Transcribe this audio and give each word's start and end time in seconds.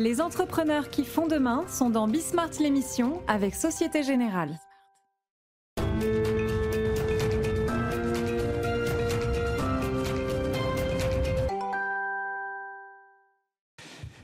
Les 0.00 0.22
entrepreneurs 0.22 0.88
qui 0.88 1.04
font 1.04 1.26
demain 1.26 1.66
sont 1.68 1.90
dans 1.90 2.08
Bismart 2.08 2.52
l'émission 2.58 3.20
avec 3.28 3.54
Société 3.54 4.02
Générale. 4.02 4.58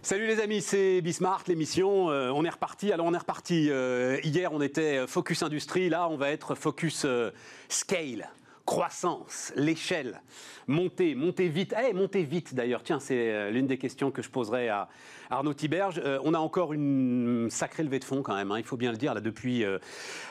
Salut 0.01 0.27
les 0.27 0.41
amis, 0.41 0.63
c'est 0.63 1.03
Bismart, 1.03 1.43
l'émission. 1.47 2.09
Euh, 2.09 2.31
on 2.31 2.47
est 2.47 2.49
reparti. 2.49 2.91
Alors 2.91 3.05
on 3.05 3.13
est 3.13 3.19
reparti. 3.19 3.69
Euh, 3.69 4.19
hier, 4.25 4.55
on 4.55 4.63
était 4.63 5.07
focus 5.07 5.43
industrie. 5.43 5.91
Là, 5.91 6.09
on 6.09 6.17
va 6.17 6.31
être 6.31 6.55
focus 6.55 7.05
euh, 7.05 7.33
scale, 7.69 8.31
croissance, 8.67 9.53
l'échelle, 9.57 10.21
monter, 10.67 11.15
monter 11.15 11.49
vite. 11.49 11.75
Eh, 11.83 11.93
monter 11.95 12.25
vite 12.25 12.55
d'ailleurs. 12.55 12.83
Tiens, 12.83 13.01
c'est 13.01 13.51
l'une 13.51 13.67
des 13.67 13.79
questions 13.79 14.11
que 14.11 14.21
je 14.21 14.29
poserai 14.29 14.69
à 14.69 14.89
Arnaud 15.31 15.55
Tiberge. 15.55 16.03
on 16.25 16.35
a 16.35 16.39
encore 16.39 16.73
une 16.73 17.49
sacrée 17.51 17.85
levée 17.85 18.01
de 18.01 18.05
fonds 18.05 18.23
quand 18.23 18.35
même. 18.35 18.51
Hein, 18.51 18.59
il 18.59 18.65
faut 18.65 18.77
bien 18.77 18.91
le 18.91 18.99
dire 18.99 19.15
là 19.15 19.21
depuis 19.21 19.65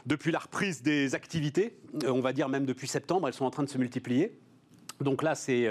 depuis 0.05 0.31
la 0.31 0.39
reprise 0.39 0.83
des 0.83 1.15
activités. 1.15 1.77
on 2.05 2.19
va 2.19 2.33
dire 2.33 2.49
même 2.49 2.65
depuis 2.65 2.87
septembre, 2.87 3.27
elles 3.27 3.33
sont 3.33 3.45
en 3.45 3.51
train 3.51 3.63
de 3.63 3.69
se 3.69 3.77
multiplier. 3.77 4.37
Donc 4.99 5.23
là, 5.23 5.35
c'est 5.35 5.67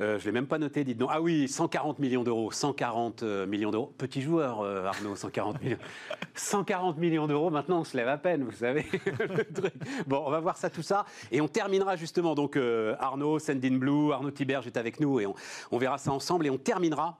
euh, 0.00 0.18
je 0.18 0.24
ne 0.24 0.26
l'ai 0.26 0.32
même 0.32 0.46
pas 0.46 0.58
noté, 0.58 0.82
dites 0.84 0.96
donc. 0.96 1.10
Ah 1.12 1.20
oui, 1.20 1.46
140 1.46 1.98
millions 1.98 2.24
d'euros. 2.24 2.50
140 2.50 3.22
euh, 3.22 3.46
millions 3.46 3.70
d'euros. 3.70 3.92
Petit 3.98 4.22
joueur, 4.22 4.60
euh, 4.60 4.86
Arnaud, 4.86 5.14
140 5.14 5.62
millions. 5.62 5.78
140 6.34 6.96
millions 6.98 7.26
d'euros, 7.26 7.50
maintenant 7.50 7.80
on 7.80 7.84
se 7.84 7.96
lève 7.96 8.08
à 8.08 8.16
peine, 8.16 8.44
vous 8.44 8.52
savez. 8.52 8.86
bon, 10.06 10.22
on 10.26 10.30
va 10.30 10.40
voir 10.40 10.56
ça, 10.56 10.70
tout 10.70 10.82
ça. 10.82 11.04
Et 11.30 11.40
on 11.40 11.48
terminera 11.48 11.96
justement, 11.96 12.34
donc 12.34 12.58
Arnaud, 12.98 13.38
Sendin 13.38 13.76
Blue, 13.76 14.12
Arnaud 14.12 14.30
Tiberge 14.30 14.66
est 14.66 14.76
avec 14.76 15.00
nous 15.00 15.20
et 15.20 15.26
on, 15.26 15.34
on 15.70 15.78
verra 15.78 15.98
ça 15.98 16.12
ensemble. 16.12 16.46
Et 16.46 16.50
on 16.50 16.58
terminera 16.58 17.18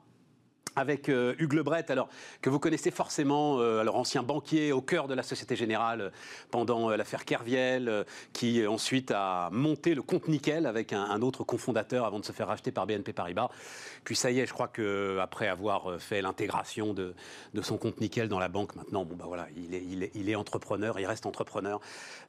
avec 0.77 1.09
euh, 1.09 1.35
Hugues 1.39 1.55
Lebret, 1.55 1.91
alors, 1.91 2.09
que 2.43 2.51
vous 2.51 2.59
connaissez 2.59 2.91
forcément, 2.91 3.59
euh, 3.61 3.81
alors 3.81 3.97
ancien 3.97 4.23
banquier 4.23 4.73
au 4.73 4.81
cœur 4.81 5.09
de 5.09 5.15
la 5.15 5.23
Société 5.23 5.57
Générale 5.57 6.01
euh, 6.01 6.11
pendant 6.51 6.91
l'affaire 6.91 7.25
Kerviel, 7.25 8.05
qui 8.33 8.67
ensuite 8.67 9.13
a 9.15 9.51
monté 9.51 9.95
le 9.95 10.03
compte 10.03 10.29
Nickel 10.29 10.67
avec 10.67 10.93
un, 10.93 11.21
autre 11.23 11.45
cofondateur 11.45 12.07
avant 12.07 12.19
de 12.19 12.25
se 12.25 12.33
faire 12.33 12.49
racheter 12.49 12.73
par 12.73 12.87
BNP 12.87 13.13
Paribas. 13.13 13.51
Puis 14.05 14.17
ça 14.17 14.31
y 14.31 14.41
est, 14.41 14.47
je 14.47 14.53
crois 14.53 14.69
qu'après 14.69 15.49
avoir 15.49 16.01
fait 16.01 16.23
l'intégration 16.23 16.95
de, 16.95 17.15
son 17.63 17.77
compte 17.77 18.01
Nickel 18.01 18.29
dans 18.29 18.39
la 18.39 18.49
banque, 18.49 18.75
maintenant, 18.75 19.05
bon, 19.05 19.17
bah 19.17 19.27
voilà, 19.27 19.47
il 19.57 19.75
est, 19.75 19.85
il, 19.89 20.03
est, 20.03 20.11
il 20.15 20.31
est 20.31 20.35
entrepreneur, 20.35 20.99
il 20.99 21.07
reste 21.07 21.27
entrepreneur. 21.27 21.81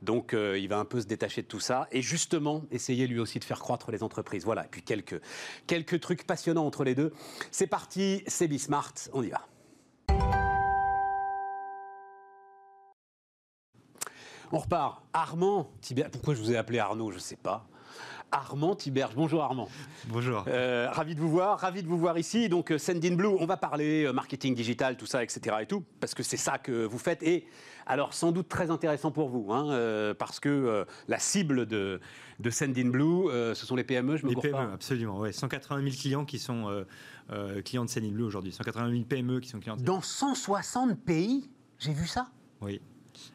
Donc 0.01 0.33
il 0.33 0.67
va 0.67 0.77
un 0.77 0.85
peu 0.85 1.01
se 1.01 1.07
détacher 1.07 1.41
de 1.41 1.47
tout 1.47 1.59
ça 1.59 1.87
et 1.91 2.01
justement 2.01 2.63
essayer 2.71 3.07
lui 3.07 3.19
aussi 3.19 3.39
de 3.39 3.43
faire 3.43 3.59
croître 3.59 3.91
les 3.91 4.03
entreprises. 4.03 4.43
Voilà, 4.43 4.65
et 4.65 4.69
puis 4.69 4.81
quelques, 4.81 5.21
quelques 5.67 5.99
trucs 5.99 6.25
passionnants 6.25 6.65
entre 6.65 6.83
les 6.83 6.95
deux. 6.95 7.13
C'est 7.51 7.67
parti 7.67 8.23
c'est 8.31 8.47
Bismart, 8.47 8.93
on 9.13 9.23
y 9.23 9.29
va. 9.29 9.41
On 14.53 14.57
repart. 14.57 15.03
Armand 15.13 15.71
Pourquoi 16.11 16.33
je 16.33 16.41
vous 16.41 16.51
ai 16.51 16.57
appelé 16.57 16.79
Arnaud 16.79 17.11
Je 17.11 17.15
ne 17.17 17.21
sais 17.21 17.35
pas. 17.35 17.67
Armand 18.31 18.75
Tiberge. 18.75 19.13
Bonjour 19.15 19.43
Armand. 19.43 19.67
Bonjour. 20.07 20.45
Euh, 20.47 20.89
ravi 20.91 21.15
de 21.15 21.19
vous 21.19 21.29
voir, 21.29 21.59
ravi 21.59 21.83
de 21.83 21.87
vous 21.87 21.97
voir 21.97 22.17
ici. 22.17 22.47
Donc 22.49 22.71
euh, 22.71 22.77
Send 22.77 22.99
Blue, 23.15 23.27
on 23.27 23.45
va 23.45 23.57
parler 23.57 24.05
euh, 24.05 24.13
marketing 24.13 24.55
digital, 24.55 24.95
tout 24.95 25.05
ça, 25.05 25.23
etc. 25.23 25.57
et 25.61 25.65
tout, 25.65 25.83
parce 25.99 26.13
que 26.13 26.23
c'est 26.23 26.37
ça 26.37 26.57
que 26.57 26.85
vous 26.85 26.97
faites. 26.97 27.21
Et 27.23 27.45
alors 27.85 28.13
sans 28.13 28.31
doute 28.31 28.47
très 28.47 28.71
intéressant 28.71 29.11
pour 29.11 29.29
vous, 29.29 29.51
hein, 29.51 30.13
parce 30.17 30.39
que 30.39 30.85
la 31.07 31.19
cible 31.19 31.65
de, 31.65 31.99
de 32.39 32.49
Send 32.49 32.73
Blue, 32.73 33.25
ce 33.29 33.65
sont 33.65 33.75
les 33.75 33.83
PME, 33.83 34.17
je 34.17 34.25
me 34.25 34.29
Les 34.29 34.35
PME, 34.35 34.73
absolument. 34.73 35.19
Ouais. 35.19 35.31
180 35.31 35.81
000 35.81 35.95
clients 35.99 36.25
qui 36.25 36.39
sont 36.39 36.85
clients 37.65 37.85
de 37.85 37.89
Send 37.89 38.11
Blue 38.11 38.23
aujourd'hui. 38.23 38.51
180 38.51 38.91
000 38.91 39.03
PME 39.05 39.39
qui 39.39 39.49
sont 39.49 39.59
clients. 39.59 39.75
De... 39.75 39.83
Dans 39.83 40.01
160 40.01 41.03
pays, 41.03 41.49
j'ai 41.79 41.93
vu 41.93 42.07
ça? 42.07 42.29
Oui. 42.61 42.79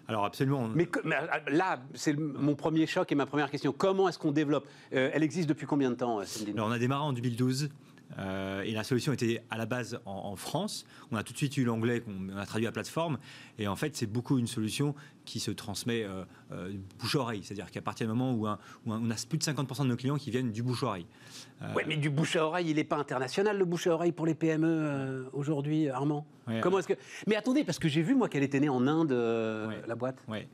Alors 0.09 0.25
absolument. 0.25 0.69
Mais, 0.75 0.89
euh, 1.05 1.11
là, 1.49 1.81
c'est 1.95 2.15
mon 2.15 2.55
premier 2.55 2.87
choc 2.87 3.11
et 3.13 3.15
ma 3.15 3.27
première 3.27 3.51
question. 3.51 3.73
Comment 3.77 4.09
est-ce 4.09 4.19
qu'on 4.19 4.33
développe 4.33 4.67
euh, 4.93 5.11
Elle 5.13 5.23
existe 5.23 5.49
depuis 5.49 5.67
combien 5.67 5.91
de 5.91 5.97
temps, 5.97 6.19
Alors, 6.19 6.69
On 6.69 6.73
a 6.73 6.79
démarré 6.79 7.05
en 7.05 7.13
2012. 7.13 7.71
Euh, 8.19 8.63
et 8.63 8.73
la 8.73 8.85
solution 8.85 9.13
était 9.13 9.43
à 9.51 9.59
la 9.59 9.67
base 9.67 9.99
en, 10.05 10.37
France. 10.37 10.87
On 11.11 11.17
a 11.17 11.23
tout 11.23 11.33
de 11.33 11.39
suite 11.39 11.57
eu 11.57 11.65
l'anglais 11.65 12.01
qu'on 12.01 12.37
a 12.37 12.47
traduit 12.47 12.67
à 12.67 12.73
plateforme. 12.73 13.19
Et 13.59 13.69
en 13.69 13.77
fait, 13.77 13.97
c'est 13.97 14.07
beaucoup 14.07 14.39
une 14.39 14.47
solution 14.47 14.95
qui 15.25 15.41
se 15.41 15.51
transmet 15.51 16.05
euh, 16.05 16.25
euh, 16.53 16.73
bouche 16.99 17.17
à 17.17 17.21
oreille. 17.21 17.43
C'est-à-dire 17.43 17.71
qu'à 17.71 17.83
partir 17.83 18.07
du 18.07 18.13
moment 18.13 18.33
où, 18.33 18.47
on 18.87 19.11
a 19.11 19.15
plus 19.29 19.39
de 19.39 19.45
50% 19.45 19.83
de 19.83 19.89
nos 19.89 19.97
clients 19.97 20.17
qui 20.17 20.31
viennent 20.31 20.53
du 20.53 20.63
bouche 20.63 20.83
à 20.85 20.87
oreille. 20.87 21.07
Oui, 21.75 21.83
mais 21.87 21.97
du 21.97 22.11
bouche 22.11 22.37
à 22.37 22.45
oreille, 22.45 22.71
il 22.71 22.77
n'est 22.77 22.85
pas 22.85 22.97
international 22.97 23.57
le 23.57 23.65
bouche 23.65 23.87
à 23.87 23.91
oreille 23.93 24.13
pour 24.13 24.27
les 24.27 24.35
PME 24.35 25.29
aujourd'hui, 25.33 25.89
Armand? 25.89 26.27
Comment 26.63 26.79
est-ce 26.79 26.87
que 26.87 26.95
Mais 27.27 27.35
attendez, 27.35 27.65
parce 27.65 27.79
que 27.79 27.89
j'ai 27.89 28.03
vu 28.03 28.15
moi 28.15 28.29
qu'elle 28.29 28.45
était 28.45 28.61
née 28.61 28.69
en 28.69 28.87
Inde, 28.87 29.13
la 29.13 29.95
boîte. 29.95 30.19
Oui. 30.29 30.47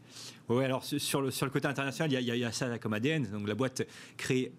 Ouais, 0.49 0.65
alors 0.65 0.85
sur 0.85 1.21
le, 1.21 1.31
sur 1.31 1.47
le 1.47 1.53
côté 1.53 1.67
international, 1.67 2.13
il 2.13 2.21
y, 2.21 2.39
y, 2.39 2.45
a 2.45 2.53
ça 2.53 2.79
comme 2.79 2.95
ADN. 2.95 3.27
Donc 3.27 3.47
la 3.47 3.55
boîte 3.55 3.83
crée 4.17 4.53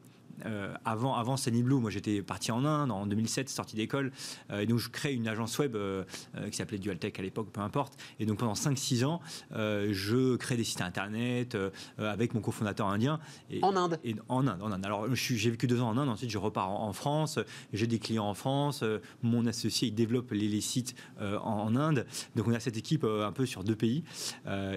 euh, 0.45 0.73
avant, 0.85 1.15
avant 1.15 1.37
Sunny 1.37 1.63
Blue, 1.63 1.75
moi 1.75 1.89
j'étais 1.89 2.21
parti 2.21 2.51
en 2.51 2.65
Inde 2.65 2.91
en 2.91 3.05
2007, 3.05 3.49
sorti 3.49 3.75
d'école, 3.75 4.11
euh, 4.51 4.61
et 4.61 4.65
donc 4.65 4.79
je 4.79 4.89
crée 4.89 5.13
une 5.13 5.27
agence 5.27 5.57
web 5.59 5.75
euh, 5.75 6.03
qui 6.49 6.57
s'appelait 6.57 6.77
Dualtech 6.77 7.19
à 7.19 7.21
l'époque, 7.21 7.49
peu 7.51 7.61
importe. 7.61 7.93
Et 8.19 8.25
donc 8.25 8.39
pendant 8.39 8.53
5-6 8.53 9.05
ans, 9.05 9.21
je 9.51 10.35
crée 10.35 10.57
des 10.57 10.63
sites 10.63 10.81
internet 10.81 11.57
avec 11.97 12.33
mon 12.33 12.41
cofondateur 12.41 12.87
indien. 12.87 13.19
Et, 13.49 13.59
en 13.63 13.75
Inde 13.75 13.99
et, 14.03 14.15
En 14.29 14.47
Inde, 14.47 14.61
en 14.61 14.71
Inde. 14.71 14.85
Alors 14.85 15.13
j'ai 15.13 15.49
vécu 15.49 15.67
deux 15.67 15.81
ans 15.81 15.89
en 15.89 15.97
Inde, 15.97 16.09
ensuite 16.09 16.29
je 16.29 16.37
repars 16.37 16.69
en, 16.69 16.93
France, 16.93 17.39
j'ai 17.71 17.87
des 17.87 17.99
clients 17.99 18.27
en 18.27 18.33
France, 18.33 18.83
mon 19.21 19.45
associé 19.45 19.87
il 19.87 19.95
développe 19.95 20.31
les, 20.31 20.61
sites 20.61 20.95
en, 21.19 21.75
Inde. 21.75 22.05
Donc 22.35 22.47
on 22.47 22.53
a 22.53 22.59
cette 22.59 22.77
équipe 22.77 23.03
un 23.03 23.31
peu 23.31 23.45
sur 23.45 23.63
deux 23.63 23.75
pays 23.75 24.03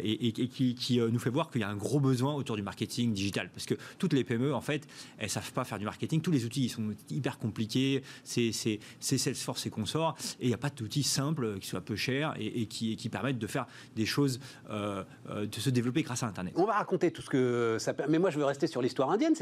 et, 0.03 0.33
qui, 0.33 0.75
qui 0.75 0.99
nous 0.99 1.19
fait 1.19 1.31
voir 1.31 1.51
qu'il 1.51 1.61
y 1.61 1.65
a 1.65 1.69
un 1.69 1.77
gros 1.77 2.01
besoin 2.01 2.35
autour 2.35 2.57
du 2.57 2.63
marketing 2.63 3.13
digital. 3.13 3.51
Parce 3.51 3.67
que 3.67 3.75
toutes 3.99 4.13
les 4.13 4.25
PME, 4.25 4.55
en 4.55 4.61
fait, 4.61 4.87
elles 5.19 5.31
savent 5.31 5.46
pas 5.53 5.65
faire 5.65 5.79
du 5.79 5.85
marketing. 5.85 6.21
Tous 6.21 6.31
les 6.31 6.45
outils 6.45 6.65
ils 6.65 6.69
sont 6.69 6.95
hyper 7.11 7.39
compliqués. 7.39 8.03
C'est 8.25 8.53
Salesforce 9.01 9.67
et 9.67 9.71
consorts. 9.71 10.17
Et 10.41 10.45
il 10.45 10.49
n'y 10.49 10.55
a 10.55 10.59
pas 10.59 10.71
d'outils 10.71 11.03
simples 11.03 11.59
qui 11.59 11.69
soient 11.69 11.81
peu 11.81 11.97
chers 11.97 12.35
et, 12.39 12.67
qui, 12.67 12.97
qui, 12.97 13.09
permettent 13.09 13.39
de 13.39 13.47
faire 13.47 13.67
des 13.95 14.07
choses, 14.07 14.41
euh, 14.71 15.05
euh, 15.31 15.47
de 15.47 15.55
se 15.55 15.71
développer 15.71 16.03
grâce 16.03 16.23
à 16.23 16.27
Internet. 16.27 16.55
On 16.57 16.65
va 16.65 16.75
raconter 16.75 17.11
tout 17.11 17.23
ce 17.23 17.31
que 17.31 17.77
ça 17.79 17.95
Mais 18.09 18.19
moi, 18.19 18.31
je 18.31 18.39
veux 18.39 18.45
rester 18.45 18.67
sur 18.67 18.83
l'histoire 18.83 19.11
indienne. 19.11 19.35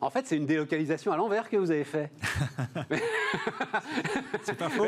En 0.00 0.10
fait, 0.10 0.26
c'est 0.26 0.36
une 0.36 0.46
délocalisation 0.46 1.12
à 1.12 1.16
l'envers 1.16 1.48
que 1.48 1.56
vous 1.56 1.70
avez 1.70 1.84
fait. 1.84 2.10
c'est 4.42 4.56
pas 4.56 4.68
faux. 4.68 4.86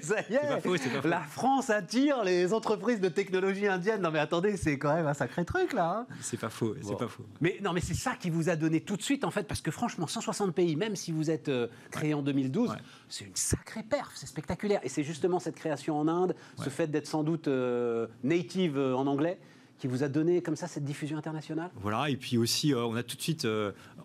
ça 0.00 0.20
y 0.30 0.34
est. 0.34 1.04
La 1.04 1.20
France 1.20 1.70
attire 1.70 2.24
les 2.24 2.52
entreprises 2.52 3.00
de 3.00 3.08
technologie 3.08 3.66
indienne. 3.66 4.00
Non, 4.00 4.10
mais 4.10 4.18
attendez, 4.18 4.56
c'est 4.56 4.78
quand 4.78 4.94
même 4.94 5.06
un 5.06 5.14
sacré 5.14 5.44
truc, 5.44 5.72
là. 5.72 6.06
Hein. 6.08 6.14
c'est 6.20 6.38
pas 6.38 6.50
faux. 6.50 6.74
C'est 6.82 6.98
pas 6.98 7.08
faux. 7.08 7.24
Mais 7.40 7.58
non, 7.62 7.72
mais 7.72 7.80
c'est 7.80 7.94
ça 7.94 8.14
qui 8.18 8.30
vous 8.30 8.48
a 8.48 8.56
donné 8.56 8.80
tout 8.80 8.96
de 8.96 9.02
suite, 9.02 9.24
en 9.24 9.30
fait, 9.30 9.44
parce 9.44 9.60
que 9.60 9.70
franchement, 9.70 9.93
160 10.06 10.54
pays, 10.54 10.76
même 10.76 10.96
si 10.96 11.12
vous 11.12 11.30
êtes 11.30 11.48
euh, 11.48 11.68
créé 11.90 12.14
en 12.14 12.22
2012, 12.22 12.74
c'est 13.08 13.24
une 13.24 13.36
sacrée 13.36 13.82
perf, 13.82 14.12
c'est 14.14 14.26
spectaculaire. 14.26 14.80
Et 14.82 14.88
c'est 14.88 15.02
justement 15.02 15.40
cette 15.40 15.56
création 15.56 15.98
en 15.98 16.08
Inde, 16.08 16.34
ce 16.62 16.68
fait 16.68 16.86
d'être 16.88 17.06
sans 17.06 17.22
doute 17.22 17.48
euh, 17.48 18.06
native 18.22 18.78
euh, 18.78 18.96
en 18.96 19.06
anglais, 19.06 19.38
qui 19.78 19.88
vous 19.88 20.02
a 20.02 20.08
donné 20.08 20.40
comme 20.40 20.56
ça 20.56 20.68
cette 20.68 20.84
diffusion 20.84 21.18
internationale? 21.18 21.70
Voilà, 21.82 22.08
et 22.08 22.16
puis 22.16 22.38
aussi, 22.38 22.72
on 22.74 22.94
a 22.94 23.02
tout 23.02 23.16
de 23.16 23.20
suite, 23.20 23.46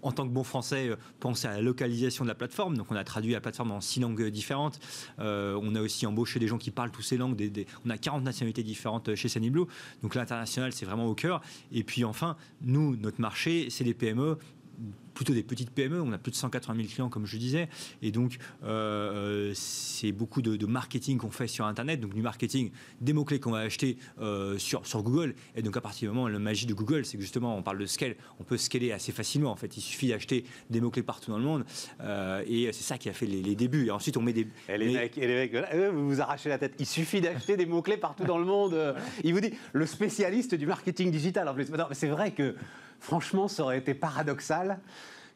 en 0.01 0.11
tant 0.11 0.27
que 0.27 0.33
bon 0.33 0.43
français, 0.43 0.89
pensé 1.19 1.47
à 1.47 1.51
la 1.51 1.61
localisation 1.61 2.25
de 2.25 2.29
la 2.29 2.33
plateforme. 2.33 2.75
Donc 2.75 2.87
on 2.91 2.95
a 2.95 3.03
traduit 3.03 3.33
la 3.33 3.39
plateforme 3.39 3.71
en 3.71 3.79
six 3.79 3.99
langues 3.99 4.29
différentes. 4.29 4.79
on 5.19 5.75
a 5.75 5.81
aussi 5.81 6.07
embauché 6.07 6.39
des 6.39 6.47
gens 6.47 6.57
qui 6.57 6.71
parlent 6.71 6.89
toutes 6.89 7.05
ces 7.05 7.17
langues. 7.17 7.37
on 7.85 7.89
a 7.91 7.99
40 7.99 8.23
nationalités 8.23 8.63
différentes 8.63 9.13
chez 9.13 9.29
Sunny 9.29 9.51
Donc 9.51 10.15
l'international, 10.15 10.73
c'est 10.73 10.87
vraiment 10.87 11.05
au 11.05 11.13
cœur. 11.13 11.39
Et 11.71 11.83
puis 11.83 12.03
enfin, 12.03 12.35
nous, 12.61 12.95
notre 12.95 13.21
marché, 13.21 13.69
c'est 13.69 13.83
les 13.83 13.93
PME 13.93 14.39
plutôt 15.19 15.33
des 15.33 15.43
petites 15.43 15.71
PME. 15.71 16.01
On 16.01 16.13
a 16.13 16.17
plus 16.17 16.31
de 16.31 16.37
180 16.37 16.75
000 16.77 16.87
clients, 16.87 17.09
comme 17.09 17.25
je 17.25 17.35
disais. 17.35 17.67
Et 18.01 18.09
donc, 18.09 18.37
euh, 18.63 19.51
c'est 19.53 20.13
beaucoup 20.13 20.41
de, 20.41 20.65
marketing 20.65 21.17
qu'on 21.17 21.29
fait 21.29 21.47
sur 21.47 21.65
Internet. 21.65 21.99
Donc, 21.99 22.13
du 22.13 22.21
marketing, 22.21 22.71
des 23.01 23.11
mots-clés 23.11 23.41
qu'on 23.41 23.51
va 23.51 23.59
acheter 23.59 23.97
euh, 24.21 24.57
sur, 24.57 24.87
sur 24.87 25.03
Google. 25.03 25.35
Et 25.57 25.61
donc, 25.61 25.75
à 25.75 25.81
partir 25.81 26.09
du 26.09 26.15
moment, 26.15 26.29
la 26.29 26.39
magie 26.39 26.67
de 26.67 26.73
Google, 26.73 27.03
c'est 27.03 27.17
que 27.17 27.21
justement, 27.21 27.57
on 27.57 27.63
parle 27.63 27.79
de 27.79 27.85
scale. 27.85 28.15
On 28.39 28.45
peut 28.45 28.55
scaler 28.55 28.93
assez 28.93 29.11
facilement. 29.11 29.51
En 29.51 29.57
fait, 29.57 29.75
il 29.75 29.81
suffit 29.81 30.07
d'acheter 30.07 30.45
des 30.69 30.79
mots-clés 30.79 31.03
partout 31.03 31.31
dans 31.31 31.37
le 31.37 31.43
monde. 31.43 31.65
Euh, 31.99 32.41
et 32.47 32.71
c'est 32.71 32.83
ça 32.83 32.97
qui 32.97 33.09
a 33.09 33.13
fait 33.13 33.25
les, 33.25 33.55
débuts. 33.55 33.87
Et 33.87 33.91
ensuite, 33.91 34.15
on 34.15 34.21
met 34.21 34.31
des. 34.31 34.47
Et 34.69 34.77
les, 34.77 34.93
mecs, 34.93 35.17
et 35.17 35.27
les 35.27 35.35
mecs, 35.35 35.53
vous 35.93 36.07
vous 36.07 36.21
arrachez 36.21 36.47
la 36.47 36.57
tête. 36.57 36.75
Il 36.79 36.85
suffit 36.85 37.19
d'acheter 37.19 37.57
des 37.57 37.65
mots-clés 37.65 37.97
partout 37.97 38.23
dans 38.23 38.37
le 38.37 38.45
monde. 38.45 38.95
Il 39.25 39.33
vous 39.33 39.41
dit, 39.41 39.51
le 39.73 39.85
spécialiste 39.85 40.55
du 40.55 40.65
marketing 40.65 41.11
digital 41.11 41.49
en 41.49 41.53
plus. 41.53 41.67
C'est 41.91 42.07
vrai 42.07 42.31
que, 42.31 42.55
franchement, 42.99 43.47
ça 43.47 43.63
aurait 43.63 43.77
été 43.77 43.93
paradoxal 43.93 44.79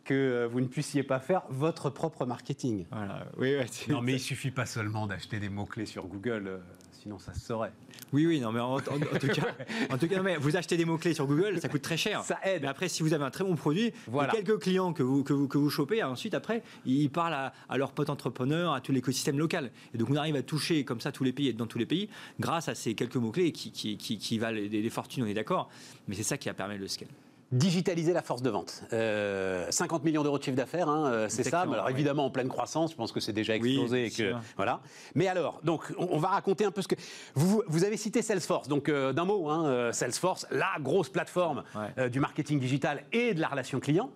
que 0.04 0.14
euh, 0.14 0.48
vous 0.48 0.60
ne 0.60 0.68
puissiez 0.68 1.04
pas 1.04 1.20
faire 1.20 1.44
votre 1.50 1.90
propre 1.90 2.26
marketing. 2.26 2.86
Voilà. 2.92 3.26
Oui, 3.38 3.56
ouais, 3.56 3.66
non, 3.90 4.02
mais 4.02 4.14
il 4.14 4.20
suffit 4.20 4.52
pas 4.52 4.66
seulement 4.66 5.08
d'acheter 5.08 5.40
des 5.40 5.50
mots-clés 5.50 5.86
sur 5.86 6.08
Google, 6.08 6.48
euh, 6.48 6.58
sinon 6.92 7.20
ça 7.20 7.34
se 7.34 7.40
saurait. 7.40 7.72
Oui, 8.12 8.28
oui, 8.28 8.42
non, 8.42 8.52
mais 8.52 8.60
en, 8.60 8.80
tout 8.80 9.28
cas, 9.28 9.48
en 9.90 9.98
tout 9.98 10.08
cas 10.10 10.22
mais 10.22 10.36
vous 10.36 10.58
achetez 10.58 10.76
des 10.76 10.84
mots-clés 10.84 11.14
sur 11.14 11.26
Google, 11.26 11.60
ça 11.62 11.70
coûte 11.70 11.82
très 11.82 11.96
cher. 11.96 12.22
Ça 12.24 12.38
aide. 12.44 12.64
Mais 12.64 12.68
après, 12.68 12.90
si 12.90 13.02
vous 13.02 13.14
avez 13.14 13.24
un 13.24 13.32
très 13.32 13.46
bon 13.46 13.56
produit, 13.56 13.94
voilà. 14.08 14.34
quelques 14.34 14.60
clients 14.60 14.92
que 14.92 15.04
vous, 15.04 15.24
que 15.24 15.32
vous, 15.32 15.48
que 15.48 15.58
vous 15.58 15.70
chopez, 15.70 16.04
ensuite, 16.04 16.34
après, 16.34 16.64
ils 16.86 17.10
parlent 17.10 17.34
à, 17.34 17.54
à 17.70 17.78
leurs 17.78 17.94
potes 17.94 18.10
entrepreneurs, 18.10 18.74
à 18.74 18.82
tout 18.82 18.92
l'écosystème 18.92 19.40
local. 19.40 19.72
Et 19.94 19.98
donc, 19.98 20.10
on 20.10 20.18
arrive 20.18 20.36
à 20.36 20.44
toucher 20.44 20.84
comme 20.84 21.00
ça 21.00 21.14
tous 21.14 21.24
les 21.24 21.32
pays, 21.32 21.48
et 21.48 21.54
dans 21.54 21.68
tous 21.68 21.80
les 21.80 21.86
pays, 21.86 22.10
grâce 22.42 22.68
à 22.68 22.76
ces 22.76 22.94
quelques 22.94 23.16
mots-clés 23.16 23.54
qui, 23.54 23.72
qui, 23.72 23.96
qui, 23.96 24.18
qui 24.18 24.38
valent 24.38 24.60
des, 24.60 24.82
des 24.82 24.90
fortunes, 24.90 25.24
on 25.24 25.28
est 25.28 25.34
d'accord. 25.34 25.70
Mais 26.10 26.16
c'est 26.16 26.24
ça 26.24 26.38
qui 26.38 26.50
a 26.50 26.54
permis 26.54 26.78
le 26.78 26.90
scale 26.90 27.08
digitaliser 27.54 28.14
la 28.14 28.22
force 28.22 28.42
de 28.42 28.50
vente. 28.50 28.84
50 28.90 28.92
euh, 28.94 29.70
millions 30.04 30.24
d'euros 30.24 30.40
de 30.40 30.44
chiffre 30.44 30.58
d'affaires, 30.58 30.90
hein, 30.90 31.06
euh, 31.06 31.26
c'est 31.30 31.44
ça. 31.44 31.62
alors 31.62 31.90
évidemment 31.90 32.26
en 32.26 32.30
pleine 32.30 32.50
croissance, 32.50 32.92
je 32.92 32.96
pense 32.96 33.12
que 33.12 33.20
c'est 33.20 33.34
déjà 33.34 33.56
explosé. 33.56 34.10
que, 34.10 34.34
voilà. 34.58 34.82
Mais 35.16 35.28
alors, 35.28 35.62
donc 35.64 35.94
on, 35.98 36.18
va 36.18 36.30
raconter 36.30 36.66
un 36.66 36.72
peu 36.72 36.82
ce 36.82 36.88
que 36.88 36.96
vous, 37.36 37.62
vous 37.68 37.84
avez 37.84 37.98
cité 37.98 38.22
Salesforce. 38.22 38.68
Donc 38.68 38.90
euh, 38.90 39.14
d'un 39.14 39.26
mot, 39.26 39.50
hein, 39.50 39.92
Salesforce, 39.94 40.48
la 40.52 40.72
grosse 40.80 41.10
plateforme 41.10 41.64
du 42.12 42.20
marketing 42.20 42.60
digital 42.60 43.04
et 43.12 43.34
de 43.34 43.40
la 43.40 43.48
relation 43.48 43.80
client. 43.80 44.10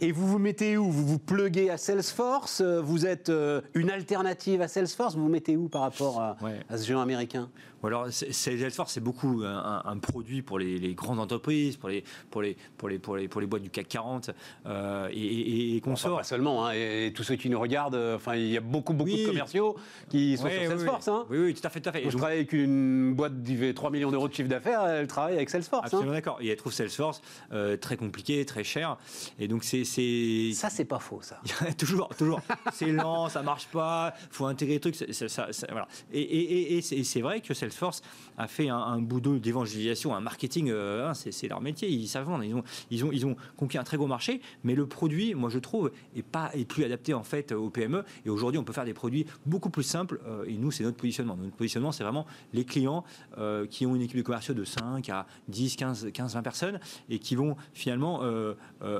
Et 0.00 0.10
vous 0.10 0.26
vous 0.26 0.38
mettez 0.38 0.78
où? 0.78 0.90
Vous 0.90 1.06
vous 1.06 1.18
pluguez 1.18 1.68
à 1.68 1.76
Salesforce? 1.76 2.62
Vous 2.62 3.04
êtes 3.04 3.30
une 3.74 3.90
alternative 3.90 4.62
à 4.62 4.68
Salesforce? 4.68 5.16
Vous 5.16 5.22
vous 5.22 5.28
mettez 5.28 5.56
où 5.56 5.68
par 5.68 5.82
rapport 5.82 6.20
à, 6.20 6.36
à 6.70 6.78
ce 6.78 6.86
géant 6.86 7.00
américain? 7.00 7.50
Alors, 7.88 8.06
Salesforce, 8.10 8.92
c'est 8.92 9.00
beaucoup 9.00 9.42
un, 9.44 9.98
produit 9.98 10.42
pour 10.42 10.58
les, 10.58 10.94
grandes 10.94 11.20
entreprises, 11.20 11.76
pour 11.76 11.88
les, 11.88 12.04
pour 12.30 12.42
les, 12.42 12.56
pour 12.76 12.88
les, 12.88 12.98
pour 12.98 13.16
les, 13.16 13.28
pour 13.28 13.40
les 13.40 13.46
boîtes 13.46 13.62
du 13.62 13.70
CAC 13.70 13.88
40 13.88 14.30
euh, 14.66 15.08
et, 15.12 15.76
et, 15.76 15.80
consorts. 15.80 16.18
pas 16.18 16.24
seulement, 16.24 16.66
hein, 16.66 16.72
et, 16.72 17.12
tous 17.14 17.24
ceux 17.24 17.36
qui 17.36 17.50
nous 17.50 17.60
regardent, 17.60 17.94
euh, 17.94 18.16
enfin, 18.16 18.36
il 18.36 18.48
y 18.48 18.56
a 18.56 18.60
beaucoup, 18.60 18.92
beaucoup 18.92 19.10
de 19.10 19.26
commerciaux 19.26 19.76
qui 20.08 20.36
sont 20.36 20.48
sur 20.48 20.68
Salesforce. 20.68 21.06
Oui, 21.06 21.12
hein. 21.12 21.26
oui, 21.30 21.38
oui, 21.38 21.54
tout 21.54 21.66
à 21.66 21.70
fait, 21.70 21.80
tout 21.80 21.88
à 21.88 21.92
fait. 21.92 22.10
je 22.10 22.16
travaille 22.16 22.38
avec 22.38 22.52
une 22.52 23.14
boîte 23.14 23.42
qui 23.44 23.56
fait 23.56 23.74
3 23.74 23.90
millions 23.90 24.10
d'euros 24.10 24.28
de 24.28 24.34
chiffre 24.34 24.48
d'affaires, 24.48 24.86
elle 24.86 25.06
travaille 25.06 25.36
avec 25.36 25.50
Salesforce. 25.50 25.84
Hein. 25.84 25.86
Absolument 25.86 26.12
d'accord. 26.12 26.38
Et 26.40 26.48
elle 26.48 26.56
trouve 26.56 26.72
Salesforce 26.72 27.20
euh, 27.52 27.76
très 27.76 27.96
compliqué, 27.96 28.44
très 28.44 28.64
cher. 28.64 28.96
Et 29.38 29.48
donc, 29.48 29.64
c'est. 29.64 29.84
Ça, 30.54 30.70
c'est 30.70 30.84
pas 30.84 30.98
faux, 30.98 31.20
ça. 31.22 31.40
toujours, 31.78 32.08
toujours. 32.16 32.40
c'est 32.72 32.92
lent, 32.92 33.28
ça 33.28 33.42
marche 33.42 33.66
pas, 33.66 34.14
faut 34.30 34.46
intégrer 34.46 34.74
les 34.74 34.80
trucs. 34.80 34.94
Ça, 34.94 35.48
voilà. 35.70 35.88
Et, 36.12 36.80
c'est 36.82 37.20
vrai 37.20 37.40
que 37.40 37.54
Salesforce 37.54 37.71
Force 37.74 38.02
a 38.38 38.46
fait 38.48 38.68
un, 38.68 38.98
bout 39.00 39.20
d'évangélisation, 39.20 40.14
un 40.14 40.20
marketing, 40.20 40.70
euh, 40.70 41.08
hein, 41.08 41.14
c'est 41.14 41.48
leur 41.48 41.60
métier, 41.60 41.88
ils 41.88 42.08
savent 42.08 42.26
vendre, 42.26 42.44
ils 42.44 42.54
ont, 42.54 42.64
ils, 42.90 43.04
ont, 43.04 43.12
ils 43.12 43.26
ont 43.26 43.36
conquis 43.56 43.78
un 43.78 43.84
très 43.84 43.96
gros 43.96 44.06
marché, 44.06 44.40
mais 44.64 44.74
le 44.74 44.86
produit, 44.86 45.34
moi 45.34 45.50
je 45.50 45.58
trouve, 45.58 45.90
est, 46.16 46.22
pas, 46.22 46.50
est 46.54 46.64
plus 46.64 46.84
adapté 46.84 47.14
en 47.14 47.22
fait 47.22 47.52
au 47.52 47.70
PME. 47.70 48.04
Et 48.24 48.30
aujourd'hui, 48.30 48.58
on 48.58 48.64
peut 48.64 48.72
faire 48.72 48.84
des 48.84 48.94
produits 48.94 49.26
beaucoup 49.46 49.70
plus 49.70 49.82
simples, 49.82 50.20
euh, 50.26 50.44
et 50.46 50.56
nous, 50.56 50.70
c'est 50.70 50.84
notre 50.84 50.96
positionnement. 50.96 51.36
Notre 51.36 51.56
positionnement, 51.56 51.92
c'est 51.92 52.04
vraiment 52.04 52.26
les 52.52 52.64
clients 52.64 53.04
euh, 53.38 53.66
qui 53.66 53.86
ont 53.86 53.94
une 53.94 54.02
équipe 54.02 54.16
de 54.16 54.22
commerciaux 54.22 54.54
de 54.54 54.64
5 54.64 55.08
à 55.10 55.26
10, 55.48 55.76
15, 55.76 56.10
15 56.12 56.34
20 56.34 56.42
personnes, 56.42 56.80
et 57.08 57.18
qui 57.18 57.36
vont 57.36 57.56
finalement 57.74 58.22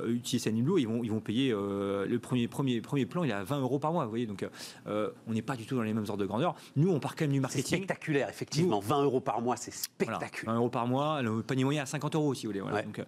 utiliser 0.07 0.49
Saniblu, 0.49 0.81
ils 0.81 0.87
vont, 0.87 1.03
ils 1.03 1.11
vont 1.11 1.19
payer 1.19 1.51
le 1.51 2.17
premier, 2.17 2.47
premier, 2.47 2.81
premier 2.81 3.05
plan, 3.05 3.23
il 3.23 3.29
est 3.29 3.33
à 3.33 3.43
20 3.43 3.61
euros 3.61 3.79
par 3.79 3.91
mois, 3.91 4.03
vous 4.05 4.09
voyez, 4.09 4.25
donc 4.25 4.45
on 4.85 5.33
n'est 5.33 5.41
pas 5.41 5.55
du 5.55 5.65
tout 5.65 5.75
dans 5.75 5.83
les 5.83 5.93
mêmes 5.93 6.05
ordres 6.07 6.17
de 6.17 6.25
grandeur. 6.25 6.55
Nous, 6.75 6.89
on 6.89 6.99
part 6.99 7.15
quand 7.15 7.25
même 7.25 7.33
du 7.33 7.39
marketing. 7.39 7.77
spectaculaire, 7.77 8.29
effectivement. 8.29 8.62
20 8.67 9.03
euros 9.03 9.19
par 9.19 9.41
mois, 9.41 9.57
c'est 9.57 9.73
spectaculaire. 9.73 10.53
20 10.53 10.59
euros 10.59 10.69
par 10.69 10.87
mois, 10.87 11.21
le 11.21 11.41
panier 11.41 11.63
moyen 11.63 11.83
à 11.83 11.85
50 11.85 12.15
euros, 12.15 12.33
si 12.33 12.45
vous 12.45 12.53
voulez. 12.53 12.83
Donc, 12.83 12.99
euh, 12.99 13.03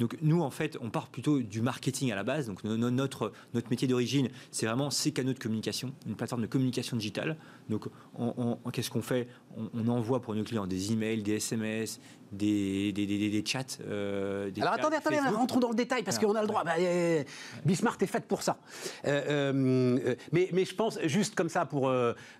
donc, 0.00 0.16
nous, 0.22 0.42
en 0.42 0.50
fait, 0.50 0.76
on 0.80 0.90
part 0.90 1.08
plutôt 1.08 1.40
du 1.40 1.60
marketing 1.60 2.10
à 2.10 2.16
la 2.16 2.24
base. 2.24 2.46
Donc 2.46 2.64
notre, 2.64 3.32
notre 3.52 3.70
métier 3.70 3.86
d'origine, 3.86 4.28
c'est 4.50 4.66
vraiment 4.66 4.90
ces 4.90 5.12
canaux 5.12 5.32
de 5.32 5.38
communication, 5.38 5.92
une 6.06 6.16
plateforme 6.16 6.42
de 6.42 6.46
communication 6.46 6.96
digitale. 6.96 7.36
Donc 7.68 7.86
on, 8.16 8.58
qu'est-ce 8.72 8.90
qu'on 8.90 9.02
fait? 9.02 9.28
On, 9.74 9.88
envoie 9.88 10.20
pour 10.20 10.34
nos 10.34 10.44
clients 10.44 10.66
des 10.66 10.92
emails, 10.92 11.22
des 11.22 11.36
SMS, 11.36 12.00
des, 12.32 12.92
des, 12.92 13.06
des, 13.06 13.30
des 13.30 13.44
chats. 13.46 13.78
Euh, 13.86 14.50
Alors 14.60 14.74
attendez, 14.74 14.96
attendez, 14.96 15.18
rentrons 15.18 15.60
dans 15.60 15.68
le 15.68 15.76
détail 15.76 16.02
parce 16.02 16.18
qu'on 16.18 16.34
a 16.34 16.40
le 16.40 16.48
droit. 16.48 16.64
Bah, 16.64 16.74
euh, 16.78 17.22
Bismarck 17.64 18.02
est 18.02 18.06
faite 18.06 18.26
pour 18.26 18.42
ça. 18.42 18.56
mais, 19.04 20.48
mais 20.52 20.64
je 20.64 20.74
pense, 20.74 20.98
juste 21.04 21.34
comme 21.34 21.48
ça, 21.48 21.64
pour. 21.64 21.92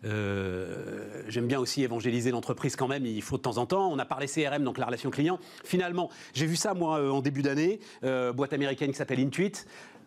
J'aime 0.03 1.47
bien 1.47 1.61
aussi 1.61 1.83
évangéliser 1.83 2.31
l'entreprise 2.31 2.77
quand 2.77 2.89
même, 2.89 3.07
il 3.07 3.23
faut 3.23 3.37
de 3.37 3.43
temps 3.43 3.59
en 3.59 3.67
temps. 3.67 3.91
On 3.91 3.99
a 3.99 4.05
parlé 4.05 4.27
CRM, 4.27 4.65
donc 4.65 4.79
la 4.79 4.87
relation 4.87 5.11
client. 5.11 5.39
Finalement, 5.65 6.11
j'ai 6.33 6.47
vu 6.47 6.57
ça, 6.57 6.75
moi, 6.75 7.13
en 7.13 7.21
début 7.21 7.43
d'année, 7.43 7.81
euh, 8.03 8.33
boîte 8.33 8.53
américaine 8.53 8.91
qui 8.91 8.97
s'appelle 8.97 9.21
Intuit. 9.21 9.53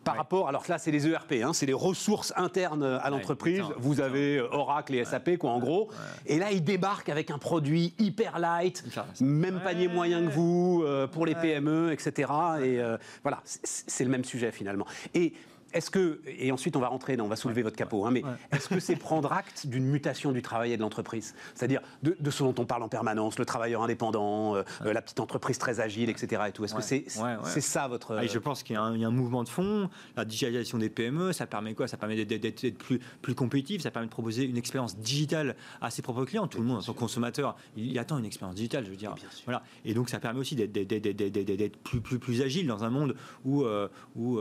Par 0.07 0.17
rapport, 0.17 0.47
alors 0.47 0.63
là, 0.69 0.77
c'est 0.77 0.91
les 0.91 1.07
ERP, 1.07 1.33
hein, 1.43 1.53
c'est 1.53 1.65
les 1.65 1.73
ressources 1.73 2.33
internes 2.35 2.83
à 2.83 3.09
l'entreprise. 3.09 3.63
Vous 3.77 4.01
avez 4.01 4.37
euh, 4.37 4.47
Oracle 4.51 4.95
et 4.95 5.05
SAP, 5.05 5.37
quoi, 5.37 5.51
en 5.51 5.59
gros. 5.59 5.89
Et 6.25 6.39
là, 6.39 6.51
ils 6.51 6.63
débarquent 6.63 7.09
avec 7.09 7.29
un 7.29 7.37
produit 7.37 7.93
hyper 7.99 8.39
light, 8.39 8.83
même 9.19 9.59
panier 9.63 9.87
moyen 9.87 10.25
que 10.25 10.31
vous, 10.31 10.83
euh, 10.85 11.07
pour 11.07 11.25
les 11.25 11.35
PME, 11.35 11.91
etc. 11.91 12.31
Et 12.63 12.79
voilà, 13.23 13.41
c'est 13.43 14.03
le 14.03 14.09
même 14.09 14.23
sujet 14.23 14.51
finalement. 14.51 14.85
Et 15.13 15.33
est-ce 15.73 15.91
que, 15.91 16.21
et 16.25 16.51
ensuite 16.51 16.75
on 16.75 16.79
va 16.79 16.87
rentrer, 16.87 17.19
on 17.19 17.27
va 17.27 17.35
soulever 17.35 17.61
votre 17.61 17.75
capot, 17.75 18.05
hein, 18.05 18.11
mais 18.11 18.23
est-ce 18.51 18.69
que 18.69 18.79
c'est 18.79 18.95
prendre 18.95 19.31
acte 19.31 19.67
d'une 19.67 19.85
mutation 19.85 20.31
du 20.31 20.41
travail 20.41 20.73
et 20.73 20.77
de 20.77 20.81
l'entreprise? 20.81 21.35
C'est-à-dire 21.55 21.81
de, 22.03 22.15
ce 22.29 22.43
dont 22.43 22.55
on 22.57 22.65
parle 22.65 22.83
en 22.83 22.89
permanence, 22.89 23.39
le 23.39 23.45
travailleur 23.45 23.81
indépendant, 23.83 24.55
euh, 24.55 24.63
euh, 24.85 24.93
la 24.93 25.01
petite 25.01 25.19
entreprise 25.19 25.57
très 25.57 25.79
agile, 25.79 26.09
etc. 26.09 26.43
Et. 26.47 26.63
Est-ce 26.63 26.73
que 26.73 26.81
c'est 26.81 27.05
c'est 27.43 27.61
ça 27.61 27.87
votre. 27.87 28.15
Ah, 28.15 28.25
je 28.25 28.39
pense 28.39 28.63
qu'il 28.63 28.75
y, 28.75 28.77
a 28.77 28.81
un 28.81 29.11
mouvement 29.11 29.43
de 29.43 29.49
fond, 29.49 29.89
la 30.15 30.25
digitalisation 30.25 30.77
des 30.77 30.89
PME, 30.89 31.31
ça 31.31 31.45
permet 31.45 31.73
quoi? 31.73 31.87
Ça 31.87 31.97
permet 31.97 32.25
d'être 32.25 32.77
plus, 32.77 32.99
plus 33.21 33.35
compétitif, 33.35 33.81
ça 33.81 33.91
permet 33.91 34.07
de 34.07 34.11
proposer 34.11 34.43
une 34.43 34.57
expérience 34.57 34.97
digitale 34.97 35.55
à 35.81 35.91
ses 35.91 36.01
propres 36.01 36.25
clients. 36.25 36.47
Tout 36.47 36.59
le 36.59 36.65
monde, 36.65 36.81
son 36.81 36.93
consommateur, 36.93 37.55
il, 37.75 37.97
attend 37.99 38.17
une 38.17 38.25
expérience 38.25 38.55
digitale, 38.55 38.85
je 38.85 38.91
veux 38.91 38.95
dire. 38.95 39.15
Voilà. 39.45 39.63
Et 39.85 39.93
donc 39.93 40.09
ça 40.09 40.19
permet 40.19 40.39
aussi 40.39 40.55
d'être 40.55 41.77
plus, 41.83 42.01
plus, 42.01 42.19
plus 42.19 42.41
agile 42.41 42.67
dans 42.67 42.83
un 42.83 42.89
monde 42.89 43.15
où, 43.45 43.63
euh, 43.63 43.87
où 44.15 44.39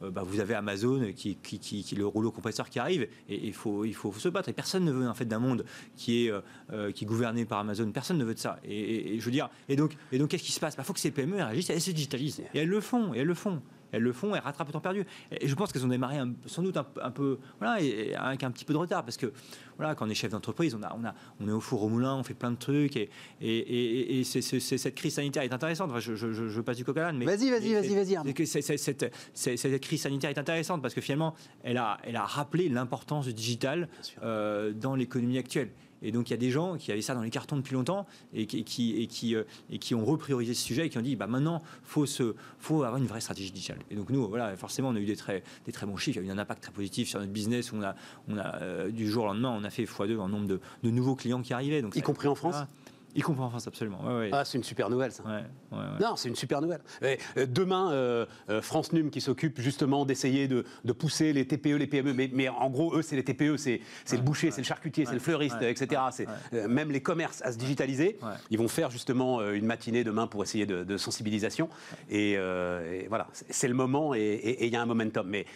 bah, 0.00 0.22
vous 0.24 0.40
avez 0.40 0.54
Amazon 0.68 0.98
zone 0.98 1.12
qui, 1.14 1.36
qui, 1.36 1.58
qui, 1.58 1.96
le 1.96 2.06
rouleau 2.06 2.30
compresseur 2.30 2.68
qui 2.68 2.78
arrive 2.78 3.08
et 3.28 3.46
il 3.46 3.54
faut, 3.54 3.84
il 3.84 3.94
faut 3.94 4.12
se 4.12 4.28
battre. 4.28 4.48
Et 4.48 4.52
personne 4.52 4.84
ne 4.84 4.92
veut 4.92 5.08
en 5.08 5.14
fait 5.14 5.24
d'un 5.24 5.38
monde 5.38 5.64
qui 5.96 6.26
est, 6.26 6.30
euh, 6.30 6.40
euh, 6.72 6.92
qui 6.92 7.04
est 7.04 7.06
gouverné 7.06 7.44
par 7.44 7.58
Amazon. 7.58 7.90
Personne 7.90 8.18
ne 8.18 8.24
veut 8.24 8.34
de 8.34 8.38
ça. 8.38 8.58
Et, 8.64 9.18
je 9.18 9.24
veux 9.24 9.30
dire, 9.30 9.48
et 9.68 9.76
donc, 9.76 9.96
et 10.12 10.18
donc 10.18 10.30
qu'est-ce 10.30 10.44
qui 10.44 10.52
se 10.52 10.60
passe? 10.60 10.74
Il 10.74 10.78
bah, 10.78 10.82
faut 10.84 10.92
que 10.92 11.00
ces 11.00 11.10
PME 11.10 11.36
réagissent, 11.36 11.70
elles 11.70 11.80
se 11.80 11.90
digitalisent. 11.90 12.42
Et 12.54 12.58
elles 12.58 12.68
le 12.68 12.80
font, 12.80 13.14
et 13.14 13.18
elles 13.18 13.26
le 13.26 13.34
font. 13.34 13.60
Elles 13.92 14.02
le 14.02 14.12
font, 14.12 14.34
elles 14.34 14.42
rattrapent 14.42 14.68
le 14.68 14.72
temps 14.72 14.80
perdu. 14.80 15.04
Et 15.30 15.48
je 15.48 15.54
pense 15.54 15.72
qu'elles 15.72 15.84
ont 15.84 15.88
démarré 15.88 16.18
sans 16.46 16.62
doute 16.62 16.76
un, 16.76 17.10
peu, 17.10 17.38
voilà, 17.58 17.80
et, 17.80 18.14
avec 18.14 18.42
un 18.42 18.50
petit 18.50 18.64
peu 18.64 18.72
de 18.72 18.78
retard, 18.78 19.04
parce 19.04 19.16
que 19.16 19.32
voilà, 19.76 19.94
quand 19.94 20.06
on 20.06 20.10
est 20.10 20.14
chef 20.14 20.32
d'entreprise, 20.32 20.74
on, 20.74 20.82
a, 20.82 20.94
on, 20.98 21.04
a, 21.04 21.14
on 21.40 21.48
est 21.48 21.52
au 21.52 21.60
four 21.60 21.82
au 21.82 21.88
moulin, 21.88 22.14
on 22.16 22.22
fait 22.22 22.34
plein 22.34 22.50
de 22.50 22.56
trucs, 22.56 22.96
et, 22.96 23.08
et, 23.40 24.20
et 24.20 24.24
cette 24.24 24.94
crise 24.94 25.14
sanitaire 25.14 25.42
est 25.42 25.52
intéressante. 25.52 25.90
Enfin, 25.90 26.00
je, 26.00 26.14
je, 26.14 26.32
je, 26.32 26.60
passe 26.60 26.76
du 26.76 26.84
coq 26.84 26.96
à 26.98 27.12
mais 27.12 27.24
vas-y, 27.24 27.50
vas-y, 27.50 27.74
vas-y, 27.74 27.94
vas-y. 27.94 28.46
Cette, 28.46 29.14
cette, 29.34 29.80
crise 29.80 30.02
sanitaire 30.02 30.30
est 30.30 30.38
intéressante 30.38 30.82
parce 30.82 30.94
que 30.94 31.00
finalement, 31.00 31.34
elle 31.62 31.78
a, 31.78 31.98
elle 32.02 32.16
a 32.16 32.24
rappelé 32.24 32.68
l'importance 32.68 33.26
du 33.26 33.34
digital 33.34 33.88
euh, 34.22 34.72
dans 34.72 34.94
l'économie 34.94 35.38
actuelle. 35.38 35.70
Et 36.02 36.12
donc 36.12 36.28
il 36.28 36.32
y 36.32 36.34
a 36.34 36.38
des 36.38 36.50
gens 36.50 36.76
qui 36.76 36.92
avaient 36.92 37.02
ça 37.02 37.14
dans 37.14 37.22
les 37.22 37.30
cartons 37.30 37.56
depuis 37.56 37.74
longtemps 37.74 38.06
et 38.34 38.46
qui, 38.46 39.02
et 39.02 39.06
qui, 39.06 39.34
euh, 39.34 39.44
et 39.70 39.78
qui 39.78 39.94
ont 39.94 40.04
repriorisé 40.04 40.54
ce 40.54 40.62
sujet 40.62 40.86
et 40.86 40.88
qui 40.88 40.98
ont 40.98 41.02
dit 41.02 41.16
bah 41.16 41.26
maintenant 41.26 41.62
faut 41.82 42.06
se 42.06 42.34
faut 42.58 42.82
avoir 42.82 42.96
une 42.96 43.06
vraie 43.06 43.20
stratégie 43.20 43.50
digitale. 43.50 43.78
Et 43.90 43.96
donc 43.96 44.10
nous 44.10 44.26
voilà 44.28 44.56
forcément 44.56 44.88
on 44.88 44.96
a 44.96 45.00
eu 45.00 45.06
des 45.06 45.16
très 45.16 45.42
des 45.66 45.72
très 45.72 45.86
bons 45.86 45.96
chiffres, 45.96 46.18
il 46.20 46.26
y 46.26 46.30
a 46.30 46.32
eu 46.32 46.34
un 46.34 46.38
impact 46.38 46.62
très 46.62 46.72
positif 46.72 47.08
sur 47.08 47.20
notre 47.20 47.32
business. 47.32 47.72
On 47.72 47.82
a 47.82 47.94
on 48.28 48.38
a 48.38 48.56
euh, 48.62 48.90
du 48.90 49.08
jour 49.08 49.24
au 49.24 49.26
lendemain 49.26 49.50
on 49.50 49.64
a 49.64 49.70
fait 49.70 49.84
x2 49.84 50.18
en 50.18 50.28
nombre 50.28 50.46
de, 50.46 50.60
de 50.82 50.90
nouveaux 50.90 51.16
clients 51.16 51.42
qui 51.42 51.52
arrivaient. 51.52 51.82
Donc 51.82 51.96
y 51.96 52.02
compris 52.02 52.28
en 52.28 52.34
France. 52.34 52.56
Il 53.14 53.22
comprend 53.22 53.46
en 53.46 53.50
France, 53.50 53.66
absolument. 53.66 54.00
Ah, 54.32 54.44
c'est 54.44 54.58
une 54.58 54.64
super 54.64 54.90
nouvelle, 54.90 55.12
ça. 55.12 55.22
non, 55.72 56.16
c'est 56.16 56.28
une 56.28 56.36
super 56.36 56.60
nouvelle. 56.60 56.80
Euh, 57.02 57.16
demain, 57.46 57.92
euh, 57.92 58.26
euh, 58.50 58.60
France 58.62 58.92
Num 58.92 59.10
qui 59.10 59.20
s'occupe 59.20 59.60
justement 59.60 60.04
d'essayer 60.04 60.48
de, 60.48 60.64
pousser 60.92 61.32
les 61.32 61.46
TPE, 61.46 61.76
les 61.76 61.86
PME, 61.86 62.12
mais, 62.12 62.48
en 62.48 62.70
gros, 62.70 62.96
eux, 62.96 63.02
c'est 63.02 63.16
les 63.16 63.24
TPE, 63.24 63.56
c'est 63.56 63.80
le 64.12 64.18
boucher, 64.18 64.50
c'est 64.50 64.60
le 64.60 64.66
charcutier, 64.66 65.06
c'est 65.06 65.14
le 65.14 65.20
fleuriste, 65.20 65.62
etc. 65.62 66.02
C'est 66.10 66.26
même 66.68 66.90
les 66.90 67.00
commerces 67.00 67.42
à 67.42 67.52
se 67.52 67.58
digitaliser. 67.58 68.18
Ils 68.50 68.58
vont 68.58 68.68
faire 68.68 68.90
justement 68.90 69.42
une 69.50 69.66
matinée 69.66 70.04
demain 70.04 70.26
pour 70.26 70.42
essayer 70.42 70.66
de, 70.66 70.96
sensibilisation. 70.96 71.68
Et, 72.10 72.36
voilà, 73.08 73.28
c'est 73.32 73.68
le 73.68 73.74
moment 73.74 74.14
et 74.14 74.66
il 74.66 74.72
y 74.72 74.76
a 74.76 74.82
un 74.82 74.86
momentum. 74.86 75.26
Mais 75.26 75.46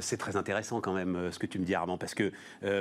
c'est 0.00 0.16
très 0.16 0.36
intéressant 0.36 0.80
quand 0.80 0.94
même 0.94 1.30
ce 1.30 1.38
que 1.38 1.46
tu 1.46 1.58
me 1.58 1.64
dis, 1.64 1.74
Armand, 1.74 1.98
parce 1.98 2.14
que 2.14 2.32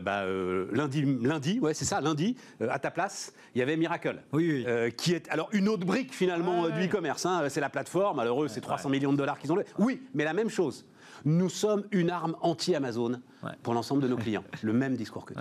bah, 0.01 0.25
lundi, 0.71 1.03
lundi, 1.21 1.59
ouais, 1.59 1.73
c'est 1.73 1.85
ça, 1.85 2.01
lundi, 2.01 2.35
à 2.61 2.79
ta 2.79 2.91
place, 2.91 3.33
il 3.55 3.59
y 3.59 3.61
avait 3.61 3.77
Miracle 3.77 4.06
oui, 4.33 4.63
euh, 4.67 4.89
qui 4.89 5.13
est 5.13 5.29
alors 5.29 5.49
une 5.51 5.67
autre 5.69 5.85
brique 5.85 6.13
finalement 6.13 6.69
du 6.69 6.85
e-commerce. 6.85 7.25
Hein. 7.25 7.47
c'est 7.49 7.61
la 7.61 7.69
plateforme. 7.69 8.17
Malheureux, 8.17 8.47
c'est 8.47 8.61
300 8.61 8.89
millions 8.89 9.11
de 9.11 9.17
dollars 9.17 9.39
qu'ils 9.39 9.51
ont. 9.51 9.57
Oui, 9.79 10.01
mais 10.13 10.23
la 10.23 10.33
même 10.33 10.49
chose. 10.49 10.85
Nous 11.25 11.49
sommes 11.49 11.83
une 11.91 12.09
arme 12.09 12.35
anti-Amazon 12.41 13.21
pour 13.63 13.73
l'ensemble 13.73 14.01
de 14.01 14.07
nos 14.07 14.17
clients. 14.17 14.43
Le 14.61 14.73
même 14.73 14.95
discours 14.95 15.25
que 15.25 15.33
tu. 15.33 15.39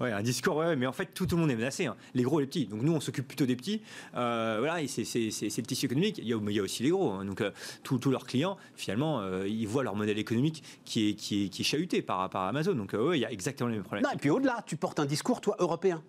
Ouais, 0.00 0.12
un 0.12 0.22
discours, 0.22 0.56
ouais, 0.56 0.76
mais 0.76 0.86
en 0.86 0.92
fait, 0.92 1.06
tout, 1.12 1.26
le 1.30 1.36
monde 1.36 1.50
est 1.50 1.56
menacé, 1.56 1.84
hein. 1.84 1.94
les 2.14 2.22
gros 2.22 2.40
et 2.40 2.44
les 2.44 2.46
petits. 2.46 2.64
Donc 2.64 2.80
nous, 2.80 2.92
on 2.92 3.00
s'occupe 3.00 3.28
plutôt 3.28 3.44
des 3.44 3.54
petits. 3.54 3.82
Euh, 4.14 4.56
voilà, 4.58 4.86
c'est 4.88 5.02
le 5.02 5.62
tissu 5.62 5.86
économique. 5.86 6.18
Il 6.18 6.26
y, 6.26 6.32
a, 6.32 6.38
il 6.40 6.52
y 6.52 6.58
a 6.58 6.62
aussi 6.62 6.82
les 6.82 6.88
gros. 6.88 7.10
Hein. 7.10 7.26
Donc 7.26 7.42
tous 7.82 8.10
leurs 8.10 8.26
clients, 8.26 8.56
finalement, 8.76 9.22
ils 9.44 9.66
voient 9.66 9.84
leur 9.84 9.96
modèle 9.96 10.18
économique 10.18 10.62
qui 10.86 11.10
est, 11.10 11.14
qui 11.14 11.44
est, 11.44 11.48
qui 11.50 11.60
est 11.60 11.64
chahuté 11.64 12.00
par 12.00 12.18
rapport 12.18 12.40
à 12.40 12.48
Amazon. 12.48 12.74
Donc 12.74 12.94
oui, 12.98 13.18
il 13.18 13.20
y 13.20 13.26
a 13.26 13.32
exactement 13.32 13.68
les 13.68 13.76
mêmes 13.76 13.84
problèmes. 13.84 14.04
Non, 14.04 14.12
et 14.12 14.16
puis 14.16 14.30
au-delà, 14.30 14.64
tu 14.66 14.76
portes 14.76 15.00
un 15.00 15.06
discours, 15.06 15.42
toi, 15.42 15.56
européen. 15.58 16.02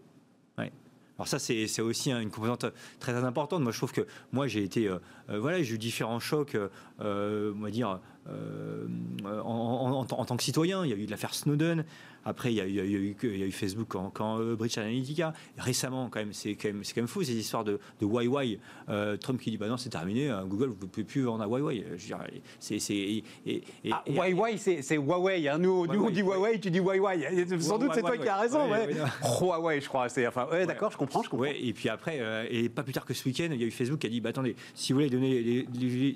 Alors 1.21 1.27
ça, 1.27 1.37
c'est 1.37 1.81
aussi 1.83 2.11
une 2.11 2.31
composante 2.31 2.65
très, 2.99 3.13
importante. 3.13 3.61
Moi, 3.61 3.71
je 3.71 3.77
trouve 3.77 3.91
que 3.91 4.07
moi, 4.31 4.47
j'ai 4.47 4.63
été, 4.63 4.87
euh, 4.87 4.97
euh, 5.29 5.39
voilà, 5.39 5.61
j'ai 5.61 5.75
eu 5.75 5.77
différents 5.77 6.19
chocs, 6.19 6.57
euh, 6.99 7.53
on 7.55 7.61
va 7.61 7.69
dire, 7.69 7.99
en, 9.45 10.05
tant 10.05 10.35
que 10.35 10.41
citoyen. 10.41 10.83
Il 10.83 10.89
y 10.89 10.93
a 10.93 10.95
eu 10.95 11.05
de 11.05 11.11
l'affaire 11.11 11.35
Snowden, 11.35 11.85
après, 12.23 12.53
il 12.53 12.57
y 12.57 12.61
a, 12.61 12.83
eu, 12.83 13.51
Facebook 13.51 13.87
quand, 13.89 14.09
quand 14.11 14.39
euh, 14.39 14.55
Bridge 14.55 14.77
Analytica. 14.77 15.33
Récemment, 15.57 16.09
quand 16.09 16.19
même, 16.19 16.33
c'est 16.33 16.55
quand, 16.55 16.69
même, 16.69 16.83
quand 16.83 16.97
même 17.01 17.07
fou 17.07 17.23
ces 17.23 17.33
histoires 17.33 17.63
de, 17.63 17.79
de 17.99 18.05
Huawei. 18.05 18.59
Euh, 18.89 19.17
Trump 19.17 19.39
qui 19.39 19.51
dit 19.51 19.57
bah 19.57 19.67
non, 19.67 19.77
c'est 19.77 19.89
terminé, 19.89 20.29
hein, 20.29 20.45
Google, 20.45 20.67
vous 20.67 20.85
ne 20.85 20.89
pouvez 20.89 21.03
plus 21.03 21.21
vendre 21.21 21.43
à 21.43 21.47
Huawei. 21.47 21.85
c'est, 22.59 22.79
c'est, 22.79 23.23
ah, 23.91 24.03
Huawei, 24.07 24.57
c'est, 24.57 24.95
Huawei. 24.95 25.47
Hein. 25.47 25.57
Nous, 25.57 25.87
nous, 25.87 26.05
on 26.05 26.09
dit 26.09 26.21
Huawei, 26.21 26.59
tu 26.59 26.69
dis 26.69 26.79
Huawei. 26.79 27.45
Sans 27.59 27.77
doute, 27.77 27.91
c'est 27.93 28.01
toi 28.01 28.17
qui 28.17 28.27
as 28.27 28.37
raison. 28.37 28.67
Huawei, 29.41 29.81
je 29.81 29.87
crois. 29.87 30.07
Enfin, 30.27 30.47
d'accord, 30.65 30.91
je 30.91 30.97
comprends, 30.97 31.23
je 31.23 31.29
comprends. 31.29 31.45
et 31.45 31.73
puis 31.73 31.89
après, 31.89 32.19
euh, 32.19 32.45
et 32.49 32.69
pas 32.69 32.83
plus 32.83 32.93
tard 32.93 33.05
que 33.05 33.13
ce 33.13 33.25
week-end, 33.25 33.49
il 33.51 33.61
y 33.61 33.63
a 33.63 33.67
eu 33.67 33.71
Facebook 33.71 33.99
qui 33.99 34.07
a 34.07 34.09
dit 34.09 34.21
bah, 34.21 34.29
attendez, 34.29 34.55
si 34.75 34.93
vous 34.93 34.99
voulez 34.99 35.09
donner, 35.09 35.65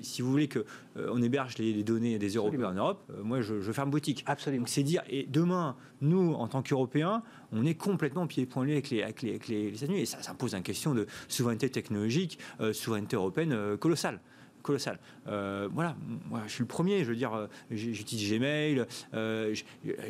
si 0.02 0.22
vous 0.22 0.30
voulez 0.30 0.48
que 0.48 0.64
on 0.96 1.20
héberge 1.22 1.58
les, 1.58 1.82
données 1.82 2.18
des 2.18 2.30
Européens 2.30 2.70
en 2.70 2.74
Europe, 2.74 3.12
moi, 3.22 3.40
je, 3.40 3.60
je 3.60 3.72
ferme 3.72 3.90
boutique. 3.90 4.22
Absolument. 4.26 4.66
c'est 4.66 4.82
dire, 4.82 5.02
et 5.10 5.26
demain, 5.28 5.76
nous, 6.00 6.34
en 6.34 6.48
tant 6.48 6.62
qu'Européens, 6.62 7.22
on 7.52 7.64
est 7.64 7.74
complètement 7.74 8.26
pieds 8.26 8.46
poings 8.46 8.64
avec 8.64 8.90
les, 8.90 9.02
avec 9.02 9.22
les, 9.22 9.38
les, 9.48 9.68
États-Unis. 9.68 10.00
Et 10.00 10.06
ça, 10.06 10.22
ça 10.22 10.34
pose 10.34 10.54
une 10.54 10.62
question 10.62 10.94
de 10.94 11.06
souveraineté 11.28 11.70
technologique, 11.70 12.38
euh, 12.60 12.72
souveraineté 12.72 13.16
européenne 13.16 13.52
euh, 13.52 13.76
colossale 13.76 14.20
colossal. 14.62 14.98
Euh, 15.28 15.68
voilà, 15.72 15.94
moi, 16.28 16.42
je 16.48 16.52
suis 16.52 16.62
le 16.62 16.66
premier, 16.66 17.04
je 17.04 17.10
veux 17.10 17.14
dire, 17.14 17.48
j'utilise 17.70 18.32
Gmail, 18.32 18.84
euh, 19.14 19.54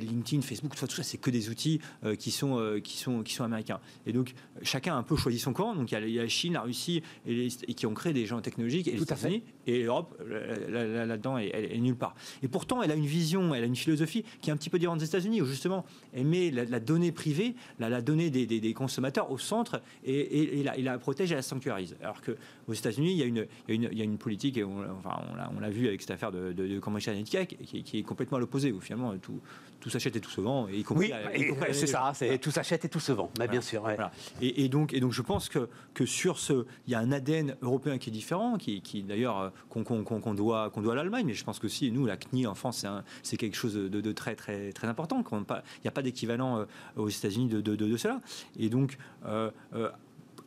LinkedIn, 0.00 0.40
Facebook, 0.40 0.74
tout 0.74 0.86
ça, 0.86 1.02
c'est 1.02 1.18
que 1.18 1.28
des 1.28 1.50
outils 1.50 1.78
qui, 2.18 2.30
sont, 2.30 2.80
qui, 2.82 2.96
sont, 2.96 3.22
qui 3.22 3.34
sont 3.34 3.44
américains. 3.44 3.80
Et 4.06 4.14
donc, 4.14 4.32
chacun 4.62 4.94
a 4.94 4.96
un 4.96 5.02
peu 5.02 5.14
choisi 5.14 5.38
son 5.38 5.52
camp. 5.52 5.74
Donc, 5.74 5.92
il 5.92 6.08
y 6.08 6.18
a, 6.18 6.22
la 6.22 6.28
Chine, 6.28 6.54
la 6.54 6.62
Russie, 6.62 7.02
et, 7.26 7.48
qui 7.48 7.84
ont 7.84 7.92
créé 7.92 8.14
des 8.14 8.24
gens 8.24 8.40
technologiques, 8.40 8.88
et 8.88 8.92
les 8.92 9.02
États-Unis, 9.02 9.42
et 9.66 9.82
l'Europe, 9.82 10.20
là-dedans, 10.68 11.38
elle, 11.38 11.72
est 11.72 11.78
nulle 11.78 11.96
part. 11.96 12.14
Et 12.42 12.48
pourtant, 12.48 12.82
elle 12.82 12.90
a 12.90 12.94
une 12.94 13.06
vision, 13.06 13.54
elle 13.54 13.64
a 13.64 13.66
une 13.66 13.76
philosophie 13.76 14.24
qui 14.40 14.50
est 14.50 14.52
un 14.52 14.56
petit 14.56 14.70
peu 14.70 14.78
différente 14.78 14.98
des 14.98 15.06
États-Unis, 15.06 15.42
où 15.42 15.46
justement, 15.46 15.84
elle 16.14 16.26
met 16.26 16.50
la, 16.50 16.80
donnée 16.80 17.12
privée, 17.12 17.54
la, 17.78 18.00
donnée 18.00 18.30
des, 18.30 18.74
consommateurs 18.74 19.30
au 19.30 19.38
centre, 19.38 19.82
et, 20.04 20.62
la, 20.62 20.76
la, 20.76 20.98
protège 20.98 21.32
et 21.32 21.34
la 21.34 21.42
sanctuarise. 21.42 21.96
Alors 22.00 22.20
qu'aux 22.22 22.72
États-Unis, 22.72 23.20
il, 23.20 23.46
il, 23.68 23.88
il 23.90 23.98
y 23.98 24.00
a 24.00 24.04
une 24.04 24.18
politique 24.18 24.56
et 24.56 24.64
on, 24.64 24.84
enfin, 24.98 25.20
on 25.56 25.60
l'a 25.60 25.70
vu 25.70 25.88
avec 25.88 26.00
cette 26.00 26.12
affaire 26.12 26.32
de, 26.32 26.52
de, 26.52 26.66
de 26.66 26.78
Cambridge 26.78 27.08
Analytica 27.08 27.46
qui, 27.46 27.98
est 27.98 28.02
complètement 28.02 28.36
à 28.36 28.40
l'opposé, 28.40 28.72
où 28.72 28.80
finalement 28.80 29.16
tout, 29.18 29.40
tout 29.80 29.90
s'achète 29.90 30.16
et 30.16 30.20
tout 30.20 30.30
se 30.30 30.40
vend. 30.40 30.68
Et 30.68 30.84
oui, 30.90 31.12
c'est 31.72 31.86
ça, 31.86 32.12
c'est 32.14 32.38
tout 32.38 32.50
s'achète 32.50 32.84
et 32.84 32.88
tout 32.88 33.00
se 33.00 33.12
vend, 33.12 33.30
bien 33.50 33.60
sûr. 33.60 33.86
Et, 34.40 34.68
donc, 34.68 34.92
et 34.94 35.00
donc 35.00 35.12
je 35.12 35.22
pense 35.22 35.48
que, 35.48 35.68
que 35.94 36.06
sur 36.06 36.38
ce, 36.38 36.66
il 36.86 36.92
y 36.92 36.94
a 36.94 37.00
un 37.00 37.12
ADN 37.12 37.56
européen 37.62 37.98
qui 37.98 38.10
est 38.10 38.12
différent, 38.12 38.56
qui, 38.58 38.80
qui 38.80 39.02
d'ailleurs 39.02 39.52
euh, 39.76 40.02
qu'on 40.02 40.34
doit, 40.34 40.70
doit 40.74 40.92
à 40.92 40.96
l'Allemagne, 40.96 41.26
mais 41.26 41.34
je 41.34 41.44
pense 41.44 41.58
que 41.58 41.68
si 41.68 41.90
nous, 41.90 42.06
la 42.06 42.16
CNI 42.16 42.46
en 42.46 42.54
France, 42.54 42.86
c'est 43.22 43.36
quelque 43.36 43.56
chose 43.56 43.74
de, 43.74 43.88
de, 43.88 44.12
très, 44.12 44.34
très, 44.34 44.72
très 44.72 44.88
important. 44.88 45.22
Il 45.30 45.54
n'y 45.84 45.88
a 45.88 45.92
pas 45.92 46.02
d'équivalent 46.02 46.58
euh, 46.58 46.64
aux 46.96 47.08
États-Unis 47.08 47.48
de, 47.48 47.60
de, 47.60 47.96
cela. 47.96 48.20
Et 48.58 48.68
donc, 48.68 48.98
euh, 49.26 49.50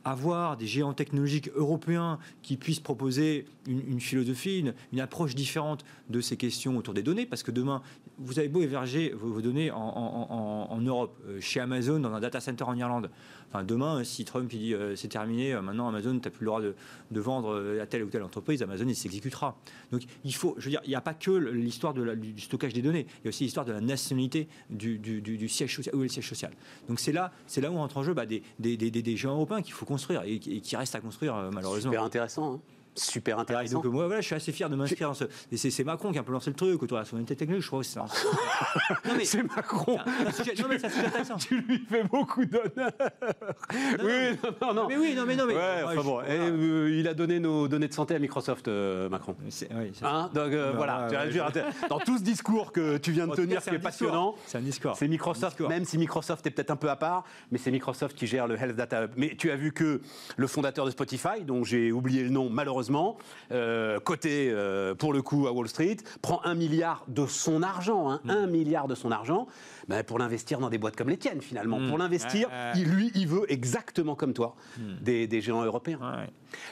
avoir 0.05 0.57
des 0.57 0.67
géants 0.67 0.93
technologiques 0.93 1.49
européens 1.55 2.19
qui 2.41 2.57
puissent 2.57 2.79
proposer 2.79 3.45
une, 3.67 3.99
philosophie, 3.99 4.63
une, 4.91 4.99
approche 4.99 5.35
différente 5.35 5.83
de 6.09 6.21
ces 6.21 6.37
questions 6.37 6.77
autour 6.77 6.93
des 6.93 7.03
données, 7.03 7.25
parce 7.25 7.43
que 7.43 7.51
demain, 7.51 7.81
vous 8.19 8.39
avez 8.39 8.49
beau 8.49 8.61
héberger 8.61 9.13
vos, 9.15 9.41
données 9.41 9.71
en, 9.71 10.79
Europe, 10.81 11.17
euh, 11.27 11.39
chez 11.39 11.59
Amazon, 11.59 11.99
dans 11.99 12.13
un 12.13 12.19
data 12.19 12.39
center 12.39 12.63
en 12.65 12.75
Irlande. 12.75 13.09
Enfin, 13.49 13.63
demain, 13.63 14.03
si 14.03 14.25
Trump 14.25 14.51
il 14.53 14.59
dit 14.59 14.73
euh, 14.73 14.95
c'est 14.95 15.07
terminé, 15.07 15.53
euh, 15.53 15.61
maintenant 15.61 15.87
Amazon, 15.87 16.19
tu 16.19 16.27
n'as 16.27 16.31
plus 16.31 16.43
le 16.43 16.47
droit 16.47 16.61
de, 16.61 17.19
vendre 17.19 17.79
à 17.81 17.85
telle 17.85 18.03
ou 18.03 18.09
telle 18.09 18.23
entreprise, 18.23 18.61
Amazon, 18.61 18.85
il 18.87 18.95
s'exécutera. 18.95 19.57
Donc, 19.91 20.03
il 20.23 20.35
faut, 20.35 20.55
je 20.57 20.65
veux 20.65 20.71
dire, 20.71 20.81
il 20.85 20.89
n'y 20.89 20.95
a 20.95 21.01
pas 21.01 21.13
que 21.13 21.31
l'histoire 21.31 21.93
du 21.93 22.39
stockage 22.41 22.73
des 22.73 22.81
données, 22.81 23.07
il 23.21 23.25
y 23.25 23.27
a 23.27 23.29
aussi 23.29 23.43
l'histoire 23.43 23.65
de 23.65 23.71
la 23.71 23.81
nationalité 23.81 24.47
du, 24.69 25.49
siège 25.49 25.75
social, 25.75 25.95
le 25.95 26.07
siège 26.07 26.27
social. 26.27 26.51
Donc, 26.87 26.99
c'est 26.99 27.11
là, 27.11 27.31
c'est 27.47 27.61
là 27.61 27.71
où 27.71 27.77
entre 27.77 27.97
en 27.97 28.03
jeu 28.03 28.13
bah, 28.13 28.25
des, 28.25 28.41
des, 28.59 29.17
géants 29.17 29.33
européens 29.33 29.61
qu'il 29.61 29.73
faut 29.73 29.85
construire 29.85 30.23
et, 30.25 30.39
qui 30.39 30.75
restent 30.75 30.95
à 30.95 31.01
construire, 31.01 31.49
malheureusement. 31.53 31.91
Super 31.91 32.03
intéressant. 32.03 32.55
Hein 32.55 32.59
super 32.99 33.39
intéressant. 33.39 33.81
donc 33.81 33.85
moi, 33.85 34.05
voilà, 34.05 34.21
je 34.21 34.27
suis 34.27 34.35
assez 34.35 34.51
fier 34.51 34.69
de 34.69 34.75
m'inscrire 34.75 35.09
dans 35.09 35.13
ce. 35.13 35.25
C'est 35.55 35.83
Macron 35.83 36.11
qui 36.11 36.17
a 36.17 36.21
un 36.21 36.23
peu 36.23 36.31
lancé 36.31 36.49
le 36.49 36.55
truc 36.55 36.81
autour 36.81 36.97
de 36.97 37.01
la 37.01 37.05
souveraineté 37.05 37.35
technologique. 37.35 37.65
Je 37.65 37.69
crois 37.69 37.83
c'est. 37.83 39.25
c'est 39.25 39.43
Macron. 39.43 39.97
non 39.97 40.67
mais 40.69 40.79
ça 40.79 40.89
c'est 40.89 41.05
intéressant. 41.05 41.35
tu 41.37 41.61
lui 41.61 41.79
fais 41.89 42.03
beaucoup 42.03 42.45
d'honneur. 42.45 42.91
Oui, 44.03 44.37
non, 44.61 44.73
non, 44.73 44.87
Mais 44.87 44.97
oui, 44.97 45.13
non, 45.15 45.25
mais 45.25 45.35
non, 45.35 45.45
mais. 45.45 45.55
Ouais, 45.55 45.83
enfin 45.85 46.03
bon, 46.03 46.21
euh, 46.27 46.95
il 46.97 47.07
a 47.07 47.13
donné 47.13 47.39
nos 47.39 47.67
données 47.67 47.87
de 47.87 47.93
santé 47.93 48.15
à 48.15 48.19
Microsoft, 48.19 48.67
euh, 48.67 49.09
Macron. 49.09 49.35
Oui, 49.41 49.91
hein 50.01 50.29
donc 50.33 50.51
euh, 50.51 50.73
voilà. 50.75 51.07
dans 51.89 51.99
tout 51.99 52.17
ce 52.17 52.23
discours 52.23 52.71
que 52.71 52.97
tu 52.97 53.11
viens 53.11 53.27
de 53.27 53.35
tenir, 53.35 53.61
qui 53.61 53.69
est 53.69 53.79
passionnant. 53.79 54.35
C'est 54.45 54.57
un 54.57 54.61
discours. 54.61 54.95
C'est 54.95 55.07
Microsoft, 55.07 55.59
même 55.61 55.85
si 55.85 55.97
Microsoft 55.97 56.45
est 56.45 56.51
peut-être 56.51 56.71
un 56.71 56.75
peu 56.75 56.89
à 56.89 56.95
part, 56.95 57.23
mais 57.51 57.57
c'est 57.57 57.71
Microsoft 57.71 58.15
qui 58.17 58.27
gère 58.27 58.47
le 58.47 58.55
Health 58.55 58.75
Data 58.75 59.03
Hub. 59.03 59.11
Mais 59.15 59.35
tu 59.37 59.51
as 59.51 59.55
vu 59.55 59.71
que 59.71 60.01
le 60.37 60.47
fondateur 60.47 60.85
de 60.85 60.91
Spotify, 60.91 61.43
dont 61.45 61.63
j'ai 61.63 61.91
oublié 61.91 62.23
le 62.23 62.29
nom 62.29 62.49
malheureusement 62.49 62.88
euh, 63.51 63.99
côté 63.99 64.49
euh, 64.51 64.95
pour 64.95 65.13
le 65.13 65.21
coup 65.21 65.47
à 65.47 65.51
Wall 65.51 65.67
Street, 65.67 65.97
prend 66.21 66.41
un 66.43 66.55
milliard 66.55 67.05
de 67.07 67.25
son 67.25 67.63
argent, 67.63 68.09
hein, 68.09 68.21
mm. 68.23 68.29
un 68.29 68.47
milliard 68.47 68.87
de 68.87 68.95
son 68.95 69.11
argent, 69.11 69.47
ben, 69.87 70.03
pour 70.03 70.19
l'investir 70.19 70.59
dans 70.59 70.69
des 70.69 70.77
boîtes 70.77 70.95
comme 70.95 71.09
les 71.09 71.17
tiennes 71.17 71.41
finalement. 71.41 71.79
Mm. 71.79 71.89
Pour 71.89 71.97
l'investir, 71.97 72.49
il, 72.75 72.89
lui, 72.89 73.11
il 73.15 73.27
veut 73.27 73.51
exactement 73.51 74.15
comme 74.15 74.33
toi 74.33 74.55
mm. 74.77 74.95
des, 75.01 75.41
géants 75.41 75.63
européens. 75.63 75.99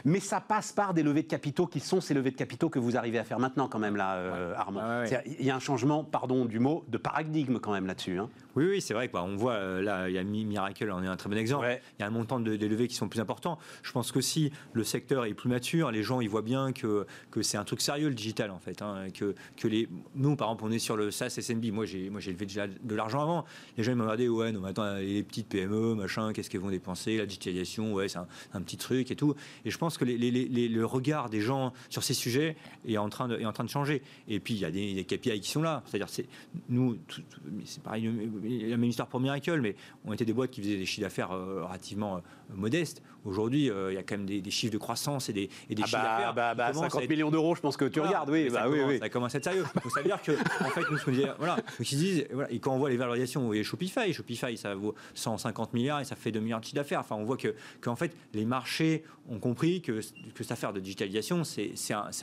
Mais 0.06 0.20
ça 0.20 0.42
passe 0.42 0.72
par 0.72 0.94
des 0.94 1.04
levées 1.04 1.24
de 1.24 1.28
capitaux 1.28 1.68
qui 1.68 1.80
sont 1.80 2.02
ces 2.02 2.14
levées 2.14 2.32
de 2.32 2.36
capitaux 2.36 2.70
que 2.70 2.80
vous 2.80 2.98
arrivez 2.98 3.20
à 3.20 3.24
faire 3.24 3.40
maintenant 3.40 3.68
quand 3.68 3.80
même 3.80 3.96
là, 3.96 4.16
euh, 4.16 4.54
Armand. 4.56 5.04
Il 5.26 5.46
y 5.46 5.50
a 5.50 5.56
un 5.56 5.60
changement, 5.60 6.04
pardon 6.04 6.46
du 6.46 6.60
mot, 6.60 6.84
de 6.88 6.98
paradigme 6.98 7.60
quand 7.60 7.72
même 7.72 7.88
là-dessus. 7.88 8.18
Hein. 8.18 8.30
Oui, 8.56 8.66
oui, 8.68 8.82
c'est 8.82 8.94
vrai. 8.94 9.10
Quoi. 9.10 9.24
On 9.24 9.36
voit 9.36 9.54
euh, 9.54 9.82
là, 9.82 10.10
il 10.10 10.16
y 10.16 10.18
a 10.18 10.24
Miracle, 10.24 10.92
on 10.92 11.04
est 11.04 11.08
un 11.08 11.16
très 11.16 11.30
bon 11.30 11.38
exemple. 11.38 11.68
Il 12.00 12.02
y 12.02 12.04
a 12.04 12.08
un 12.08 12.12
montant 12.12 12.40
de, 12.40 12.52
levées 12.52 12.88
qui 12.88 12.96
sont 12.96 13.08
plus 13.08 13.20
importants. 13.20 13.60
Je 13.84 13.92
pense 13.92 14.12
que 14.12 14.22
si 14.22 14.52
le 14.74 14.84
secteur 14.84 15.26
est 15.26 15.34
plus 15.34 15.50
mature, 15.50 15.92
les 15.92 16.04
gens 16.04 16.22
ils 16.22 16.30
voient 16.30 16.42
bien 16.42 16.72
que, 16.72 17.06
que 17.32 17.42
c'est 17.42 17.58
un 17.58 17.64
truc 17.64 17.82
sérieux 17.82 18.10
le 18.10 18.16
digital 18.16 18.52
en 18.52 18.60
fait. 18.60 18.82
Hein, 18.82 19.08
que, 19.14 19.36
que 19.56 19.68
les, 19.68 19.88
nous, 20.16 20.36
par 20.36 20.48
exemple, 20.48 20.64
on 20.66 20.72
est 20.72 20.80
sur 20.80 20.98
le 20.98 21.12
SaaS. 21.12 21.40
Moi, 21.72 21.86
j'ai 21.86 22.10
moi 22.10 22.20
j'ai 22.20 22.32
levé 22.32 22.46
déjà 22.46 22.68
de 22.68 22.96
l'argent 22.96 23.22
avant. 23.22 23.46
Les 23.78 23.84
gens 23.84 23.92
ils 23.92 23.96
m'ont 23.96 24.04
regardé, 24.04 24.28
ouais, 24.28 24.52
non, 24.52 24.62
mais 24.62 24.70
attends, 24.70 24.96
les 24.96 25.24
petites 25.24 25.48
PME, 25.48 25.96
machin, 25.96 26.34
qu'est-ce 26.34 26.50
qu'elles 26.50 26.62
vont 26.62 26.70
dépenser, 26.70 27.18
la 27.18 27.26
digitalisation, 27.26 27.94
ouais, 27.94 28.08
c'est 28.08 28.20
un, 28.54 28.62
petit 28.62 28.78
truc 28.78 29.12
et 29.12 29.16
tout. 29.16 29.36
Et 29.68 29.70
je 29.70 29.78
pense 29.78 29.98
que 29.98 30.06
le 30.06 30.86
regard 30.86 31.30
des 31.30 31.42
gens 31.42 31.74
sur 31.90 32.02
ces 32.02 32.14
sujets 32.14 32.56
est 32.88 32.98
en 32.98 33.10
train 33.10 33.28
de, 33.28 33.38
changer. 33.68 34.02
Et 34.30 34.40
puis 34.40 34.54
il 34.54 34.62
y 34.62 34.66
a 34.66 34.72
des, 34.72 34.94
des 34.94 35.04
KPI 35.04 35.42
qui 35.42 35.50
sont 35.50 35.62
là. 35.62 35.84
C'est-à-dire, 35.86 36.08
c'est 36.08 36.26
nous, 36.70 36.98
c'est 37.66 37.84
pareil 37.84 38.10
la 38.70 38.78
même 38.78 38.86
histoire 38.86 39.10
pour 39.10 39.20
Miracle, 39.20 39.60
mais 39.60 39.76
on 40.06 40.14
était 40.14 40.24
des 40.24 40.32
boîtes 40.32 40.52
qui 40.52 40.62
faisaient 40.62 40.78
des 40.78 40.86
chiffres 40.86 41.02
d'affaires 41.02 41.34
euh, 41.34 41.66
relativement 41.66 42.16
euh, 42.16 42.20
modestes. 42.56 43.02
Aujourd'hui, 43.28 43.70
euh, 43.70 43.92
il 43.92 43.96
y 43.96 43.98
a 43.98 44.04
quand 44.04 44.18
même 44.18 44.26
des, 44.26 44.52
chiffres 44.52 44.72
de 44.72 44.78
croissance 44.78 45.28
et 45.28 45.34
des, 45.34 45.50
et 45.70 45.76
des 45.76 45.84
ah 45.84 45.86
chiffres 45.86 46.02
bah, 46.02 46.34
d'affaires. 46.34 46.56
Bah, 46.56 46.74
50 46.74 47.02
bah, 47.02 47.08
millions 47.10 47.30
d'euros, 47.30 47.56
je 47.56 47.62
pense 47.62 47.76
que 47.76 47.86
tu 47.86 48.00
regardes, 48.00 48.30
oui. 48.30 48.50
Ça, 48.50 48.62
bah, 48.62 48.70
commence, 48.70 48.88
oui, 48.88 49.00
ça 49.00 49.10
commence 49.10 49.36
à 49.36 49.38
être 49.40 49.44
sérieux. 49.44 49.66
Donc 49.84 49.92
ça 49.92 50.02
veut 50.02 50.08
dire 50.08 50.22
que, 50.22 50.32
en 50.32 50.70
fait, 50.70 50.90
nous, 50.90 50.98
ce 50.98 51.06
qu'on 51.06 51.12
disait, 51.12 51.28
voilà, 51.38 51.58
donc 51.58 51.92
ils 51.92 51.98
disent, 51.98 52.26
voilà, 52.32 52.52
et 52.52 52.60
quand 52.60 52.74
on 52.74 52.78
voit 52.78 52.90
les 52.90 52.98
valorisations, 52.98 53.42
vous 53.42 53.48
voyez 53.48 53.64
Shopify, 53.64 54.14
Shopify, 54.14 54.56
ça 54.56 54.76
vaut 54.76 54.96
150 55.14 55.74
milliards 55.74 56.00
et 56.00 56.06
ça 56.06 56.16
fait 56.16 56.32
2 56.32 56.40
milliards 56.40 56.62
de 56.62 56.66
chiffre 56.66 56.78
d'affaires. 56.78 57.02
Enfin, 57.02 57.16
on 57.16 57.26
voit 57.26 57.38
que, 57.38 57.54
qu'en 57.82 57.98
fait, 57.98 58.16
les 58.34 58.46
marchés 58.46 59.04
ont 59.30 59.40
compris 59.40 59.82
que, 59.82 60.00
que 60.34 60.44
cette 60.44 60.52
affaire 60.52 60.72
de 60.72 60.80
digitalisation, 60.80 61.44
c'est, 61.44 61.74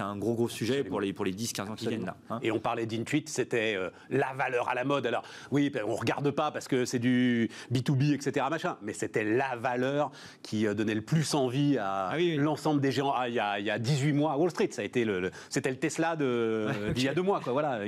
un, 0.01 0.17
gros, 0.17 0.35
gros 0.35 0.49
sujet 0.49 0.85
pour 0.85 1.03
les, 1.03 1.13
pour 1.13 1.27
les 1.27 1.35
10-15 1.35 1.69
ans 1.69 1.75
qui 1.75 1.89
viennent 1.89 2.07
là. 2.07 2.17
Hein. 2.31 2.39
Et 2.43 2.51
on 2.51 2.59
parlait 2.59 2.87
d'Intuit, 2.87 3.25
c'était 3.27 3.77
la 4.09 4.33
valeur 4.33 4.71
à 4.71 4.75
la 4.75 4.85
mode. 4.85 5.07
Alors, 5.07 5.23
oui, 5.51 5.71
on 5.87 5.95
regarde 5.95 6.31
pas 6.31 6.51
parce 6.51 6.67
que 6.67 6.87
c'est 6.87 6.99
du 6.99 7.51
B2B, 7.71 8.15
etc. 8.15 8.47
Machin. 8.49 8.79
Mais 8.81 8.95
c'était 8.95 9.25
la 9.25 9.57
valeur 9.57 10.11
qui 10.43 10.67
euh, 10.67 10.75
donnait 10.95 11.01
le 11.01 11.05
plus 11.05 11.35
envie 11.35 11.79
à 11.79 12.09
ah 12.09 12.19
l'ensemble 12.19 12.81
des 12.81 12.93
géants. 12.93 13.13
Ah, 13.15 13.29
il, 13.29 13.35
y 13.35 13.41
a, 13.41 13.59
il, 13.59 13.67
y 13.67 13.71
a, 13.71 13.79
18 13.79 14.13
mois 14.13 14.33
à 14.33 14.37
Wall 14.37 14.51
Street, 14.51 14.69
ça 14.71 14.83
a 14.83 14.85
été 14.85 15.05
le, 15.05 15.31
c'était 15.49 15.71
le 15.71 15.77
Tesla 15.77 16.17
de, 16.17 16.69
d'il 16.95 17.05
y 17.05 17.09
a 17.09 17.15
deux 17.15 17.23
mois, 17.23 17.41
quoi. 17.41 17.53
Voilà, 17.53 17.81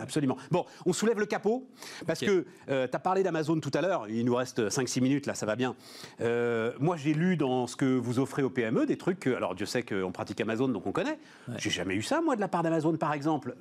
absolument. 0.00 0.36
Bon, 0.50 0.64
on 0.86 0.92
soulève 0.92 1.18
le 1.18 1.26
capot 1.26 1.68
parce 2.06 2.20
que 2.20 2.44
euh, 2.68 2.86
tu 2.88 2.96
as 2.96 2.98
parlé 2.98 3.22
d'Amazon 3.22 3.60
tout 3.60 3.70
à 3.74 3.80
l'heure. 3.80 4.06
Il 4.08 4.24
nous 4.24 4.34
reste 4.34 4.68
5-6 4.68 5.00
minutes 5.00 5.26
là, 5.26 5.34
ça 5.34 5.46
va 5.46 5.56
bien. 5.56 5.74
Euh, 6.20 6.72
moi, 6.78 6.96
j'ai 6.96 7.14
lu 7.14 7.36
dans 7.36 7.66
ce 7.66 7.76
que 7.76 7.84
vous 7.84 8.18
offrez 8.18 8.42
aux 8.42 8.50
PME 8.50 8.86
des 8.86 8.96
trucs. 8.96 9.26
alors, 9.26 9.54
Dieu 9.54 9.66
sait 9.66 9.82
qu'on 9.82 10.12
pratique 10.12 10.40
Amazon, 10.40 10.68
donc 10.68 10.86
on 10.86 10.92
connaît. 10.92 11.18
J'ai 11.56 11.70
jamais 11.70 11.94
eu 11.94 12.02
ça, 12.02 12.20
moi, 12.20 12.36
de 12.36 12.40
la 12.40 12.48
part 12.48 12.62
d'Amazon, 12.62 12.96
par 12.96 13.12
exemple. 13.12 13.54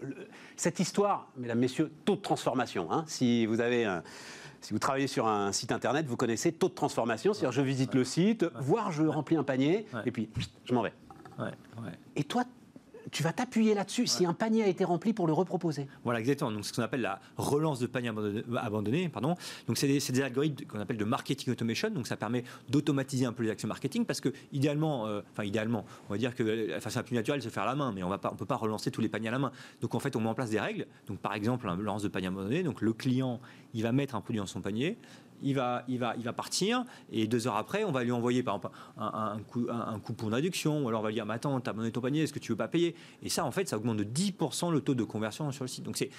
cette 0.55 0.79
histoire, 0.79 1.27
mesdames, 1.37 1.59
messieurs, 1.59 1.91
taux 2.05 2.15
de 2.15 2.21
transformation. 2.21 2.91
Hein, 2.91 3.03
si 3.07 3.45
vous 3.45 3.61
avez 3.61 3.85
un 3.85 4.03
Si 4.61 4.73
vous 4.73 4.79
travaillez 4.79 5.07
sur 5.07 5.27
un 5.27 5.51
site 5.51 5.71
internet, 5.71 6.05
vous 6.05 6.17
connaissez 6.17 6.51
taux 6.51 6.69
de 6.69 6.73
transformation, 6.73 7.33
c'est-à-dire 7.33 7.51
je 7.51 7.61
visite 7.61 7.95
le 7.95 8.03
site, 8.03 8.45
voire 8.59 8.91
je 8.91 9.03
remplis 9.03 9.37
un 9.37 9.43
panier, 9.43 9.85
et 10.05 10.11
puis 10.11 10.29
je 10.65 10.73
m'en 10.73 10.81
vais. 10.81 10.93
Et 12.15 12.23
toi, 12.23 12.43
tu 13.11 13.23
vas 13.23 13.33
t'appuyer 13.33 13.73
là-dessus 13.73 14.07
si 14.07 14.25
un 14.25 14.33
panier 14.33 14.63
a 14.63 14.67
été 14.67 14.83
rempli 14.83 15.13
pour 15.13 15.27
le 15.27 15.33
reproposer. 15.33 15.87
Voilà, 16.03 16.19
exactement. 16.19 16.51
Donc, 16.51 16.63
c'est 16.63 16.69
ce 16.69 16.75
qu'on 16.75 16.83
appelle 16.83 17.01
la 17.01 17.19
relance 17.37 17.79
de 17.79 17.87
panier 17.87 18.11
abandonné. 18.57 19.09
pardon. 19.09 19.35
Donc, 19.67 19.77
c'est 19.77 19.87
des, 19.87 20.21
algorithmes 20.21 20.65
qu'on 20.65 20.79
appelle 20.79 20.97
de 20.97 21.05
marketing 21.05 21.51
automation. 21.51 21.89
Donc, 21.89 22.07
ça 22.07 22.17
permet 22.17 22.43
d'automatiser 22.69 23.25
un 23.25 23.33
peu 23.33 23.43
les 23.43 23.49
actions 23.49 23.67
marketing 23.67 24.05
parce 24.05 24.21
que, 24.21 24.29
idéalement, 24.51 25.07
euh, 25.07 25.21
enfin, 25.31 25.43
idéalement, 25.43 25.85
on 26.09 26.13
va 26.13 26.17
dire 26.17 26.35
que 26.35 26.43
la 26.43 26.79
façon 26.79 26.99
la 26.99 27.03
plus 27.03 27.15
naturelle, 27.15 27.41
c'est 27.41 27.49
de 27.49 27.53
faire 27.53 27.63
à 27.63 27.67
la 27.67 27.75
main, 27.75 27.91
mais 27.93 28.03
on 28.03 28.09
ne 28.09 28.17
peut 28.17 28.45
pas 28.45 28.55
relancer 28.55 28.91
tous 28.91 29.01
les 29.01 29.09
paniers 29.09 29.29
à 29.29 29.31
la 29.31 29.39
main. 29.39 29.51
Donc, 29.81 29.95
en 29.95 29.99
fait, 29.99 30.15
on 30.15 30.21
met 30.21 30.29
en 30.29 30.35
place 30.35 30.49
des 30.49 30.59
règles. 30.59 30.87
Donc, 31.07 31.19
par 31.19 31.33
exemple, 31.33 31.67
un 31.67 31.75
relance 31.75 32.03
de 32.03 32.07
panier 32.07 32.27
abandonné. 32.27 32.63
Donc, 32.63 32.81
le 32.81 32.93
client, 32.93 33.39
il 33.73 33.83
va 33.83 33.91
mettre 33.91 34.15
un 34.15 34.21
produit 34.21 34.39
dans 34.39 34.45
son 34.45 34.61
panier 34.61 34.97
il 35.41 35.55
va, 35.55 35.83
il, 35.87 35.99
va, 35.99 36.13
il 36.17 36.23
va 36.23 36.33
partir 36.33 36.83
et 37.11 37.27
deux 37.27 37.47
heures 37.47 37.57
après, 37.57 37.83
on 37.83 37.91
va 37.91 38.03
lui 38.03 38.11
envoyer 38.11 38.43
par 38.43 38.55
exemple 38.55 38.75
un, 38.97 39.37
un, 39.69 39.99
coupon 39.99 40.29
d'induction 40.29 40.83
ou 40.83 40.87
alors 40.87 41.01
on 41.01 41.03
va 41.03 41.09
lui 41.09 41.15
dire 41.15 41.25
mais 41.25 41.35
attends, 41.35 41.59
t'as 41.59 41.71
abandonné 41.71 41.91
ton 41.91 42.01
panier, 42.01 42.23
est-ce 42.23 42.33
que 42.33 42.39
tu 42.39 42.51
veux 42.51 42.57
pas 42.57 42.67
payer? 42.67 42.95
Et 43.23 43.29
ça, 43.29 43.45
en 43.45 43.51
fait, 43.51 43.67
ça 43.67 43.77
augmente 43.77 43.97
de 43.97 44.03
10% 44.03 44.71
le 44.71 44.81
taux 44.81 44.95
de 44.95 45.03
conversion 45.03 45.51
sur 45.51 45.63
le 45.63 45.67
site. 45.67 45.83
Donc 45.83 45.97
c'est 45.97 46.09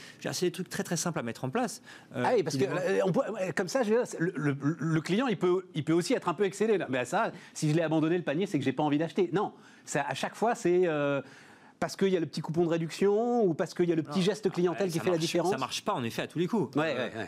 des 0.41 0.53
trucs 0.53 0.69
très 0.69 0.83
très 0.83 0.97
simples 0.97 1.19
à 1.19 1.23
mettre 1.23 1.45
en 1.45 1.51
place. 1.51 1.83
Euh, 2.15 2.23
ah 2.27 2.33
oui, 2.35 2.43
parce 2.43 2.57
que 2.57 2.65
euh, 2.65 3.53
comme 3.55 3.69
ça, 3.69 3.83
le, 4.19 5.01
client, 5.01 5.27
il 5.27 5.37
peut, 5.37 5.65
il 5.75 5.85
peut 5.85 5.93
aussi 5.93 6.15
être 6.15 6.29
un 6.29 6.35
peu 6.35 6.45
excédé. 6.45 6.79
Là. 6.79 6.87
Mais 6.89 7.05
ça, 7.05 7.33
si 7.55 7.71
je 7.71 7.75
l'ai 7.75 7.83
abandonné 7.83 8.17
le 8.17 8.25
panier, 8.25 8.47
c'est 8.47 8.59
que 8.59 8.65
j'ai 8.65 8.73
pas 8.73 8.83
envie 8.83 8.99
d'acheter. 8.99 9.31
Non, 9.33 9.53
ça, 9.85 10.05
à 10.07 10.15
chaque 10.15 10.35
fois, 10.35 10.55
c'est 10.55 10.87
euh, 10.87 11.21
parce 11.81 11.97
qu'il 11.97 12.09
y 12.09 12.17
a 12.17 12.21
le 12.21 12.27
petit 12.27 12.43
coupon 12.43 12.65
de 12.65 12.69
réduction 12.69 13.43
ou 13.43 13.55
parce 13.55 13.73
qu'il 13.73 13.89
y 13.89 13.93
a 13.93 13.97
le 13.97 14.03
petit 14.03 14.21
geste 14.23 14.51
clientèle 14.51 14.91
qui 14.91 15.01
fait 15.01 15.11
la 15.11 15.19
différence 15.19 15.51
Ça 15.51 15.59
marche 15.59 15.83
pas 15.83 15.95
en 15.95 16.05
effet 16.05 16.23
à 16.23 16.27
tous 16.27 16.39
les 16.39 16.47
coups. 16.47 16.77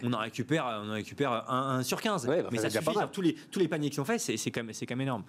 On 0.03 0.13
en 0.13 0.19
récupère, 0.19 0.83
on 0.85 0.91
en 0.91 0.93
récupère 0.93 1.51
1, 1.51 1.83
sur 1.83 2.01
15. 2.01 2.27
Bah, 2.27 2.35
mais 2.53 2.59
ça, 2.59 2.69
suffit 2.69 2.85
tous 3.11 3.23
les, 3.23 3.35
tous 3.51 3.59
les 3.59 3.69
paniers 3.69 3.89
qui 3.89 3.97
sont 3.97 4.05
faits, 4.05 4.21
c'est 4.21 4.51
quand, 4.51 4.63
quand 4.63 4.91
même 4.91 5.01
énorme. 5.01 5.25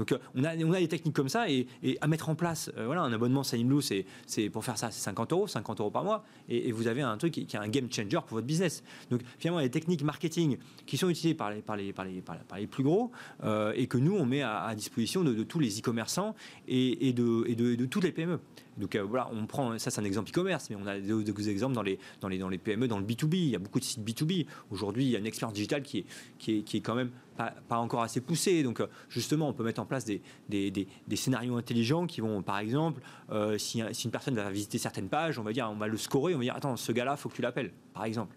Donc 0.00 0.12
euh, 0.12 0.18
on, 0.34 0.44
a, 0.44 0.56
on 0.56 0.72
a 0.72 0.78
des 0.78 0.88
techniques 0.88 1.14
comme 1.14 1.28
ça 1.28 1.50
et, 1.50 1.66
à 2.00 2.06
mettre 2.06 2.30
en 2.30 2.34
place. 2.34 2.70
Euh, 2.78 2.86
voilà, 2.86 3.02
un 3.02 3.12
abonnement 3.12 3.42
Blue, 3.64 3.82
c'est 3.82 4.48
pour 4.48 4.64
faire 4.64 4.78
ça, 4.78 4.90
c'est 4.90 5.02
50 5.02 5.32
euros, 5.32 5.46
50 5.46 5.80
euros 5.80 5.90
par 5.90 6.04
mois, 6.04 6.24
et, 6.48 6.72
vous 6.72 6.86
avez 6.86 7.02
un 7.02 7.18
truc 7.18 7.32
qui, 7.32 7.40
est 7.42 7.56
un 7.56 7.68
game 7.68 7.86
changer 7.92 8.18
pour 8.26 8.36
votre 8.36 8.46
business. 8.46 8.82
Donc 9.10 9.20
finalement, 9.38 9.60
les 9.60 9.68
techniques 9.68 10.02
marketing 10.02 10.56
qui 10.86 10.96
sont 10.96 11.10
utilisées 11.10 11.34
par 11.34 11.50
les, 11.50 11.60
par 11.60 11.76
les, 11.76 11.92
par 11.92 12.06
les, 12.06 12.22
par 12.22 12.58
les 12.58 12.66
plus 12.66 12.82
gros 12.82 13.10
euh, 13.44 13.74
et 13.76 13.86
que 13.88 13.98
nous 13.98 14.16
on 14.16 14.24
met 14.24 14.40
à, 14.40 14.74
disposition 14.74 15.22
de, 15.22 15.42
tous 15.42 15.58
les 15.58 15.80
e-commerçants 15.80 16.34
et, 16.66 17.12
de, 17.12 17.44
et 17.46 17.54
de 17.54 17.84
toutes 17.84 18.04
les 18.04 18.12
PME. 18.12 18.40
Donc 18.78 18.96
voilà, 18.96 19.28
on 19.32 19.46
prend, 19.46 19.78
ça 19.78 19.90
c'est 19.90 20.00
un 20.00 20.04
exemple 20.04 20.30
e-commerce, 20.30 20.70
mais 20.70 20.76
on 20.76 20.86
a 20.86 20.98
d'autres 20.98 21.48
exemples 21.48 21.74
dans 21.74 21.82
les, 21.82 21.98
dans, 22.20 22.28
les, 22.28 22.38
dans 22.38 22.48
les 22.48 22.56
PME, 22.58 22.88
dans 22.88 22.98
le 22.98 23.04
B2B. 23.04 23.34
Il 23.34 23.50
y 23.50 23.56
a 23.56 23.58
beaucoup 23.58 23.78
de 23.78 23.84
sites 23.84 24.00
B2B. 24.00 24.46
Aujourd'hui, 24.70 25.04
il 25.04 25.10
y 25.10 25.16
a 25.16 25.18
une 25.18 25.26
expérience 25.26 25.54
digitale 25.54 25.82
qui 25.82 25.98
est, 25.98 26.04
qui 26.38 26.58
est, 26.58 26.62
qui 26.62 26.78
est 26.78 26.80
quand 26.80 26.94
même 26.94 27.10
pas, 27.40 27.54
pas, 27.68 27.78
encore 27.78 28.02
assez 28.02 28.20
poussée. 28.20 28.62
Donc 28.62 28.82
justement, 29.08 29.48
on 29.48 29.52
peut 29.52 29.64
mettre 29.64 29.80
en 29.80 29.86
place 29.86 30.04
des, 30.04 30.22
des, 30.48 30.70
des, 30.70 31.16
scénarios 31.16 31.56
intelligents 31.56 32.06
qui 32.06 32.20
vont, 32.20 32.42
par 32.42 32.58
exemple, 32.58 33.00
euh, 33.30 33.58
si, 33.58 33.82
si, 33.92 34.04
une 34.06 34.10
personne 34.10 34.34
va 34.34 34.50
visiter 34.50 34.78
certaines 34.78 35.08
pages, 35.08 35.38
on 35.38 35.42
va 35.42 35.52
dire, 35.52 35.68
on 35.70 35.76
va 35.76 35.86
le 35.86 35.96
scorer, 35.96 36.34
on 36.34 36.38
va 36.38 36.44
dire, 36.44 36.56
attends, 36.56 36.76
ce 36.76 36.92
gars-là, 36.92 37.16
faut 37.16 37.28
que 37.28 37.34
tu 37.34 37.42
l'appelles, 37.42 37.72
par 37.94 38.04
exemple 38.04 38.34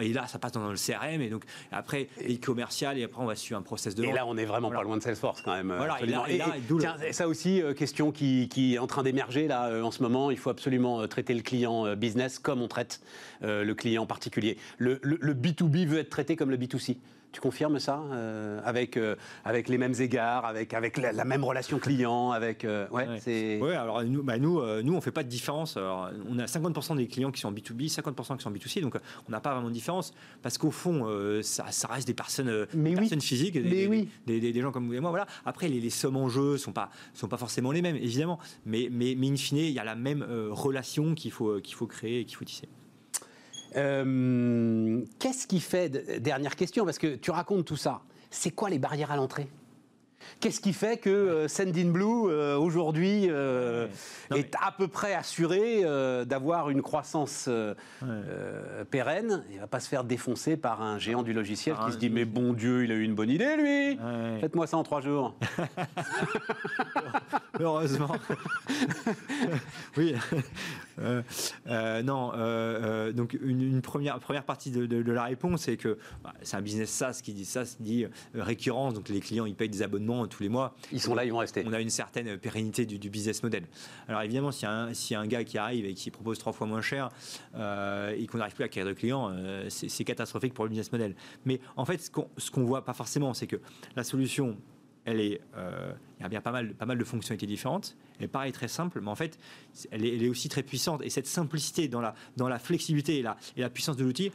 et 0.00 0.12
là, 0.12 0.26
ça 0.26 0.38
passe 0.38 0.52
dans 0.52 0.70
le 0.70 0.76
CRM, 0.76 1.20
et 1.20 1.28
donc 1.28 1.44
après, 1.72 2.08
et 2.20 2.38
commercial, 2.38 2.98
et 2.98 3.04
après, 3.04 3.22
on 3.22 3.26
va 3.26 3.36
suivre 3.36 3.58
un 3.58 3.62
process 3.62 3.94
de 3.94 4.04
Et 4.04 4.12
là, 4.12 4.26
on 4.26 4.36
est 4.36 4.44
vraiment 4.44 4.70
pas 4.70 4.82
loin 4.82 4.96
de 4.96 5.02
Salesforce 5.02 5.42
quand 5.42 5.54
même. 5.54 5.72
Voilà, 5.76 5.98
et, 6.02 6.40
tiens, 6.78 6.96
ça 7.12 7.28
aussi, 7.28 7.62
euh, 7.62 7.74
question 7.74 8.12
qui, 8.12 8.48
qui, 8.48 8.74
est 8.74 8.78
en 8.78 8.86
train 8.86 9.02
d'émerger 9.02 9.48
là 9.48 9.66
euh, 9.66 9.82
en 9.82 9.90
ce 9.90 10.02
moment. 10.02 10.30
Il 10.30 10.38
faut 10.38 10.50
absolument 10.50 11.00
euh, 11.00 11.06
traiter 11.06 11.34
le 11.34 11.42
client 11.42 11.94
business 11.96 12.38
comme 12.38 12.62
on 12.62 12.68
traite 12.68 13.00
le 13.42 13.72
client 13.72 14.06
particulier. 14.06 14.58
Le, 14.78 14.98
le, 15.02 15.18
le 15.20 15.34
B2B 15.34 15.86
veut 15.86 15.98
être 15.98 16.10
traité 16.10 16.36
comme 16.36 16.50
le 16.50 16.56
B2C. 16.56 16.96
Tu 17.34 17.40
confirmes 17.40 17.80
ça 17.80 18.00
euh, 18.12 18.60
avec, 18.64 18.96
euh, 18.96 19.16
avec 19.44 19.68
les 19.68 19.76
mêmes 19.76 19.94
égards, 19.98 20.44
avec, 20.44 20.72
avec 20.72 20.98
la, 20.98 21.24
même 21.24 21.42
relation 21.42 21.80
client 21.80 22.30
avec, 22.30 22.64
euh, 22.64 22.86
ouais, 22.92 23.08
c'est... 23.18 23.60
ouais, 23.60 23.74
alors 23.74 24.04
nous, 24.04 24.22
bah, 24.22 24.38
nous, 24.38 24.62
nous 24.84 24.92
on 24.92 24.96
ne 24.96 25.00
fait 25.00 25.10
pas 25.10 25.24
de 25.24 25.28
différence. 25.28 25.76
on 25.76 26.38
a 26.38 26.44
50% 26.44 26.96
des 26.96 27.08
clients 27.08 27.32
qui 27.32 27.40
sont 27.40 27.50
B2B, 27.50 27.92
50% 27.92 28.36
qui 28.36 28.44
sont 28.44 28.52
B2C, 28.52 28.80
donc 28.82 28.96
on 29.28 29.32
n'a 29.32 29.40
pas 29.40 29.52
vraiment 29.52 29.68
de 29.68 29.74
différence 29.74 30.14
parce 30.42 30.58
qu'au 30.58 30.70
fond, 30.70 31.08
ça, 31.42 31.72
ça, 31.72 31.88
reste 31.88 32.06
des 32.06 32.14
personnes, 32.14 32.66
personnes 32.66 33.20
physiques, 33.20 33.60
des, 33.60 33.88
oui. 33.88 34.08
des, 34.26 34.38
des, 34.52 34.60
gens 34.60 34.70
comme 34.70 34.86
vous 34.86 34.94
et 34.94 35.00
moi. 35.00 35.10
Voilà. 35.10 35.26
Après, 35.44 35.66
les, 35.66 35.80
les 35.80 35.90
sommes 35.90 36.16
en 36.16 36.28
jeu 36.28 36.52
ne 36.52 36.56
sont 36.56 36.72
pas, 36.72 36.88
sont 37.14 37.26
pas 37.26 37.36
forcément 37.36 37.72
les 37.72 37.82
mêmes, 37.82 37.96
évidemment, 37.96 38.38
mais, 38.64 38.88
mais, 38.92 39.16
mais 39.18 39.28
in 39.28 39.36
fine, 39.36 39.58
il 39.58 39.72
y 39.72 39.80
a 39.80 39.84
la 39.84 39.96
même 39.96 40.24
relation 40.50 41.16
qu'il 41.16 41.32
faut, 41.32 41.60
qu'il 41.60 41.74
faut 41.74 41.88
créer 41.88 42.20
et 42.20 42.24
qu'il 42.26 42.36
faut 42.36 42.44
tisser. 42.44 42.68
Euh, 43.76 45.02
qu'est-ce 45.18 45.46
qui 45.46 45.60
fait, 45.60 46.20
dernière 46.20 46.56
question, 46.56 46.84
parce 46.84 46.98
que 46.98 47.16
tu 47.16 47.30
racontes 47.30 47.64
tout 47.64 47.76
ça, 47.76 48.02
c'est 48.30 48.50
quoi 48.50 48.70
les 48.70 48.78
barrières 48.78 49.10
à 49.10 49.16
l'entrée? 49.16 49.48
Qu'est-ce 50.40 50.60
qui 50.60 50.72
fait 50.72 50.98
que 50.98 51.10
euh, 51.10 51.48
Sendin 51.48 51.90
Blue, 51.90 52.28
euh, 52.28 52.56
aujourd'hui, 52.56 53.26
euh, 53.28 53.86
est 54.34 54.54
à 54.60 54.72
peu 54.72 54.88
près 54.88 55.14
assuré 55.14 55.84
d'avoir 56.26 56.70
une 56.70 56.82
croissance 56.82 57.48
pérenne? 58.90 59.44
Il 59.50 59.56
ne 59.56 59.60
va 59.60 59.66
pas 59.66 59.80
se 59.80 59.88
faire 59.88 60.04
défoncer 60.04 60.56
par 60.56 60.82
un 60.82 60.98
géant 60.98 61.22
du 61.22 61.32
logiciel 61.32 61.76
qui 61.86 61.92
se 61.92 61.98
dit 61.98 62.10
Mais 62.10 62.24
bon 62.24 62.52
Dieu, 62.52 62.84
il 62.84 62.92
a 62.92 62.94
eu 62.94 63.02
une 63.02 63.14
bonne 63.14 63.30
idée, 63.30 63.56
lui! 63.56 63.98
Faites-moi 64.40 64.66
ça 64.66 64.76
en 64.76 64.82
trois 64.82 65.00
jours. 65.00 65.34
Heureusement. 67.60 68.16
oui. 69.96 70.14
Non, 70.98 72.32
donc 73.12 73.36
une, 73.42 73.82
première, 73.82 74.18
première 74.18 74.44
partie 74.44 74.70
de, 74.70 75.12
la 75.12 75.24
réponse, 75.24 75.62
c'est 75.62 75.76
que 75.76 75.98
bah, 76.22 76.32
c'est 76.42 76.56
un 76.56 76.62
business 76.62 76.90
SaaS 76.90 77.20
qui 77.22 77.32
dit 77.32 77.44
ça, 77.44 77.64
dit 77.80 78.06
récurrence, 78.34 78.94
donc 78.94 79.08
les 79.08 79.20
clients 79.20 79.46
ils 79.46 79.54
payent 79.54 79.68
des 79.68 79.82
abonnements 79.82 80.26
tous 80.26 80.42
les 80.42 80.48
mois. 80.48 80.74
Ils 80.92 81.00
sont 81.00 81.14
là, 81.14 81.24
ils 81.24 81.32
vont 81.32 81.38
rester. 81.38 81.64
On 81.66 81.72
a 81.72 81.80
une 81.80 81.90
certaine 81.90 82.36
pérennité 82.38 82.86
du, 82.86 83.10
business 83.10 83.42
model. 83.42 83.64
Alors 84.08 84.22
évidemment, 84.22 84.50
s'il 84.52 84.68
y, 84.68 85.14
a 85.14 85.20
un 85.20 85.26
gars 85.26 85.44
qui 85.44 85.58
arrive 85.58 85.84
et 85.84 85.94
qui 85.94 86.10
propose 86.10 86.38
trois 86.38 86.52
fois 86.52 86.66
moins 86.66 86.82
cher 86.82 87.10
euh, 87.54 88.14
et 88.16 88.26
qu'on 88.26 88.38
n'arrive 88.38 88.54
plus 88.54 88.64
à 88.64 88.66
acquérir 88.66 88.88
de 88.88 88.94
clients, 88.94 89.30
euh, 89.32 89.68
c'est 89.68 90.04
catastrophique 90.04 90.54
pour 90.54 90.64
le 90.64 90.70
business 90.70 90.90
model. 90.92 91.14
Mais 91.44 91.60
en 91.76 91.84
fait, 91.84 92.00
ce 92.00 92.10
qu'on 92.50 92.60
ne 92.60 92.66
voit 92.66 92.84
pas 92.84 92.94
forcément, 92.94 93.34
c'est 93.34 93.46
que 93.46 93.56
la 93.96 94.04
solution, 94.04 94.56
elle 95.04 95.20
est, 95.20 95.40
euh, 95.56 95.92
il 96.18 96.22
y 96.22 96.26
a 96.26 96.28
bien 96.28 96.40
pas 96.40 96.52
mal, 96.52 96.98
de 96.98 97.04
fonctionnalités 97.04 97.46
différentes. 97.46 97.96
Elle 98.20 98.28
paraît 98.28 98.52
très 98.52 98.68
simple, 98.68 99.00
mais 99.00 99.10
en 99.10 99.14
fait, 99.14 99.38
elle 99.90 100.04
est, 100.04 100.28
aussi 100.28 100.48
très 100.48 100.62
puissante. 100.62 101.02
Et 101.02 101.10
cette 101.10 101.26
simplicité 101.26 101.88
dans 101.88 102.00
la, 102.00 102.58
flexibilité 102.58 103.18
et 103.18 103.22
la, 103.22 103.70
puissance 103.70 103.96
de 103.96 104.04
l'outil, 104.04 104.32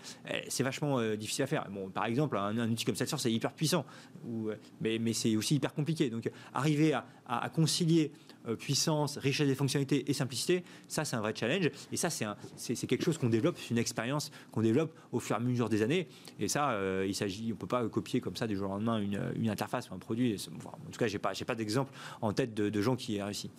c'est 0.47 0.63
vachement 0.63 0.99
euh, 0.99 1.15
difficile 1.15 1.43
à 1.43 1.47
faire. 1.47 1.67
Bon, 1.71 1.89
par 1.89 2.05
exemple, 2.05 2.37
un, 2.37 2.69
outil 2.69 2.85
comme 2.85 2.95
Salesforce, 2.95 3.23
c'est 3.23 3.31
hyper 3.31 3.53
puissant, 3.53 3.85
euh, 4.27 4.55
mais, 4.81 5.13
c'est 5.13 5.35
aussi 5.35 5.55
hyper 5.55 5.73
compliqué. 5.73 6.09
Donc, 6.09 6.29
arriver 6.53 6.93
à, 6.93 7.05
à, 7.27 7.49
concilier 7.49 8.11
puissance, 8.55 9.17
richesse 9.17 9.47
des 9.47 9.55
fonctionnalités 9.55 10.09
et 10.09 10.13
simplicité, 10.13 10.63
ça, 10.87 11.05
c'est 11.05 11.15
un 11.15 11.21
vrai 11.21 11.33
challenge. 11.35 11.69
Et 11.91 11.97
ça, 11.97 12.09
c'est 12.09 12.87
quelque 12.87 13.03
chose 13.03 13.17
qu'on 13.17 13.29
développe, 13.29 13.57
c'est 13.57 13.71
une 13.71 13.77
expérience 13.77 14.31
qu'on 14.51 14.61
développe 14.61 14.93
au 15.11 15.19
fur 15.19 15.35
et 15.35 15.39
à 15.39 15.41
mesure 15.41 15.69
des 15.69 15.81
années. 15.81 16.07
Et 16.39 16.47
ça, 16.47 16.77
il 17.05 17.15
s'agit, 17.15 17.51
on 17.53 17.55
peut 17.55 17.67
pas 17.67 17.87
copier 17.87 18.21
comme 18.21 18.35
ça 18.35 18.47
du 18.47 18.55
jour 18.55 18.69
au 18.69 18.73
lendemain 18.73 18.99
une, 18.99 19.21
une 19.35 19.49
interface 19.49 19.89
ou 19.89 19.93
un 19.93 19.99
produit. 19.99 20.35
en 20.65 20.91
tout 20.91 20.99
cas, 20.99 21.07
j'ai 21.07 21.19
pas, 21.19 21.33
j'ai 21.33 21.45
pas 21.45 21.55
d'exemple 21.55 21.91
en 22.21 22.33
tête 22.33 22.53
de, 22.53 22.81
gens 22.81 22.95
qui 22.95 23.21
ont 23.21 23.25
réussi. 23.25 23.49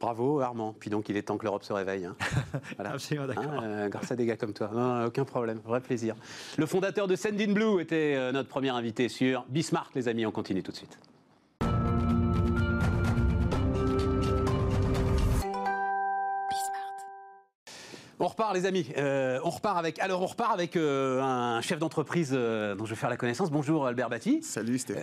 Bravo 0.00 0.40
Armand. 0.40 0.74
Puis 0.78 0.90
donc 0.90 1.08
il 1.08 1.16
est 1.16 1.22
temps 1.22 1.36
que 1.38 1.44
l'Europe 1.44 1.64
se 1.64 1.72
réveille. 1.72 2.04
Hein. 2.04 2.16
Absolument 2.78 3.26
d'accord. 3.26 3.44
Hein, 3.44 3.62
euh, 3.64 3.88
grâce 3.88 4.12
à 4.12 4.16
des 4.16 4.26
gars 4.26 4.36
comme 4.36 4.52
toi. 4.52 4.70
Non, 4.72 5.06
aucun 5.06 5.24
problème. 5.24 5.60
Vrai 5.64 5.80
plaisir. 5.80 6.14
Le 6.56 6.66
fondateur 6.66 7.08
de 7.08 7.16
Send 7.16 7.40
in 7.40 7.52
Blue 7.52 7.80
était 7.80 8.14
euh, 8.16 8.30
notre 8.30 8.48
premier 8.48 8.68
invité 8.68 9.08
sur 9.08 9.44
Bismarck, 9.48 9.94
les 9.96 10.06
amis. 10.06 10.24
On 10.24 10.30
continue 10.30 10.62
tout 10.62 10.70
de 10.70 10.76
suite. 10.76 10.98
On 18.28 18.32
repart, 18.32 18.52
les 18.52 18.66
amis. 18.66 18.86
Euh, 18.98 19.40
on 19.42 19.48
repart 19.48 19.78
avec. 19.78 19.98
Alors, 20.00 20.20
on 20.20 20.26
repart 20.26 20.52
avec 20.52 20.76
euh, 20.76 21.22
un 21.22 21.62
chef 21.62 21.78
d'entreprise 21.78 22.32
euh, 22.34 22.74
dont 22.74 22.84
je 22.84 22.90
vais 22.90 23.00
faire 23.00 23.08
la 23.08 23.16
connaissance. 23.16 23.50
Bonjour, 23.50 23.86
Albert 23.86 24.10
Batti. 24.10 24.42
Salut, 24.42 24.78
Stéphane. 24.78 25.02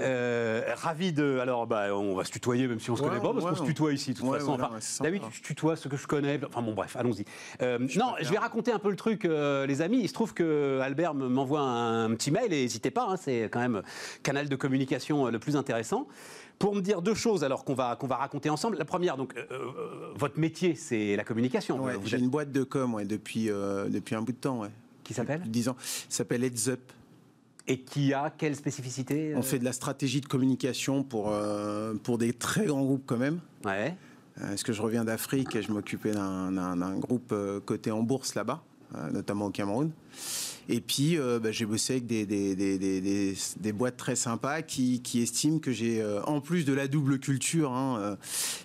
ravi 0.75 1.11
de. 1.11 1.39
Alors, 1.39 1.65
bah, 1.65 1.87
on 1.95 2.13
va 2.13 2.23
se 2.23 2.31
tutoyer, 2.31 2.67
même 2.67 2.79
si 2.79 2.91
on 2.91 2.95
se 2.95 3.01
connaît 3.01 3.19
pas, 3.19 3.33
parce 3.33 3.43
qu'on 3.43 3.55
se 3.55 3.63
tutoie 3.63 3.93
ici, 3.93 4.13
de 4.13 4.19
toute 4.19 4.31
façon. 4.31 4.59
David, 5.01 5.23
tu 5.31 5.41
tutoies 5.41 5.75
ce 5.75 5.87
que 5.87 5.97
je 5.97 6.05
connais. 6.05 6.39
Enfin, 6.45 6.61
bon, 6.61 6.75
bref, 6.75 6.95
allons-y. 6.97 7.25
non, 7.97 8.13
je 8.21 8.29
vais 8.29 8.37
raconter 8.37 8.71
un 8.71 8.77
peu 8.77 8.91
le 8.91 8.95
truc, 8.95 9.23
les 9.23 9.81
amis. 9.81 10.01
Il 10.01 10.07
se 10.07 10.13
trouve 10.13 10.35
que 10.35 10.79
Albert 10.83 11.15
m'envoie 11.15 11.61
un, 11.61 12.13
petit 12.13 12.29
mail 12.29 12.53
et 12.53 12.61
n'hésitez 12.61 12.91
pas. 12.91 13.07
Hein, 13.09 13.17
c'est 13.17 13.49
quand 13.51 13.59
même 13.59 13.81
canal 14.21 14.49
de 14.49 14.55
communication 14.55 15.25
le 15.31 15.39
plus 15.39 15.55
intéressant 15.55 16.07
pour 16.59 16.75
me 16.75 16.81
dire 16.81 17.01
deux 17.01 17.13
choses 17.13 17.43
alors 17.43 17.63
qu'on 17.65 17.73
va, 17.73 17.95
qu'on 17.95 18.07
va 18.07 18.17
raconter 18.17 18.49
ensemble. 18.49 18.77
La 18.77 18.85
première, 18.85 19.17
donc, 19.17 19.35
euh, 19.35 19.45
euh, 19.51 20.13
votre 20.15 20.39
métier, 20.39 20.75
c'est 20.75 21.15
la 21.15 21.23
communication. 21.23 21.79
J'ai 22.05 22.19
une 22.19 22.29
boîte 22.29 22.51
de 22.51 22.63
com 22.63 23.03
depuis, 23.05 23.49
euh, 23.49 23.89
depuis 23.89 24.15
un 24.15 24.21
bout 24.21 24.31
de 24.31 24.37
temps. 24.37 24.63
Qui 25.03 25.13
s'appelle? 25.13 25.41
10 25.45 25.69
ans. 25.69 25.75
s'appelle 26.09 26.43
Heads 26.43 26.69
Up. 26.69 26.91
Et 27.67 27.79
qui 27.79 28.13
a 28.13 28.31
quelle 28.35 28.55
spécificité 28.55 29.33
On 29.35 29.41
fait 29.41 29.57
de 29.57 29.65
la 29.65 29.73
stratégie 29.73 30.21
de 30.21 30.27
communication 30.27 31.03
pour, 31.03 31.33
pour 32.03 32.19
des 32.19 32.31
très 32.33 32.65
grands 32.65 32.83
groupes 32.83 33.03
quand 33.07 33.17
même. 33.17 33.39
Ouais. 33.63 33.95
Est-ce 34.51 34.63
que 34.63 34.71
je 34.71 34.81
reviens 34.83 35.03
d'Afrique 35.03 35.55
et 35.55 35.63
je 35.63 35.71
m'occupais 35.71 36.11
d'un 36.11 36.97
groupe 36.99 37.33
coté 37.65 37.89
en 37.89 38.03
bourse 38.03 38.35
là-bas, 38.35 38.61
notamment 39.11 39.47
au 39.47 39.49
Cameroun. 39.49 39.91
Et 40.67 40.81
puis, 40.81 41.17
euh, 41.17 41.39
bah, 41.39 41.51
j'ai 41.51 41.65
bossé 41.65 41.93
avec 41.93 42.07
des, 42.07 42.25
des, 42.25 42.55
des, 42.55 43.35
des, 43.59 43.71
boîtes 43.71 43.97
très 43.97 44.15
sympas 44.15 44.61
qui, 44.63 45.01
qui 45.01 45.21
estiment 45.21 45.59
que 45.59 45.71
j'ai, 45.71 46.01
euh, 46.01 46.23
en 46.23 46.41
plus 46.41 46.65
de 46.65 46.73
la 46.73 46.87
double 46.87 47.19
culture, 47.19 47.71
hein, 47.71 47.99
euh, 47.99 48.15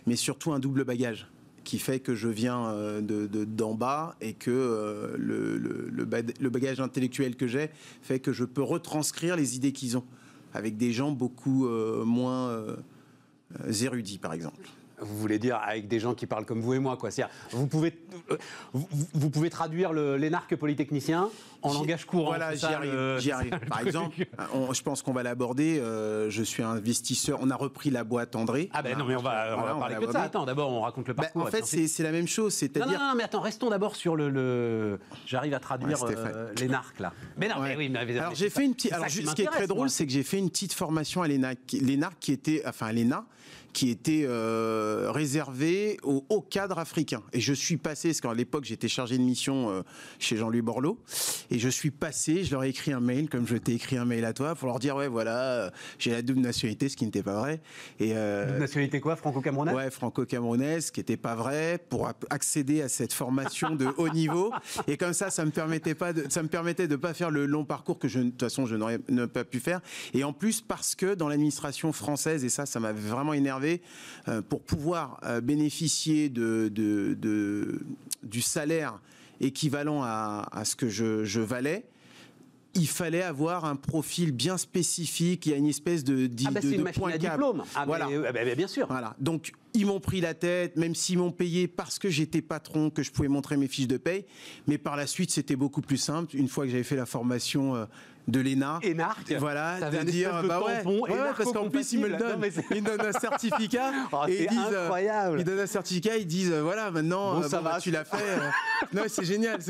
mais 0.07 0.17
surtout 0.17 0.53
un 0.53 0.59
double 0.59 0.85
bagage 0.85 1.27
qui 1.63 1.79
fait 1.79 2.01
que 2.01 2.15
je 2.15 2.29
viens 2.29 2.73
de, 3.03 3.27
de- 3.27 3.45
d'en 3.45 3.75
bas 3.75 4.17
et 4.21 4.33
que 4.33 5.15
le, 5.17 5.57
le, 5.59 5.89
le 5.93 6.05
ba- 6.05 6.23
le 6.41 6.51
bagage 6.51 6.81
intellectuel 6.81 7.37
que 7.37 7.47
j'ai 7.47 7.69
fait 8.03 8.19
que 8.19 8.33
je 8.33 8.45
peux 8.45 8.63
retranscrire 8.63 9.37
les 9.37 9.57
idées 9.57 9.73
qu'ils 9.73 9.97
ont 9.97 10.05
avec 10.55 10.79
des 10.79 10.93
gens 10.93 11.13
beaucoup 11.13 11.69
moins 11.69 12.65
érudits, 13.81 14.19
par 14.19 14.33
exemple. 14.33 14.69
Vous 15.01 15.17
voulez 15.19 15.39
dire 15.39 15.57
avec 15.63 15.89
des 15.89 15.99
gens 16.01 16.15
qui 16.15 16.27
parlent 16.27 16.45
comme 16.45 16.61
vous 16.61 16.75
et 16.75 16.79
moi, 16.79 16.97
quoi. 16.97 17.11
C'est-à-dire, 17.11 17.35
vous 17.53 17.67
pouvez, 17.67 17.95
euh, 18.31 18.37
vous, 18.73 18.87
vous 19.15 19.31
pouvez 19.31 19.51
traduire 19.51 19.93
l'énarque 19.93 20.55
polytechnicien 20.57 21.29
en 21.63 21.73
langage 21.75 22.05
courant. 22.07 22.29
Voilà, 22.31 22.55
j'y 22.55 22.65
arrive. 22.67 22.93
le- 22.93 23.33
arrive. 23.33 23.59
Par 23.69 23.81
exemple, 23.87 24.27
on- 24.55 24.73
je 24.73 24.83
pense 24.83 25.03
qu'on 25.03 25.13
va 25.13 25.23
l'aborder. 25.23 25.79
euh, 25.79 26.29
je 26.31 26.43
suis 26.43 26.63
investisseur. 26.63 27.39
On 27.43 27.51
a 27.51 27.57
repris 27.57 27.91
la 27.91 28.05
boîte 28.05 28.37
André. 28.37 28.69
Ah 28.73 28.83
ben 28.83 28.97
non, 28.97 29.05
mais 29.05 29.17
on 29.17 29.23
va, 29.23 29.55
on 29.57 29.61
Voilà, 29.61 29.75
va 29.75 29.79
parler 29.81 29.95
l'a 29.97 30.01
que 30.01 30.07
de 30.07 30.13
ça. 30.13 30.23
Attends, 30.23 30.45
d'abord, 30.45 30.71
on 30.71 30.81
raconte 30.83 31.09
le 31.09 31.15
Bah, 31.15 31.25
parcours. 31.25 31.43
en 31.43 31.47
fait, 31.47 31.65
c'est 31.65 32.03
la 32.03 32.13
même 32.13 32.29
chose. 32.29 32.61
Non, 32.77 32.87
non, 32.87 32.93
non, 32.99 33.15
mais 33.17 33.25
attends, 33.25 33.41
restons 33.41 33.71
d'abord 33.71 33.97
sur 33.97 34.17
le. 34.17 34.29
le- 34.31 34.99
J'arrive 35.27 35.55
à 35.55 35.61
traduire 35.61 36.03
Ouais, 36.03 36.15
euh, 36.17 36.53
l'énarque, 36.59 37.01
là. 37.01 37.13
Mais 37.37 37.49
non, 37.49 37.57
mais 37.61 37.77
oui, 37.77 37.89
mais, 37.89 37.99
Alors 38.19 38.35
j'ai 38.35 38.51
fait 38.51 38.65
une 38.65 38.75
petite. 38.75 38.93
Alors 38.93 39.09
ce 39.09 39.21
qui 39.35 39.43
est 39.43 39.47
très 39.47 39.67
drôle, 39.67 39.91
c'est 39.91 40.07
que 40.07 40.13
j'ai 40.13 40.23
fait 40.23 40.39
une 40.39 40.51
petite 40.51 40.73
formation 40.73 41.23
à 41.23 41.29
l'ENA, 41.29 41.55
qui- 41.67 42.33
était, 42.33 42.63
enfin 42.67 42.87
à 42.87 42.93
l'ENA, 42.93 43.25
qui 43.73 43.91
était 43.91 44.25
euh, 44.25 45.11
réservée 45.11 45.99
aux 46.03 46.25
hauts 46.29 46.41
cadres 46.41 46.79
africains. 46.79 47.23
Et 47.33 47.41
je 47.41 47.53
suis 47.53 47.77
passé, 47.77 48.09
parce 48.09 48.21
qu'à 48.21 48.35
l'époque 48.35 48.65
j'étais 48.65 48.89
chargé 48.89 49.17
de 49.19 49.23
mission 49.23 49.71
euh, 49.71 49.83
chez 50.19 50.37
Jean-Louis 50.37 50.63
Borloo, 50.63 50.99
et 51.51 51.59
je 51.59 51.69
suis 51.69 51.91
passé, 51.91 52.45
je 52.45 52.51
leur 52.53 52.65
ai 52.65 52.69
écrit 52.69 52.93
un 52.93 53.01
mail, 53.01 53.29
comme 53.29 53.47
je 53.47 53.57
t'ai 53.57 53.73
écrit 53.73 53.97
un 53.97 54.05
mail 54.05 54.25
à 54.25 54.33
toi, 54.33 54.55
pour 54.55 54.67
leur 54.69 54.79
dire 54.79 54.97
ouais 54.97 55.09
voilà, 55.09 55.39
euh, 55.39 55.71
j'ai 55.99 56.11
la 56.11 56.23
double 56.23 56.41
nationalité, 56.41 56.89
ce 56.89 56.97
qui 56.97 57.05
n'était 57.05 57.23
pas 57.23 57.39
vrai. 57.39 57.61
Et 57.99 58.13
euh, 58.15 58.59
Nationalité 58.59 59.01
quoi? 59.01 59.17
Franco-Camerounais? 59.17 59.75
Ouais, 59.75 59.91
franco-camerounaise, 59.91 60.87
ce 60.87 60.93
qui 60.93 61.01
n'était 61.01 61.17
pas 61.17 61.35
vrai, 61.35 61.79
pour 61.89 62.11
accéder 62.31 62.83
à 62.83 62.89
cette 62.89 63.13
formation 63.13 63.75
de 63.75 63.89
haut 63.97 64.09
niveau. 64.09 64.53
Et 64.87 64.97
comme 64.97 65.13
ça, 65.13 65.31
ça 65.31 65.45
me 65.45 65.51
permettait 65.51 65.95
pas 65.95 66.13
de, 66.13 66.25
ça 66.29 66.43
me 66.43 66.49
permettait 66.49 66.89
de 66.89 66.97
pas 66.97 67.15
faire 67.15 67.31
le 67.31 67.47
long 67.47 67.65
parcours 67.65 67.99
que 67.99 68.09
je, 68.09 68.19
de 68.21 68.31
toute 68.31 68.41
façon, 68.41 68.67
je 68.67 68.77
n'aurais 68.77 68.99
pas 68.99 69.45
pu 69.45 69.61
faire. 69.61 69.81
Et 70.15 70.25
en 70.25 70.33
plus, 70.33 70.61
parce 70.61 70.95
que 70.95 71.15
dans 71.15 71.29
l'administration 71.29 71.93
française, 71.93 72.45
et 72.45 72.49
ça, 72.49 72.67
ça 72.67 72.81
m'avait 72.81 73.01
vraiment 73.01 73.33
énervé, 73.33 73.60
euh, 74.29 74.43
pour 74.43 74.63
pouvoir 74.63 75.19
euh, 75.25 75.41
bénéficier 75.41 76.29
de, 76.29 76.71
de- 76.73 77.15
de- 77.15 77.81
du 78.23 78.41
salaire 78.41 79.01
équivalent 79.41 80.03
à, 80.03 80.47
à 80.53 80.65
ce 80.65 80.77
que 80.77 80.89
je, 80.89 81.25
je 81.25 81.41
valais, 81.41 81.85
il 82.75 82.87
fallait 82.87 83.23
avoir 83.23 83.65
un 83.65 83.75
profil 83.75 84.31
bien 84.31 84.57
spécifique. 84.57 85.47
Il 85.47 85.51
y 85.51 85.55
a 85.55 85.57
une 85.57 85.67
espèce 85.67 86.05
de, 86.05 86.27
di- 86.29 86.45
Ah 86.47 86.53
bah 86.53 86.61
de, 86.61 86.71
une 86.71 86.85
de 86.85 86.91
point 86.91 87.11
à 87.13 87.19
diplôme. 87.19 87.65
Ah, 87.75 87.85
voilà. 87.85 88.07
mais, 88.07 88.15
euh, 88.17 88.33
bah, 88.33 88.45
bah, 88.45 88.55
bien 88.55 88.69
sûr. 88.69 88.87
Voilà. 88.87 89.17
Donc, 89.19 89.53
ils 89.75 89.87
m'ont 89.87 89.99
pris 89.99 90.21
la 90.21 90.35
tête, 90.35 90.77
même 90.77 90.95
s'ils 90.95 91.19
m'ont 91.19 91.33
payé 91.33 91.67
parce 91.67 91.99
que 91.99 92.09
j'étais 92.11 92.43
patron, 92.43 92.91
que 92.91 93.03
je 93.03 93.11
pouvais 93.11 93.27
montrer 93.29 93.57
mes 93.57 93.67
fiches 93.67 93.89
de 93.89 93.97
paye. 93.97 94.25
Mais 94.69 94.79
par 94.79 94.95
la 94.95 95.09
suite, 95.09 95.33
c'était 95.33 95.57
beaucoup 95.57 95.81
plus 95.81 95.97
simple. 95.97 96.37
Une 96.37 96.47
fois 96.49 96.65
que 96.65 96.71
j'avais 96.71 96.85
fait 96.85 96.97
la 96.97 97.07
formation 97.07 97.75
de 98.31 98.41
l'ENA. 98.41 98.79
Énarque. 98.83 99.33
Voilà, 99.39 99.91
de 99.91 99.99
dire, 100.05 100.43
bah 100.47 100.61
ouais, 100.61 100.85
ouais, 100.85 101.11
parce 101.37 101.53
qu'en 101.53 101.69
plus, 101.69 101.93
ils 101.93 102.01
me 102.01 102.09
le 102.09 102.17
donnent. 102.17 102.43
Ils 102.71 102.83
me 102.83 102.89
donnent 102.97 103.07
un 103.15 103.19
certificat. 103.19 103.93
Oh, 104.13 104.25
et 104.29 104.37
c'est 104.39 104.45
ils 104.45 104.49
disent, 104.51 104.77
incroyable. 104.77 105.41
ils 105.41 105.45
donnent 105.45 105.61
un 105.61 105.67
certificat, 105.67 106.17
ils 106.17 106.27
disent, 106.27 106.51
euh, 106.53 106.63
voilà, 106.63 106.91
maintenant, 106.91 107.35
Bon, 107.35 107.43
euh, 107.43 107.49
ça 107.49 107.59
bon, 107.59 107.65
va. 107.65 107.73
bah, 107.75 107.79
tu 107.81 107.91
l'as 107.91 108.05
fait. 108.05 108.17
euh. 108.17 108.51
non, 108.93 109.03
c'est 109.09 109.25
génial, 109.25 109.61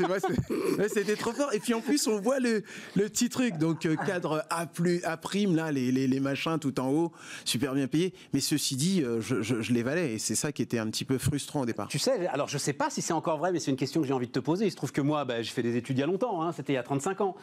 c'était 0.87 1.15
trop 1.15 1.31
fort. 1.31 1.53
Et 1.53 1.59
puis 1.59 1.73
en 1.73 1.81
plus, 1.81 2.07
on 2.07 2.19
voit 2.19 2.39
le, 2.39 2.63
le 2.95 3.03
petit 3.09 3.29
truc, 3.29 3.57
donc 3.57 3.85
euh, 3.85 3.95
cadre 3.95 4.43
A, 4.49 4.65
plus, 4.65 5.03
A 5.03 5.17
prime, 5.17 5.55
là, 5.55 5.71
les, 5.71 5.91
les, 5.91 6.07
les 6.07 6.19
machins 6.19 6.57
tout 6.59 6.79
en 6.79 6.89
haut, 6.89 7.11
super 7.45 7.73
bien 7.73 7.87
payés. 7.87 8.13
Mais 8.33 8.39
ceci 8.39 8.75
dit, 8.75 9.03
euh, 9.03 9.21
je, 9.21 9.41
je, 9.41 9.61
je 9.61 9.73
les 9.73 9.83
valais, 9.83 10.13
et 10.13 10.19
c'est 10.19 10.35
ça 10.35 10.51
qui 10.51 10.61
était 10.61 10.79
un 10.79 10.87
petit 10.87 11.05
peu 11.05 11.17
frustrant 11.17 11.61
au 11.61 11.65
départ. 11.65 11.87
Tu 11.87 11.99
sais, 11.99 12.27
alors 12.27 12.47
je 12.47 12.57
sais 12.57 12.73
pas 12.73 12.89
si 12.89 13.01
c'est 13.01 13.13
encore 13.13 13.37
vrai, 13.37 13.51
mais 13.51 13.59
c'est 13.59 13.71
une 13.71 13.77
question 13.77 14.01
que 14.01 14.07
j'ai 14.07 14.13
envie 14.13 14.27
de 14.27 14.31
te 14.31 14.39
poser. 14.39 14.65
Il 14.65 14.71
se 14.71 14.75
trouve 14.75 14.91
que 14.91 15.01
moi, 15.01 15.25
bah, 15.25 15.41
j'ai 15.41 15.51
fait 15.51 15.63
des 15.63 15.75
études 15.77 15.97
il 15.97 16.01
y 16.01 16.03
a 16.03 16.07
longtemps, 16.07 16.41
hein, 16.41 16.51
c'était 16.51 16.73
il 16.73 16.75
y 16.75 16.79
a 16.79 16.83
35 16.83 17.21
ans. 17.21 17.35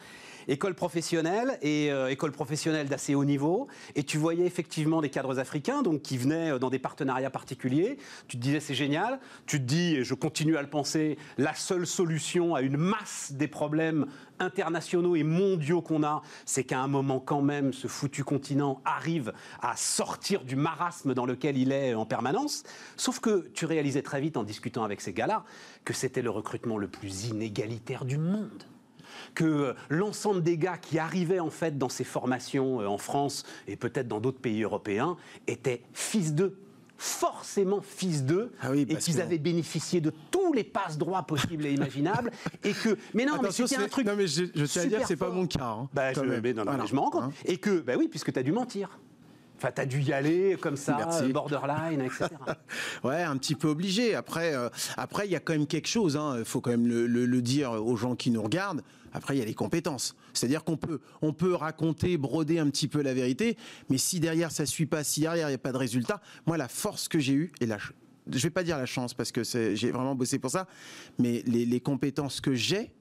École 0.49 0.73
professionnelle 0.73 1.59
et 1.61 1.91
euh, 1.91 2.09
école 2.09 2.31
professionnelle 2.31 2.89
d'assez 2.89 3.13
haut 3.13 3.23
niveau. 3.23 3.67
Et 3.93 4.01
tu 4.01 4.17
voyais 4.17 4.47
effectivement 4.47 4.99
des 4.99 5.11
cadres 5.11 5.37
africains 5.37 5.83
donc, 5.83 6.01
qui 6.01 6.17
venaient 6.17 6.53
euh, 6.53 6.57
dans 6.57 6.71
des 6.71 6.79
partenariats 6.79 7.29
particuliers. 7.29 7.99
Tu 8.27 8.37
te 8.37 8.41
disais 8.41 8.59
c'est 8.59 8.73
génial. 8.73 9.19
Tu 9.45 9.59
te 9.59 9.65
dis, 9.65 9.97
et 9.97 10.03
je 10.03 10.15
continue 10.15 10.57
à 10.57 10.63
le 10.63 10.67
penser, 10.69 11.19
la 11.37 11.53
seule 11.53 11.85
solution 11.85 12.55
à 12.55 12.61
une 12.61 12.77
masse 12.77 13.31
des 13.31 13.47
problèmes 13.47 14.07
internationaux 14.39 15.15
et 15.15 15.21
mondiaux 15.23 15.83
qu'on 15.83 16.01
a, 16.01 16.23
c'est 16.45 16.63
qu'à 16.63 16.79
un 16.79 16.87
moment 16.87 17.19
quand 17.19 17.43
même, 17.43 17.71
ce 17.71 17.87
foutu 17.87 18.23
continent 18.23 18.81
arrive 18.85 19.33
à 19.61 19.75
sortir 19.75 20.45
du 20.45 20.55
marasme 20.55 21.13
dans 21.13 21.27
lequel 21.27 21.59
il 21.59 21.71
est 21.71 21.93
en 21.93 22.07
permanence. 22.07 22.63
Sauf 22.97 23.19
que 23.19 23.49
tu 23.53 23.65
réalisais 23.65 24.01
très 24.01 24.19
vite 24.19 24.35
en 24.35 24.43
discutant 24.43 24.83
avec 24.83 25.01
ces 25.01 25.13
gars-là 25.13 25.45
que 25.85 25.93
c'était 25.93 26.23
le 26.23 26.31
recrutement 26.31 26.79
le 26.79 26.87
plus 26.87 27.25
inégalitaire 27.25 28.03
du 28.03 28.17
monde 28.17 28.63
que 29.35 29.43
euh, 29.45 29.73
l'ensemble 29.89 30.41
des 30.43 30.57
gars 30.57 30.77
qui 30.77 30.99
arrivaient 30.99 31.39
en 31.39 31.49
fait 31.49 31.77
dans 31.77 31.89
ces 31.89 32.03
formations 32.03 32.81
euh, 32.81 32.87
en 32.87 32.97
France 32.97 33.43
et 33.67 33.75
peut-être 33.75 34.07
dans 34.07 34.19
d'autres 34.19 34.39
pays 34.39 34.63
européens 34.63 35.17
étaient 35.47 35.81
fils 35.93 36.33
d'eux 36.33 36.57
forcément 37.01 37.79
fils 37.81 38.25
d'eux 38.25 38.51
Ah 38.61 38.71
oui, 38.71 38.81
et 38.89 38.95
qu'ils 38.97 39.15
que- 39.15 39.21
avaient 39.21 39.37
bénéficié 39.37 40.01
de 40.01 40.11
tous 40.31 40.51
les 40.51 40.65
passes 40.65 40.97
droits 40.97 41.23
possibles 41.23 41.65
et 41.65 41.71
imaginables 41.73 42.29
et 42.63 42.73
que 42.73 42.97
mais 43.13 43.25
non 43.25 43.35
Attention, 43.35 43.63
mais 43.63 43.67
c'était 43.69 43.81
un 43.83 43.87
truc 43.87 44.05
non, 44.05 44.15
mais 44.17 44.27
je, 44.27 44.43
je 44.53 44.65
tiens 44.65 44.81
à 44.81 44.85
dire, 44.85 45.07
c'est 45.07 45.15
pas 45.15 45.29
mon 45.29 45.47
cas. 45.47 45.63
hein, 45.63 45.89
bah, 45.93 46.11
je, 46.13 46.19
mais 46.19 46.51
non, 46.53 46.65
non, 46.65 46.71
Voilà. 46.71 46.83
mais 46.83 46.87
je 46.89 46.95
m'en 46.95 47.03
rends 47.03 47.09
compte 47.11 47.23
Hein. 47.23 47.31
et 47.45 47.57
que 47.57 47.79
bah 47.79 47.93
oui 47.97 48.07
puisque 48.09 48.33
tu 48.33 48.39
as 48.39 48.43
dû 48.43 48.51
mentir 48.51 48.99
enfin 49.61 49.71
tu 49.75 49.81
as 49.81 49.85
dû 49.85 50.01
y 50.01 50.13
aller 50.13 50.57
comme 50.59 50.75
ça 50.77 50.95
Merci. 50.97 51.25
euh, 51.25 51.33
borderline 51.33 52.01
etc 52.01 52.27
Ouais, 53.03 53.21
un 53.21 53.37
petit 53.37 53.55
peu 53.55 53.67
obligé. 53.67 54.15
Après, 54.15 54.55
euh, 54.55 54.69
après, 54.97 55.27
il 55.27 55.31
y 55.31 55.35
a 55.35 55.39
quand 55.39 55.53
même 55.53 55.67
quelque 55.67 55.87
chose. 55.87 56.17
hein. 56.17 56.35
Il 56.39 56.45
faut 56.45 56.61
quand 56.61 56.71
même 56.71 56.87
le, 56.87 57.05
le- 57.07 57.25
le 57.25 57.41
dire 57.41 57.71
aux 57.71 57.95
gens 57.95 58.15
qui 58.15 58.31
nous 58.31 58.41
regardent. 58.41 58.81
Après, 59.13 59.35
il 59.35 59.39
y 59.39 59.41
a 59.41 59.45
les 59.45 59.53
compétences. 59.55 60.15
C'est-à-dire 60.33 60.63
qu'on 60.63 60.77
peut, 60.77 60.99
on 61.21 61.33
peut 61.33 61.53
raconter, 61.53 62.17
broder 62.17 62.59
un 62.59 62.69
petit 62.69 62.87
peu 62.87 63.01
la 63.01 63.13
vérité, 63.13 63.57
mais 63.89 63.97
si 63.97 64.19
derrière 64.19 64.51
ça 64.51 64.65
suit 64.65 64.85
pas, 64.85 65.03
si 65.03 65.21
derrière 65.21 65.47
il 65.47 65.51
n'y 65.51 65.55
a 65.55 65.59
pas 65.59 65.71
de 65.71 65.77
résultat, 65.77 66.21
moi 66.45 66.57
la 66.57 66.67
force 66.67 67.07
que 67.07 67.19
j'ai 67.19 67.33
eue 67.33 67.51
et 67.59 67.65
ch- 67.65 67.91
je 68.31 68.37
vais 68.43 68.51
pas 68.51 68.63
dire 68.63 68.77
la 68.77 68.85
chance 68.85 69.13
parce 69.15 69.31
que 69.31 69.43
j'ai 69.43 69.91
vraiment 69.91 70.13
bossé 70.13 70.37
pour 70.37 70.51
ça, 70.51 70.67
mais 71.17 71.41
les, 71.47 71.65
les 71.65 71.79
compétences 71.79 72.39
que 72.41 72.53
j'ai, 72.53 72.91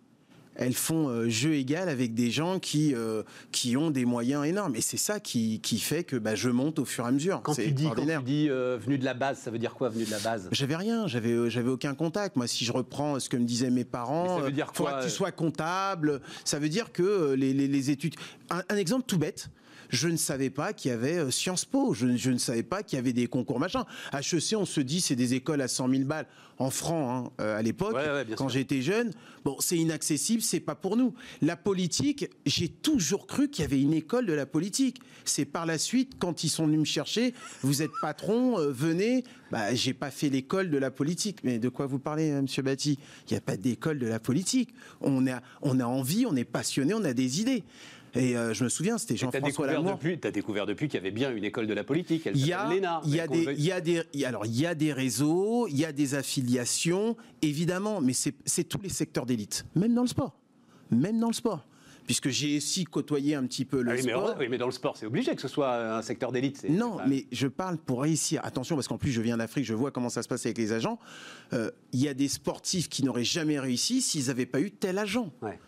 elles 0.58 0.74
font 0.74 1.08
euh, 1.08 1.28
jeu 1.30 1.54
égal 1.54 1.88
avec 1.88 2.12
des 2.14 2.30
gens 2.30 2.58
qui, 2.58 2.94
euh, 2.94 3.22
qui 3.52 3.76
ont 3.76 3.90
des 3.90 4.04
moyens 4.04 4.44
énormes. 4.44 4.76
Et 4.76 4.80
c'est 4.82 4.96
ça 4.98 5.20
qui, 5.20 5.60
qui 5.60 5.78
fait 5.78 6.04
que 6.04 6.16
bah, 6.16 6.34
je 6.34 6.50
monte 6.50 6.78
au 6.78 6.84
fur 6.84 7.04
et 7.04 7.08
à 7.08 7.10
mesure. 7.12 7.40
quand 7.42 7.54
tu 7.54 7.70
dis 7.72 7.84
quand 7.84 8.04
tu 8.18 8.24
dis 8.24 8.50
euh, 8.50 8.76
venu 8.78 8.98
de 8.98 9.04
la 9.04 9.14
base 9.14 9.38
ça 9.38 9.50
veut 9.50 9.58
dire 9.58 9.72
quoi 9.74 9.88
venu 9.88 10.04
de 10.04 10.10
la 10.10 10.18
base? 10.18 10.48
J'avais 10.52 10.76
rien, 10.76 11.06
j'avais 11.06 11.48
j'avais 11.48 11.70
aucun 11.70 11.94
contact. 11.94 12.36
Moi, 12.36 12.46
si 12.46 12.64
je 12.64 12.72
reprends 12.72 13.18
ce 13.18 13.28
que 13.28 13.36
me 13.36 13.44
disaient 13.44 13.70
mes 13.70 13.84
parents, 13.84 14.34
Mais 14.34 14.40
ça 14.40 14.44
veut 14.46 14.52
dire 14.52 14.70
faudra 14.74 14.98
que 15.00 15.04
tu 15.04 15.10
sois 15.10 15.32
comptable. 15.32 16.20
Ça 16.44 16.58
veut 16.58 16.68
dire 16.68 16.92
que 16.92 17.32
les, 17.34 17.54
les- 17.54 17.68
les 17.68 17.90
études. 17.90 18.16
Un, 18.50 18.62
un 18.68 18.76
exemple 18.76 19.04
tout 19.06 19.18
bête. 19.18 19.48
Je 19.88 20.08
ne 20.08 20.16
savais 20.16 20.50
pas 20.50 20.72
qu'il 20.72 20.90
y 20.90 20.94
avait 20.94 21.18
euh, 21.18 21.30
Sciences 21.30 21.64
Po. 21.64 21.94
Je, 21.94 22.16
je 22.16 22.30
ne 22.30 22.38
savais 22.38 22.62
pas 22.62 22.82
qu'il 22.82 22.96
y 22.96 23.00
avait 23.00 23.12
des 23.12 23.26
concours 23.26 23.58
machin. 23.58 23.84
HEC, 24.12 24.56
on 24.56 24.64
se 24.66 24.80
dit, 24.80 25.00
c'est 25.00 25.16
des 25.16 25.34
écoles 25.34 25.60
à 25.60 25.68
100 25.68 25.88
000 25.88 26.04
balles 26.04 26.26
en 26.58 26.70
francs 26.70 27.26
hein, 27.26 27.32
euh, 27.40 27.58
à 27.58 27.62
l'époque. 27.62 27.94
Ouais, 27.94 28.10
ouais, 28.10 28.24
bien 28.24 28.36
quand 28.36 28.48
j'étais 28.48 28.82
jeune, 28.82 29.12
bon, 29.44 29.56
c'est 29.60 29.76
inaccessible, 29.76 30.42
c'est 30.42 30.60
pas 30.60 30.74
pour 30.74 30.96
nous. 30.96 31.14
La 31.40 31.56
politique, 31.56 32.28
j'ai 32.46 32.68
toujours 32.68 33.26
cru 33.26 33.48
qu'il 33.48 33.62
y 33.62 33.64
avait 33.64 33.80
une 33.80 33.94
école 33.94 34.26
de 34.26 34.32
la 34.32 34.46
politique. 34.46 35.00
C'est 35.24 35.44
par 35.44 35.66
la 35.66 35.78
suite, 35.78 36.14
quand 36.18 36.44
ils 36.44 36.48
sont 36.48 36.66
venus 36.66 36.80
me 36.80 36.84
chercher, 36.84 37.34
vous 37.62 37.82
êtes 37.82 37.90
patron, 38.00 38.58
euh, 38.58 38.70
venez. 38.70 39.24
Bah, 39.50 39.74
j'ai 39.74 39.94
pas 39.94 40.10
fait 40.10 40.28
l'école 40.28 40.70
de 40.70 40.78
la 40.78 40.90
politique. 40.90 41.38
Mais 41.44 41.58
de 41.58 41.68
quoi 41.68 41.86
vous 41.86 41.98
parlez, 41.98 42.32
Monsieur 42.32 42.62
Batti 42.62 42.98
Il 43.26 43.32
n'y 43.32 43.38
a 43.38 43.40
pas 43.40 43.56
d'école 43.56 43.98
de 43.98 44.06
la 44.06 44.18
politique. 44.18 44.74
On 45.00 45.26
a, 45.26 45.40
on 45.62 45.80
a 45.80 45.84
envie, 45.84 46.26
on 46.26 46.36
est 46.36 46.44
passionné, 46.44 46.92
on 46.92 47.04
a 47.04 47.14
des 47.14 47.40
idées. 47.40 47.64
Et 48.14 48.36
euh, 48.36 48.54
je 48.54 48.64
me 48.64 48.68
souviens, 48.68 48.98
c'était 48.98 49.14
tu 49.14 49.24
as 49.26 49.30
Jean-François 49.30 49.66
Lamour. 49.66 49.92
depuis, 49.92 50.18
t'as 50.18 50.30
découvert 50.30 50.66
depuis 50.66 50.88
qu'il 50.88 50.94
y 50.96 51.00
avait 51.00 51.10
bien 51.10 51.30
une 51.34 51.44
école 51.44 51.66
de 51.66 51.74
la 51.74 51.84
politique. 51.84 52.26
Elle 52.26 52.36
Il 52.36 52.46
y 52.46 52.52
a, 52.52 52.62
s'appelle 52.62 52.76
l'ENA. 52.78 53.00
il 53.04 53.14
y 53.14 53.20
a 53.20 53.26
des, 53.26 53.44
y 53.62 53.72
a 53.72 53.80
des, 53.80 54.02
il 54.14 54.20
y 54.20 54.24
a- 54.24 54.28
alors 54.28 54.46
il 54.46 54.58
y 54.58 54.66
a 54.66 54.74
des 54.74 54.92
réseaux, 54.92 55.66
il 55.68 55.76
y 55.78 55.84
a 55.84 55.92
des 55.92 56.14
affiliations, 56.14 57.16
évidemment, 57.42 58.00
mais 58.00 58.12
c'est 58.12 58.64
tous 58.64 58.80
les 58.82 58.88
secteurs 58.88 59.26
d'élite, 59.26 59.66
même 59.74 59.94
dans 59.94 60.02
le 60.02 60.08
sport, 60.08 60.36
même 60.90 61.20
dans 61.20 61.28
le 61.28 61.32
sport, 61.34 61.66
puisque 62.06 62.30
j'ai 62.30 62.56
aussi 62.56 62.84
côtoyé 62.84 63.34
un 63.34 63.44
petit 63.44 63.64
peu 63.66 63.82
le 63.82 63.90
Ah 63.90 63.94
oui, 63.94 64.02
mais, 64.04 64.12
sport. 64.12 64.36
oui, 64.38 64.46
mais 64.48 64.58
dans 64.58 64.66
le 64.66 64.72
sport, 64.72 64.96
c'est 64.96 65.06
obligé 65.06 65.34
que 65.34 65.42
ce 65.42 65.48
soit 65.48 65.96
un 65.98 66.02
secteur 66.02 66.32
d'élite. 66.32 66.64
Non, 66.70 66.96
mais 67.06 67.26
je 67.32 67.46
parle 67.46 67.76
pour 67.76 68.00
réussir. 68.02 68.40
Attention, 68.44 68.74
parce 68.76 68.88
qu'en 68.88 68.96
plus, 68.98 69.10
je 69.12 69.20
viens 69.20 69.36
d'Afrique, 69.36 69.64
je 69.66 69.74
vois 69.74 69.90
comment 69.90 70.08
ça 70.08 70.22
se 70.22 70.28
passe 70.28 70.46
avec 70.46 70.56
les 70.58 70.72
agents. 70.72 70.98
Euh, 71.52 71.70
Il 71.92 72.00
y 72.00 72.08
a 72.08 72.14
des 72.14 72.28
sportifs 72.28 72.88
qui 72.88 73.04
n'auraient 73.04 73.24
jamais 73.24 73.60
réussi 73.60 74.00
s'ils 74.00 74.28
n'avaient 74.28 74.46
pas 74.46 74.60
eu 74.60 74.70
tel 74.70 74.98
agent. 74.98 75.30
Ouais. 75.42 75.58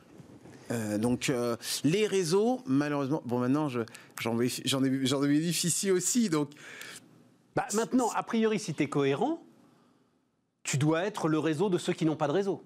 Euh, 0.70 0.98
donc 0.98 1.30
euh, 1.30 1.56
les 1.84 2.06
réseaux, 2.06 2.60
malheureusement, 2.66 3.22
bon 3.24 3.38
maintenant 3.40 3.68
je- 3.68 3.80
j'en 4.20 4.34
bénéficie- 4.34 4.62
j'en 4.66 5.20
bénéficie 5.20 5.90
aussi. 5.90 6.28
Donc 6.30 6.50
Bah, 7.56 7.66
maintenant, 7.74 8.10
a 8.14 8.22
priori, 8.22 8.58
si 8.60 8.74
tu 8.74 8.84
es 8.84 8.88
cohérent, 8.88 9.42
tu 10.62 10.78
dois 10.78 11.02
être 11.04 11.28
le 11.28 11.38
réseau 11.38 11.68
de 11.68 11.78
ceux 11.78 11.92
qui 11.92 12.04
n'ont 12.04 12.16
pas 12.16 12.28
de 12.28 12.32
réseau. 12.32 12.62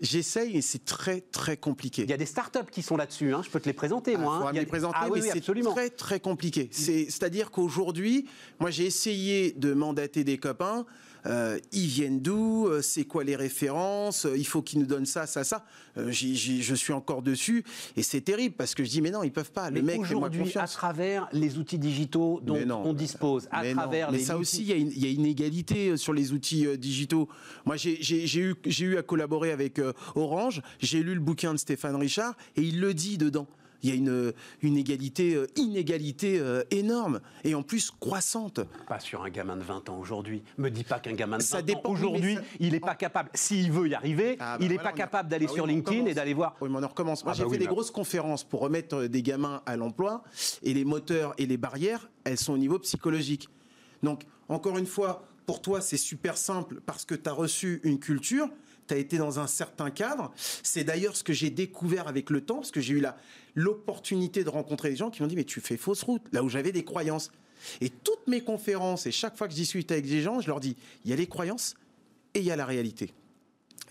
J'essaye 0.00 0.56
et 0.56 0.62
c'est 0.62 0.84
très 0.84 1.20
très 1.20 1.56
compliqué. 1.56 2.02
Il 2.02 2.10
y 2.10 2.12
a 2.12 2.16
des 2.16 2.26
startups 2.26 2.68
qui 2.72 2.82
sont 2.82 2.96
là-dessus, 2.96 3.32
hein. 3.32 3.42
je 3.44 3.50
peux 3.50 3.60
te 3.60 3.66
les 3.68 3.72
présenter 3.72 4.14
Ah, 4.16 4.18
moi. 4.18 4.34
hein. 4.34 4.48
Il 4.50 4.56
y 4.56 4.58
a 4.58 4.62
les 4.62 4.66
présenter, 4.66 4.96
Ah 5.00 5.04
mais 5.06 5.20
oui, 5.20 5.28
c'est 5.32 5.40
très 5.62 5.90
très 5.90 6.18
compliqué. 6.18 6.68
C'est- 6.72 7.04
C'est-à-dire 7.04 7.52
qu'aujourd'hui, 7.52 8.26
moi 8.58 8.70
j'ai 8.72 8.84
essayé 8.86 9.52
de 9.52 9.72
mandater 9.74 10.24
des 10.24 10.38
copains. 10.38 10.84
Euh, 11.26 11.58
ils 11.72 11.86
viennent 11.86 12.20
d'où 12.20 12.66
euh, 12.66 12.82
C'est 12.82 13.04
quoi 13.04 13.22
les 13.24 13.36
références 13.36 14.26
euh, 14.26 14.36
Il 14.36 14.46
faut 14.46 14.60
qu'ils 14.62 14.80
nous 14.80 14.86
donnent 14.86 15.06
ça, 15.06 15.26
ça, 15.26 15.44
ça. 15.44 15.64
Euh, 15.96 16.10
je 16.10 16.74
suis 16.74 16.92
encore 16.92 17.22
dessus 17.22 17.64
et 17.96 18.02
c'est 18.02 18.22
terrible 18.22 18.54
parce 18.56 18.74
que 18.74 18.82
je 18.82 18.90
dis 18.90 19.00
mais 19.02 19.10
non, 19.10 19.22
ils 19.22 19.30
peuvent 19.32 19.52
pas. 19.52 19.70
Le 19.70 19.76
Mais 19.76 19.82
mec, 19.82 20.06
fais-moi 20.06 20.28
aujourd'hui, 20.28 20.52
à 20.58 20.66
travers 20.66 21.28
les 21.32 21.58
outils 21.58 21.78
digitaux 21.78 22.40
dont 22.42 22.54
Mais 22.54 22.64
non. 22.64 22.82
on 22.84 22.92
dispose, 22.92 23.46
à 23.50 23.62
Mais 23.62 23.74
non. 23.74 23.82
travers 23.82 24.10
Mais 24.10 24.18
les 24.18 24.24
ça 24.24 24.34
outils- 24.36 24.40
aussi, 24.42 24.62
il 24.62 24.68
y, 24.68 24.72
a 24.72 24.76
une- 24.76 24.90
il 24.90 25.04
y 25.04 25.06
a 25.06 25.10
une 25.10 25.26
égalité 25.26 25.96
sur 25.96 26.12
les 26.12 26.32
outils 26.32 26.66
euh, 26.66 26.76
digitaux. 26.76 27.28
Moi, 27.66 27.76
j'ai 27.76 27.98
eu, 28.40 28.54
eu 28.80 28.96
à 28.96 29.02
collaborer 29.02 29.52
avec 29.52 29.80
Orange. 30.14 30.62
J'ai 30.80 31.02
lu 31.02 31.14
le 31.14 31.20
bouquin 31.20 31.52
de 31.52 31.58
Stéphane 31.58 31.96
Richard 31.96 32.34
et 32.56 32.62
il 32.62 32.80
le 32.80 32.94
dit 32.94 33.18
dedans. 33.18 33.46
Il 33.82 33.88
y 33.88 33.92
a 33.92 33.96
une, 33.96 34.32
une 34.62 34.76
égalité, 34.76 35.34
euh, 35.34 35.46
inégalité 35.56 36.38
euh, 36.38 36.62
énorme 36.70 37.20
et 37.44 37.54
en 37.54 37.62
plus 37.62 37.90
croissante. 37.90 38.60
Pas 38.86 39.00
sur 39.00 39.22
un 39.22 39.30
gamin 39.30 39.56
de 39.56 39.62
20 39.62 39.88
ans 39.88 39.98
aujourd'hui. 39.98 40.42
Me 40.58 40.68
dis 40.70 40.84
pas 40.84 41.00
qu'un 41.00 41.14
gamin 41.14 41.38
de 41.38 41.42
20 41.42 41.48
Ça 41.48 41.58
ans 41.58 41.62
dépend, 41.62 41.90
aujourd'hui, 41.90 42.36
ça- 42.36 42.42
il 42.60 42.72
n'est 42.72 42.80
pas 42.80 42.94
capable. 42.94 43.30
S'il 43.34 43.72
veut 43.72 43.88
y 43.88 43.94
arriver, 43.94 44.36
Ah, 44.38 44.56
bah 44.56 44.64
il 44.64 44.68
n'est 44.68 44.74
voilà, 44.74 44.90
pas 44.90 44.96
capable 44.96 45.28
d'aller 45.28 45.46
Ah 45.50 45.54
sur 45.54 45.66
LinkedIn 45.66 46.06
et 46.06 46.14
d'aller 46.14 46.34
voir. 46.34 46.54
Oui, 46.60 46.68
mais 46.70 46.78
on 46.78 46.82
en 46.82 46.88
recommence. 46.88 47.24
Moi, 47.24 47.32
Ah 47.34 47.36
j'ai 47.38 47.44
bah 47.44 47.50
fait 47.50 47.58
des 47.58 47.66
grosses 47.66 47.90
conférences 47.90 48.44
pour 48.44 48.60
remettre 48.60 48.94
euh, 48.96 49.08
des 49.08 49.22
gamins 49.22 49.62
à 49.66 49.76
l'emploi 49.76 50.22
et 50.62 50.74
les 50.74 50.84
moteurs 50.84 51.34
et 51.38 51.46
les 51.46 51.56
barrières, 51.56 52.08
elles 52.24 52.38
sont 52.38 52.52
au 52.52 52.58
niveau 52.58 52.78
psychologique. 52.78 53.48
Donc, 54.02 54.22
encore 54.48 54.78
une 54.78 54.86
fois, 54.86 55.24
pour 55.46 55.60
toi, 55.60 55.80
c'est 55.80 55.96
super 55.96 56.36
simple 56.36 56.80
parce 56.86 57.04
que 57.04 57.14
tu 57.16 57.28
as 57.28 57.32
reçu 57.32 57.80
une 57.82 57.98
culture, 57.98 58.48
tu 58.88 58.94
as 58.94 58.96
été 58.96 59.18
dans 59.18 59.38
un 59.38 59.46
certain 59.46 59.90
cadre. 59.90 60.32
C'est 60.62 60.84
d'ailleurs 60.84 61.16
ce 61.16 61.24
que 61.24 61.32
j'ai 61.32 61.50
découvert 61.50 62.08
avec 62.08 62.30
le 62.30 62.40
temps, 62.40 62.56
parce 62.56 62.70
que 62.70 62.80
j'ai 62.80 62.94
eu 62.94 63.04
l'opportunité 63.54 64.44
de 64.44 64.48
rencontrer 64.48 64.90
des 64.90 64.96
gens 64.96 65.10
qui 65.10 65.22
m'ont 65.22 65.28
dit, 65.28 65.36
mais 65.36 65.44
tu 65.44 65.60
fais 65.60 65.76
fausse 65.76 66.02
route, 66.02 66.22
là 66.32 66.42
où 66.42 66.48
j'avais 66.48 66.72
des 66.72 66.84
croyances. 66.84 67.30
Et 67.80 67.90
toutes 67.90 68.26
mes 68.26 68.40
conférences, 68.40 69.06
et 69.06 69.12
chaque 69.12 69.36
fois 69.36 69.46
que 69.46 69.52
je 69.52 69.58
discute 69.58 69.90
avec 69.92 70.06
des 70.06 70.20
gens, 70.20 70.40
je 70.40 70.48
leur 70.48 70.60
dis, 70.60 70.76
il 71.04 71.10
y 71.10 71.14
a 71.14 71.16
les 71.16 71.26
croyances 71.26 71.74
et 72.34 72.40
il 72.40 72.44
y 72.44 72.50
a 72.50 72.56
la 72.56 72.66
réalité. 72.66 73.12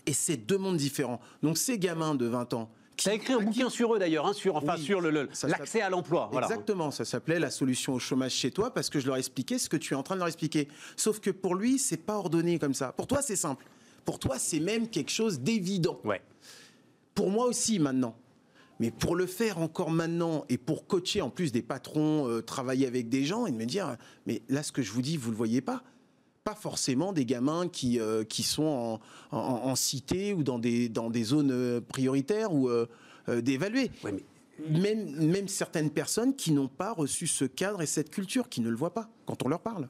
Et 0.06 0.12
c'est 0.12 0.36
deux 0.36 0.58
mondes 0.58 0.76
différents. 0.76 1.20
Donc 1.42 1.58
ces 1.58 1.78
gamins 1.78 2.14
de 2.14 2.26
20 2.26 2.54
ans... 2.54 2.70
Tu 2.96 3.08
as 3.08 3.14
écrit 3.14 3.32
un 3.32 3.40
bouquin 3.40 3.70
sur 3.70 3.94
eux 3.94 3.98
d'ailleurs, 3.98 4.26
hein, 4.26 4.32
sur, 4.32 4.56
enfin 4.56 4.74
Oui, 4.76 4.84
sur 4.84 5.00
l'accès 5.00 5.80
à 5.80 5.88
l'emploi. 5.88 6.28
Voilà. 6.30 6.46
Exactement, 6.46 6.90
ça 6.90 7.04
s'appelait 7.04 7.40
la 7.40 7.50
solution 7.50 7.94
au 7.94 7.98
chômage 7.98 8.32
chez 8.32 8.50
toi 8.50 8.72
parce 8.72 8.90
que 8.90 9.00
je 9.00 9.06
leur 9.06 9.16
expliquais 9.16 9.58
ce 9.58 9.68
que 9.68 9.78
tu 9.78 9.94
es 9.94 9.96
en 9.96 10.02
train 10.02 10.14
de 10.14 10.20
leur 10.20 10.28
expliquer. 10.28 10.68
Sauf 10.96 11.18
que 11.18 11.30
pour 11.30 11.54
lui, 11.54 11.78
c'est 11.78 11.96
pas 11.96 12.16
ordonné 12.16 12.58
comme 12.58 12.74
ça. 12.74 12.92
Pour 12.92 13.06
toi, 13.06 13.22
c'est 13.22 13.34
simple. 13.34 13.64
Pour 14.04 14.18
toi, 14.18 14.38
c'est 14.38 14.60
même 14.60 14.88
quelque 14.88 15.10
chose 15.10 15.40
d'évident. 15.40 15.98
Ouais. 16.04 16.20
Pour 17.14 17.30
moi 17.30 17.46
aussi 17.46 17.78
maintenant. 17.78 18.16
Mais 18.80 18.90
pour 18.90 19.14
le 19.14 19.26
faire 19.26 19.58
encore 19.58 19.90
maintenant 19.90 20.44
et 20.48 20.58
pour 20.58 20.86
coacher 20.86 21.20
en 21.22 21.30
plus 21.30 21.52
des 21.52 21.62
patrons, 21.62 22.26
euh, 22.28 22.40
travailler 22.42 22.86
avec 22.86 23.08
des 23.08 23.24
gens 23.24 23.46
et 23.46 23.52
de 23.52 23.56
me 23.56 23.64
dire, 23.66 23.96
mais 24.26 24.42
là, 24.48 24.62
ce 24.64 24.72
que 24.72 24.82
je 24.82 24.90
vous 24.90 25.02
dis, 25.02 25.16
vous 25.16 25.30
le 25.30 25.36
voyez 25.36 25.60
pas 25.60 25.82
pas 26.44 26.56
forcément 26.56 27.12
des 27.12 27.24
gamins 27.24 27.68
qui, 27.68 28.00
euh, 28.00 28.24
qui 28.24 28.42
sont 28.42 28.64
en, 29.30 29.36
en- 29.38 29.38
en 29.70 29.76
cité 29.76 30.32
ou 30.34 30.42
dans 30.42 30.58
des, 30.58 30.88
dans 30.88 31.08
des 31.08 31.22
zones 31.22 31.52
euh, 31.52 31.80
prioritaires 31.80 32.52
ou 32.52 32.68
euh, 32.68 32.86
d'évaluer. 33.40 33.92
Ouais, 34.02 34.10
mais 34.10 34.80
Même, 34.80 35.28
même 35.30 35.46
certaines 35.46 35.90
personnes 35.90 36.34
qui 36.34 36.50
n'ont 36.50 36.66
pas 36.66 36.92
reçu 36.92 37.28
ce 37.28 37.44
cadre 37.44 37.80
et 37.80 37.86
cette 37.86 38.10
culture, 38.10 38.48
qui 38.48 38.60
ne 38.60 38.68
le 38.70 38.74
voient 38.74 38.92
pas 38.92 39.08
quand 39.24 39.44
on 39.44 39.48
leur 39.48 39.60
parle. 39.60 39.88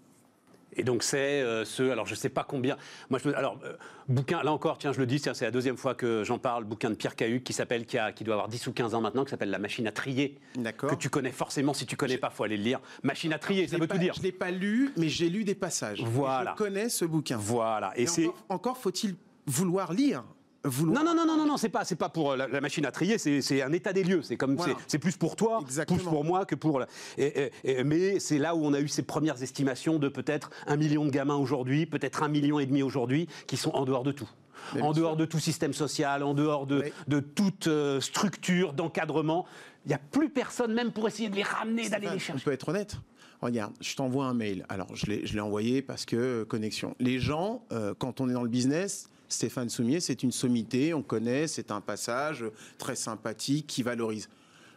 Et 0.77 0.85
donc 0.85 1.03
c'est 1.03 1.19
euh, 1.43 1.65
ce, 1.65 1.83
alors 1.91 2.07
je 2.07 2.15
sais 2.15 2.29
pas 2.29 2.45
combien, 2.45 2.77
moi 3.11 3.19
je 3.23 3.29
alors 3.31 3.59
euh, 3.65 3.75
bouquin, 4.09 4.43
là 4.43 4.53
encore, 4.53 4.79
tiens 4.79 4.93
je 4.93 4.99
le 5.01 5.07
dis, 5.07 5.21
tiens, 5.21 5.35
c'est 5.35 5.45
la 5.45 5.51
deuxième 5.51 5.77
fois 5.77 5.95
que 5.95 6.25
j'en 6.25 6.39
parle, 6.39 6.65
bouquin 6.65 6.89
de 6.91 6.95
Pierre 6.95 7.15
Cahuc 7.17 7.45
qui 7.45 7.53
s'appelle, 7.53 7.85
qui, 7.87 7.99
a- 7.99 8.13
qui 8.13 8.25
doit 8.25 8.35
avoir 8.35 8.49
10 8.49 8.67
ou 8.69 8.73
15 8.73 8.95
ans 8.95 9.01
maintenant, 9.01 9.25
qui 9.25 9.31
s'appelle 9.31 9.51
La 9.51 9.59
machine 9.59 9.87
à 9.87 9.93
trier, 9.93 10.39
D'accord. 10.57 10.91
que 10.91 10.95
tu 10.95 11.11
connais 11.11 11.31
forcément, 11.33 11.75
si 11.75 11.85
tu 11.87 11.97
connais 11.97 12.19
pas, 12.19 12.31
faut 12.31 12.45
aller 12.45 12.57
le 12.57 12.63
lire. 12.65 12.81
Machine 13.03 13.33
à 13.33 13.39
trier, 13.39 13.69
ça 13.69 13.77
veut 13.79 13.87
pas- 13.87 13.95
tout 13.95 14.01
dire. 14.01 14.15
Je 14.15 14.21
ne 14.21 14.25
l'ai 14.25 14.33
pas 14.33 14.51
lu, 14.51 14.93
mais 14.97 15.09
j'ai 15.09 15.29
lu 15.29 15.45
des 15.45 15.55
passages. 15.55 16.03
Voilà. 16.05 16.55
Je 16.59 16.65
connais 16.65 16.89
ce 16.89 17.05
bouquin. 17.05 17.37
Voilà, 17.37 17.93
et 17.97 18.03
Et 18.03 18.07
c'est... 18.07 18.27
encore, 18.27 18.45
encore 18.49 18.79
faut-il 18.79 19.15
vouloir 19.47 19.93
lire 19.93 20.25
vouloir... 20.64 21.05
Non, 21.05 21.14
non, 21.14 21.27
non, 21.27 21.37
non, 21.37 21.46
non, 21.46 21.57
c'est 21.57 21.68
pas, 21.68 21.85
c'est 21.85 21.96
pas 21.96 22.09
pour 22.09 22.33
euh, 22.33 22.37
la, 22.37 22.61
machine 22.61 22.85
à 22.87 22.92
trier, 22.92 23.18
c'est, 23.18 23.62
un 23.62 23.72
état 23.72 23.92
des 23.92 24.05
lieux. 24.05 24.22
C'est 24.22 24.37
comme, 24.37 24.57
c'est, 24.87 24.98
plus 24.98 25.16
pour 25.16 25.37
toi, 25.37 25.61
plus 25.87 26.03
pour 26.03 26.25
moi 26.25 26.44
que 26.44 26.55
pour. 26.55 26.83
mais 27.18 28.20
c'est 28.20 28.38
là 28.38 28.55
où 28.55 28.64
on 28.64 28.72
a 28.72 28.81
eu 28.81 28.88
ces 28.88 29.03
premières 29.03 29.42
estimations 29.42 29.98
de 29.98 30.09
peut-être 30.09 30.51
un 30.66 30.77
million 30.77 31.05
de 31.05 31.11
gamins 31.11 31.37
aujourd'hui, 31.37 31.87
peut-être 31.87 32.22
un 32.22 32.29
million 32.29 32.59
et 32.59 32.66
demi 32.66 32.83
aujourd'hui, 32.83 33.29
qui 33.46 33.57
sont 33.57 33.70
en 33.70 33.85
dehors 33.85 34.05
de 34.05 34.12
tout. 34.12 34.29
En 34.75 34.77
bien 34.77 34.92
dehors 34.92 35.16
de 35.16 35.25
tout 35.25 35.38
système 35.38 35.72
social, 35.72 36.22
en 36.22 36.35
dehors 36.35 36.66
de, 36.66 36.83
Oui. 36.83 36.92
de 37.09 37.20
toute 37.20 37.66
euh, 37.66 38.01
structure 38.01 38.72
d'encadrement. 38.72 39.46
Il 39.85 39.88
n'y 39.88 39.94
a 39.94 39.98
plus 39.98 40.31
personne, 40.31 40.72
même 40.72 40.92
pour 40.92 41.09
essayer 41.09 41.29
de 41.29 41.35
les 41.35 41.42
ramener, 41.42 41.88
d'aller 41.88 42.07
les 42.07 42.14
On 42.14 42.18
chercher. 42.18 42.44
peut 42.44 42.53
être 42.53 42.68
honnête. 42.68 42.96
Regarde, 43.40 43.75
je 43.81 43.96
t'envoie 43.96 44.27
un 44.27 44.35
mail. 44.35 44.64
Alors, 44.68 44.94
je 44.94 45.07
l'ai 45.07 45.27
je 45.27 45.35
l'ai 45.35 45.40
envoyé 45.40 45.83
parce 45.83 46.05
que 46.05 46.16
euh, 46.16 46.44
connexion. 46.44 46.94
Les 47.01 47.18
gens, 47.18 47.64
euh, 47.72 47.92
quand 47.98 48.20
on 48.20 48.29
est 48.29 48.33
dans 48.33 48.44
le 48.44 48.48
business, 48.48 49.09
Stéphane 49.33 49.68
Soumier, 49.68 50.01
c'est 50.01 50.23
une 50.23 50.33
sommité, 50.33 50.95
on 50.95 51.03
connaît, 51.03 51.47
c'est 51.49 51.71
un 51.71 51.81
passage 51.81 52.45
très 52.79 52.95
sympathique 52.97 53.66
qui 53.66 53.83
valorise. 53.83 54.29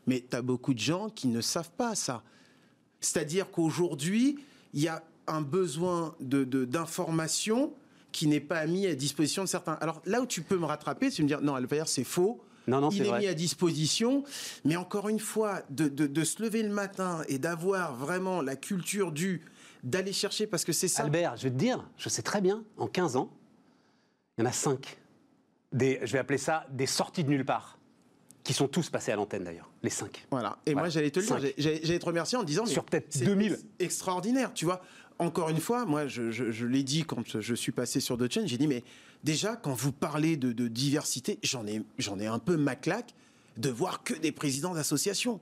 Mais 0.08 0.24
tu 0.30 0.36
as 0.36 0.42
beaucoup 0.42 0.74
de 0.74 0.80
gens 0.80 1.10
qui 1.10 1.28
ne 1.28 1.42
savent 1.42 1.72
pas 1.72 1.96
ça. 1.96 2.24
C'est-à-dire 3.02 3.52
qu'aujourd'hui, 3.52 4.38
il 4.74 4.82
y 4.82 4.88
a 4.88 5.04
un 5.28 5.42
besoin 5.42 6.16
de- 6.20 6.44
de- 6.44 6.66
d'information 6.66 7.74
qui 8.12 8.28
n'est 8.28 8.40
pas 8.40 8.66
mis 8.68 8.86
à 8.88 8.96
disposition 8.96 9.44
de 9.44 9.48
certains. 9.50 9.74
Alors 9.82 10.02
là 10.06 10.22
où 10.22 10.26
tu 10.26 10.42
peux 10.42 10.58
me 10.58 10.66
rattraper, 10.66 11.12
c'est 11.12 11.22
me 11.24 11.28
dire 11.28 11.42
non, 11.42 11.56
Albert, 11.56 11.88
c'est 11.88 12.04
faux. 12.04 12.42
Non, 12.68 12.80
non, 12.82 12.90
il 12.90 13.02
est 13.02 13.10
mis 13.20 13.28
à 13.28 13.34
disposition, 13.36 14.24
mais 14.64 14.76
encore 14.76 15.10
une 15.10 15.20
fois, 15.20 15.62
de, 15.70 15.88
de- 15.88 16.08
de 16.08 16.24
se 16.24 16.42
lever 16.42 16.64
le 16.64 16.70
matin 16.74 17.22
et 17.28 17.38
d'avoir 17.38 17.94
vraiment 17.96 18.42
la 18.42 18.56
culture 18.56 19.12
du 19.12 19.42
d'aller 19.84 20.14
chercher 20.14 20.48
parce 20.48 20.64
que 20.66 20.72
c'est 20.72 20.88
ça. 20.88 21.04
Albert, 21.04 21.38
je 21.38 21.44
vais 21.44 21.52
te 21.52 21.58
dire, 21.60 21.88
je 21.98 22.10
sais 22.10 22.24
très 22.24 22.42
bien, 22.42 22.64
en 22.78 22.88
15 22.88 23.18
ans, 23.18 23.30
il 24.38 24.42
y 24.42 24.44
en 24.44 24.50
a 24.50 24.52
5. 24.54 24.98
Des, 25.72 26.00
je 26.04 26.12
vais 26.14 26.20
appeler 26.20 26.38
ça 26.38 26.66
des 26.72 26.86
sorties 26.86 27.24
de 27.24 27.30
nulle 27.30 27.46
part, 27.46 27.78
qui 28.44 28.54
sont 28.54 28.68
tous 28.68 28.90
passés 28.90 29.12
à 29.12 29.16
l'antenne 29.16 29.44
d'ailleurs, 29.44 29.70
les 29.84 29.90
5. 29.90 30.26
Voilà. 30.32 30.58
Et 30.66 30.72
Voilà. 30.72 30.84
moi, 30.86 30.90
j'allais 30.90 31.12
te 31.12 31.20
le 31.20 31.26
dire, 31.26 31.36
Cinq. 31.40 31.54
j'allais 31.58 32.00
te 32.00 32.06
remercier 32.06 32.38
en 32.38 32.44
disant. 32.44 32.66
Sur 32.66 32.86
peut-être 32.86 33.08
c'est 33.10 33.26
2000. 33.26 33.54
ex- 33.54 33.66
Extraordinaire, 33.80 34.54
tu 34.54 34.66
vois. 34.66 34.82
Encore 35.20 35.50
une 35.50 35.60
fois, 35.60 35.86
moi, 35.86 36.08
je, 36.08 36.32
je- 36.32 36.52
je 36.52 36.66
l'ai 36.66 36.84
dit 36.84 37.04
quand 37.06 37.40
je 37.40 37.56
suis 37.56 37.72
passé 37.72 38.00
sur 38.00 38.18
d'autres 38.18 38.34
chaînes, 38.34 38.48
j'ai 38.48 38.58
dit, 38.58 38.68
mais 38.68 38.84
déjà, 39.24 39.56
quand 39.56 39.74
vous 39.74 39.92
parlez 39.94 40.36
de, 40.38 40.52
de 40.52 40.68
diversité, 40.68 41.40
j'en 41.42 41.66
ai, 41.68 41.82
j'en 41.98 42.20
ai 42.20 42.28
un 42.28 42.40
peu 42.40 42.58
ma 42.58 42.76
claque 42.76 43.14
de 43.58 43.70
voir 43.70 44.04
que 44.04 44.14
des 44.14 44.32
présidents 44.34 44.74
d'associations. 44.74 45.40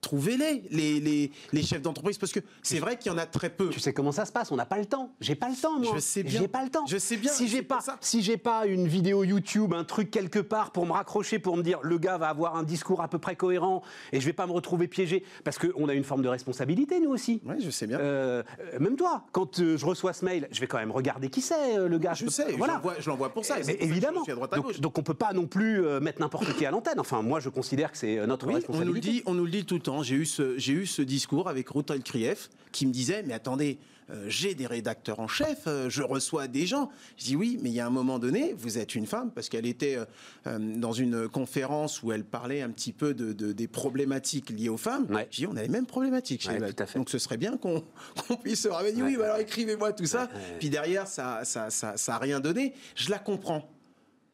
Trouvez-les, 0.00 0.64
les, 0.70 0.98
les, 0.98 1.30
les 1.52 1.62
chefs 1.62 1.82
d'entreprise, 1.82 2.16
parce 2.16 2.32
que 2.32 2.40
c'est 2.62 2.78
vrai 2.78 2.96
qu'il 2.96 3.12
y 3.12 3.14
en 3.14 3.18
a 3.18 3.26
très 3.26 3.50
peu. 3.50 3.68
Tu 3.68 3.80
sais 3.80 3.92
comment 3.92 4.12
ça 4.12 4.24
se 4.24 4.32
passe 4.32 4.50
On 4.50 4.56
n'a 4.56 4.64
pas 4.64 4.78
le 4.78 4.86
temps. 4.86 5.12
J'ai 5.20 5.34
pas 5.34 5.50
le 5.50 5.54
temps, 5.56 5.78
moi. 5.78 5.92
Je 5.94 6.00
sais 6.00 6.22
bien. 6.22 6.40
J'ai 6.40 6.48
pas 6.48 6.64
le 6.64 6.70
temps. 6.70 6.86
Je 6.86 6.96
sais 6.96 7.18
bien, 7.18 7.30
Si 7.30 7.48
j'ai 7.48 7.62
pas, 7.62 7.80
ça. 7.80 7.98
si 8.00 8.22
j'ai 8.22 8.38
pas 8.38 8.64
une 8.66 8.88
vidéo 8.88 9.24
YouTube, 9.24 9.74
un 9.74 9.84
truc 9.84 10.10
quelque 10.10 10.38
part 10.38 10.72
pour 10.72 10.86
me 10.86 10.92
raccrocher, 10.92 11.38
pour 11.38 11.56
me 11.56 11.62
dire 11.62 11.80
le 11.82 11.98
gars 11.98 12.16
va 12.16 12.28
avoir 12.28 12.56
un 12.56 12.62
discours 12.62 13.02
à 13.02 13.08
peu 13.08 13.18
près 13.18 13.36
cohérent 13.36 13.82
et 14.12 14.20
je 14.20 14.26
vais 14.26 14.32
pas 14.32 14.46
me 14.46 14.52
retrouver 14.52 14.88
piégé, 14.88 15.22
parce 15.44 15.58
qu'on 15.58 15.88
a 15.88 15.92
une 15.94 16.04
forme 16.04 16.22
de 16.22 16.28
responsabilité 16.28 16.98
nous 16.98 17.10
aussi. 17.10 17.42
Oui, 17.44 17.56
je 17.60 17.68
sais 17.70 17.86
bien. 17.86 17.98
Euh, 18.00 18.42
euh, 18.72 18.78
même 18.78 18.96
toi, 18.96 19.24
quand 19.32 19.60
euh, 19.60 19.76
je 19.76 19.84
reçois 19.84 20.14
ce 20.14 20.24
mail, 20.24 20.48
je 20.50 20.60
vais 20.60 20.66
quand 20.66 20.78
même 20.78 20.92
regarder 20.92 21.28
qui 21.28 21.42
c'est 21.42 21.76
le 21.76 21.98
gars. 21.98 22.14
je 22.14 22.26
sais, 22.28 22.46
je 22.50 22.56
l'envoie- 22.56 22.96
je 22.98 23.10
l'envoie 23.10 23.28
pour 23.28 23.44
ça. 23.44 23.56
Mais 23.66 23.76
je 23.78 23.84
évidemment. 23.84 24.22
suis 24.22 24.32
à 24.32 24.34
droite 24.34 24.52
à 24.54 24.60
gauche. 24.60 24.76
Donc, 24.76 24.80
donc 24.80 24.98
on 24.98 25.02
peut 25.02 25.14
pas 25.14 25.34
non 25.34 25.46
plus 25.46 25.82
mettre 26.00 26.20
n'importe 26.20 26.54
qui 26.56 26.64
à 26.64 26.70
l'antenne. 26.70 26.98
Enfin, 26.98 27.20
moi, 27.20 27.38
je 27.40 27.50
considère 27.50 27.92
que 27.92 27.98
c'est 27.98 28.26
notre 28.26 28.46
Oui, 28.46 28.54
on 28.54 28.56
nous, 28.56 28.78
le 28.78 28.92
responsabilité. 28.92 29.10
dit, 29.10 29.22
on 29.26 29.34
nous 29.34 29.44
le 29.44 29.50
dit 29.50 29.64
tout 29.66 29.74
le 29.74 29.80
temps. 29.82 29.89
J'ai 30.02 30.14
eu 30.16 30.26
ce, 30.26 30.58
j'ai 30.58 30.72
eu 30.72 30.86
ce 30.86 31.02
discours 31.02 31.48
avec 31.48 31.68
Ruth 31.70 31.92
Krief 32.04 32.48
qui 32.72 32.86
me 32.86 32.92
disait 32.92 33.22
Mais 33.22 33.34
attendez, 33.34 33.78
euh, 34.10 34.24
j'ai 34.28 34.54
des 34.54 34.66
rédacteurs 34.66 35.20
en 35.20 35.28
chef, 35.28 35.64
euh, 35.66 35.88
je 35.88 36.02
reçois 36.02 36.48
des 36.48 36.66
gens. 36.66 36.90
Je 37.16 37.24
dis 37.26 37.36
Oui, 37.36 37.58
mais 37.62 37.70
il 37.70 37.74
y 37.74 37.80
a 37.80 37.86
un 37.86 37.90
moment 37.90 38.18
donné, 38.18 38.54
vous 38.56 38.78
êtes 38.78 38.94
une 38.94 39.06
femme, 39.06 39.30
parce 39.30 39.48
qu'elle 39.48 39.66
était 39.66 39.98
euh, 40.46 40.58
dans 40.58 40.92
une 40.92 41.28
conférence 41.28 42.02
où 42.02 42.10
elle 42.12 42.24
parlait 42.24 42.60
un 42.62 42.70
petit 42.70 42.92
peu 42.92 43.14
de, 43.14 43.32
de- 43.32 43.52
des 43.52 43.68
problématiques 43.68 44.50
liées 44.50 44.68
aux 44.68 44.76
femmes. 44.76 45.06
Ouais. 45.10 45.28
Je 45.30 45.36
dis 45.38 45.46
On 45.46 45.56
a 45.56 45.62
les 45.62 45.68
mêmes 45.68 45.86
problématiques 45.86 46.42
chez 46.42 46.50
Ouais. 46.58 46.72
Donc 46.96 47.08
ce 47.10 47.18
serait 47.18 47.36
bien 47.36 47.56
qu'on 47.56 47.84
qu'on 48.28 48.36
puisse 48.36 48.62
se 48.62 48.68
ramener. 48.68 49.02
Oui, 49.02 49.12
Ouais. 49.12 49.16
bah 49.18 49.24
alors 49.26 49.38
écrivez-moi 49.38 49.92
tout 49.92 50.06
ça. 50.06 50.28
Puis 50.58 50.70
derrière, 50.70 51.06
ça 51.06 51.40
ça, 51.44 51.70
ça, 51.70 51.96
ça 51.96 52.14
a 52.14 52.18
rien 52.18 52.40
donné. 52.40 52.74
Je 52.96 53.10
la 53.10 53.18
comprends. 53.18 53.68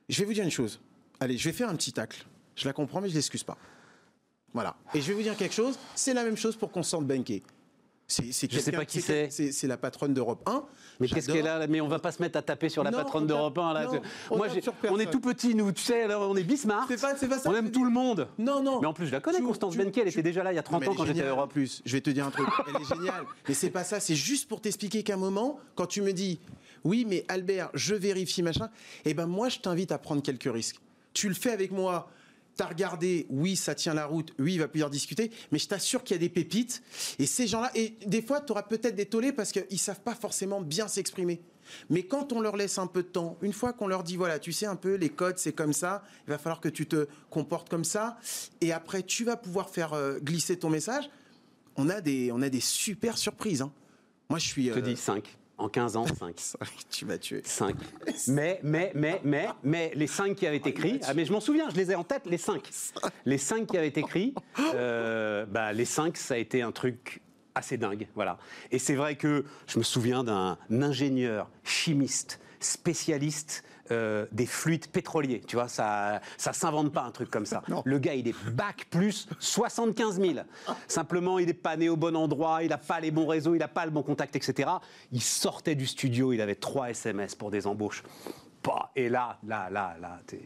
Je 0.09 0.19
vais 0.21 0.25
vous 0.25 0.33
dire 0.35 0.45
une 0.45 0.51
chose. 0.51 0.81
Allez, 1.21 1.37
je 1.37 1.49
vais 1.49 1.53
faire 1.55 1.69
un 1.69 1.75
petit 1.77 1.93
tacle. 1.93 2.25
Je 2.55 2.65
la 2.67 2.73
comprends, 2.73 3.01
mais 3.03 3.09
je 3.11 3.15
l'excuse 3.15 3.43
pas. 3.43 3.59
Voilà. 4.57 4.75
Et 4.95 5.03
je 5.03 5.09
vais 5.09 5.13
vous 5.13 5.23
dire 5.23 5.37
quelque 5.37 5.53
chose, 5.55 5.79
c'est 5.95 6.15
la 6.15 6.25
même 6.25 6.39
chose 6.39 6.57
pour 6.57 6.71
Constante 6.73 7.07
Benke. 7.07 7.43
C'est, 8.09 8.33
c'est 8.33 8.51
Je 8.51 8.59
sais 8.59 8.73
pas 8.73 8.87
qui 8.87 9.03
c'est. 9.03 9.29
c'est. 9.31 9.53
C'est, 9.53 9.67
la 9.67 9.77
patronne 9.77 10.15
d'Europe 10.15 10.49
1. 10.49 10.65
Mais 10.99 11.09
qu'est-ce 11.09 11.31
qu'elle 11.31 11.47
a 11.47 11.59
là 11.59 11.67
Mais 11.67 11.83
on 11.83 11.89
va 11.89 11.99
pas 11.99 12.11
se 12.11 12.23
mettre 12.23 12.39
à 12.39 12.43
taper 12.43 12.71
sur 12.71 12.83
la 12.83 12.91
Non, 12.91 12.99
patronne 12.99 13.27
d'Europe 13.27 13.59
1 13.59 13.73
là. 13.75 13.85
non, 13.85 14.01
on 14.31 14.37
Moi, 14.39 14.49
j'ai- 14.49 14.63
on 14.89 14.99
est 14.99 15.11
tout 15.11 15.21
petits, 15.21 15.55
nous. 15.55 15.73
Tu 15.73 15.83
sais, 15.83 16.05
alors, 16.05 16.31
on 16.31 16.37
est 16.37 16.43
Bismarck. 16.43 16.87
C'est 16.89 16.99
pas, 17.01 17.17
c'est 17.17 17.29
pas 17.29 17.39
ça. 17.39 17.51
On 17.51 17.55
aime 17.55 17.71
tout 17.71 17.85
le 17.85 17.91
monde. 17.91 18.29
Non, 18.39 18.63
non. 18.63 18.81
Mais 18.81 18.87
en 18.87 18.95
plus, 18.95 19.09
je 19.09 19.13
la 19.13 19.21
connais, 19.21 19.39
Tu- 19.39 19.45
Constance 19.45 19.73
tu- 19.75 19.79
Benke. 19.79 19.99
Elle 19.99 20.05
tu- 20.05 20.09
était 20.11 20.23
déjà 20.23 20.43
là 20.43 20.53
il 20.53 20.57
y 20.57 20.59
a 20.59 20.63
Non, 20.63 20.65
30 20.65 20.81
mais 20.81 20.89
ans 20.89 20.95
quand 20.97 21.05
j'étais 21.05 21.21
à 21.23 21.29
Europe. 21.29 21.53
plus, 21.53 21.83
je 21.85 21.93
vais 21.93 22.01
te 22.01 22.09
dire 22.09 22.25
un 22.27 22.31
truc. 22.31 22.47
Elle 22.67 22.81
est 22.81 22.85
géniale. 22.97 23.25
Mais 23.47 23.53
c'est 23.55 23.69
pas 23.71 23.85
ça. 23.85 24.01
C'est 24.01 24.15
juste 24.15 24.49
pour 24.49 24.63
t'expliquer 24.63 25.03
qu'à 25.03 25.15
un 25.15 25.19
moment, 25.19 25.59
quand 25.75 25.87
tu 25.87 26.01
me 26.01 26.13
dis, 26.15 26.39
oui, 26.85 27.05
mais 27.07 27.25
Albert, 27.29 27.69
je 27.75 27.95
vérifie 27.95 28.43
machin. 28.43 28.71
Eh 29.05 29.13
ben 29.13 29.27
moi, 29.27 29.49
je 29.51 29.59
t'invite 29.59 29.91
à 29.93 29.99
prendre 29.99 30.23
quelques 30.23 30.51
risques. 30.51 30.77
Tu 31.13 31.29
le 31.29 31.35
fais 31.35 31.51
avec 31.51 31.73
moi. 31.73 32.09
T'as 32.57 32.67
regardé, 32.67 33.27
oui, 33.29 33.55
ça 33.55 33.75
tient 33.75 33.93
la 33.93 34.07
route, 34.07 34.33
oui, 34.39 34.55
il 34.55 34.59
va 34.59 34.69
pouvoir 34.69 34.89
discuter, 34.89 35.31
mais 35.53 35.59
je 35.59 35.69
t'assure 35.69 36.03
qu'il 36.03 36.15
y 36.15 36.19
a 36.19 36.21
des 36.21 36.31
pépites. 36.31 36.83
Et 37.19 37.27
ces 37.27 37.47
gens-là, 37.47 37.71
et 37.75 37.97
des 38.07 38.23
fois, 38.23 38.41
tu 38.41 38.53
auras 38.53 38.63
peut-être 38.63 38.95
des 38.95 39.07
tollés 39.07 39.33
parce 39.33 39.53
qu'ils 39.53 39.79
savent 39.79 40.01
pas 40.01 40.15
forcément 40.15 40.61
bien 40.63 40.89
s'exprimer. 40.89 41.43
Mais 41.91 42.05
quand 42.05 42.33
on 42.33 42.41
leur 42.41 42.57
laisse 42.57 42.79
un 42.79 42.87
peu 42.87 43.03
de 43.03 43.09
temps, 43.09 43.37
une 43.43 43.53
fois 43.53 43.73
qu'on 43.73 43.89
leur 43.89 44.03
dit, 44.05 44.17
voilà, 44.17 44.39
tu 44.39 44.53
sais 44.53 44.67
un 44.67 44.77
peu, 44.77 44.95
les 44.95 45.11
codes, 45.11 45.39
c'est 45.39 45.53
comme 45.53 45.73
ça, 45.73 46.03
il 46.27 46.31
va 46.31 46.39
falloir 46.39 46.61
que 46.61 46.69
tu 46.69 46.87
te 46.87 47.07
comportes 47.29 47.69
comme 47.69 47.85
ça, 47.85 48.19
et 48.61 48.73
après, 48.73 49.03
tu 49.03 49.25
vas 49.25 49.37
pouvoir 49.37 49.69
faire 49.69 49.93
euh, 49.93 50.19
glisser 50.19 50.59
ton 50.59 50.71
message, 50.71 51.11
on 51.77 51.91
a 51.91 52.01
des, 52.01 52.31
on 52.33 52.41
a 52.41 52.49
des 52.49 52.61
super 52.61 53.19
surprises. 53.19 53.63
hein. 53.63 53.73
Moi, 54.31 54.39
je 54.39 54.47
suis... 54.47 54.69
Je 54.69 54.73
te 54.73 54.79
euh, 54.79 54.83
dis 54.83 54.97
5. 54.97 55.37
En 55.59 55.69
15 55.69 55.97
ans, 55.97 56.07
5. 56.07 56.37
tu 56.91 57.05
m'as 57.07 57.19
tué. 57.19 57.41
5. 57.45 57.75
Mais, 58.29 58.61
mais, 58.63 58.93
mais, 58.95 59.21
mais, 59.25 59.49
mais, 59.63 59.93
les 59.95 60.07
5 60.07 60.35
qui 60.35 60.47
avaient 60.47 60.59
été 60.59 60.71
écrits, 60.71 61.01
ah, 61.05 61.15
mais 61.15 61.25
je 61.25 61.33
m'en 61.33 61.41
souviens, 61.41 61.71
je 61.71 61.77
les 61.77 61.93
ai 61.93 61.95
en 61.95 62.05
tête, 62.05 62.27
les 62.27 62.39
5. 62.39 62.63
Les 63.25 63.39
5 63.39 63.67
qui 63.67 63.77
avaient 63.77 63.89
été 63.89 64.01
écrits, 64.01 64.35
euh, 64.75 65.47
bah, 65.47 65.73
les 65.73 65.85
5, 65.85 66.17
ça 66.17 66.35
a 66.35 66.37
été 66.37 66.63
un 66.63 66.73
truc 66.73 67.23
assez 67.55 67.79
dingue, 67.79 68.07
voilà. 68.15 68.39
Et 68.71 68.79
c'est 68.79 68.95
vrai 68.95 69.17
que 69.17 69.45
je 69.67 69.79
me 69.79 69.85
souviens 69.85 70.25
d'un 70.25 70.59
ingénieur 70.71 71.49
chimiste 71.65 72.41
spécialiste 72.61 73.65
euh, 73.91 74.27
des 74.33 74.47
fluides 74.47 74.89
pétroliers. 74.89 75.41
Tu 75.47 75.57
vois, 75.57 75.69
ça, 75.69 76.21
ça 76.37 76.53
s'invente 76.53 76.93
pas 76.93 77.03
un 77.03 77.11
truc 77.11 77.31
comme 77.31 77.47
ça. 77.47 77.63
Non. 77.69 77.83
Le 77.85 77.99
gars, 77.99 78.15
il 78.15 78.29
est 78.29 78.35
bac 78.51 78.87
plus 78.91 79.29
75 79.39 80.21
000. 80.21 80.35
Simplement, 80.89 81.39
il 81.39 81.47
n'est 81.47 81.55
pas 81.55 81.77
né 81.77 81.89
au 81.89 81.97
bon 81.97 82.17
endroit, 82.17 82.63
il 82.63 82.71
n'a 82.71 82.79
pas 82.79 83.01
les 83.01 83.11
bons 83.11 83.27
réseaux, 83.27 83.55
il 83.55 83.59
n'a 83.59 83.69
pas 83.69 83.85
le 83.85 83.91
bon 83.91 84.03
contact, 84.03 84.37
etc. 84.37 84.71
Il 85.13 85.23
sortait 85.23 85.75
du 85.75 85.87
studio, 85.87 86.33
il 86.33 86.41
avait 86.41 86.55
trois 86.55 86.91
SMS 86.91 87.35
pour 87.35 87.51
des 87.51 87.67
embauches. 87.67 88.03
Bah, 88.65 88.91
Et 88.97 89.09
là, 89.09 89.39
là, 89.47 89.69
là, 89.71 89.97
là, 90.01 90.19
t'es- 90.27 90.41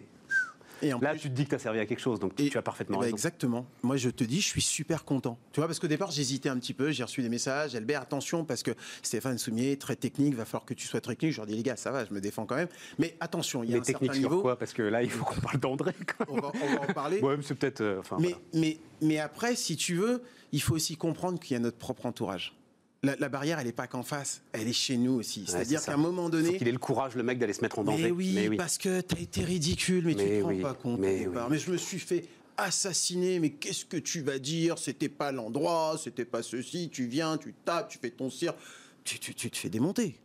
Et 0.82 0.92
en 0.92 1.00
là, 1.00 1.10
plus- 1.10 1.20
tu 1.20 1.28
te 1.30 1.34
dis 1.34 1.44
que 1.44 1.50
tu 1.50 1.54
as 1.54 1.58
servi 1.58 1.78
à 1.78 1.86
quelque 1.86 2.00
chose, 2.00 2.18
donc 2.20 2.34
tu 2.34 2.56
as 2.56 2.62
parfaitement 2.62 2.96
eh 2.96 3.00
ben, 3.00 3.04
raison. 3.04 3.16
Exactement. 3.16 3.66
Moi, 3.82 3.96
je 3.96 4.10
te 4.10 4.24
dis, 4.24 4.40
je 4.40 4.46
suis 4.46 4.60
super 4.62 5.04
content. 5.04 5.38
Tu 5.52 5.60
vois, 5.60 5.66
parce 5.66 5.78
qu'au 5.78 5.86
départ, 5.88 6.10
j'hésitais 6.10 6.48
un 6.48 6.58
petit 6.58 6.74
peu. 6.74 6.90
J'ai 6.90 7.02
reçu 7.04 7.22
des 7.22 7.28
messages. 7.28 7.74
Albert, 7.74 8.02
attention, 8.02 8.44
parce 8.44 8.62
que 8.62 8.72
Stéphane 9.02 9.38
Soumier, 9.38 9.76
très 9.76 9.96
technique, 9.96 10.34
va 10.34 10.44
falloir 10.44 10.64
que 10.64 10.74
tu 10.74 10.86
sois 10.86 11.00
technique. 11.00 11.32
Je 11.32 11.36
leur 11.38 11.46
dis, 11.46 11.54
les 11.54 11.62
gars, 11.62 11.76
ça 11.76 11.90
va, 11.90 12.04
je 12.04 12.12
me 12.12 12.20
défends 12.20 12.46
quand 12.46 12.56
même. 12.56 12.68
Mais 12.98 13.16
attention, 13.20 13.62
il 13.64 13.70
y 13.70 13.72
a 13.72 13.76
Les 13.76 13.80
un 13.80 13.84
certain 13.84 13.98
techniques 14.06 14.20
sur 14.22 14.30
niveau. 14.30 14.42
quoi? 14.42 14.58
Parce 14.58 14.72
que 14.72 14.82
là, 14.82 15.02
il 15.02 15.10
faut 15.10 15.24
qu'on 15.24 15.40
parle 15.40 15.58
d'André. 15.58 15.92
on, 16.28 16.36
va, 16.40 16.52
on 16.62 16.74
va 16.76 16.80
en 16.82 16.92
parler. 16.92 17.20
Ouais, 17.20 17.36
mais 17.36 17.42
c'est 17.42 17.54
peut-être. 17.54 17.80
euh, 17.80 18.00
enfin, 18.00 18.16
mais, 18.20 18.28
voilà. 18.28 18.40
mais, 18.54 18.78
mais 19.02 19.18
après, 19.18 19.56
si 19.56 19.76
tu 19.76 19.94
veux, 19.96 20.22
il 20.52 20.60
faut 20.62 20.74
aussi 20.74 20.96
comprendre 20.96 21.38
qu'il 21.38 21.54
y 21.54 21.56
a 21.56 21.60
notre 21.60 21.78
propre 21.78 22.06
entourage. 22.06 22.54
La, 23.02 23.16
la 23.16 23.28
barrière, 23.30 23.58
elle 23.58 23.66
n'est 23.66 23.72
pas 23.72 23.86
qu'en 23.86 24.02
face, 24.02 24.42
elle 24.52 24.68
est 24.68 24.74
chez 24.74 24.98
nous 24.98 25.12
aussi. 25.12 25.44
C'est-à-dire 25.46 25.82
qu'à 25.82 25.94
un 25.94 25.96
moment 25.96 26.24
Faut 26.24 26.30
donné, 26.30 26.58
qu'il 26.58 26.68
ait 26.68 26.72
le 26.72 26.78
courage, 26.78 27.14
le 27.14 27.22
mec, 27.22 27.38
d'aller 27.38 27.54
se 27.54 27.62
mettre 27.62 27.78
en 27.78 27.84
danger. 27.84 28.04
mais 28.04 28.10
oui, 28.10 28.56
parce 28.58 28.76
que 28.76 29.00
t'as 29.00 29.18
été 29.18 29.42
ridicule, 29.42 30.04
mais, 30.04 30.14
tu 30.14 30.22
Mais 30.24 30.40
te 30.40 30.44
rends 30.44 30.58
pas 30.60 30.74
compte. 30.74 31.00
mais 31.00 31.26
oui. 31.26 31.58
Je 31.58 31.70
me 31.70 31.78
suis 31.78 31.98
fait 31.98 32.26
assassiner, 32.58 33.38
mais 33.40 33.50
qu'est-ce 33.50 33.86
que 33.86 33.96
tu 33.96 34.20
vas 34.20 34.38
dire? 34.38 34.76
C'était 34.78 35.08
pas 35.08 35.32
l'endroit, 35.32 35.96
c'était 36.02 36.26
pas 36.26 36.42
ceci, 36.42 36.90
tu 36.90 37.06
viens, 37.06 37.38
tu 37.38 37.54
tapes, 37.64 37.88
tu 37.88 37.98
fais 37.98 38.10
ton 38.10 38.28
cirque, 38.28 38.58
tu, 39.02 39.18
tu- 39.18 39.34
tu 39.34 39.50
te 39.50 39.56
fais 39.56 39.70
démonter. 39.70 40.16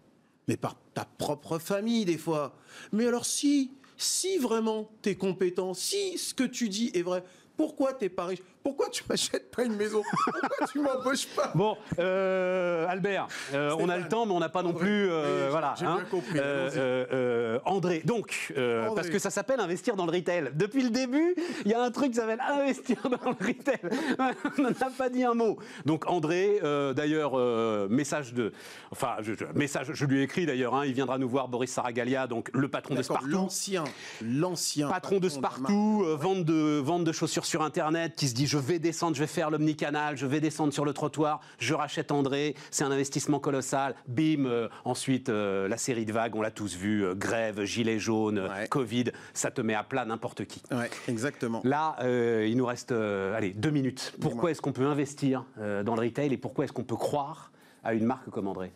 Mais 0.49 0.57
par 0.57 0.75
ta 0.93 1.05
propre 1.05 1.59
famille, 1.59 2.03
des 2.03 2.17
fois. 2.17 2.57
Mais 2.91 3.07
alors 3.07 3.25
si, 3.25 3.71
si 3.95 4.37
vraiment 4.37 4.91
t'es 5.01 5.15
compétent, 5.15 5.73
si 5.73 6.17
ce 6.17 6.33
que 6.33 6.43
tu 6.43 6.67
dis 6.67 6.91
est 6.93 7.03
vrai, 7.03 7.23
pourquoi 7.55 7.93
t'es 7.93 8.09
pas 8.09 8.25
riche? 8.25 8.41
Pourquoi 8.65 8.89
tu 8.89 9.03
m'achètes 9.07 9.51
pas 9.55 9.63
une 9.63 9.75
maison? 9.75 10.01
Pourquoi 10.25 10.67
tu 10.71 10.79
m'embauches 10.79 11.27
pas? 11.35 11.51
Bon, 11.53 11.77
euh, 11.99 12.87
Albert, 12.87 13.27
euh, 13.53 13.75
on 13.77 13.87
a 13.89 13.97
le 13.97 14.07
temps, 14.07 14.25
mais 14.25 14.31
on 14.33 14.39
n'a 14.39 14.49
pas 14.49 14.63
non 14.63 14.69
André. 14.69 14.79
plus. 14.85 15.07
euh, 15.11 15.43
Oui, 15.45 15.51
voilà. 15.51 15.75
j'ai 15.77 15.85
bien 15.85 16.03
compris, 16.09 16.39
Euh, 16.41 17.59
André, 17.65 18.01
donc, 18.05 18.51
André. 18.57 18.89
parce 18.95 19.09
que 19.09 19.19
ça 19.19 19.29
s'appelle 19.29 19.59
investir 19.59 19.95
dans 19.95 20.07
le 20.07 20.11
retail. 20.11 20.49
Depuis 20.55 20.81
le 20.81 20.89
début, 20.89 21.35
il 21.63 21.69
y 21.71 21.75
a 21.75 21.81
un 21.83 21.91
truc 21.91 22.09
qui 22.09 22.15
s'appelle 22.15 22.41
investir 22.41 22.97
dans 23.03 23.29
le 23.39 23.47
retail. 23.47 23.77
on 24.57 24.61
n'en 24.63 24.69
a 24.69 24.89
pas 24.97 25.09
dit 25.09 25.23
un 25.23 25.35
mot. 25.35 25.59
Donc, 25.85 26.09
André, 26.09 26.59
d'ailleurs, 26.95 27.37
message 27.89 28.33
de. 28.33 28.51
Enfin, 28.91 29.17
je, 29.21 29.33
je- 29.33 29.45
message, 29.53 29.91
je 29.93 30.05
lui 30.05 30.21
ai 30.21 30.23
écrit 30.23 30.47
d'ailleurs, 30.47 30.73
hein, 30.73 30.85
il 30.87 30.93
viendra 30.93 31.19
nous 31.19 31.29
voir, 31.29 31.47
Boris 31.49 31.71
Saragalia, 31.71 32.25
donc 32.25 32.49
le 32.51 32.67
patron 32.67 32.95
de 32.95 33.03
Spartoo. 33.03 33.27
L'ancien, 33.27 33.83
l'ancien 34.23 34.87
patron 34.89 35.19
de. 35.19 35.29
Spartoo, 35.29 36.17
vente 36.17 36.45
de 36.45 36.79
vente 36.83 37.03
de 37.03 37.11
chaussures 37.11 37.45
sur 37.45 37.61
internet, 37.61 38.13
qui 38.15 38.27
se 38.27 38.33
dit 38.33 38.47
je 38.55 38.59
vais 38.59 38.79
descendre, 38.79 39.15
je 39.15 39.21
vais 39.21 39.27
faire 39.27 39.49
l'omnicanal, 39.49 40.15
je 40.15 40.25
vais 40.25 40.39
descendre 40.39 40.71
sur 40.71 40.85
le 40.85 40.93
trottoir, 40.93 41.41
je 41.59 41.73
rachète 41.73 42.11
André, 42.11 42.55
c'est 42.71 42.83
un 42.85 42.91
investissement 42.91 43.39
colossal. 43.39 43.95
Bim, 44.07 44.45
euh, 44.45 44.69
ensuite 44.85 45.27
euh, 45.27 45.67
la 45.67 45.77
série 45.77 46.05
de 46.05 46.13
vagues, 46.13 46.35
on 46.35 46.41
l'a 46.41 46.51
tous 46.51 46.75
vu, 46.77 47.03
euh, 47.03 47.15
grève, 47.15 47.59
euh, 47.59 48.47
Ouais. 48.47 48.67
Covid, 48.69 49.05
ça 49.33 49.51
te 49.51 49.59
met 49.61 49.73
à 49.73 49.83
plat 49.83 50.05
n'importe 50.05 50.45
qui. 50.45 50.61
Ouais, 50.71 50.89
exactement. 51.09 51.61
Là, 51.65 51.97
il 52.45 52.55
nous 52.55 52.65
reste 52.65 52.91
allez 52.91 53.51
deux 53.51 53.71
minutes. 53.71 54.13
Pourquoi 54.21 54.51
est-ce 54.51 54.61
qu'on 54.61 54.71
peut 54.71 54.85
investir 54.85 55.43
dans 55.57 55.95
le 55.95 56.01
retail 56.01 56.31
et 56.33 56.37
pourquoi 56.37 56.63
est-ce 56.65 56.73
qu'on 56.73 56.83
peut 56.83 56.95
croire 56.95 57.51
à 57.83 57.93
une 57.93 58.05
marque 58.05 58.29
comme 58.29 58.47
André? 58.47 58.71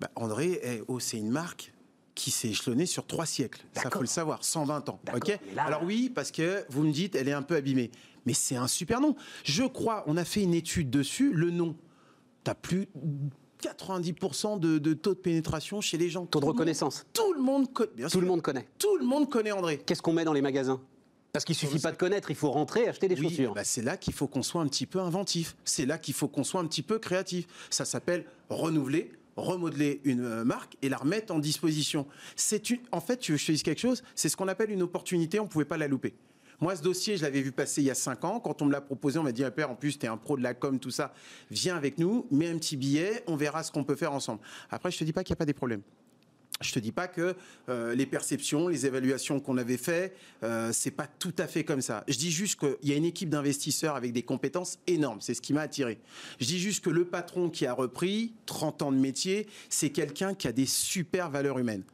Bah, 0.00 0.10
André, 0.14 0.60
eh, 0.62 0.82
oh, 0.88 1.00
c'est 1.00 1.16
une 1.18 1.30
marque 1.30 1.72
qui 2.14 2.30
s'est 2.30 2.48
échelonnée 2.48 2.86
sur 2.86 3.06
trois 3.06 3.26
siècles. 3.26 3.62
Ça 3.72 3.90
faut 3.90 4.00
le 4.00 4.06
savoir, 4.06 4.44
120 4.44 4.88
ans. 4.88 5.00
Ok? 5.14 5.38
Là- 5.54 5.64
Alors 5.64 5.82
oui, 5.84 6.10
parce 6.14 6.30
que 6.30 6.64
vous 6.68 6.82
me 6.82 6.92
dites, 6.92 7.14
elle 7.14 7.28
est 7.28 7.32
un 7.32 7.42
peu 7.42 7.56
abîmée. 7.56 7.90
Mais 8.28 8.34
c'est 8.34 8.56
un 8.56 8.68
super 8.68 9.00
nom. 9.00 9.16
Je 9.42 9.62
crois, 9.64 10.04
on 10.06 10.18
a 10.18 10.24
fait 10.26 10.42
une 10.42 10.52
étude 10.52 10.90
dessus, 10.90 11.32
le 11.32 11.50
nom. 11.50 11.74
Tu 12.44 12.50
as 12.50 12.54
plus 12.54 12.88
de 12.94 13.30
90% 13.62 14.60
de, 14.60 14.76
de 14.76 14.92
taux 14.92 15.14
de 15.14 15.18
pénétration 15.18 15.80
chez 15.80 15.96
les 15.96 16.10
gens. 16.10 16.26
Taux 16.26 16.26
de 16.26 16.32
Tout 16.32 16.40
le 16.40 16.46
monde- 16.48 16.56
reconnaissance. 16.58 17.06
Tout 17.14 17.32
le 17.32 17.40
monde 17.40 17.72
connaît. 17.72 18.06
Tout 18.10 18.20
le 18.20 18.26
monde 18.26 18.42
connaît. 18.42 18.68
Tout 18.78 18.98
le 18.98 19.06
monde 19.06 19.30
connaît 19.30 19.52
André. 19.52 19.78
Qu'est-ce 19.78 20.02
qu'on 20.02 20.12
met 20.12 20.24
dans 20.26 20.34
les 20.34 20.42
magasins? 20.42 20.78
Parce 21.32 21.46
qu'il 21.46 21.54
suffit 21.54 21.78
pas 21.78 21.90
de 21.92 21.96
connaître, 21.96 22.30
il 22.30 22.36
faut 22.36 22.50
rentrer 22.50 22.82
et 22.84 22.88
acheter 22.88 23.08
des 23.08 23.14
Oui, 23.18 23.30
chaussures. 23.30 23.54
bah, 23.54 23.64
c'est 23.64 23.80
là 23.82 23.96
qu'il 23.96 24.12
faut 24.12 24.26
qu'on 24.26 24.42
soit 24.42 24.60
un 24.60 24.66
petit 24.68 24.84
peu 24.84 25.00
inventif. 25.00 25.56
C'est 25.64 25.86
là 25.86 25.96
qu'il 25.96 26.12
faut 26.12 26.28
qu'on 26.28 26.44
soit 26.44 26.60
un 26.60 26.66
petit 26.66 26.82
peu 26.82 26.98
créatif. 26.98 27.46
Ça 27.70 27.86
s'appelle 27.86 28.26
renouveler, 28.50 29.12
remodeler 29.36 30.02
une 30.04 30.24
euh, 30.24 30.44
marque 30.44 30.76
et 30.82 30.90
la 30.90 30.98
remettre 30.98 31.32
en 31.34 31.38
disposition. 31.38 32.06
C'est 32.36 32.62
en 32.92 33.00
fait, 33.00 33.16
tu 33.18 33.32
veux 33.32 33.36
que 33.38 33.42
je 33.42 33.46
te 33.46 33.52
dise 33.52 33.62
quelque 33.62 33.80
chose? 33.80 34.02
C'est 34.14 34.28
ce 34.28 34.36
qu'on 34.36 34.48
appelle 34.48 34.70
une 34.70 34.82
opportunité. 34.82 35.40
On 35.40 35.44
ne 35.44 35.48
pouvait 35.48 35.64
pas 35.64 35.76
la 35.78 35.88
louper. 35.88 36.14
Moi, 36.60 36.74
ce 36.74 36.82
dossier, 36.82 37.16
je 37.16 37.22
l'avais 37.22 37.40
vu 37.40 37.52
passer 37.52 37.82
il 37.82 37.84
y 37.84 37.90
a 37.90 37.94
5 37.94 38.24
ans. 38.24 38.40
Quand 38.40 38.62
on 38.62 38.64
me 38.64 38.72
l'a 38.72 38.80
proposé, 38.80 39.18
on 39.18 39.22
m'a 39.22 39.32
dit, 39.32 39.44
Ah, 39.44 39.50
Père, 39.50 39.70
en 39.70 39.76
plus, 39.76 39.98
tu 39.98 40.06
es 40.06 40.08
un 40.08 40.16
pro 40.16 40.36
de 40.36 40.42
la 40.42 40.54
com, 40.54 40.78
tout 40.78 40.90
ça. 40.90 41.14
Viens 41.50 41.76
avec 41.76 41.98
nous, 41.98 42.26
mets 42.30 42.48
un 42.48 42.58
petit 42.58 42.76
billet, 42.76 43.22
on 43.26 43.36
verra 43.36 43.62
ce 43.62 43.70
qu'on 43.70 43.84
peut 43.84 43.96
faire 43.96 44.12
ensemble. 44.12 44.40
Après, 44.70 44.90
je 44.90 44.98
te 44.98 45.04
dis 45.04 45.12
pas 45.12 45.22
qu'il 45.22 45.34
n'y 45.34 45.38
a 45.38 45.40
pas 45.40 45.46
des 45.46 45.54
problèmes. 45.54 45.82
Je 46.60 46.72
te 46.72 46.80
dis 46.80 46.90
pas 46.90 47.06
que 47.06 47.36
euh, 47.68 47.94
les 47.94 48.06
perceptions, 48.06 48.66
les 48.66 48.84
évaluations 48.84 49.38
qu'on 49.38 49.58
avait 49.58 49.76
fait, 49.76 50.12
euh, 50.42 50.72
c'est 50.72 50.90
pas 50.90 51.06
tout 51.06 51.34
à 51.38 51.46
fait 51.46 51.62
comme 51.62 51.80
ça. 51.80 52.02
Je 52.08 52.18
dis 52.18 52.32
juste 52.32 52.58
qu'il 52.58 52.90
y 52.90 52.92
a 52.92 52.96
une 52.96 53.04
équipe 53.04 53.30
d'investisseurs 53.30 53.94
avec 53.94 54.12
des 54.12 54.22
compétences 54.22 54.80
énormes. 54.88 55.20
C'est 55.20 55.34
ce 55.34 55.40
qui 55.40 55.52
m'a 55.52 55.60
attiré. 55.60 56.00
Je 56.40 56.46
dis 56.46 56.58
juste 56.58 56.84
que 56.84 56.90
le 56.90 57.04
patron 57.04 57.48
qui 57.48 57.64
a 57.66 57.72
repris 57.72 58.32
30 58.46 58.82
ans 58.82 58.90
de 58.90 58.96
métier, 58.96 59.46
c'est 59.68 59.90
quelqu'un 59.90 60.34
qui 60.34 60.48
a 60.48 60.52
des 60.52 60.66
super 60.66 61.30
valeurs 61.30 61.60
humaines. 61.60 61.84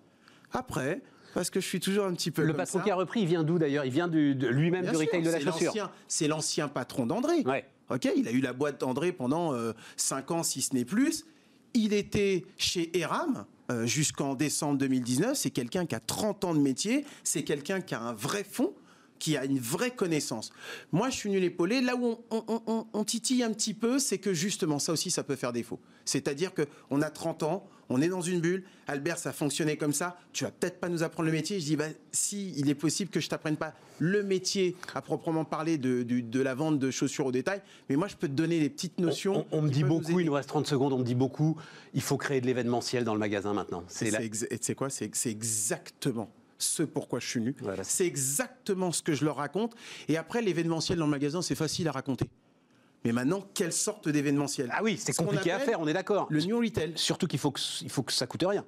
Après, 0.50 1.02
parce 1.34 1.50
que 1.50 1.60
je 1.60 1.66
suis 1.66 1.80
toujours 1.80 2.06
un 2.06 2.14
petit 2.14 2.30
peu 2.30 2.42
Le 2.42 2.48
comme 2.48 2.56
patron 2.58 2.78
ça, 2.78 2.84
qui 2.84 2.90
a 2.90 2.94
repris, 2.94 3.20
il 3.20 3.26
vient 3.26 3.42
d'où 3.44 3.58
d'ailleurs? 3.58 3.84
Il 3.84 3.92
vient 3.92 4.08
du- 4.08 4.34
de 4.34 4.48
lui-même 4.48 4.84
du 4.86 4.90
sûr, 4.90 5.00
retail 5.00 5.22
de 5.22 5.30
la 5.30 5.40
chaussure. 5.40 5.66
l'ancien- 5.66 5.90
C'est 6.08 6.28
l'ancien 6.28 6.68
patron 6.68 7.06
d'André. 7.06 7.42
Ouais. 7.44 7.64
Ok, 7.90 8.08
il 8.16 8.26
a 8.26 8.30
eu 8.32 8.40
la 8.40 8.52
boîte 8.54 8.80
d'André 8.80 9.12
pendant 9.12 9.52
5 9.96 10.30
ans, 10.30 10.42
si 10.42 10.62
ce 10.62 10.74
n'est 10.74 10.86
plus. 10.86 11.24
Il 11.74 11.92
était 11.92 12.46
chez 12.56 12.96
Eram 12.98 13.44
euh, 13.70 13.84
jusqu'en 13.86 14.34
décembre 14.34 14.78
2019. 14.78 15.36
C'est 15.36 15.50
quelqu'un 15.50 15.84
qui 15.86 15.94
a 15.94 16.00
30 16.00 16.44
ans 16.44 16.54
de 16.54 16.60
métier. 16.60 17.04
C'est 17.24 17.42
quelqu'un 17.42 17.80
qui 17.80 17.94
a 17.94 18.00
un 18.00 18.12
vrai 18.14 18.44
fond, 18.44 18.72
qui 19.24 19.38
a 19.38 19.46
une 19.46 19.58
vraie 19.58 19.90
connaissance. 19.90 20.50
Moi, 20.92 21.08
je 21.08 21.14
suis 21.16 21.30
venu 21.30 21.40
l'épauler. 21.40 21.80
Là 21.80 21.96
où 21.96 22.18
on, 22.30 22.44
on- 22.46 22.62
on- 22.66 22.86
on 22.92 23.04
titille 23.04 23.42
un 23.42 23.50
petit 23.54 23.72
peu, 23.72 23.98
c'est 23.98 24.18
que 24.18 24.34
justement, 24.34 24.78
ça 24.78 24.92
aussi, 24.92 25.10
ça 25.10 25.24
peut 25.24 25.34
faire 25.34 25.54
défaut. 25.54 25.80
C'est-à-dire 26.04 26.52
qu'on 26.54 27.00
a 27.00 27.08
30 27.08 27.42
ans, 27.42 27.66
on 27.88 28.02
est 28.02 28.08
dans 28.08 28.20
une 28.20 28.40
bulle. 28.40 28.64
Albert, 28.86 29.16
ça 29.16 29.32
fonctionnait 29.32 29.78
comme 29.78 29.94
ça. 29.94 30.18
Tu 30.34 30.44
vas 30.44 30.50
peut-être 30.50 30.78
pas 30.78 30.90
nous 30.90 31.02
apprendre 31.02 31.26
le 31.26 31.32
métier. 31.32 31.58
Je 31.58 31.64
dis, 31.64 31.76
bah, 31.76 31.86
si, 32.12 32.52
il 32.58 32.68
est 32.68 32.74
possible 32.74 33.10
que 33.10 33.18
je 33.20 33.30
t'apprenne 33.30 33.56
pas 33.56 33.72
le 33.98 34.22
métier 34.22 34.76
à 34.94 35.00
proprement 35.00 35.46
parler 35.46 35.78
de, 35.78 36.42
la 36.42 36.54
vente 36.54 36.78
de 36.78 36.90
chaussures 36.90 37.24
au 37.24 37.32
détail, 37.32 37.62
mais 37.88 37.96
moi, 37.96 38.08
je 38.08 38.16
peux 38.16 38.28
te 38.28 38.34
donner 38.34 38.60
des 38.60 38.68
petites 38.68 38.98
notions. 39.00 39.46
On, 39.52 39.58
on 39.58 39.62
me 39.62 39.70
dit 39.70 39.84
beaucoup, 39.84 40.20
il 40.20 40.26
nous 40.26 40.32
reste 40.34 40.50
30 40.50 40.66
secondes, 40.66 40.92
on 40.92 40.98
me 40.98 41.04
dit 41.04 41.14
beaucoup, 41.14 41.56
il 41.94 42.02
faut 42.02 42.18
créer 42.18 42.42
de 42.42 42.46
l'événementiel 42.46 43.04
dans 43.04 43.14
le 43.14 43.20
magasin 43.20 43.54
maintenant. 43.54 43.84
C'est 43.88 44.10
la- 44.10 44.20
exa- 44.22 44.74
quoi? 44.74 44.90
C'est 44.90 45.10
exactement 45.30 46.30
ce 46.58 46.82
pourquoi 46.82 47.20
je 47.20 47.26
suis. 47.26 47.54
Voilà. 47.60 47.84
C'est 47.84 48.06
exactement 48.06 48.92
ce 48.92 49.02
que 49.02 49.12
je 49.14 49.24
leur 49.24 49.36
raconte. 49.36 49.74
Et 50.08 50.16
après, 50.16 50.42
l'événementiel 50.42 50.98
dans 50.98 51.04
le 51.06 51.10
magasin, 51.10 51.42
c'est 51.42 51.54
facile 51.54 51.88
à 51.88 51.92
raconter. 51.92 52.28
Mais 53.04 53.12
maintenant, 53.12 53.44
quelle 53.52 53.72
sorte 53.72 54.08
d'événementiel? 54.08 54.70
Ah 54.72 54.82
oui, 54.82 54.96
c'est 54.98 55.14
compliqué 55.14 55.50
à 55.50 55.58
faire, 55.58 55.78
on 55.80 55.86
est 55.86 55.92
d'accord. 55.92 56.26
Le 56.30 56.40
new 56.40 56.58
retail. 56.58 56.92
Surtout 56.96 57.26
qu'il 57.26 57.38
faut 57.38 57.50
que, 57.50 57.60
il 57.82 57.90
faut 57.90 58.02
que 58.02 58.12
ça 58.12 58.26
coûte 58.26 58.44
rien. 58.46 58.64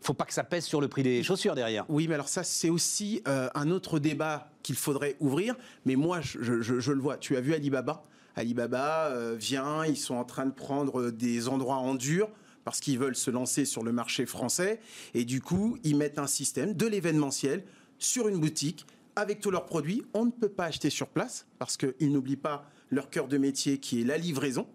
Il 0.00 0.06
faut 0.06 0.14
pas 0.14 0.24
que 0.24 0.32
ça 0.32 0.44
pèse 0.44 0.64
sur 0.64 0.80
le 0.80 0.86
prix 0.86 1.02
des 1.02 1.24
chaussures 1.24 1.56
derrière. 1.56 1.84
Oui, 1.88 2.06
mais 2.06 2.14
alors 2.14 2.28
ça, 2.28 2.44
c'est 2.44 2.70
aussi 2.70 3.20
euh, 3.26 3.48
un 3.54 3.70
autre 3.72 3.98
débat 3.98 4.52
qu'il 4.62 4.76
faudrait 4.76 5.16
ouvrir. 5.18 5.56
Mais 5.86 5.96
moi, 5.96 6.20
je, 6.20 6.60
je- 6.62 6.78
je 6.78 6.92
le 6.92 7.00
vois. 7.00 7.16
Tu 7.16 7.36
as 7.36 7.40
vu 7.40 7.52
Alibaba? 7.52 8.04
Alibaba 8.36 9.06
euh, 9.08 9.34
vient, 9.36 9.84
ils 9.84 9.96
sont 9.96 10.14
en 10.14 10.24
train 10.24 10.46
de 10.46 10.52
prendre 10.52 11.10
des 11.10 11.48
endroits 11.48 11.76
en 11.78 11.96
dur 11.96 12.28
parce 12.68 12.80
qu'ils 12.80 12.98
veulent 12.98 13.16
se 13.16 13.30
lancer 13.30 13.64
sur 13.64 13.82
le 13.82 13.92
marché 13.92 14.26
français. 14.26 14.78
Et 15.14 15.24
du 15.24 15.40
coup, 15.40 15.78
ils 15.84 15.96
mettent 15.96 16.18
un 16.18 16.26
système 16.26 16.74
de 16.74 16.86
l'événementiel 16.86 17.64
sur 17.98 18.28
une 18.28 18.38
boutique 18.38 18.84
avec 19.16 19.40
tous 19.40 19.50
leurs 19.50 19.64
produits. 19.64 20.04
On 20.12 20.26
ne 20.26 20.30
peut 20.30 20.50
pas 20.50 20.66
acheter 20.66 20.90
sur 20.90 21.08
place 21.08 21.46
parce 21.58 21.78
qu'ils 21.78 22.12
n'oublient 22.12 22.36
pas 22.36 22.68
leur 22.90 23.08
cœur 23.08 23.26
de 23.26 23.38
métier 23.38 23.78
qui 23.78 24.02
est 24.02 24.04
la 24.04 24.18
livraison. 24.18 24.66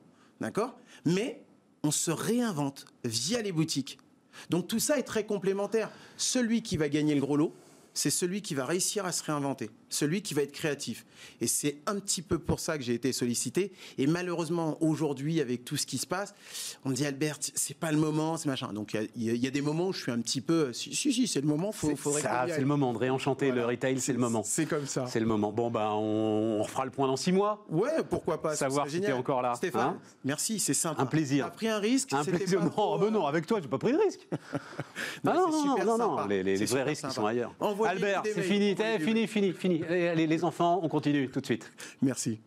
D'accord? 0.42 0.76
Mais 1.06 1.46
on 1.84 1.92
se 1.92 2.10
réinvente 2.10 2.88
via 3.06 3.44
les 3.44 3.52
boutiques. 3.52 4.00
Donc 4.50 4.68
tout 4.68 4.80
ça 4.80 4.98
est 4.98 5.04
très 5.04 5.28
complémentaire. 5.28 5.92
Celui 6.18 6.64
qui 6.64 6.78
va 6.78 6.90
gagner 6.90 7.14
le 7.14 7.22
gros 7.22 7.38
lot, 7.38 7.54
c'est 7.94 8.10
celui 8.10 8.42
qui 8.42 8.56
va 8.56 8.66
réussir 8.66 9.06
à 9.06 9.12
se 9.12 9.22
réinventer, 9.22 9.70
celui 9.94 10.22
qui 10.22 10.34
va 10.34 10.42
être 10.42 10.52
créatif. 10.52 11.06
Et 11.42 11.48
c'est 11.48 11.78
un 11.86 12.00
petit 12.00 12.22
peu 12.22 12.40
pour 12.40 12.60
ça 12.60 12.78
que 12.78 12.84
j'ai 12.84 12.94
été 12.94 13.14
sollicité. 13.14 13.72
Et 13.98 14.08
malheureusement, 14.08 14.78
aujourd'hui, 14.82 15.42
avec 15.42 15.64
tout 15.64 15.78
ce 15.78 15.86
qui 15.86 15.98
se 15.98 16.08
passe, 16.08 16.34
on 16.84 16.90
me 16.90 16.96
dit 16.96 17.06
Albert, 17.06 17.38
c'est 17.40 17.78
pas 17.78 17.92
le 17.92 17.98
moment, 17.98 18.38
c'est 18.38 18.50
machin. 18.50 18.74
Donc 18.74 18.98
il 19.16 19.38
y, 19.38 19.48
a 19.48 19.52
des 19.52 19.62
moments 19.62 19.88
où 19.88 19.94
je 19.94 20.02
suis 20.02 20.12
un 20.12 20.20
petit 20.20 20.42
peu, 20.42 20.74
si, 20.74 20.96
si, 20.96 21.28
c'est 21.28 21.42
le 21.42 21.48
moment, 21.48 21.72
faut, 21.72 21.96
faut 21.96 22.12
ça, 22.12 22.46
c'est 22.48 22.60
le 22.60 22.66
moment 22.66 22.94
de 22.94 22.98
réenchanter 22.98 23.52
le 23.52 23.66
retail, 23.66 24.00
c'est 24.00 24.14
le 24.14 24.20
moment. 24.20 24.42
C'est 24.44 24.66
comme 24.66 24.86
ça. 24.86 25.06
C'est 25.08 25.20
le 25.20 25.26
moment. 25.26 25.52
Bon, 25.52 25.70
ben, 25.70 25.90
on, 25.92 26.60
on, 26.60 26.64
refera 26.64 26.86
le 26.86 26.92
point 26.92 27.08
dans 27.08 27.16
six 27.16 27.32
mois. 27.32 27.66
Ouais, 27.70 28.04
pourquoi 28.10 28.42
pas. 28.42 28.56
Savoir 28.56 28.90
si 28.90 29.02
t'es 29.02 29.12
encore 29.12 29.42
là. 29.42 29.56
Stéphane, 29.56 29.82
hein 29.82 30.00
merci, 30.24 30.60
c'est 30.60 30.74
simple. 30.74 31.02
Un 31.02 31.06
plaisir. 31.06 31.46
T'as 31.46 31.52
pris 31.52 31.68
un 31.68 31.80
risque. 31.80 32.14
Un 32.14 32.24
plaisir. 32.24 32.62
non, 32.64 32.98
ben 32.98 33.10
non, 33.12 33.26
avec 33.26 33.46
toi, 33.46 33.60
j'ai 33.62 33.68
pas 33.68 33.78
pris 33.78 33.94
de 33.94 33.98
risque. 33.98 34.28
non, 35.24 35.34
non, 35.34 35.86
non, 35.86 35.98
non, 35.98 36.26
les, 36.28 36.66
vrais 36.66 36.84
risques 36.84 37.12
sont 37.12 37.26
ailleurs. 37.26 37.54
Albert, 37.86 38.24
c'est 38.26 38.42
fini, 38.42 38.76
fini, 39.00 39.28
fini, 39.28 39.54
fini. 39.54 39.83
Allez, 39.90 40.28
les 40.28 40.44
enfants, 40.44 40.80
on 40.84 40.90
continue 40.90 41.30
tout 41.30 41.42
de 41.42 41.46
suite. 41.46 41.72
Merci. 42.02 42.40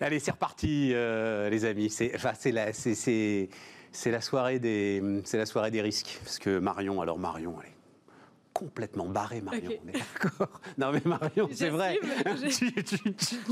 Allez, 0.00 0.18
c'est 0.18 0.32
reparti, 0.32 0.90
euh, 0.92 1.48
les 1.48 1.64
amis. 1.64 1.88
C'est 1.88 2.12
enfin, 2.16 2.32
la, 2.46 2.66
la, 2.66 4.20
soirée 4.20 4.58
des, 4.58 5.22
la 5.32 5.46
soirée 5.46 5.70
des 5.70 5.80
risques. 5.80 6.18
Parce 6.24 6.40
que 6.40 6.58
Marion, 6.58 7.00
alors 7.00 7.18
Marion, 7.18 7.54
est 7.62 7.81
complètement 8.62 9.06
barrée, 9.06 9.40
Marion. 9.40 9.72
On 9.84 9.88
est 9.88 9.92
d'accord 9.92 10.60
Non, 10.78 10.92
mais 10.92 11.02
Marion, 11.04 11.48
c'est 11.52 11.68
vrai. 11.68 11.98
tu, 12.48 12.72
tu, 12.84 12.98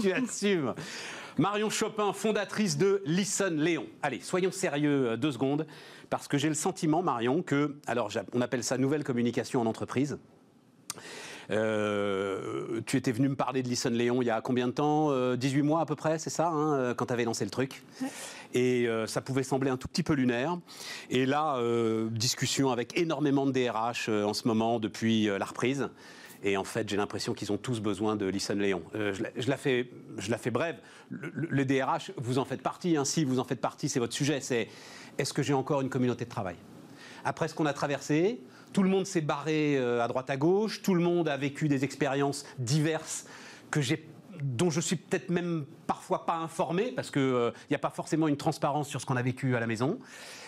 tu, 0.01 0.13
assumes. 0.13 0.75
Marion 1.37 1.69
Chopin, 1.69 2.13
fondatrice 2.13 2.79
de 2.79 3.03
Listen 3.05 3.57
Léon. 3.57 3.87
Allez, 4.03 4.21
soyons 4.21 4.53
sérieux 4.53 5.09
euh, 5.09 5.17
deux 5.17 5.33
secondes, 5.33 5.67
parce 6.11 6.29
que 6.29 6.39
j'ai 6.39 6.49
le 6.49 6.55
sentiment, 6.55 7.03
Marion, 7.03 7.43
que, 7.43 7.77
alors 7.87 8.11
on 8.33 8.41
appelle 8.41 8.63
ça 8.63 8.79
nouvelle 8.79 9.03
communication 9.03 9.61
en 9.61 9.67
entreprise. 9.67 10.19
Euh, 11.51 12.81
tu 12.87 12.97
étais 12.97 13.11
venu 13.11 13.29
me 13.29 13.35
parler 13.35 13.65
de 13.65 13.69
Listen 13.69 13.93
Léon 13.93 14.23
il 14.23 14.27
y 14.27 14.31
a 14.31 14.41
combien 14.41 14.69
de 14.69 14.73
temps? 14.73 15.35
18 15.35 15.61
euh, 15.61 15.65
mois 15.65 15.81
à 15.81 15.87
peu 15.87 15.97
près, 15.97 16.21
c'est 16.21 16.31
ça, 16.31 16.49
hein, 16.49 16.95
quand 16.95 17.07
tu 17.07 17.13
avais 17.13 17.25
lancé 17.25 17.45
le 17.45 17.51
truc? 17.51 17.83
Et 18.55 18.89
ça 19.07 19.21
pouvait 19.21 19.43
sembler 19.43 19.71
un 19.71 19.77
tout 19.77 19.89
petit 19.89 20.03
peu 20.03 20.15
lunaire. 20.15 20.59
Et 21.09 21.25
là, 21.25 21.59
discussion 22.11 22.71
avec 22.71 22.99
énormément 22.99 23.47
de 23.47 23.53
DRH 23.53 24.09
en 24.09 24.35
ce 24.35 24.49
moment 24.49 24.81
depuis 24.81 25.27
la 25.27 25.45
reprise. 25.45 25.89
Et 26.43 26.57
en 26.57 26.65
fait, 26.65 26.89
j'ai 26.89 26.97
l'impression 26.97 27.35
qu'ils 27.35 27.53
ont 27.53 27.59
tous 27.59 27.81
besoin 27.81 28.17
de 28.17 28.27
Listen 28.27 28.59
Léon. 28.59 28.83
Euh, 28.95 29.13
je, 29.37 29.49
la 29.49 29.57
fais, 29.57 29.91
fais 30.19 30.51
brève. 30.51 30.79
Le, 31.11 31.65
DRH, 31.65 32.13
vous 32.17 32.39
en 32.39 32.45
faites 32.45 32.63
partie. 32.63 32.97
Hein. 32.97 33.05
Si 33.05 33.25
vous 33.25 33.39
en 33.39 33.45
faites 33.45 33.61
partie, 33.61 33.89
c'est 33.89 33.99
votre 33.99 34.15
sujet. 34.15 34.41
C'est 34.41 34.69
est-ce 35.19 35.35
que 35.35 35.43
j'ai 35.43 35.53
encore 35.53 35.83
une 35.83 35.91
communauté 35.91 36.25
de 36.25 36.31
travail? 36.31 36.57
Après 37.25 37.49
ce 37.49 37.55
qu'on 37.55 37.67
a 37.67 37.75
traversé, 37.75 38.41
tout 38.73 38.83
le 38.83 38.89
monde 38.89 39.07
s'est 39.07 39.21
barré 39.21 39.77
euh, 39.77 40.03
à 40.03 40.09
droite 40.09 40.31
à 40.31 40.39
gauche. 40.39 40.81
Tout 40.81 40.95
le 40.95 41.03
monde 41.03 41.29
a 41.29 41.37
vécu 41.37 41.69
des 41.69 41.85
expériences 41.85 42.47
diverses 42.59 43.27
que 43.71 43.83
j'ai 43.83 44.03
dont 44.43 44.71
je 44.71 44.81
suis 44.81 44.97
peut-être 44.97 45.31
même 45.31 45.65
parfois 45.87 46.27
pas 46.27 46.37
informé, 46.37 46.93
parce 46.93 47.11
qu'il 47.11 47.23
n'y 47.23 47.29
euh, 47.29 47.53
a 47.73 47.79
pas 47.79 47.91
forcément 47.91 48.29
une 48.29 48.37
transparence 48.37 48.89
sur 48.89 49.01
ce 49.01 49.07
qu'on 49.07 49.17
a 49.17 49.23
vécu 49.23 49.57
à 49.57 49.61
la 49.61 49.67
maison. 49.67 49.99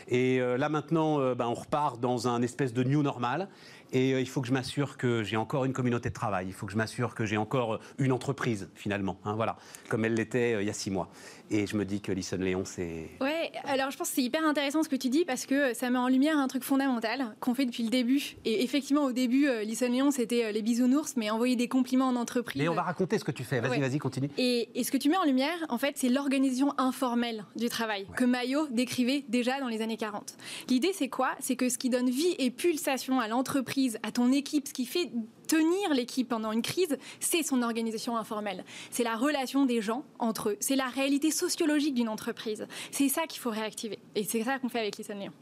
Et 0.08 0.40
là 0.40 0.68
maintenant, 0.68 1.34
ben, 1.36 1.46
on 1.46 1.54
repart 1.54 2.00
dans 2.00 2.26
un 2.26 2.42
espèce 2.42 2.72
de 2.72 2.82
new 2.82 3.04
normal. 3.04 3.48
Et 3.92 4.14
euh, 4.14 4.20
il 4.20 4.28
faut 4.28 4.40
que 4.40 4.48
je 4.48 4.52
m'assure 4.52 4.96
que 4.96 5.22
j'ai 5.22 5.36
encore 5.36 5.64
une 5.64 5.72
communauté 5.72 6.08
de 6.08 6.14
travail. 6.14 6.46
Il 6.48 6.54
faut 6.54 6.66
que 6.66 6.72
je 6.72 6.78
m'assure 6.78 7.14
que 7.14 7.26
j'ai 7.26 7.36
encore 7.36 7.78
une 7.98 8.12
entreprise, 8.12 8.70
finalement. 8.74 9.18
Hein, 9.24 9.34
voilà, 9.34 9.56
comme 9.88 10.04
elle 10.04 10.14
l'était 10.14 10.54
euh, 10.54 10.62
il 10.62 10.66
y 10.66 10.70
a 10.70 10.74
six 10.74 10.90
mois. 10.90 11.10
Et 11.50 11.66
je 11.66 11.76
me 11.76 11.84
dis 11.84 12.00
que 12.00 12.12
Lison 12.12 12.38
Léon, 12.38 12.62
c'est. 12.64 13.10
Ouais, 13.20 13.52
alors 13.64 13.90
je 13.90 13.96
pense 13.96 14.08
que 14.08 14.14
c'est 14.14 14.22
hyper 14.22 14.44
intéressant 14.44 14.82
ce 14.82 14.88
que 14.88 14.96
tu 14.96 15.08
dis 15.08 15.24
parce 15.24 15.46
que 15.46 15.74
ça 15.74 15.90
met 15.90 15.98
en 15.98 16.08
lumière 16.08 16.38
un 16.38 16.48
truc 16.48 16.62
fondamental 16.62 17.34
qu'on 17.40 17.54
fait 17.54 17.66
depuis 17.66 17.82
le 17.82 17.90
début. 17.90 18.36
Et 18.44 18.64
effectivement, 18.64 19.04
au 19.04 19.12
début, 19.12 19.48
euh, 19.48 19.62
Lison 19.62 19.90
Léon, 19.90 20.10
c'était 20.10 20.52
les 20.52 20.62
bisounours, 20.62 21.14
mais 21.16 21.30
envoyer 21.30 21.56
des 21.56 21.68
compliments 21.68 22.08
en 22.08 22.16
entreprise. 22.16 22.62
Mais 22.62 22.68
on 22.68 22.74
va 22.74 22.82
raconter 22.82 23.18
ce 23.18 23.24
que 23.24 23.32
tu 23.32 23.44
fais. 23.44 23.60
Vas-y, 23.60 23.80
vas-y, 23.80 23.98
continue. 23.98 24.30
Et, 24.38 24.68
ce 24.82 24.90
que 24.90 24.96
tu 24.96 25.08
mets 25.08 25.16
en 25.16 25.24
lumière, 25.24 25.56
en 25.68 25.78
fait, 25.78 25.96
c'est 25.96 26.08
l'organisation 26.08 26.74
informelle 26.78 27.44
du 27.56 27.68
travail 27.68 28.06
que 28.16 28.24
Maillot 28.24 28.66
décrivait 28.70 29.24
déjà 29.28 29.60
dans 29.60 29.68
les 29.68 29.80
années 29.80 29.96
40. 29.96 30.36
L'idée, 30.68 30.92
c'est 30.92 31.08
quoi? 31.08 31.30
C'est 31.40 31.56
que 31.56 31.68
ce 31.68 31.78
qui 31.78 31.88
donne 31.88 32.10
vie 32.10 32.34
et 32.38 32.50
pulsation 32.50 33.20
à 33.20 33.28
l'entreprise, 33.28 33.98
à 34.02 34.10
ton 34.10 34.32
équipe, 34.32 34.68
ce 34.68 34.72
qui 34.72 34.86
fait 34.86 35.10
tenir 35.46 35.94
l'équipe 35.94 36.28
pendant 36.28 36.52
une 36.52 36.62
crise, 36.62 36.96
c'est 37.20 37.42
son 37.42 37.62
organisation 37.62 38.16
informelle. 38.16 38.64
C'est 38.90 39.04
la 39.04 39.16
relation 39.16 39.66
des 39.66 39.82
gens 39.82 40.04
entre 40.18 40.50
eux. 40.50 40.56
C'est 40.60 40.76
la 40.76 40.86
réalité 40.88 41.30
sociologique 41.30 41.94
d'une 41.94 42.08
entreprise. 42.08 42.66
C'est 42.90 43.08
ça 43.08 43.26
qu'il 43.26 43.40
faut 43.40 43.50
réactiver. 43.50 43.98
Et 44.14 44.24
c'est 44.24 44.42
ça 44.42 44.58
qu'on 44.58 44.68
fait 44.68 44.80
avec 44.80 44.96
Listen 44.96 45.18
Léon. 45.18 45.32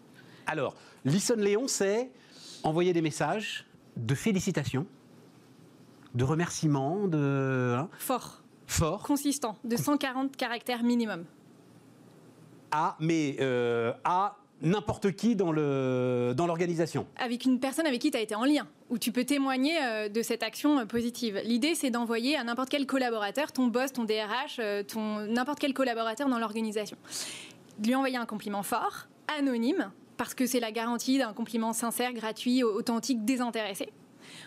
Alors, 0.46 0.74
Listen 1.04 1.40
Léon, 1.40 1.68
c'est 1.68 2.10
envoyer 2.62 2.92
des 2.92 3.02
messages 3.02 3.66
de 3.96 4.14
félicitations, 4.14 4.86
de 6.14 6.24
remerciements, 6.24 7.06
de... 7.06 7.76
Hein 7.78 7.88
Fort. 7.98 8.42
Fort. 8.66 9.02
Consistant, 9.02 9.56
de 9.64 9.76
140 9.76 10.36
caractères 10.36 10.82
minimum. 10.82 11.24
Ah, 12.70 12.96
mais 13.00 13.36
euh, 13.40 13.92
à 14.04 14.36
n'importe 14.62 15.12
qui 15.12 15.36
dans 15.36 15.52
l'organisation. 15.52 17.06
Dans 17.18 17.24
avec 17.24 17.44
une 17.44 17.60
personne 17.60 17.86
avec 17.86 18.00
qui 18.00 18.10
tu 18.10 18.18
as 18.18 18.20
été 18.20 18.34
en 18.34 18.44
lien, 18.44 18.66
où 18.88 18.98
tu 18.98 19.12
peux 19.12 19.24
témoigner 19.24 19.78
euh, 19.82 20.08
de 20.08 20.22
cette 20.22 20.42
action 20.42 20.78
euh, 20.78 20.84
positive. 20.84 21.40
L'idée, 21.44 21.74
c'est 21.74 21.90
d'envoyer 21.90 22.36
à 22.36 22.44
n'importe 22.44 22.68
quel 22.68 22.86
collaborateur, 22.86 23.52
ton 23.52 23.66
boss, 23.66 23.92
ton 23.92 24.04
DRH, 24.04 24.58
euh, 24.58 24.82
n'importe 25.28 25.58
quel 25.58 25.74
collaborateur 25.74 26.28
dans 26.28 26.38
l'organisation. 26.38 26.96
Lui 27.84 27.94
envoyer 27.94 28.16
un 28.16 28.26
compliment 28.26 28.62
fort, 28.62 29.08
anonyme, 29.38 29.90
parce 30.16 30.34
que 30.34 30.46
c'est 30.46 30.60
la 30.60 30.72
garantie 30.72 31.18
d'un 31.18 31.32
compliment 31.32 31.72
sincère, 31.72 32.12
gratuit, 32.12 32.62
authentique, 32.62 33.24
désintéressé. 33.24 33.88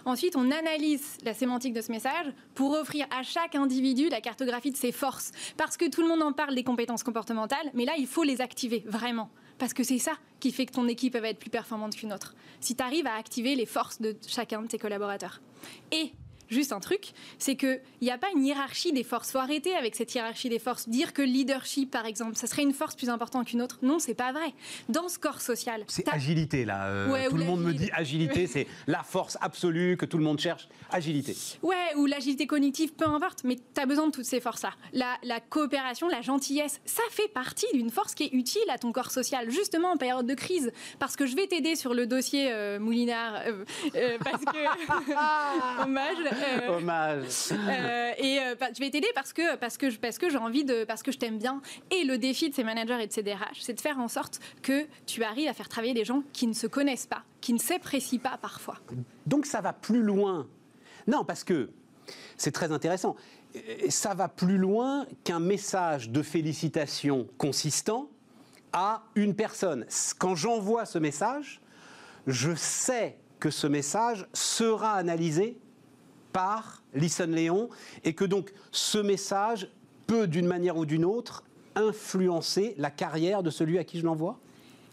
Ensuite, 0.05 0.36
on 0.36 0.51
analyse 0.51 1.18
la 1.24 1.34
sémantique 1.34 1.74
de 1.74 1.82
ce 1.82 1.91
message 1.91 2.28
pour 2.53 2.72
offrir 2.72 3.05
à 3.18 3.24
chaque 3.24 3.55
individu 3.55 4.09
la 4.09 4.22
cartographie 4.22 4.72
de 4.72 4.78
ses 4.78 4.91
forces. 4.91 5.32
Parce 5.57 5.78
que 5.78 5.89
tout 5.89 6.01
le 6.01 6.07
monde 6.07 6.22
en 6.22 6.32
parle 6.32 6.55
des 6.55 6.64
compétences 6.64 7.03
comportementales, 7.03 7.72
mais 7.74 7.86
là, 7.86 7.93
il 7.97 8.07
faut 8.07 8.24
les 8.24 8.39
activer 8.41 8.84
vraiment. 8.86 9.30
Parce 9.64 9.74
que 9.74 9.86
c'est 9.86 9.97
ça 9.97 10.18
qui 10.41 10.51
fait 10.51 10.66
que 10.66 10.74
ton 10.74 10.89
équipe 10.89 11.16
va 11.16 11.30
être 11.30 11.39
plus 11.39 11.49
performante 11.49 11.95
qu'une 11.95 12.11
autre. 12.11 12.36
Si 12.59 12.76
tu 12.76 12.84
arrives 12.84 13.07
à 13.07 13.14
activer 13.14 13.55
les 13.55 13.66
forces 13.66 14.01
de 14.01 14.14
chacun 14.28 14.61
de 14.61 14.68
tes 14.68 14.78
collaborateurs. 14.78 15.39
Et 15.93 16.11
juste 16.49 16.71
un 16.71 16.79
truc, 16.79 17.13
c'est 17.39 17.55
qu'il 17.55 17.81
n'y 18.01 18.11
a 18.11 18.17
pas 18.17 18.27
une 18.35 18.45
hiérarchie 18.45 18.93
des 18.93 19.03
forces. 19.03 19.31
faut 19.31 19.39
arrêter 19.39 19.75
avec 19.75 19.95
cette 19.95 20.13
hiérarchie 20.13 20.49
des 20.49 20.59
forces. 20.59 20.87
Dire 20.89 21.13
que 21.13 21.21
le 21.21 21.27
leadership, 21.27 21.91
par 21.91 22.05
exemple, 22.05 22.35
ça 22.35 22.47
serait 22.47 22.63
une 22.63 22.73
force 22.73 22.95
plus 22.95 23.09
importante 23.09 23.47
qu'une 23.47 23.61
autre. 23.61 23.79
Non, 23.81 23.99
c'est 23.99 24.13
pas 24.13 24.31
vrai. 24.31 24.53
Dans 24.89 25.09
ce 25.09 25.19
corps 25.19 25.41
social. 25.41 25.83
C'est 25.87 26.07
agilité, 26.09 26.65
là. 26.65 26.87
Euh, 26.87 27.29
tout 27.29 27.37
le 27.37 27.45
monde 27.45 27.61
me 27.61 27.73
dit 27.73 27.89
agilité, 27.93 28.47
c'est 28.47 28.67
la 28.87 29.03
force 29.03 29.37
absolue 29.41 29.97
que 29.97 30.05
tout 30.05 30.17
le 30.17 30.23
monde 30.23 30.39
cherche. 30.39 30.67
Agilité. 30.91 31.35
Ouais, 31.61 31.95
ou 31.95 32.05
l'agilité 32.05 32.47
cognitive, 32.47 32.93
peu 32.93 33.05
importe, 33.05 33.43
mais 33.43 33.55
tu 33.55 33.81
as 33.81 33.85
besoin 33.85 34.07
de 34.07 34.11
toutes 34.11 34.25
ces 34.25 34.39
forces-là. 34.39 34.73
La, 34.93 35.17
la 35.23 35.39
coopération, 35.39 36.07
la 36.07 36.21
gentillesse, 36.21 36.81
ça 36.85 37.03
fait 37.11 37.27
partie 37.27 37.65
d'une 37.73 37.89
force 37.89 38.13
qui 38.13 38.23
est 38.23 38.33
utile 38.33 38.61
à 38.69 38.77
ton 38.77 38.91
corps 38.91 39.11
social, 39.11 39.49
justement 39.49 39.91
en 39.91 39.97
période 39.97 40.25
de 40.25 40.33
crise. 40.33 40.71
Parce 40.99 41.15
que 41.15 41.25
je 41.25 41.35
vais 41.35 41.47
t'aider 41.47 41.75
sur 41.75 41.93
le 41.93 42.05
dossier 42.05 42.51
euh, 42.51 42.79
Moulinard, 42.79 43.41
euh, 43.95 44.17
parce 44.23 44.43
que. 44.43 44.63
hommage. 45.83 46.17
Euh, 46.34 46.67
Hommage. 46.77 47.51
Euh, 47.51 48.11
et 48.17 48.39
euh, 48.39 48.55
bah, 48.59 48.67
je 48.73 48.79
vais 48.79 48.89
t'aider 48.89 49.07
parce 49.15 49.34
que, 49.34 49.55
parce 49.57 49.77
que, 49.77 49.95
parce 49.97 50.17
que 50.17 50.29
j'ai 50.29 50.38
envie 50.38 50.65
de. 50.65 50.84
parce 50.84 51.03
que 51.03 51.11
je 51.11 51.17
t'aime 51.17 51.38
bien. 51.38 51.61
Et 51.91 52.03
le 52.03 52.17
défi 52.17 52.49
de 52.49 52.55
ces 52.55 52.63
managers 52.63 53.01
et 53.01 53.07
de 53.07 53.13
ces 53.13 53.23
DRH, 53.23 53.61
c'est 53.61 53.73
de 53.73 53.81
faire 53.81 53.99
en 53.99 54.07
sorte 54.07 54.39
que 54.61 54.86
tu 55.05 55.23
arrives 55.23 55.49
à 55.49 55.53
faire 55.53 55.69
travailler 55.69 55.93
des 55.93 56.05
gens 56.05 56.23
qui 56.34 56.47
ne 56.47 56.53
se 56.53 56.67
connaissent 56.67 57.07
pas, 57.07 57.23
qui 57.41 57.53
ne 57.53 57.59
s'apprécient 57.59 58.19
pas 58.19 58.38
parfois. 58.41 58.77
Donc 59.25 59.45
ça 59.45 59.61
va 59.61 59.73
plus 59.73 60.01
loin. 60.01 60.47
Non, 61.07 61.25
parce 61.25 61.43
que 61.43 61.69
c'est 62.38 62.51
très 62.51 62.71
intéressant. 62.71 63.15
Ça 63.89 64.15
va 64.15 64.29
plus 64.29 64.57
loin 64.57 65.05
qu'un 65.23 65.39
message 65.39 66.09
de 66.09 66.23
félicitation 66.23 67.27
consistant 67.38 68.09
à 68.71 69.03
une 69.15 69.36
personne. 69.36 69.86
Quand 70.17 70.36
j'envoie 70.36 70.86
ce 70.86 70.97
message, 70.97 71.61
je 72.25 72.55
sais 72.55 73.17
que 73.39 73.51
ce 73.51 73.67
message 73.67 74.25
sera 74.34 74.93
analysé 74.93 75.57
par 76.34 76.84
Listen 76.93 77.31
Léon 77.31 77.69
et 78.03 78.13
que 78.13 78.25
donc 78.25 78.51
ce 78.71 78.97
message 78.97 79.69
peut 80.07 80.27
d'une 80.27 80.47
manière 80.47 80.75
ou 80.75 80.86
d'une 80.86 81.05
autre 81.05 81.43
influencer 81.75 82.75
la 82.77 82.91
carrière 82.91 83.43
de 83.43 83.49
celui 83.49 83.79
à 83.79 83.84
qui 83.84 83.99
je 83.99 84.05
l'envoie? 84.05 84.39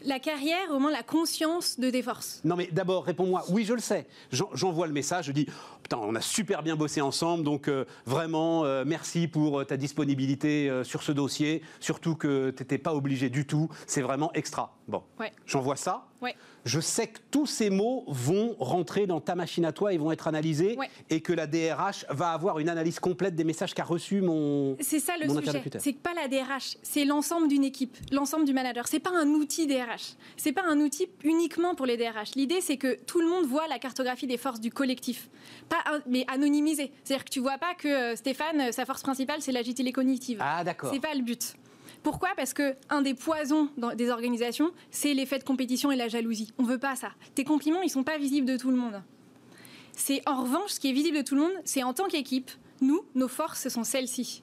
La 0.04 0.18
carrière, 0.18 0.70
au 0.70 0.78
moins 0.78 0.90
la 0.90 1.02
conscience 1.02 1.78
de 1.78 1.90
tes 1.90 2.02
forces. 2.02 2.40
Non, 2.42 2.56
mais 2.56 2.70
d'abord, 2.72 3.04
réponds-moi. 3.04 3.44
Oui, 3.50 3.64
je 3.64 3.74
le 3.74 3.80
sais. 3.80 4.06
J'envoie 4.30 4.86
le 4.86 4.94
message, 4.94 5.26
je 5.26 5.32
dis 5.32 5.46
Putain, 5.82 5.98
on 5.98 6.14
a 6.14 6.22
super 6.22 6.62
bien 6.62 6.74
bossé 6.74 7.02
ensemble, 7.02 7.44
donc 7.44 7.68
euh, 7.68 7.84
vraiment, 8.06 8.64
euh, 8.64 8.84
merci 8.86 9.28
pour 9.28 9.60
euh, 9.60 9.64
ta 9.64 9.76
disponibilité 9.76 10.70
sur 10.84 11.02
ce 11.02 11.12
dossier. 11.12 11.62
Surtout 11.80 12.14
que 12.14 12.50
tu 12.50 12.62
n'étais 12.62 12.78
pas 12.78 12.94
obligé 12.94 13.28
du 13.28 13.46
tout. 13.46 13.68
C'est 13.86 14.00
vraiment 14.00 14.32
extra. 14.32 14.74
Bon, 14.90 15.02
Ouais. 15.20 15.32
j'envoie 15.46 15.76
ça. 15.76 16.06
Ouais. 16.20 16.34
Je 16.66 16.80
sais 16.80 17.06
que 17.06 17.18
tous 17.30 17.46
ces 17.46 17.70
mots 17.70 18.04
vont 18.08 18.54
rentrer 18.58 19.06
dans 19.06 19.20
ta 19.20 19.34
machine 19.34 19.64
à 19.64 19.72
toi 19.72 19.94
et 19.94 19.98
vont 19.98 20.10
être 20.12 20.26
analysés 20.28 20.76
Ouais. 20.76 20.90
et 21.08 21.20
que 21.22 21.32
la 21.32 21.46
DRH 21.46 22.04
va 22.10 22.32
avoir 22.32 22.58
une 22.58 22.68
analyse 22.68 22.98
complète 23.00 23.34
des 23.36 23.44
messages 23.44 23.72
qu'a 23.72 23.84
reçus 23.84 24.20
mon. 24.20 24.76
C'est 24.80 24.98
ça 24.98 25.14
le 25.16 25.28
sujet. 25.28 25.62
C'est 25.78 25.92
que 25.94 25.98
pas 26.00 26.12
la 26.12 26.28
DRH, 26.28 26.76
c'est 26.82 27.04
l'ensemble 27.04 27.48
d'une 27.48 27.64
équipe, 27.64 27.96
l'ensemble 28.12 28.44
du 28.44 28.52
manager. 28.52 28.88
C'est 28.88 28.98
pas 29.00 29.12
un 29.16 29.28
outil 29.28 29.66
DRH. 29.66 30.14
C'est 30.36 30.52
pas 30.52 30.64
un 30.66 30.78
outil 30.80 31.08
uniquement 31.24 31.74
pour 31.74 31.86
les 31.86 31.96
DRH. 31.96 32.34
L'idée, 32.34 32.60
c'est 32.60 32.76
que 32.76 32.98
tout 33.04 33.20
le 33.20 33.28
monde 33.28 33.46
voit 33.46 33.68
la 33.68 33.78
cartographie 33.78 34.26
des 34.26 34.36
forces 34.36 34.60
du 34.60 34.70
collectif, 34.70 35.30
pas 35.68 35.78
mais 36.06 36.26
anonymisée. 36.28 36.92
C'est-à-dire 37.04 37.24
que 37.24 37.30
tu 37.30 37.40
vois 37.40 37.58
pas 37.58 37.74
que 37.74 37.88
euh, 37.88 38.16
Stéphane, 38.16 38.60
euh, 38.60 38.72
sa 38.72 38.84
force 38.84 39.02
principale, 39.02 39.40
c'est 39.40 39.52
l'agilité 39.52 39.90
cognitive. 39.92 40.38
Ah, 40.42 40.64
d'accord. 40.64 40.90
C'est 40.92 41.00
pas 41.00 41.14
le 41.14 41.22
but. 41.22 41.54
Pourquoi? 42.02 42.30
Parce 42.36 42.54
que 42.54 42.76
un 42.88 43.02
des 43.02 43.14
poisons 43.14 43.68
dans 43.76 43.94
des 43.94 44.10
organisations, 44.10 44.72
c'est 44.90 45.12
l'effet 45.14 45.38
de 45.38 45.44
compétition 45.44 45.90
et 45.92 45.96
la 45.96 46.08
jalousie. 46.08 46.52
On 46.58 46.62
veut 46.64 46.78
pas 46.78 46.96
ça. 46.96 47.10
Tes 47.34 47.44
compliments, 47.44 47.82
ils 47.82 47.90
sont 47.90 48.04
pas 48.04 48.16
visibles 48.18 48.46
de 48.46 48.56
tout 48.56 48.70
le 48.70 48.76
monde. 48.76 49.02
C'est 49.92 50.22
en 50.26 50.42
revanche 50.42 50.70
ce 50.72 50.80
qui 50.80 50.88
est 50.88 50.92
visible 50.94 51.18
de 51.18 51.22
tout 51.22 51.34
le 51.34 51.42
monde, 51.42 51.52
c'est 51.64 51.82
en 51.82 51.92
tant 51.92 52.06
qu'équipe, 52.08 52.50
nous, 52.80 53.02
nos 53.14 53.28
forces, 53.28 53.60
ce 53.62 53.68
sont 53.68 53.84
celles-ci. 53.84 54.42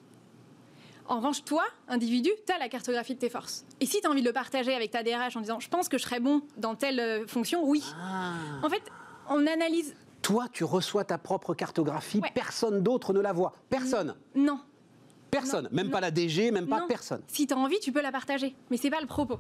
En 1.08 1.18
revanche, 1.18 1.44
toi, 1.46 1.64
individu, 1.88 2.30
tu 2.46 2.54
as 2.54 2.60
la 2.60 2.68
cartographie 2.70 3.16
de 3.16 3.20
tes 3.20 3.30
forces. 3.30 3.66
Et 3.80 3.86
si 3.86 4.02
tu 4.02 4.08
as 4.08 4.10
envie 4.12 4.22
de 4.22 4.28
le 4.28 4.34
partager 4.34 4.76
avec 4.76 4.92
ta 4.92 5.04
DRH 5.04 5.36
en 5.38 5.42
disant 5.42 5.60
je 5.60 5.70
pense 5.70 5.88
que 5.90 5.98
je 5.98 6.04
serais 6.04 6.20
bon 6.20 6.42
dans 6.58 6.76
telle 6.76 7.00
euh, 7.00 7.26
fonction, 7.28 7.64
oui. 7.68 7.82
Ah. 8.00 8.34
En 8.62 8.70
fait, 8.70 8.84
on 9.30 9.48
analyse. 9.48 9.96
Toi, 10.22 10.48
tu 10.52 10.66
reçois 10.66 11.06
ta 11.06 11.18
propre 11.18 11.54
cartographie, 11.54 12.20
Ouais. 12.20 12.32
personne 12.36 12.82
d'autre 12.84 13.14
ne 13.14 13.22
la 13.22 13.32
voit. 13.32 13.54
Personne. 13.70 14.16
Non. 14.36 14.60
Personne. 15.42 15.64
Non, 15.66 15.70
même 15.72 15.88
non. 15.88 15.92
pas 15.92 16.02
la 16.02 16.12
DG, 16.12 16.52
même 16.52 16.68
pas 16.68 16.80
Non. 16.82 16.88
personne. 16.88 17.22
Si 17.28 17.48
tu 17.48 17.54
as 17.54 17.58
envie, 17.58 17.80
tu 17.80 17.92
peux 17.92 18.02
la 18.02 18.12
partager. 18.12 18.56
Mais 18.70 18.78
c'est 18.78 18.90
pas 18.90 19.02
le 19.02 19.08
propos. 19.08 19.40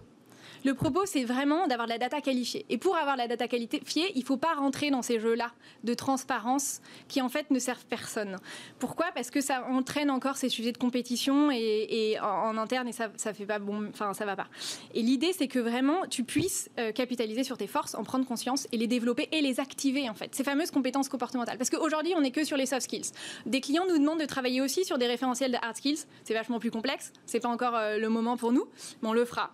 Le 0.68 0.74
propos, 0.74 1.05
c'est 1.05 1.24
vraiment 1.24 1.65
d'avoir 1.68 1.88
de 1.88 1.93
la 1.93 1.97
data 1.97 2.20
qualifiée. 2.20 2.65
Et 2.70 2.78
pour 2.78 2.97
avoir 2.97 3.15
de 3.15 3.22
la 3.22 3.30
data 3.30 3.47
qualifiée, 3.47 4.11
il 4.15 4.20
ne 4.20 4.26
faut 4.26 4.36
pas 4.36 4.53
rentrer 4.53 4.91
dans 4.91 5.01
ces 5.01 5.18
jeux-là 5.18 5.53
de 5.86 5.93
transparence 5.93 6.82
qui, 7.07 7.22
en 7.22 7.30
fait, 7.30 7.49
ne 7.51 7.57
servent 7.57 7.86
personne. 7.86 8.36
Pourquoi? 8.78 9.05
Parce 9.15 9.32
que 9.32 9.39
ça 9.39 9.65
entraîne 9.70 10.11
encore 10.11 10.36
ces 10.36 10.49
sujets 10.49 10.74
de 10.74 10.78
compétition 10.78 11.51
et, 11.51 12.18
en 12.22 12.57
interne 12.57 12.89
et 12.89 12.91
ça, 12.91 13.07
ça 13.15 13.34
fait 13.34 13.45
pas 13.45 13.59
bon. 13.59 13.88
Enfin, 13.88 14.13
ça 14.13 14.26
va 14.26 14.36
pas. 14.36 14.47
Et 14.93 15.01
l'idée, 15.03 15.32
c'est 15.32 15.47
que 15.47 15.59
vraiment, 15.59 16.05
tu 16.09 16.26
puisses 16.26 16.70
euh, 16.78 16.91
capitaliser 16.91 17.45
sur 17.45 17.57
tes 17.57 17.68
forces, 17.68 17.95
en 17.95 18.03
prendre 18.03 18.26
conscience 18.26 18.68
et 18.74 18.78
les 18.78 18.88
développer 18.88 19.30
et 19.32 19.39
les 19.39 19.61
activer, 19.61 20.09
en 20.09 20.15
fait. 20.15 20.36
Ces 20.36 20.43
fameuses 20.43 20.72
compétences 20.72 21.07
comportementales. 21.07 21.57
Parce 21.57 21.70
qu'aujourd'hui, 21.70 22.11
on 22.18 22.20
n'est 22.20 22.32
que 22.32 22.43
sur 22.43 22.57
les 22.57 22.65
soft 22.65 22.82
skills. 22.82 23.11
Des 23.45 23.61
clients 23.61 23.86
nous 23.88 23.99
demandent 23.99 24.20
de 24.20 24.26
travailler 24.26 24.59
aussi 24.59 24.84
sur 24.84 24.97
des 24.97 25.07
référentiels 25.07 25.53
de 25.53 25.57
hard 25.61 25.78
skills. 25.78 25.99
C'est 26.26 26.34
vachement 26.34 26.59
plus 26.59 26.72
complexe. 26.72 27.13
C'est 27.26 27.39
pas 27.39 27.47
encore 27.47 27.78
euh, 27.78 27.97
le 27.97 28.09
moment 28.09 28.36
pour 28.36 28.51
nous, 28.51 28.65
mais 29.01 29.07
on 29.07 29.13
le 29.13 29.24
fera. 29.24 29.51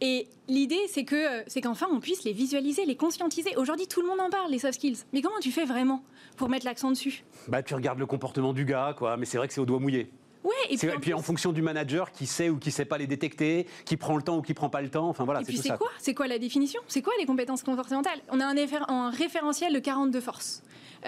Et 0.00 0.26
l'idée, 0.48 0.80
c'est 0.88 1.04
que 1.04 1.40
euh, 1.40 1.42
c'est 1.46 1.60
qu'enfin, 1.60 1.86
on 1.90 2.00
puisse 2.00 2.24
les 2.24 2.32
visualiser, 2.32 2.84
les 2.84 2.96
conscientiser. 2.96 3.56
Aujourd'hui, 3.56 3.86
tout 3.86 4.00
le 4.00 4.06
monde 4.08 4.20
en 4.20 4.30
parle, 4.30 4.50
les 4.50 4.58
soft 4.58 4.74
skills. 4.74 4.98
Mais 5.12 5.22
comment 5.22 5.38
tu 5.40 5.50
fais 5.50 5.64
vraiment 5.64 6.02
pour 6.36 6.48
mettre 6.48 6.64
l'accent 6.64 6.90
dessus? 6.90 7.24
Bah, 7.48 7.62
tu 7.62 7.74
regardes 7.74 7.98
le 7.98 8.06
comportement 8.06 8.52
du 8.52 8.64
gars, 8.64 8.94
quoi. 8.96 9.16
Mais 9.16 9.26
c'est 9.26 9.38
vrai 9.38 9.48
que 9.48 9.54
c'est 9.54 9.60
au 9.60 9.66
doigt 9.66 9.80
mouillé. 9.80 10.10
Ouais, 10.44 10.52
et 10.70 10.76
puis, 10.76 10.88
en 10.90 11.00
puis, 11.00 11.12
en 11.12 11.16
plus- 11.18 11.26
fonction 11.26 11.52
du 11.52 11.60
manager 11.60 12.12
qui 12.12 12.26
sait 12.26 12.50
ou 12.50 12.58
qui 12.58 12.70
sait 12.70 12.84
pas 12.84 12.98
les 12.98 13.08
détecter, 13.08 13.66
qui 13.84 13.96
prend 13.96 14.16
le 14.16 14.22
temps 14.22 14.36
ou 14.36 14.42
qui 14.42 14.54
prend 14.54 14.68
pas 14.70 14.80
le 14.80 14.88
temps. 14.88 15.08
Enfin 15.08 15.24
voilà, 15.24 15.40
Et 15.40 15.44
puis 15.44 15.56
c'est 15.56 15.76
quoi 15.76 15.90
C'est 15.98 16.14
quoi 16.14 16.28
la 16.28 16.38
définition? 16.38 16.80
C'est 16.86 17.02
quoi 17.02 17.12
les 17.18 17.26
compétences 17.26 17.64
comportementales? 17.64 18.20
On 18.30 18.38
a 18.40 18.46
un, 18.46 19.10
référentiel 19.10 19.72
de 19.72 19.78
42 19.80 20.20
forces 20.20 20.62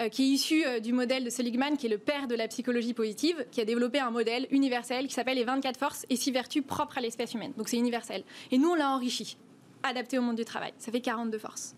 qui 0.07 0.23
est 0.23 0.27
issu 0.27 0.65
euh, 0.65 0.79
du 0.79 0.93
modèle 0.93 1.25
de 1.25 1.29
Seligman, 1.29 1.75
qui 1.75 1.87
est 1.87 1.89
le 1.89 1.97
père 1.97 2.27
de 2.27 2.35
la 2.35 2.47
psychologie 2.47 2.93
positive, 2.93 3.45
qui 3.51 3.59
a 3.59 3.65
développé 3.65 3.99
un 3.99 4.11
modèle 4.11 4.47
universel 4.51 5.07
qui 5.07 5.13
s'appelle 5.13 5.35
les 5.35 5.43
24 5.43 5.77
forces 5.77 6.05
et 6.09 6.15
6 6.15 6.31
vertus 6.31 6.63
propres 6.65 6.97
à 6.97 7.01
l'espèce 7.01 7.33
humaine. 7.33 7.51
Donc 7.57 7.67
c'est 7.67 7.77
universel. 7.77 8.23
Et 8.51 8.57
nous, 8.57 8.69
on 8.69 8.75
l'a 8.75 8.89
enrichi, 8.91 9.37
adapté 9.83 10.17
au 10.17 10.21
monde 10.21 10.37
du 10.37 10.45
travail. 10.45 10.73
Ça 10.77 10.91
fait 10.91 11.01
42 11.01 11.37
forces. 11.37 11.75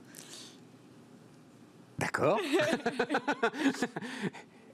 D'accord. 1.97 2.39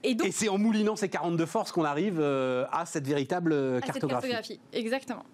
Et 0.02 0.14
donc, 0.14 0.28
Et 0.28 0.32
c'est 0.32 0.48
en 0.48 0.58
moulinant 0.58 0.96
ces 0.96 1.08
42 1.08 1.44
forces 1.46 1.72
qu'on 1.72 1.84
arrive 1.84 2.18
euh, 2.20 2.66
à 2.70 2.86
cette 2.86 3.06
véritable 3.06 3.52
euh, 3.52 3.80
cette 3.80 4.00
cartographie. 4.00 4.60
Exactement. 4.72 5.24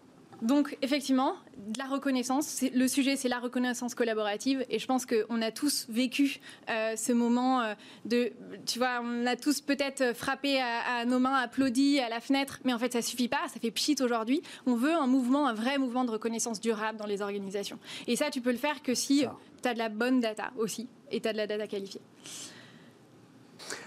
Donc, 0.44 0.76
effectivement, 0.82 1.36
de 1.56 1.78
la 1.78 1.86
reconnaissance. 1.86 2.62
Le 2.74 2.86
sujet, 2.86 3.16
c'est 3.16 3.30
la 3.30 3.38
reconnaissance 3.38 3.94
collaborative. 3.94 4.64
Et 4.68 4.78
je 4.78 4.86
pense 4.86 5.06
qu'on 5.06 5.40
a 5.40 5.50
tous 5.50 5.86
vécu 5.88 6.38
euh, 6.68 6.96
ce 6.96 7.12
moment 7.12 7.62
euh, 7.62 7.74
de. 8.04 8.30
Tu 8.66 8.78
vois, 8.78 9.00
on 9.02 9.24
a 9.24 9.36
tous 9.36 9.62
peut-être 9.62 10.14
frappé 10.14 10.60
à, 10.60 10.98
à 10.98 11.04
nos 11.06 11.18
mains, 11.18 11.34
applaudi 11.34 11.98
à 11.98 12.10
la 12.10 12.20
fenêtre. 12.20 12.60
Mais 12.64 12.74
en 12.74 12.78
fait, 12.78 12.92
ça 12.92 13.00
suffit 13.00 13.28
pas. 13.28 13.40
Ça 13.52 13.58
fait 13.58 13.70
pchit 13.70 13.96
aujourd'hui. 14.02 14.42
On 14.66 14.74
veut 14.74 14.92
un 14.92 15.06
mouvement, 15.06 15.46
un 15.46 15.54
vrai 15.54 15.78
mouvement 15.78 16.04
de 16.04 16.10
reconnaissance 16.10 16.60
durable 16.60 16.98
dans 16.98 17.06
les 17.06 17.22
organisations. 17.22 17.78
Et 18.06 18.14
ça, 18.14 18.30
tu 18.30 18.42
peux 18.42 18.52
le 18.52 18.58
faire 18.58 18.82
que 18.82 18.94
si 18.94 19.24
tu 19.62 19.68
as 19.68 19.72
de 19.72 19.78
la 19.78 19.88
bonne 19.88 20.20
data 20.20 20.50
aussi. 20.58 20.88
Et 21.10 21.22
tu 21.22 21.28
as 21.28 21.32
de 21.32 21.38
la 21.38 21.46
data 21.46 21.66
qualifiée. 21.66 22.02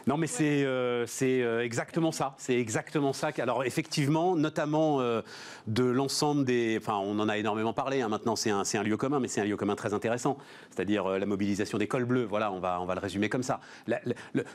Non, 0.07 0.17
mais 0.17 0.27
c'est 0.27 0.63
euh, 0.63 1.05
euh, 1.21 1.61
exactement 1.61 2.11
ça. 2.11 2.35
C'est 2.37 2.57
exactement 2.59 3.13
ça. 3.13 3.29
Alors, 3.39 3.63
effectivement, 3.65 4.35
notamment 4.35 5.01
euh, 5.01 5.21
de 5.67 5.83
l'ensemble 5.83 6.45
des. 6.45 6.77
Enfin, 6.81 6.95
on 6.97 7.19
en 7.19 7.29
a 7.29 7.37
énormément 7.37 7.73
parlé. 7.73 8.01
hein, 8.01 8.09
maintenant, 8.09 8.35
c'est 8.35 8.49
un, 8.49 8.63
un 8.73 8.83
lieu 8.83 8.97
commun, 8.97 9.19
mais 9.19 9.27
c'est 9.27 9.41
un 9.41 9.45
lieu 9.45 9.57
commun 9.57 9.75
très 9.75 9.93
intéressant. 9.93 10.37
C'est-à-dire 10.71 11.07
la 11.07 11.25
mobilisation 11.25 11.77
des 11.77 11.87
cols 11.87 12.05
bleus. 12.05 12.25
Voilà, 12.25 12.51
on 12.51 12.59
va, 12.59 12.79
on 12.81 12.85
va 12.85 12.95
le 12.95 13.01
résumer 13.01 13.29
comme 13.29 13.43
ça. 13.43 13.59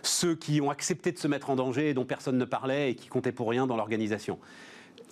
Ceux 0.02 0.34
qui 0.34 0.60
ont 0.60 0.70
accepté 0.70 1.12
de 1.12 1.18
se 1.18 1.28
mettre 1.28 1.50
en 1.50 1.56
danger 1.56 1.90
et 1.90 1.94
dont 1.94 2.04
personne 2.04 2.38
ne 2.38 2.44
parlait 2.44 2.90
et 2.90 2.94
qui 2.94 3.08
comptaient 3.08 3.32
pour 3.32 3.48
rien 3.48 3.66
dans 3.66 3.76
l'organisation. 3.76 4.38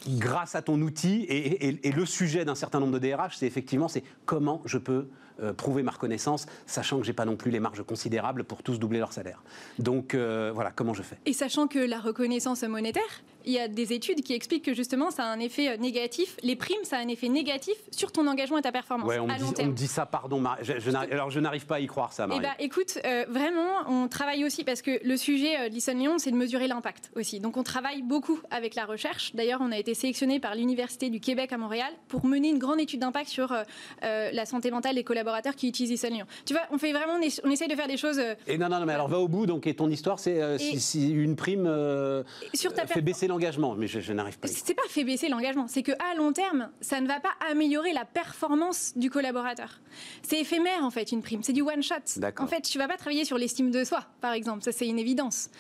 Grâce 0.09 0.55
à 0.55 0.63
ton 0.63 0.81
outil 0.81 1.25
et, 1.29 1.69
et- 1.69 1.89
et 1.89 1.93
le 1.93 2.07
sujet 2.07 2.45
d'un 2.47 2.55
certain 2.55 2.81
nombre 2.81 2.99
de 2.99 2.99
DRH, 2.99 3.37
c'est 3.37 3.47
effectivement 3.47 3.87
c'est 3.89 4.03
comment 4.25 4.63
je 4.65 4.79
peux 4.79 5.09
euh, 5.43 5.53
prouver 5.53 5.83
ma 5.83 5.91
reconnaissance, 5.93 6.47
sachant 6.67 6.99
que 6.99 7.05
j'ai 7.05 7.13
pas 7.13 7.25
non 7.25 7.37
plus 7.37 7.51
les 7.51 7.61
marges 7.61 7.83
considérables 7.83 8.45
pour 8.45 8.63
tous 8.63 8.79
doubler 8.79 8.99
leur 8.99 9.13
salaire. 9.13 9.43
Donc 9.79 10.15
euh, 10.15 10.51
voilà, 10.55 10.71
comment 10.71 10.95
je 10.95 11.03
fais? 11.03 11.17
Et 11.27 11.33
sachant 11.33 11.67
que 11.67 11.79
la 11.79 11.99
reconnaissance 12.01 12.63
monétaire, 12.63 13.03
il 13.47 13.53
y 13.53 13.59
a 13.59 13.69
des 13.69 13.95
études 13.95 14.21
qui 14.23 14.35
expliquent 14.35 14.65
que 14.67 14.75
justement 14.75 15.11
ça 15.11 15.25
a 15.25 15.29
un 15.29 15.39
effet 15.41 15.69
euh, 15.71 15.77
négatif. 15.79 16.37
Les 16.43 16.57
primes, 16.57 16.85
ça 16.85 16.99
a 16.99 17.01
un 17.01 17.09
effet 17.09 17.29
négatif 17.29 17.75
sur 17.91 18.13
ton 18.13 18.27
engagement 18.27 18.59
et 18.59 18.63
ta 18.63 18.73
performance 18.73 19.09
Ouais, 19.09 19.19
on 19.19 19.27
me, 19.27 19.33
à 19.33 19.37
dit, 19.37 19.41
long 19.43 19.47
on 19.49 19.51
me 19.53 19.57
terme. 19.57 19.73
dit 19.75 19.87
ça, 19.87 20.05
pardon, 20.05 20.41
Marie. 20.41 20.63
Je- 20.65 20.79
je 20.79 20.91
n'arrive- 20.91 21.13
alors 21.13 21.31
je 21.31 21.41
n'arrive 21.41 21.65
pas 21.67 21.77
à 21.77 21.81
y 21.81 21.87
croire, 21.87 22.13
ça, 22.13 22.25
Eh 22.27 22.29
Marie. 22.29 22.41
ben, 22.43 22.53
écoute, 22.59 22.99
euh, 23.07 23.25
vraiment, 23.31 23.71
on 23.89 24.09
travaille 24.09 24.45
aussi 24.45 24.63
parce 24.65 24.83
que 24.83 25.01
le 25.03 25.17
sujet 25.17 25.69
de 25.71 25.75
Listen 25.75 25.99
Lyon, 25.99 26.19
c'est 26.19 26.31
de 26.31 26.37
mesurer 26.37 26.69
l'impact 26.69 27.11
aussi. 27.17 27.41
Donc, 27.41 27.57
on 27.57 27.63
travaille 27.63 28.03
beaucoup 28.03 28.39
avec 28.51 28.75
la 28.75 28.85
recherche. 28.85 29.35
D'ailleurs, 29.35 29.61
on 29.63 29.73
a 29.73 29.79
été 29.79 29.95
sélectionné 29.95 30.39
par 30.39 30.55
l'Université 30.55 31.09
du 31.09 31.21
Québec 31.21 31.53
à 31.53 31.57
Montréal 31.57 31.93
pour 32.09 32.27
mener 32.27 32.51
une 32.51 32.59
grande 32.59 32.81
étude 32.81 33.01
d'impact 33.01 33.29
sur 33.31 33.55
la 34.03 34.45
santé 34.47 34.71
mentale 34.71 34.97
des 34.97 35.05
collaborateurs 35.05 35.30
qui 35.57 35.69
utilisent. 35.69 36.07
Tu 36.45 36.53
vois, 36.55 36.63
on 36.71 36.79
fait 36.79 36.93
vraiment, 36.93 37.15
on, 37.15 37.21
ess- 37.21 37.41
on 37.45 37.51
essaie 37.51 37.69
de 37.69 37.75
faire 37.75 37.89
des 37.89 37.97
choses 37.97 38.19
euh, 38.19 38.35
Et 38.47 38.59
non, 38.59 38.69
non, 38.69 38.81
non, 38.81 38.87
mais 38.87 38.93
alors 38.95 39.09
va 39.09 39.19
au 39.19 39.29
bout. 39.29 39.47
Donc, 39.47 39.67
et 39.67 39.75
ton 39.75 39.89
histoire, 39.91 40.19
c'est 40.19 40.41
euh, 40.43 40.59
si, 40.59 40.77
Et- 40.77 40.79
si 40.79 41.11
une 41.11 41.37
prime 41.37 41.67
euh, 41.67 42.23
sur 42.55 42.73
ta 42.73 42.87
fait 42.87 43.01
baisser 43.01 43.27
l'engagement. 43.27 43.75
Mais 43.75 43.87
je, 43.87 44.01
je 44.01 44.13
n'arrive 44.13 44.39
pas. 44.39 44.49
C'est 44.49 44.75
pas 44.75 44.83
fait 44.89 45.05
baisser 45.05 45.29
l'engagement, 45.29 45.67
c'est 45.69 45.83
que 45.83 45.93
à 45.93 46.15
long 46.17 46.33
terme, 46.33 46.71
ça 46.81 47.01
ne 47.01 47.07
va 47.09 47.21
pas 47.21 47.33
améliorer 47.51 47.93
la 47.93 48.05
performance 48.05 48.93
du 48.97 49.11
collaborateur. 49.11 49.81
C'est 50.23 50.41
éphémère 50.41 50.83
en 50.85 50.91
fait 50.91 51.13
une 51.13 51.23
prime, 51.23 51.43
c'est 51.43 51.53
du 51.53 51.63
one 51.63 51.83
shot. 51.83 51.95
En 52.39 52.47
fait, 52.47 52.63
tu 52.63 52.79
vas 52.79 52.89
pas 52.89 52.97
travailler 52.97 53.25
sur 53.25 53.39
l'estime 53.39 53.71
de 53.71 53.85
soi, 53.85 54.05
par 54.21 54.33
exemple, 54.33 54.63
ça 54.65 54.73
c'est 54.73 54.87
une 54.87 54.99
évidence. 54.99 55.51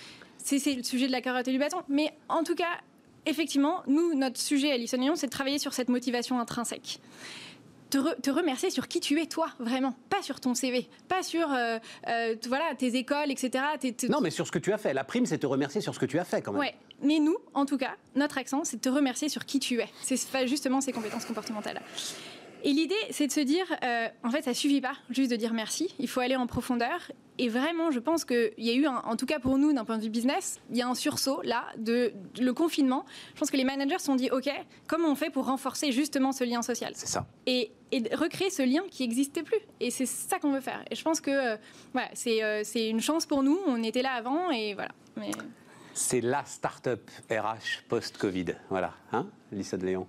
C'est 0.42 0.74
le 0.74 0.82
sujet 0.82 1.06
de 1.06 1.12
la 1.12 1.20
carotte 1.20 1.46
et 1.48 1.52
du 1.52 1.58
bâton, 1.58 1.78
mais 1.88 2.12
en 2.28 2.42
tout 2.44 2.54
cas, 2.54 2.78
effectivement, 3.26 3.82
nous 3.86 4.14
notre 4.14 4.40
sujet 4.40 4.72
à 4.72 4.76
Lyon, 4.78 5.12
c'est 5.14 5.26
de 5.26 5.30
travailler 5.30 5.58
sur 5.58 5.74
cette 5.74 5.88
motivation 5.90 6.38
intrinsèque. 6.40 6.98
Te, 7.90 7.98
re- 7.98 8.20
te 8.20 8.30
remercier 8.30 8.70
sur 8.70 8.86
qui 8.88 9.00
tu 9.00 9.20
es 9.20 9.26
toi 9.26 9.48
vraiment, 9.58 9.94
pas 10.08 10.22
sur 10.22 10.38
ton 10.40 10.54
CV, 10.54 10.88
pas 11.08 11.22
sur 11.24 11.50
euh, 11.52 11.78
euh, 12.08 12.36
voilà 12.46 12.74
tes 12.78 12.94
écoles, 12.96 13.30
etc. 13.30 13.64
tes- 13.80 13.92
tes- 13.92 14.08
Non, 14.08 14.20
mais 14.20 14.30
sur 14.30 14.46
ce 14.46 14.52
que 14.52 14.58
tu 14.60 14.72
as 14.72 14.78
fait. 14.78 14.94
La 14.94 15.02
prime, 15.04 15.26
c'est 15.26 15.38
te 15.38 15.46
remercier 15.46 15.80
sur 15.80 15.92
ce 15.94 15.98
que 15.98 16.06
tu 16.06 16.18
as 16.18 16.24
fait, 16.24 16.40
quand 16.40 16.52
même. 16.52 16.60
Ouais, 16.60 16.74
mais 17.02 17.18
nous, 17.18 17.36
en 17.52 17.66
tout 17.66 17.78
cas, 17.78 17.96
notre 18.14 18.38
accent, 18.38 18.62
c'est 18.64 18.80
te 18.80 18.88
remercier 18.88 19.28
sur 19.28 19.44
qui 19.44 19.58
tu 19.58 19.80
es. 19.80 19.88
C'est 20.02 20.16
justement 20.46 20.80
ces 20.80 20.92
compétences 20.92 21.24
comportementales. 21.24 21.80
Et 22.62 22.72
l'idée, 22.72 22.94
c'est 23.10 23.26
de 23.26 23.32
se 23.32 23.40
dire, 23.40 23.64
euh, 23.82 24.08
en 24.22 24.30
fait, 24.30 24.42
ça 24.42 24.54
suffit 24.54 24.80
pas 24.80 24.92
juste 25.10 25.30
de 25.30 25.36
dire 25.36 25.52
merci. 25.52 25.94
Il 25.98 26.08
faut 26.08 26.20
aller 26.20 26.36
en 26.36 26.46
profondeur. 26.46 27.10
Et 27.38 27.48
vraiment, 27.48 27.90
je 27.90 28.00
pense 28.00 28.26
qu'il 28.26 28.52
y 28.58 28.68
a 28.70 28.74
eu, 28.74 28.84
un- 28.86 28.98
en 28.98 29.16
tout 29.16 29.24
cas 29.24 29.38
pour 29.38 29.56
nous, 29.56 29.72
d'un 29.72 29.84
point 29.86 29.96
de 29.96 30.02
vue 30.02 30.10
business, 30.10 30.60
il 30.70 30.76
y 30.76 30.82
a 30.82 30.88
un 30.88 30.94
sursaut 30.94 31.40
là 31.42 31.64
de, 31.78 32.12
de- 32.34 32.44
le 32.44 32.52
confinement. 32.52 33.06
Je 33.34 33.40
pense 33.40 33.50
que 33.50 33.56
les 33.56 33.64
managers 33.64 33.98
se 33.98 34.04
sont 34.06 34.14
dit, 34.14 34.30
ok, 34.30 34.50
comment 34.86 35.08
on 35.08 35.14
fait 35.14 35.30
pour 35.30 35.46
renforcer 35.46 35.90
justement 35.90 36.32
ce 36.32 36.44
lien 36.44 36.60
social? 36.60 36.92
C'est 36.94 37.08
ça. 37.08 37.26
et, 37.46 37.70
recréer 38.12 38.50
ce 38.50 38.62
lien 38.62 38.82
qui 38.90 39.02
n'existait 39.02 39.42
plus. 39.42 39.58
Et 39.80 39.90
c'est 39.90 40.06
ça 40.06 40.38
qu'on 40.38 40.52
veut 40.52 40.60
faire. 40.60 40.84
Et 40.90 40.94
je 40.94 41.02
pense 41.02 41.20
que 41.20 41.30
euh, 41.30 41.56
voilà, 41.92 42.08
c'est 42.14 42.40
euh, 42.44 42.60
c'est 42.62 42.88
une 42.88 43.00
chance 43.00 43.26
pour 43.26 43.42
nous. 43.42 43.58
On 43.66 43.82
était 43.82 44.02
là 44.02 44.12
avant 44.12 44.50
et 44.50 44.74
voilà. 44.74 44.90
Mais... 45.16 45.30
C'est 45.92 46.20
la 46.20 46.44
start-up 46.44 47.10
RH 47.30 47.82
post-Covid. 47.88 48.54
Voilà. 48.68 48.92
Hein, 49.12 49.26
Lisa 49.50 49.76
de 49.76 49.86
Léon? 49.86 50.06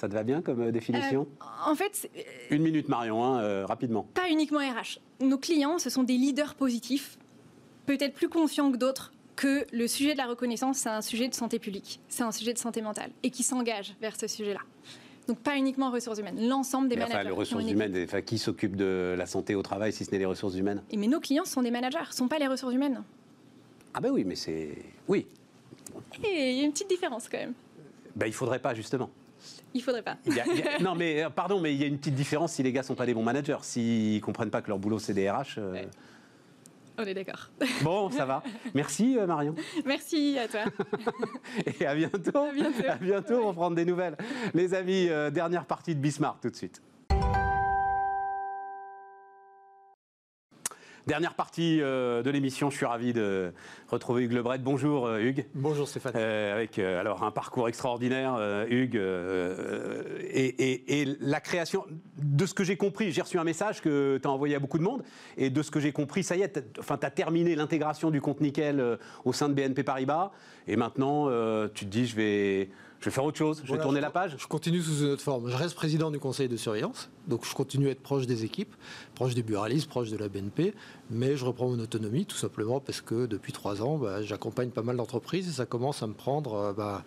Ça 0.00 0.08
te 0.08 0.14
va 0.14 0.22
bien 0.22 0.40
comme 0.40 0.62
euh, 0.62 0.72
définition 0.72 1.28
Euh, 1.42 1.70
en 1.70 1.74
fait, 1.74 1.90
c'est- 1.92 2.10
Une 2.50 2.62
minute, 2.62 2.88
Marion, 2.88 3.22
hein, 3.22 3.42
euh, 3.42 3.66
rapidement. 3.66 4.04
pas 4.14 4.30
uniquement 4.30 4.60
RH. 4.60 4.98
Nos 5.20 5.36
clients, 5.36 5.78
ce 5.78 5.90
sont 5.90 6.04
des 6.04 6.14
leaders 6.16 6.54
positifs, 6.54 7.18
peut-être 7.84 8.14
plus 8.14 8.30
conscients 8.30 8.72
que 8.72 8.78
d'autres 8.78 9.12
que 9.36 9.66
le 9.72 9.86
sujet 9.86 10.12
de 10.12 10.16
la 10.18 10.24
reconnaissance, 10.26 10.78
c'est 10.78 10.88
un 10.88 11.02
sujet 11.02 11.28
de 11.28 11.34
santé 11.34 11.58
publique, 11.58 12.00
c'est 12.08 12.22
un 12.22 12.32
sujet 12.32 12.54
de 12.54 12.58
santé 12.58 12.80
mentale, 12.80 13.10
et 13.22 13.30
qui 13.30 13.42
s'engagent 13.42 13.94
vers 14.00 14.18
ce 14.18 14.26
sujet-là. 14.26 14.60
Donc 15.28 15.38
pas 15.40 15.56
uniquement 15.58 15.90
ressources 15.90 16.18
humaines, 16.18 16.48
l'ensemble 16.48 16.88
des 16.88 16.96
Mais 16.96 17.02
managers. 17.02 17.18
enfin, 17.20 17.28
les 17.28 17.34
ressources 17.34 17.70
humaines, 17.70 18.02
enfin, 18.04 18.22
qui 18.22 18.38
s'occupe 18.38 18.76
de 18.76 19.14
la 19.18 19.26
santé 19.26 19.54
au 19.54 19.62
travail 19.62 19.92
si 19.92 20.06
ce 20.06 20.10
n'est 20.12 20.18
les 20.18 20.24
ressources 20.26 20.54
humaines. 20.56 20.82
Et 20.90 20.96
mais 20.96 21.08
nos 21.08 21.20
clients 21.20 21.44
sont 21.44 21.60
des 21.62 21.70
managers, 21.70 21.98
sont 22.10 22.26
pas 22.28 22.38
les 22.38 22.46
ressources 22.48 22.72
humaines. 22.74 23.02
Ah 23.92 24.00
ben 24.00 24.10
oui, 24.10 24.24
mais 24.24 24.34
c'est... 24.36 24.76
Oui, 25.08 25.26
Et 26.24 26.52
il 26.52 26.56
y 26.58 26.60
a 26.62 26.64
une 26.64 26.72
petite 26.72 26.88
différence 26.88 27.28
quand 27.28 27.38
même. 27.38 27.52
ben, 28.16 28.26
il 28.26 28.32
faudrait 28.32 28.58
pas 28.60 28.72
justement. 28.74 29.10
Il 29.74 29.82
faudrait 29.82 30.02
pas. 30.02 30.16
Il 30.26 30.34
y 30.34 30.40
a- 30.40 30.44
il 30.46 30.58
y 30.58 30.62
a- 30.62 30.78
non 30.80 30.94
mais 30.94 31.24
euh, 31.24 31.30
pardon, 31.30 31.60
mais 31.60 31.74
il 31.74 31.80
y 31.80 31.84
a 31.84 31.86
une 31.86 31.98
petite 31.98 32.14
différence 32.14 32.52
si 32.52 32.62
les 32.62 32.72
gars 32.72 32.82
sont 32.82 32.94
pas 32.94 33.06
des 33.06 33.14
bons 33.14 33.22
managers, 33.22 33.58
s'ils 33.62 34.20
comprennent 34.20 34.50
pas 34.50 34.62
que 34.62 34.68
leur 34.68 34.78
boulot 34.78 34.98
c'est 34.98 35.14
des 35.14 35.30
RH. 35.30 35.58
euh, 35.58 35.72
Ouais. 35.72 35.88
On 36.98 37.04
est 37.04 37.14
d'accord. 37.14 37.48
Bon, 37.82 38.10
ça 38.10 38.26
va. 38.26 38.42
Merci 38.74 39.16
euh, 39.18 39.26
Marion. 39.26 39.54
Merci 39.86 40.38
à 40.38 40.46
toi. 40.48 40.64
Et 41.80 41.86
à 41.86 41.94
bientôt. 41.94 42.36
À 42.44 42.52
bientôt. 42.52 42.86
À 42.88 42.94
bientôt, 42.96 43.40
on 43.42 43.46
va 43.46 43.52
prendre 43.54 43.74
des 43.76 43.86
nouvelles. 43.86 44.18
Les 44.52 44.74
amis, 44.74 45.06
euh, 45.08 45.30
dernière 45.30 45.64
partie 45.64 45.94
de 45.94 46.00
Bismarck 46.00 46.42
tout 46.42 46.50
de 46.50 46.56
suite. 46.56 46.82
Dernière 51.06 51.34
partie 51.34 51.80
euh, 51.80 52.22
de 52.22 52.30
l'émission, 52.30 52.68
je 52.70 52.76
suis 52.76 52.84
ravi 52.86 53.12
de 53.12 53.52
retrouver 53.88 54.24
Hugues 54.24 54.32
Lebret. 54.32 54.58
Bonjour 54.58 55.06
euh, 55.06 55.18
Hugues. 55.18 55.46
Bonjour 55.54 55.88
Stéphane. 55.88 56.12
Euh, 56.14 56.54
avec 56.54 56.78
alors 56.78 57.22
un 57.24 57.30
parcours 57.30 57.68
extraordinaire, 57.68 58.36
Hugues, 58.68 59.00
et, 60.30 60.46
et- 60.46 61.00
et 61.00 61.16
la 61.20 61.40
création 61.40 61.84
de 62.22 62.44
ce 62.46 62.52
que 62.54 62.64
j'ai 62.64 62.76
compris. 62.76 63.12
J'ai 63.12 63.22
reçu 63.22 63.38
un 63.38 63.44
message 63.44 63.80
que 63.80 64.18
tu 64.22 64.28
as 64.28 64.30
envoyé 64.30 64.54
à 64.54 64.58
beaucoup 64.58 64.78
de 64.78 64.82
monde, 64.84 65.02
et 65.38 65.48
de 65.50 65.62
ce 65.62 65.70
que 65.70 65.80
j'ai 65.80 65.92
compris, 65.92 66.22
ça 66.22 66.36
y 66.36 66.42
est, 66.42 66.52
tu 66.74 66.80
as 66.90 67.10
terminé 67.10 67.56
l'intégration 67.56 68.10
du 68.10 68.20
compte 68.20 68.40
nickel 68.40 68.98
au 69.24 69.32
sein 69.32 69.48
de 69.48 69.54
BNP 69.54 69.82
Paribas, 69.82 70.30
et 70.68 70.76
maintenant 70.76 71.28
tu 71.74 71.86
te 71.86 71.90
dis, 71.90 72.06
je 72.06 72.16
vais, 72.16 72.68
je 73.00 73.06
vais 73.06 73.10
faire 73.10 73.24
autre 73.24 73.38
chose, 73.38 73.56
je 73.58 73.62
vais 73.62 73.68
Voilà, 73.68 73.82
tourner 73.82 73.98
je- 74.00 74.04
la 74.04 74.10
page. 74.10 74.36
Je 74.38 74.46
continue 74.46 74.82
sous 74.82 75.00
une 75.04 75.10
autre 75.10 75.22
forme. 75.22 75.50
Je 75.50 75.56
reste 75.56 75.74
président 75.74 76.10
du 76.10 76.18
conseil 76.18 76.48
de 76.48 76.56
surveillance, 76.56 77.08
donc 77.28 77.46
je 77.46 77.54
continue 77.54 77.88
à 77.88 77.92
être 77.92 78.02
proche 78.02 78.26
des 78.26 78.44
équipes, 78.44 78.74
proche 79.14 79.34
des 79.34 79.42
buralistes, 79.42 79.88
proche 79.88 80.10
de 80.10 80.18
la 80.18 80.28
BNP, 80.28 80.74
mais 81.10 81.36
je 81.36 81.44
reprends 81.46 81.68
mon 81.70 81.78
autonomie 81.78 82.26
tout 82.26 82.36
simplement 82.36 82.78
parce 82.78 83.00
que 83.00 83.24
depuis 83.26 83.52
trois 83.52 83.80
ans, 83.82 83.96
bah, 83.96 84.22
j'accompagne 84.22 84.68
pas 84.70 84.82
mal 84.82 84.96
d'entreprises 84.98 85.48
et 85.48 85.52
ça 85.52 85.64
commence 85.64 86.02
à 86.02 86.06
me 86.06 86.12
prendre 86.12 86.54
euh, 86.54 86.72
bah, 86.74 87.02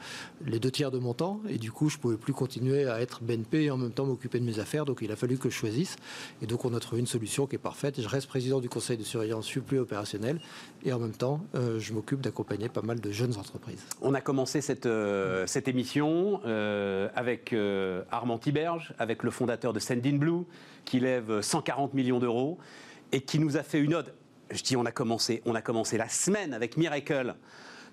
les 0.46 0.60
deux 0.60 0.72
tiers 0.72 0.90
de 0.90 0.98
mon 0.98 1.14
temps 1.14 1.40
et 1.48 1.58
du 1.60 1.72
coup 1.72 1.90
je 1.90 1.98
pouvais 2.00 2.18
plus 2.18 2.34
continuer 2.34 2.86
à 2.88 3.00
être 3.00 3.22
BNP 3.22 3.66
et 3.66 3.72
en 3.72 3.78
même 3.78 3.92
temps 3.92 4.06
m'occuper 4.06 4.40
de 4.40 4.46
mes 4.46 4.58
affaires, 4.60 4.86
donc 4.86 5.00
il 5.04 5.12
a 5.12 5.16
fallu 5.16 5.38
que 5.38 5.50
je 5.50 5.56
choisisse 5.56 5.96
et 6.42 6.48
donc 6.48 6.66
on 6.66 6.74
a 6.74 6.80
trouvé 6.80 7.02
une 7.02 7.08
solution 7.08 7.46
qui 7.46 7.56
est 7.56 7.60
parfaite. 7.60 8.02
Je 8.02 8.08
reste 8.08 8.28
président 8.28 8.60
du 8.60 8.68
conseil 8.70 8.98
de 8.98 9.04
surveillance, 9.04 9.46
je 9.46 9.50
suis 9.52 9.62
plus 9.62 9.78
opérationnel 9.80 10.40
et 10.84 10.92
en 10.92 10.98
même 11.00 11.12
temps 11.16 11.40
euh, 11.56 11.80
je 11.80 11.94
m'occupe 11.94 12.20
d'accompagner 12.22 12.68
pas 12.68 12.82
mal 12.82 13.00
de 13.00 13.12
jeunes 13.12 13.38
entreprises. 13.38 13.84
On 14.02 14.16
a 14.16 14.22
commencé 14.22 14.60
cette, 14.62 14.88
euh, 14.88 15.46
cette 15.46 15.68
émission 15.68 15.83
euh, 16.46 17.10
avec 17.16 17.54
euh, 17.54 18.04
Armand 18.12 18.38
Tiberge, 18.38 18.94
avec 19.00 19.24
le 19.24 19.32
fondateur 19.32 19.74
de 19.74 19.80
Sendin 19.80 20.18
Blue, 20.18 20.44
qui 20.86 21.00
lève 21.00 21.42
140 21.42 21.94
millions 21.94 22.20
d'euros 22.20 22.58
et 23.12 23.22
qui 23.22 23.40
nous 23.40 23.58
a 23.58 23.64
fait 23.64 23.80
une 23.80 23.94
ode. 23.94 24.14
Je 24.52 24.62
dis 24.64 24.76
on 24.76 24.86
a 24.86 24.92
commencé, 24.92 25.42
on 25.46 25.56
a 25.56 25.62
commencé 25.62 25.98
la 25.98 26.10
semaine 26.10 26.54
avec 26.54 26.78
Miracle, 26.78 27.36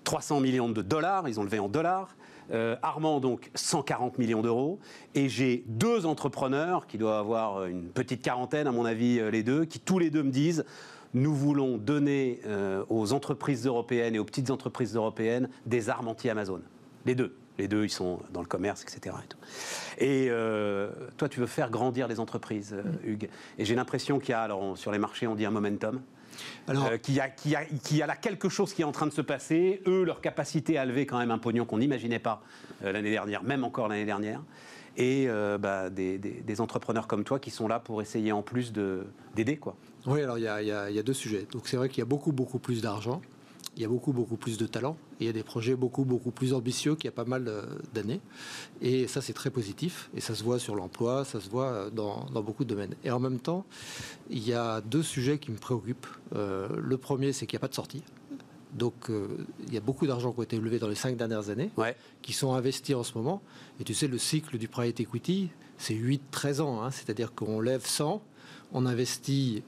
300 0.03 0.39
millions 0.39 0.69
de 0.69 0.81
dollars, 0.81 1.27
ils 1.27 1.39
ont 1.39 1.43
levé 1.43 1.59
en 1.59 1.69
dollars. 1.69 2.15
Euh, 2.51 2.75
Armand, 2.81 3.21
donc 3.21 3.49
140 3.55 4.17
millions 4.17 4.41
d'euros. 4.41 4.79
Et 5.15 5.29
j'ai 5.29 5.63
deux 5.67 6.05
entrepreneurs, 6.05 6.85
qui 6.85 6.97
doivent 6.97 7.19
avoir 7.19 7.65
une 7.65 7.87
petite 7.87 8.21
quarantaine, 8.21 8.67
à 8.67 8.71
mon 8.71 8.83
avis, 8.83 9.19
euh, 9.19 9.31
les 9.31 9.43
deux, 9.43 9.63
qui 9.63 9.79
tous 9.79 9.99
les 9.99 10.09
deux 10.09 10.23
me 10.23 10.31
disent 10.31 10.65
nous 11.13 11.33
voulons 11.33 11.77
donner 11.77 12.39
euh, 12.45 12.83
aux 12.89 13.13
entreprises 13.13 13.65
européennes 13.65 14.15
et 14.15 14.19
aux 14.19 14.25
petites 14.25 14.49
entreprises 14.49 14.95
européennes 14.95 15.49
des 15.65 15.89
armes 15.89 16.07
anti-Amazon. 16.07 16.61
Les 17.05 17.15
deux. 17.15 17.35
Les 17.57 17.67
deux, 17.67 17.83
ils 17.83 17.89
sont 17.89 18.19
dans 18.33 18.41
le 18.41 18.47
commerce, 18.47 18.81
etc. 18.83 19.15
Et, 19.23 19.27
tout. 19.27 19.37
Et, 19.99 20.27
euh, 20.29 20.89
toi, 21.17 21.29
tu 21.29 21.39
veux 21.39 21.45
faire 21.47 21.69
grandir 21.69 22.07
les 22.07 22.19
entreprises, 22.19 22.73
euh, 22.73 22.83
Hugues. 23.03 23.29
Et 23.57 23.65
j'ai 23.65 23.75
l'impression 23.75 24.19
qu'il 24.19 24.29
y 24.31 24.33
a, 24.33 24.41
alors 24.41 24.61
on- 24.61 24.75
sur 24.75 24.91
les 24.91 24.97
marchés, 24.97 25.27
on 25.27 25.35
dit 25.35 25.45
un 25.45 25.51
momentum. 25.51 26.01
Alors, 26.67 26.85
Euh, 26.87 26.97
qu'il 26.97 27.13
y, 27.15 27.19
a- 27.19 27.27
y 27.45 27.95
y 27.95 27.97
là 27.99 28.15
quelque 28.15 28.47
chose 28.49 28.73
qui 28.73 28.81
est 28.81 28.85
en 28.85 28.91
train 28.93 29.05
de 29.05 29.11
se 29.11 29.21
passer. 29.21 29.81
Eux, 29.85 30.03
leur 30.05 30.21
capacité 30.21 30.77
à 30.77 30.85
lever 30.85 31.05
quand 31.05 31.19
même 31.19 31.29
un 31.31 31.37
pognon 31.37 31.65
qu'on 31.65 31.77
n'imaginait 31.79 32.19
pas 32.19 32.41
euh, 32.83 32.91
l'année 32.91 33.11
dernière, 33.11 33.43
même 33.43 33.63
encore 33.63 33.87
l'année 33.89 34.05
dernière. 34.05 34.41
Et 34.97 35.27
bah, 35.59 35.89
des, 35.89 36.17
des- 36.17 36.41
des 36.45 36.61
entrepreneurs 36.61 37.07
comme 37.07 37.23
toi 37.23 37.39
qui 37.39 37.49
sont 37.49 37.67
là 37.69 37.79
pour 37.79 38.01
essayer 38.01 38.31
en 38.33 38.41
plus 38.41 38.73
de- 38.73 39.05
d'aider. 39.35 39.55
quoi. 39.57 39.75
Oui, 40.05 40.21
alors 40.21 40.37
il 40.37 40.43
y 40.43 40.47
a, 40.49 40.61
il 40.61 40.67
y 40.67 40.71
a- 40.71 40.89
il 40.89 40.95
y 40.95 40.99
a 40.99 41.03
deux 41.03 41.13
sujets. 41.13 41.47
Donc 41.51 41.67
c'est 41.67 41.77
vrai 41.77 41.87
qu'il 41.89 41.99
y 41.99 42.01
a 42.01 42.05
beaucoup, 42.05 42.31
beaucoup 42.33 42.59
plus 42.59 42.81
d'argent, 42.81 43.21
il 43.77 43.81
y 43.81 43.85
a 43.85 43.87
beaucoup, 43.87 44.11
beaucoup 44.11 44.35
plus 44.35 44.57
de 44.57 44.67
talent, 44.67 44.97
et 45.19 45.23
il 45.23 45.27
y 45.27 45.29
a 45.29 45.33
des 45.33 45.43
projets 45.43 45.75
beaucoup, 45.75 46.03
beaucoup 46.03 46.31
plus 46.31 46.53
ambitieux 46.53 46.95
qu'il 46.95 47.05
y 47.05 47.07
a 47.07 47.11
pas 47.13 47.23
mal 47.25 47.47
euh, 47.47 47.63
d'années. 47.93 48.19
Et 48.81 49.07
ça, 49.07 49.21
c'est 49.21 49.33
très 49.33 49.49
positif, 49.49 50.09
et 50.13 50.19
ça 50.21 50.35
se 50.35 50.43
voit 50.43 50.59
sur 50.59 50.75
l'emploi, 50.75 51.23
ça 51.23 51.39
se 51.39 51.49
voit 51.49 51.67
euh, 51.71 51.89
dans, 51.89 52.25
dans 52.33 52.43
beaucoup 52.43 52.63
de 52.65 52.69
domaines. 52.69 52.95
Et 53.05 53.11
en 53.11 53.19
même 53.19 53.39
temps, 53.39 53.65
il 54.29 54.45
y 54.45 54.53
a 54.53 54.81
deux 54.81 55.03
sujets 55.03 55.39
qui 55.39 55.51
me 55.51 55.57
préoccupent. 55.57 56.07
Euh, 56.35 56.67
le 56.77 56.97
premier, 56.97 57.31
c'est 57.31 57.47
qu'il 57.47 57.55
n'y 57.55 57.61
a 57.61 57.65
pas 57.65 57.69
de 57.69 57.73
sortie. 57.75 58.03
Donc, 58.73 59.09
euh, 59.09 59.27
il 59.67 59.73
y 59.73 59.77
a 59.77 59.81
beaucoup 59.81 60.05
d'argent 60.07 60.31
qui 60.33 60.39
a 60.41 60.43
été 60.43 60.57
levé 60.57 60.77
dans 60.79 60.87
les 60.87 60.95
cinq 60.95 61.15
dernières 61.17 61.49
années 61.49 61.71
Ouais. 61.77 61.95
qui 62.21 62.33
sont 62.33 62.53
investis 62.53 62.95
en 62.95 63.03
ce 63.03 63.17
moment. 63.17 63.41
Et 63.79 63.83
tu 63.83 63.93
sais, 63.93 64.07
le 64.07 64.17
cycle 64.17 64.57
du 64.57 64.67
private 64.67 64.99
equity, 65.01 65.49
c'est 65.77 65.93
8-13 65.93 66.61
ans. 66.61 66.81
hein. 66.83 66.91
C'est-à-dire 66.91 67.33
qu'on 67.33 67.59
lève 67.59 67.85
100, 67.85 68.21
on 68.73 68.85
investit 68.85 69.63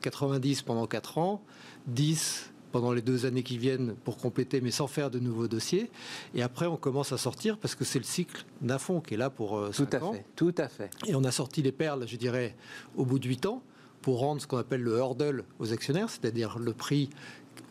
90 0.00 0.62
pendant 0.62 0.86
4 0.86 1.18
ans, 1.18 1.42
10 1.86 2.47
pendant 2.72 2.92
les 2.92 3.02
deux 3.02 3.26
années 3.26 3.42
qui 3.42 3.58
viennent 3.58 3.94
pour 4.04 4.16
compléter, 4.18 4.60
mais 4.60 4.70
sans 4.70 4.86
faire 4.86 5.10
de 5.10 5.18
nouveaux 5.18 5.48
dossiers. 5.48 5.90
Et 6.34 6.42
après, 6.42 6.66
on 6.66 6.76
commence 6.76 7.12
à 7.12 7.18
sortir 7.18 7.58
parce 7.58 7.74
que 7.74 7.84
c'est 7.84 7.98
le 7.98 8.04
cycle 8.04 8.44
d'un 8.60 8.78
fonds 8.78 9.00
qui 9.00 9.14
est 9.14 9.16
là 9.16 9.30
pour 9.30 9.56
euh, 9.58 9.68
Tout 9.68 9.84
cinq 9.90 9.94
à 9.94 10.04
ans. 10.04 10.12
fait. 10.12 10.24
Tout 10.36 10.54
à 10.58 10.68
fait. 10.68 10.90
Et 11.06 11.14
on 11.14 11.24
a 11.24 11.30
sorti 11.30 11.62
les 11.62 11.72
perles, 11.72 12.04
je 12.06 12.16
dirais, 12.16 12.54
au 12.96 13.04
bout 13.04 13.18
de 13.18 13.26
8 13.28 13.46
ans 13.46 13.62
pour 14.02 14.20
rendre 14.20 14.40
ce 14.40 14.46
qu'on 14.46 14.58
appelle 14.58 14.82
le 14.82 14.96
hurdle 14.98 15.44
aux 15.58 15.72
actionnaires, 15.72 16.08
c'est-à-dire 16.08 16.58
le 16.58 16.72
prix 16.72 17.10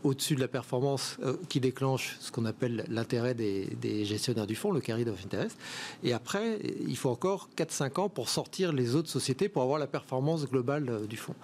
au-dessus 0.08 0.36
de 0.36 0.39
la 0.39 0.47
performance 0.47 1.18
euh, 1.24 1.36
qui 1.49 1.60
déclenche 1.60 2.18
ce 2.20 2.32
qu'on 2.32 2.45
appelle 2.45 2.86
l'intérêt 2.89 3.34
des, 3.34 3.66
des 3.82 4.05
gestionnaires 4.05 4.47
du 4.47 4.55
fonds, 4.55 4.72
le 4.72 4.80
carry 4.80 5.03
of 5.08 5.24
interest. 5.24 5.58
Et 6.03 6.14
après, 6.14 6.60
il 6.88 6.95
faut 6.97 7.10
encore 7.10 7.49
4-5 7.55 7.99
ans 7.99 8.10
pour 8.10 8.30
sortir 8.30 8.72
les 8.72 8.95
autres 8.95 9.10
sociétés 9.10 9.49
pour 9.49 9.62
avoir 9.62 9.80
la 9.80 9.88
performance 9.88 10.47
globale 10.47 10.89
euh, 10.89 11.05
du 11.05 11.18
fonds. 11.18 11.36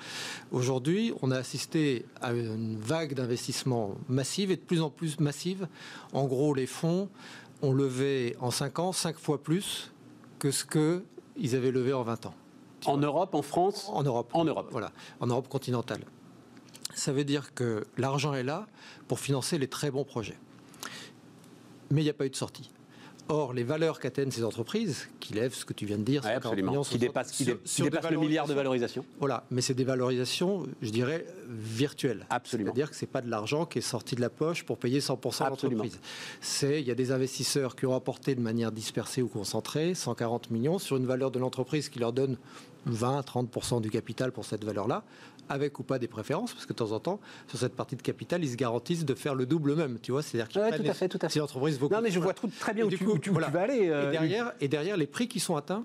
Aujourd'hui, 0.52 1.14
on 1.22 1.32
a 1.32 1.38
assisté 1.38 2.06
à 2.22 2.32
une 2.34 2.78
vague 2.78 3.14
d'investissement 3.14 3.96
massive 4.08 4.52
et 4.52 4.56
de 4.56 4.62
plus 4.62 4.82
en 4.82 4.90
plus 4.90 5.20
massive. 5.20 5.68
En 6.14 6.26
gros, 6.26 6.54
les 6.54 6.68
fonds 6.68 7.10
ont 7.62 7.74
levé 7.74 8.36
en 8.40 8.52
5 8.52 8.80
ans 8.80 8.92
5 8.92 9.18
fois 9.18 9.42
plus 9.42 9.92
que 10.40 10.52
ce 10.52 10.66
qu'ils 10.66 11.56
avaient 11.56 11.72
levé 11.72 11.94
en 11.94 12.04
20 12.04 12.26
ans. 12.28 12.34
En 12.86 12.98
Europe, 12.98 13.34
en 13.34 13.42
France? 13.42 13.90
En 13.94 14.04
Europe. 14.04 14.30
En 14.34 14.44
Europe. 14.44 14.68
Voilà, 14.72 14.92
en 15.22 15.28
Europe 15.28 15.48
continentale. 15.48 16.02
Ça 16.94 17.12
veut 17.12 17.24
dire 17.24 17.54
que 17.54 17.86
l'argent 17.98 18.34
est 18.34 18.44
là 18.44 18.68
pour 19.08 19.20
financer 19.20 19.58
les 19.58 19.68
très 19.68 19.92
bons 19.92 20.04
projets. 20.04 20.38
Mais 21.92 22.02
il 22.02 22.06
n'y 22.06 22.10
a 22.10 22.14
pas 22.14 22.26
eu 22.26 22.30
de 22.30 22.36
sortie. 22.36 22.72
Or, 23.30 23.54
les 23.54 23.64
valeurs 23.64 24.00
qu'atteignent 24.00 24.32
ces 24.32 24.44
entreprises, 24.44 25.08
qui 25.22 25.34
lèvent 25.34 25.54
ce 25.54 25.64
que 25.64 25.72
tu 25.74 25.86
viens 25.86 25.98
de 25.98 26.04
dire, 26.04 26.22
Ouais, 26.24 26.30
50 26.34 26.46
absolument. 26.46 26.72
millions, 26.72 26.82
Qui 26.84 26.90
60 26.90 27.00
dépasse, 27.02 27.32
qui 27.32 27.46
dé- 27.46 27.58
dépasse 27.80 28.12
le 28.12 28.18
milliard 28.18 28.48
de 28.48 28.54
valorisation 28.54 29.06
Voilà, 29.20 29.46
mais 29.50 29.62
c'est 29.62 29.74
des 29.74 29.86
valorisations, 29.86 30.66
je 30.82 30.90
dirais, 30.90 31.26
virtuelles. 31.50 32.26
Absolument. 32.30 32.68
C'est-à-dire 32.74 32.90
que 32.90 32.96
c'est 32.98 33.06
pas 33.08 33.22
de 33.22 33.30
l'argent 33.30 33.66
qui 33.66 33.80
est 33.80 33.82
sorti 33.82 34.16
de 34.16 34.22
la 34.22 34.30
poche 34.30 34.64
pour 34.66 34.78
payer 34.78 35.00
100% 35.00 35.46
Absolument. 35.46 35.84
l'entreprise. 35.84 36.00
C'est, 36.42 36.82
il 36.82 36.88
y 36.88 36.92
a 36.92 36.96
des 36.96 37.12
investisseurs 37.12 37.76
qui 37.78 37.86
ont 37.86 37.96
apporté 37.96 38.36
de 38.36 38.42
manière 38.42 38.72
dispersée 38.74 39.22
ou 39.22 39.28
concentrée 39.30 39.94
140 39.96 40.52
millions 40.52 40.78
sur 40.78 40.98
une 40.98 41.06
valeur 41.06 41.32
de 41.32 41.40
l'entreprise 41.40 41.88
qui 41.90 42.00
leur 42.00 42.12
donne 42.12 42.38
20-30% 42.90 43.80
du 43.82 43.90
capital 43.90 44.32
pour 44.34 44.44
cette 44.44 44.66
valeur-là, 44.66 45.04
avec 45.50 45.78
ou 45.80 45.84
pas 45.84 46.00
des 46.00 46.08
préférences, 46.08 46.54
parce 46.54 46.66
que 46.66 46.72
de 46.74 46.78
temps 46.78 46.92
en 46.94 47.00
temps, 47.00 47.20
sur 47.48 47.60
cette 47.60 47.76
partie 47.76 47.96
de 47.98 48.02
capital, 48.02 48.44
ils 48.44 48.50
se 48.52 48.56
garantissent 48.56 49.04
de 49.06 49.14
faire 49.14 49.36
le 49.36 49.46
double 49.46 49.76
même, 49.76 50.00
tu 50.02 50.12
vois, 50.14 50.22
c'est-à-dire 50.22 50.48
qu'ils 50.48 50.62
Ouais, 50.62 50.78
tout 50.78 50.84
à 50.90 50.94
fait, 50.94 51.10
tout 51.10 51.18
à 51.22 51.28
fait. 51.28 51.34
si 51.34 51.40
l'entreprise 51.40 51.78
vaut 51.80 51.90
Non, 51.90 52.00
mais 52.02 52.12
je 52.12 52.20
vois 52.20 52.34
tout- 52.34 52.50
très 52.60 52.74
bien 52.74 52.86
où 52.86 52.90
du 52.90 52.98
tu, 52.98 53.04
coup, 53.06 53.13
où 53.14 53.20
tu- 53.20 53.30
où 53.30 53.34
voilà. 53.34 53.48
tu 53.48 53.54
vas 53.54 53.62
aller. 53.62 53.90
euh, 53.90 54.10
Et 54.10 54.12
derrière, 54.12 54.54
et 54.62 54.68
derrière, 54.68 54.98
les 54.98 55.08
prix 55.08 55.28
qui 55.28 55.40
sont 55.40 55.56
atteints 55.56 55.84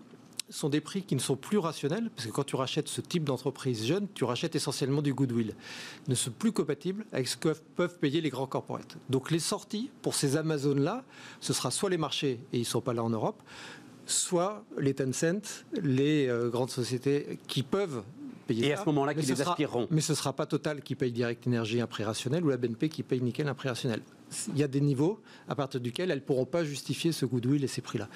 sont 0.51 0.70
des 0.70 0.81
prix 0.81 1.03
qui 1.03 1.14
ne 1.14 1.20
sont 1.20 1.37
plus 1.37 1.59
rationnels, 1.59 2.09
parce 2.16 2.26
que 2.26 2.33
quand 2.33 2.45
tu 2.45 2.57
rachètes 2.57 2.89
ce 2.89 3.03
type 3.03 3.24
d'entreprise 3.24 3.85
jeune, 3.85 4.07
tu 4.14 4.24
rachètes 4.24 4.57
essentiellement 4.57 5.03
du 5.03 5.12
goodwill, 5.12 5.55
ne 6.09 6.14
sont 6.14 6.31
plus 6.31 6.53
compatibles 6.53 7.05
avec 7.12 7.29
ce 7.29 7.37
que 7.37 7.51
peuvent 7.76 7.99
payer 7.99 8.22
les 8.22 8.31
grands 8.31 8.47
corporates. 8.47 8.97
Donc 9.11 9.31
les 9.31 9.41
sorties 9.41 9.91
pour 10.01 10.14
ces 10.14 10.39
Amazones-là, 10.39 11.05
ce 11.41 11.53
sera 11.53 11.70
soit 11.70 11.91
les 11.91 11.99
marchés, 11.99 12.41
et 12.55 12.57
ils 12.57 12.61
ne 12.61 12.64
sont 12.64 12.81
pas 12.81 12.95
là 12.95 13.05
en 13.05 13.11
Europe, 13.11 13.43
soit 14.07 14.64
les 14.79 14.95
Tencent, 14.95 15.66
les 15.83 16.29
euh, 16.29 16.49
grandes 16.49 16.70
sociétés 16.70 17.39
qui 17.47 17.62
peuvent 17.62 18.03
payer 18.49 18.67
Et 18.67 18.75
ça. 18.75 18.81
à 18.81 18.85
ce 18.85 18.87
moment-là, 18.87 19.13
ce 19.15 19.19
les 19.19 19.37
sera- 19.37 19.53
aspireront. 19.53 19.87
Mais 19.91 20.01
ce 20.01 20.13
ne 20.13 20.17
sera 20.17 20.33
pas 20.33 20.47
Total 20.47 20.83
qui 20.83 20.95
paye 20.97 21.13
Direct 21.13 21.47
Énergie 21.47 21.81
un 21.81 21.87
prix 21.87 22.03
rationnel 22.03 22.45
ou 22.45 22.49
la 22.49 22.57
BNP 22.57 22.89
qui 22.89 23.03
paye 23.05 23.21
Nickel 23.21 23.47
un 23.47 23.55
prix 23.55 23.69
rationnel. 23.69 24.01
Il 24.49 24.59
y 24.59 24.63
a 24.63 24.69
des 24.69 24.83
niveaux 24.83 25.21
à 25.49 25.55
partir 25.55 25.81
duquel 25.81 26.11
elles 26.11 26.19
ne 26.19 26.23
pourront 26.23 26.45
pas 26.45 26.63
justifier 26.63 27.13
ce 27.13 27.25
goodwill 27.25 27.65
et 27.65 27.67
ces 27.67 27.81
prix-là. 27.81 28.09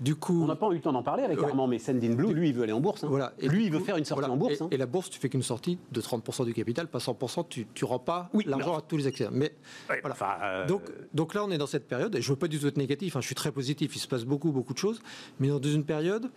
Du 0.00 0.14
coup, 0.14 0.42
On 0.44 0.46
n'a 0.46 0.56
pas 0.56 0.68
eu 0.70 0.74
le 0.76 0.80
temps 0.80 0.92
d'en 0.94 1.02
parler 1.02 1.24
avec 1.24 1.38
Ouais. 1.38 1.44
Armand, 1.48 1.66
mais 1.66 1.78
Sendin 1.78 2.14
Blue, 2.14 2.32
lui, 2.32 2.48
il 2.48 2.54
veut 2.54 2.62
aller 2.62 2.72
en 2.72 2.80
bourse. 2.80 3.04
hein. 3.04 3.08
voilà. 3.10 3.34
Et 3.38 3.48
lui, 3.48 3.66
il 3.66 3.70
veut 3.72 3.78
coup, 3.78 3.84
faire 3.84 3.96
une 3.98 4.04
sortie 4.06 4.20
voilà. 4.20 4.32
en 4.32 4.36
bourse. 4.38 4.60
Et, 4.60 4.62
hein. 4.62 4.68
et 4.70 4.76
la 4.78 4.86
bourse, 4.86 5.10
tu 5.10 5.18
fais 5.20 5.28
qu'une 5.28 5.42
sortie 5.42 5.78
de 5.92 6.00
30% 6.00 6.46
du 6.46 6.54
capital, 6.54 6.88
pas 6.88 7.00
100%, 7.00 7.46
tu 7.48 7.66
ne 7.82 7.86
rends 7.86 7.98
pas 7.98 8.30
Oui, 8.32 8.44
l'argent 8.46 8.78
à 8.78 8.80
tous 8.80 8.96
les 8.96 9.06
actionnaires. 9.06 9.32
Mais 9.34 9.52
Ouais, 9.90 10.00
voilà. 10.00 10.14
enfin, 10.14 10.36
euh, 10.42 10.66
Donc, 10.66 10.82
donc 11.12 11.34
là, 11.34 11.44
on 11.44 11.50
est 11.50 11.58
dans 11.58 11.66
cette 11.66 11.86
période, 11.86 12.14
et 12.16 12.22
je 12.22 12.28
ne 12.30 12.32
veux 12.34 12.38
pas 12.38 12.48
du 12.48 12.58
tout 12.58 12.66
être 12.66 12.78
négatif, 12.78 13.16
hein, 13.16 13.20
je 13.20 13.26
suis 13.26 13.34
très 13.34 13.52
positif, 13.52 13.94
il 13.94 13.98
se 13.98 14.08
passe 14.08 14.24
beaucoup, 14.24 14.52
beaucoup 14.52 14.72
de 14.72 14.78
choses, 14.78 15.00
mais 15.38 15.48
dans 15.48 15.60
une 15.62 15.84
période 15.84 16.30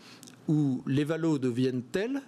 où 0.50 0.82
les 0.88 1.06
valos 1.06 1.38
deviennent 1.38 1.84
tels 1.84 2.22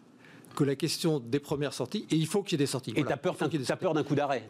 que 0.56 0.64
la 0.64 0.76
question 0.76 1.20
des 1.20 1.40
premières 1.40 1.74
sorties, 1.74 2.06
et 2.12 2.16
il 2.16 2.28
faut 2.28 2.44
qu'il 2.44 2.54
y 2.54 2.56
ait 2.62 2.66
des 2.66 2.72
sorties. 2.72 2.92
Et 2.92 3.02
Voilà, 3.02 3.18
t'as 3.18 3.22
sorties. 3.76 3.84
peur 3.84 3.94
d'un 3.94 4.04
coup 4.04 4.16
d'arrêt. 4.16 4.50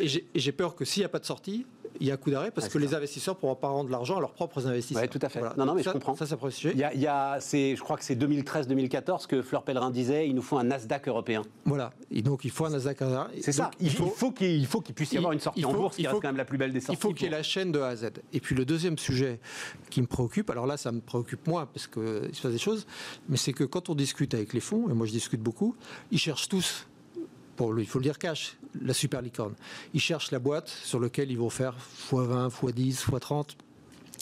Et 0.00 0.40
j'ai 0.40 0.52
peur 0.52 0.74
que 0.74 0.84
s'il 0.84 1.00
n'y 1.00 1.06
a 1.06 1.08
pas 1.08 1.18
de 1.18 1.24
sortie, 1.24 1.66
il 2.00 2.06
y 2.06 2.10
a 2.10 2.14
un 2.14 2.16
coup 2.16 2.30
d'arrêt 2.30 2.50
parce 2.50 2.66
Ouais, 2.66 2.72
que 2.72 2.78
c'est 2.80 2.86
les 2.86 2.94
investisseurs 2.94 3.34
ne 3.34 3.40
pourront 3.40 3.54
pas 3.54 3.68
rendre 3.68 3.90
l'argent 3.90 4.16
à 4.18 4.20
leurs 4.20 4.32
propres 4.32 4.66
investisseurs. 4.66 5.02
Ouais, 5.02 5.08
tout 5.08 5.18
à 5.22 5.28
fait. 5.28 5.38
Voilà. 5.40 5.54
Non, 5.56 5.64
non, 5.66 5.74
mais 5.74 5.80
je 5.82 5.86
Ça- 5.86 5.92
comprends. 5.92 6.14
Ça, 6.16 6.26
c'est 6.26 6.34
un 6.34 6.36
premier 6.36 6.52
sujet. 6.52 6.70
Il 6.74 6.78
y 6.80 6.84
a, 6.84 6.94
il 6.94 7.00
y 7.00 7.06
a- 7.06 7.38
c'est, 7.40 7.76
je 7.76 7.82
crois 7.82 7.96
que 7.96 8.04
c'est 8.04 8.14
2013-2014 8.16 9.26
que 9.26 9.42
Fleur 9.42 9.62
Pellerin 9.62 9.90
disait 9.90 10.28
il 10.28 10.34
nous 10.34 10.42
faut 10.42 10.58
un 10.58 10.64
Nasdaq 10.64 11.08
européen. 11.08 11.42
Voilà. 11.64 11.92
Et 12.10 12.22
donc, 12.22 12.44
il 12.44 12.50
faut 12.50 12.64
un 12.66 12.70
Nasdaq. 12.70 12.98
C'est 13.40 13.52
ça. 13.52 13.70
Il 13.80 13.90
faut, 13.90 14.04
il 14.06 14.10
faut 14.10 14.30
qu'il 14.32 14.90
il 14.90 14.94
puisse 14.94 15.10
y 15.12 15.14
il- 15.14 15.18
avoir 15.18 15.32
une 15.32 15.40
sortie 15.40 15.60
il 15.60 15.66
en 15.66 15.72
bourse 15.72 15.96
qui 15.96 16.02
il 16.02 16.06
reste 16.06 16.16
faut- 16.16 16.20
quand 16.20 16.28
même 16.28 16.36
la 16.36 16.44
plus 16.44 16.58
belle 16.58 16.72
des 16.72 16.78
Il 16.78 16.82
sorties. 16.82 17.00
faut 17.00 17.12
qu'il 17.12 17.24
y 17.24 17.26
ait 17.28 17.30
la 17.32 17.42
chaîne 17.42 17.72
de 17.72 17.80
A 17.80 17.88
à 17.88 17.96
Z. 17.96 18.10
Et 18.32 18.40
puis 18.40 18.54
le 18.54 18.64
deuxième 18.64 18.98
sujet 18.98 19.40
qui 19.90 20.00
me 20.00 20.06
préoccupe, 20.06 20.50
alors 20.50 20.66
là 20.66 20.76
ça 20.76 20.92
me 20.92 21.00
préoccupe 21.00 21.46
moins 21.46 21.66
parce 21.66 21.86
qu'il 21.86 22.02
se 22.32 22.42
passe 22.42 22.52
des 22.52 22.58
choses, 22.58 22.86
mais 23.28 23.36
c'est 23.36 23.52
que 23.52 23.64
quand 23.64 23.88
on 23.88 23.94
discute 23.94 24.34
avec 24.34 24.52
les 24.52 24.60
fonds, 24.60 24.88
et 24.88 24.94
moi 24.94 25.06
je 25.06 25.12
discute 25.12 25.40
beaucoup, 25.42 25.74
ils 26.10 26.18
cherchent 26.18 26.48
tous, 26.48 26.86
il 27.78 27.86
faut 27.86 27.98
le 27.98 28.04
dire 28.04 28.18
cash, 28.18 28.56
la 28.80 28.94
super 28.94 29.22
licorne. 29.22 29.54
Ils 29.94 30.00
cherchent 30.00 30.30
la 30.30 30.38
boîte 30.38 30.68
sur 30.68 31.00
laquelle 31.00 31.30
ils 31.30 31.38
vont 31.38 31.50
faire 31.50 31.74
x20, 32.10 32.50
x10, 32.50 33.06
x30 33.06 33.50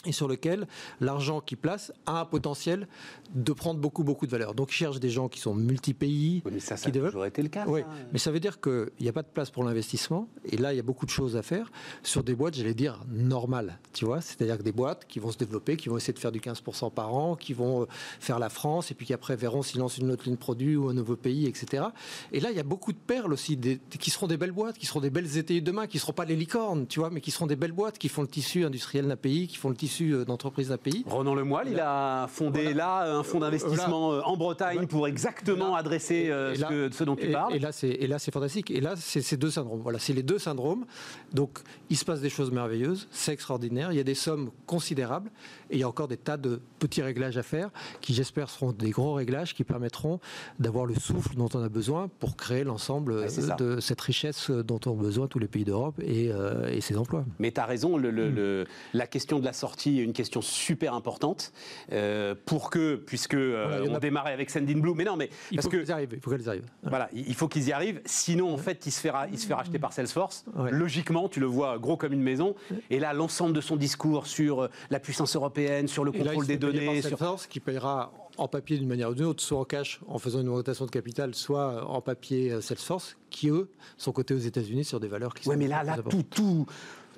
et 0.06 0.12
sur 0.12 0.28
lequel 0.28 0.66
l'argent 1.00 1.40
qu'ils 1.40 1.58
placent 1.58 1.92
a 2.06 2.20
un 2.20 2.24
potentiel 2.24 2.88
de 3.34 3.52
prendre 3.52 3.80
beaucoup, 3.80 4.04
beaucoup 4.04 4.26
de 4.26 4.30
valeur. 4.30 4.54
Donc 4.54 4.70
ils 4.70 4.74
cherchent 4.76 5.00
des 5.00 5.10
gens 5.10 5.28
qui 5.28 5.40
sont 5.40 5.54
multi-pays, 5.54 6.42
Oui, 6.44 6.52
mais 6.54 6.60
ça, 6.60 6.76
ça 6.76 6.84
qui 6.84 6.88
a 6.88 6.90
développent. 6.92 7.12
toujours 7.12 7.26
été 7.26 7.42
le 7.42 7.48
cas. 7.48 7.64
Oui, 7.66 7.80
ça. 7.80 7.86
mais 8.12 8.18
ça 8.18 8.30
veut 8.30 8.40
dire 8.40 8.60
qu'il 8.60 8.88
n'y 9.00 9.08
a 9.08 9.12
pas 9.12 9.22
de 9.22 9.28
place 9.28 9.50
pour 9.50 9.64
l'investissement. 9.64 10.28
Et 10.44 10.56
là, 10.56 10.72
il 10.72 10.76
y 10.76 10.80
a 10.80 10.82
beaucoup 10.82 11.06
de 11.06 11.10
choses 11.10 11.36
à 11.36 11.42
faire 11.42 11.70
sur 12.02 12.22
des 12.22 12.34
boîtes, 12.34 12.54
j'allais 12.54 12.74
dire, 12.74 13.00
normales. 13.10 13.78
Tu 13.92 14.04
vois 14.04 14.20
C'est-à-dire 14.20 14.58
que 14.58 14.62
des 14.62 14.72
boîtes 14.72 15.06
qui 15.06 15.18
vont 15.18 15.30
se 15.32 15.38
développer, 15.38 15.76
qui 15.76 15.88
vont 15.88 15.96
essayer 15.96 16.12
de 16.14 16.18
faire 16.18 16.32
du 16.32 16.40
15% 16.40 16.92
par 16.92 17.14
an, 17.14 17.36
qui 17.36 17.52
vont 17.52 17.82
euh, 17.82 17.86
faire 18.20 18.38
la 18.38 18.48
France, 18.48 18.90
et 18.90 18.94
puis 18.94 19.06
qui 19.06 19.12
après 19.12 19.36
verront 19.36 19.62
s'ils 19.62 19.80
lancent 19.80 19.98
une 19.98 20.10
autre 20.10 20.24
ligne 20.24 20.36
produit 20.36 20.76
ou 20.76 20.88
un 20.88 20.94
nouveau 20.94 21.16
pays, 21.16 21.46
etc. 21.46 21.84
Et 22.32 22.40
là, 22.40 22.50
il 22.50 22.56
y 22.56 22.60
a 22.60 22.64
beaucoup 22.64 22.92
de 22.92 22.98
perles 22.98 23.32
aussi, 23.32 23.56
des- 23.56 23.80
qui 23.98 24.10
seront 24.10 24.26
des 24.26 24.36
belles 24.36 24.52
boîtes, 24.52 24.78
qui 24.78 24.86
seront 24.86 25.00
des 25.00 25.10
belles 25.10 25.36
ETI 25.38 25.60
de 25.60 25.66
demain, 25.66 25.86
qui 25.86 25.96
ne 25.96 26.00
seront 26.00 26.12
pas 26.12 26.24
les 26.24 26.36
licornes, 26.36 26.86
tu 26.86 27.00
vois, 27.00 27.10
mais 27.10 27.20
qui 27.20 27.30
seront 27.30 27.46
des 27.46 27.56
belles 27.56 27.72
boîtes, 27.72 27.98
qui 27.98 28.08
font 28.08 28.22
le 28.22 28.28
tissu 28.28 28.64
industriel 28.64 29.06
d'un 29.08 29.16
pays, 29.16 29.46
qui 29.48 29.56
font 29.56 29.68
le 29.70 29.76
tissu 29.76 29.95
euh, 30.04 30.24
d'entreprise 30.24 30.68
d'un 30.68 30.76
pays. 30.76 31.04
Ronan 31.06 31.34
Lemoyle, 31.34 31.68
il 31.70 31.80
a 31.80 32.26
fondé 32.28 32.74
là 32.74 33.02
un 33.12 33.22
fonds 33.22 33.40
d'investissement 33.40 34.12
euh, 34.12 34.20
en 34.24 34.36
Bretagne 34.36 34.86
pour 34.86 35.06
exactement 35.08 35.72
Là. 35.72 35.78
adresser 35.78 36.28
euh, 36.30 36.52
Et 36.52 36.56
ce, 36.56 36.60
là- 36.62 36.68
que- 36.68 36.90
ce 36.92 37.04
dont 37.04 37.16
tu 37.16 37.26
et, 37.28 37.32
parles. 37.32 37.54
Et 37.54 37.58
là, 37.58 37.72
c'est 37.72 37.88
et 37.88 38.06
là, 38.06 38.18
c'est 38.18 38.32
fantastique. 38.32 38.70
Et 38.70 38.80
là, 38.80 38.94
c'est 38.96 39.22
ces 39.22 39.36
deux 39.36 39.50
syndromes. 39.50 39.80
Voilà, 39.80 39.98
c'est 39.98 40.12
les 40.12 40.22
deux 40.22 40.38
syndromes. 40.38 40.84
Donc, 41.32 41.58
il 41.90 41.96
se 41.96 42.04
passe 42.04 42.20
des 42.20 42.30
choses 42.30 42.50
merveilleuses, 42.50 43.08
c'est 43.10 43.32
extraordinaire. 43.32 43.92
Il 43.92 43.96
y 43.96 44.00
a 44.00 44.04
des 44.04 44.14
sommes 44.14 44.50
considérables 44.66 45.30
et 45.70 45.76
il 45.76 45.80
y 45.80 45.82
a 45.82 45.88
encore 45.88 46.08
des 46.08 46.16
tas 46.16 46.36
de 46.36 46.60
petits 46.78 47.02
réglages 47.02 47.36
à 47.38 47.42
faire 47.42 47.70
qui, 48.00 48.14
j'espère, 48.14 48.50
seront 48.50 48.72
des 48.72 48.90
gros 48.90 49.14
réglages 49.14 49.54
qui 49.54 49.64
permettront 49.64 50.20
d'avoir 50.58 50.86
le 50.86 50.94
souffle 50.94 51.34
dont 51.36 51.48
on 51.54 51.62
a 51.62 51.68
besoin 51.68 52.08
pour 52.20 52.36
créer 52.36 52.64
l'ensemble 52.64 53.28
ça. 53.30 53.54
de 53.56 53.80
cette 53.80 54.00
richesse 54.00 54.50
dont 54.50 54.80
ont 54.86 54.94
besoin 54.94 55.26
tous 55.26 55.38
les 55.38 55.48
pays 55.48 55.64
d'Europe 55.64 55.96
et, 56.02 56.30
euh, 56.32 56.68
et 56.72 56.80
ses 56.80 56.96
emplois. 56.96 57.24
Mais 57.38 57.50
tu 57.52 57.60
as 57.60 57.66
raison, 57.66 57.96
le- 57.96 58.10
Mm. 58.12 58.34
le- 58.34 58.66
la 58.94 59.06
question 59.06 59.38
de 59.38 59.44
la 59.44 59.52
sortie 59.52 59.98
est 60.00 60.02
une 60.02 60.12
question 60.12 60.40
super 60.42 60.94
importante 60.94 61.52
euh, 61.92 62.34
pour 62.46 62.70
que, 62.70 62.96
puisque 62.96 63.34
euh, 63.34 63.66
Voilà, 63.68 63.90
on 63.92 63.94
a- 63.94 64.00
démarrait 64.00 64.32
avec 64.32 64.50
Sendin 64.50 64.78
Blue, 64.78 64.94
mais 64.94 65.04
non, 65.04 65.16
mais 65.16 65.30
Il 65.50 65.56
parce 65.56 65.66
faut 65.66 65.70
que 65.72 65.76
qu'elles 65.78 65.92
arrivent. 65.92 66.12
Il 66.12 66.20
faut 66.20 66.30
qu'elles 66.30 66.48
arrivent. 66.48 66.70
Voilà, 66.82 67.08
il 67.12 67.34
faut 67.34 67.48
qu'ils 67.48 67.68
y 67.68 67.72
arrivent. 67.72 68.00
Sinon, 68.04 68.52
en 68.52 68.58
fait, 68.58 68.86
il 68.86 68.90
se 68.92 69.00
fait, 69.00 69.10
il 69.32 69.38
se 69.38 69.46
fait 69.46 69.54
racheter 69.54 69.78
par 69.78 69.92
Salesforce. 69.92 70.44
Ouais. 70.56 70.70
Logiquement, 70.70 71.28
tu 71.28 71.40
le 71.40 71.46
vois 71.46 71.78
gros 71.78 71.96
comme 71.96 72.12
une 72.12 72.22
maison. 72.22 72.54
Et 72.90 72.98
là, 73.00 73.12
l'ensemble 73.12 73.52
de 73.54 73.60
son 73.60 73.76
discours 73.76 74.26
sur 74.26 74.62
euh, 74.64 74.68
la 74.90 75.00
puissance 75.00 75.34
européenne, 75.36 75.55
sur 75.86 76.04
le 76.04 76.12
là, 76.12 76.18
contrôle 76.24 76.46
des 76.46 76.56
données, 76.56 77.00
sur 77.00 77.10
Salesforce, 77.10 77.46
qui 77.46 77.60
payera 77.60 78.12
en 78.38 78.48
papier 78.48 78.76
d'une 78.78 78.88
manière 78.88 79.10
ou 79.10 79.14
d'une 79.14 79.24
autre, 79.24 79.42
soit 79.42 79.58
en 79.58 79.64
cash 79.64 80.00
en 80.06 80.18
faisant 80.18 80.40
une 80.40 80.48
augmentation 80.48 80.84
de 80.86 80.90
capital, 80.90 81.34
soit 81.34 81.88
en 81.88 82.00
papier 82.00 82.52
euh, 82.52 82.60
Salesforce, 82.60 83.16
qui 83.30 83.48
eux 83.48 83.68
sont 83.96 84.12
cotés 84.12 84.34
aux 84.34 84.38
États-Unis 84.38 84.84
sur 84.84 85.00
des 85.00 85.08
valeurs 85.08 85.34
qui 85.34 85.48
Ouais, 85.48 85.54
sont. 85.54 85.58
mais 85.58 85.68
là, 85.68 85.82
tout, 86.30 86.66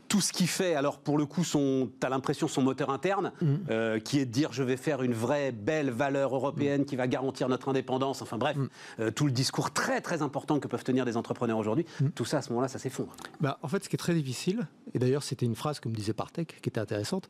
tout 0.09 0.21
ce 0.21 0.33
qu'il 0.33 0.49
fait, 0.49 0.75
alors 0.75 0.99
pour 1.01 1.19
le 1.19 1.27
coup, 1.27 1.45
son, 1.45 1.91
t'as 2.01 2.09
l'impression 2.09 2.49
son 2.49 2.63
moteur 2.63 2.91
interne, 2.91 3.33
Mhm. 3.43 3.59
euh, 3.71 3.99
qui 4.01 4.19
est 4.19 4.25
de 4.27 4.31
dire 4.31 4.53
je 4.53 4.63
vais 4.63 4.77
faire 4.77 5.03
une 5.03 5.13
vraie 5.13 5.53
belle 5.53 5.91
valeur 5.91 6.35
européenne 6.35 6.85
qui 6.87 6.97
va 6.97 7.07
garantir 7.07 7.49
notre 7.49 7.69
indépendance. 7.69 8.23
Enfin 8.23 8.39
bref, 8.39 8.57
Mhm. 8.57 8.69
euh, 9.01 9.11
tout 9.11 9.27
le 9.27 9.33
discours 9.33 9.71
très 9.71 10.01
très 10.01 10.23
important 10.23 10.61
que 10.61 10.67
peuvent 10.69 10.85
tenir 10.85 11.05
des 11.05 11.17
entrepreneurs 11.17 11.59
aujourd'hui, 11.59 11.85
Mhm. 12.01 12.13
tout 12.13 12.25
ça 12.25 12.39
à 12.39 12.43
ce 12.43 12.51
moment-là, 12.51 12.69
ça 12.69 12.79
s'effondre. 12.79 13.13
Bah, 13.41 13.59
en 13.63 13.69
fait, 13.69 13.85
ce 13.85 13.89
qui 13.89 13.97
est 13.97 13.99
très 13.99 14.15
difficile, 14.15 14.67
et 14.95 14.99
d'ailleurs, 14.99 15.23
c'était 15.23 15.45
une 15.47 15.55
phrase 15.57 15.79
que 15.81 15.89
me 15.89 15.95
disait 15.95 16.15
Partech 16.15 16.59
qui 16.63 16.69
était 16.71 16.81
intéressante. 16.81 17.29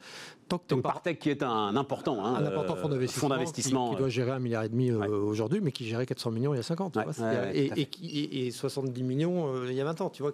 Tant 0.49 0.59
que 0.59 0.69
Donc 0.69 0.83
pas- 0.83 0.93
Partech 0.93 1.19
qui 1.19 1.31
est 1.31 1.43
un 1.43 1.75
important, 1.77 2.25
hein, 2.25 2.35
un 2.37 2.45
important 2.47 2.75
euh, 2.75 2.81
fonds 2.81 2.89
d'investissement, 2.89 3.29
fonds 3.29 3.35
d'investissement, 3.35 3.89
qui, 3.91 3.95
qui 3.97 4.01
doit 4.01 4.09
gérer 4.09 4.31
un 4.31 4.39
milliard 4.39 4.63
et 4.65 4.69
demi 4.69 4.93
Ouais. 4.93 5.07
aujourd'hui, 5.09 5.61
mais 5.61 5.73
qui 5.73 5.85
gérait 5.87 6.07
400 6.07 6.31
millions 6.31 6.55
il 6.55 6.59
y 6.59 6.61
a 6.61 6.63
50. 6.63 6.93
tu 6.93 6.99
Ouais, 7.01 7.05
vois, 7.05 7.13
et, 7.13 7.17
tout 7.17 7.25
à 7.25 7.75
fait. 7.75 7.81
et 7.81 7.87
qui- 7.87 8.07
et- 8.21 8.47
et 8.47 8.51
70 8.53 9.03
millions 9.03 9.53
euh, 9.53 9.67
il 9.69 9.75
y 9.75 9.81
a 9.81 9.85
20 9.85 10.01
ans. 10.01 10.11
Tu 10.11 10.23
vois 10.23 10.33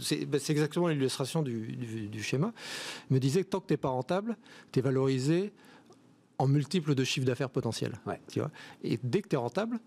c'est 0.00 0.26
bah, 0.26 0.38
c'est 0.40 0.52
exactement 0.52 0.88
l'illustration 0.88 1.42
du, 1.42 1.59
du- 1.66 2.08
du 2.08 2.22
schéma. 2.22 2.52
Me 3.10 3.18
disait 3.18 3.42
que 3.44 3.48
tant 3.48 3.60
que 3.60 3.66
tu 3.68 3.72
n'es 3.72 3.78
pas 3.78 3.88
rentable, 3.90 4.36
tu 4.72 4.78
es 4.78 4.82
valorisé 4.82 5.52
en 6.38 6.46
multiples 6.48 6.94
de 6.94 7.04
chiffre 7.04 7.26
d'affaires 7.26 7.50
potentiel. 7.50 7.92
Ouais. 8.06 8.20
Tu 8.30 8.40
vois? 8.40 8.50
Et 8.82 8.98
dès 9.02 9.20
que 9.22 9.28
tu 9.28 9.34
es 9.34 9.38
rentable, 9.38 9.78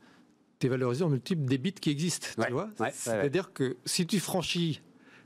tu 0.59 0.67
es 0.67 0.69
valorisé 0.69 1.03
en 1.03 1.09
multiples 1.09 1.45
des 1.45 1.57
bits 1.57 1.73
qui 1.73 1.89
existent. 1.89 2.27
Ouais, 2.37 2.47
Tu 2.47 2.53
vois 2.53 2.65
ouais, 2.79 2.85
ouais, 2.85 2.91
C'est-à-dire 2.93 3.51
que 3.53 3.77
si 3.85 4.05
tu 4.05 4.19
franchis 4.19 4.81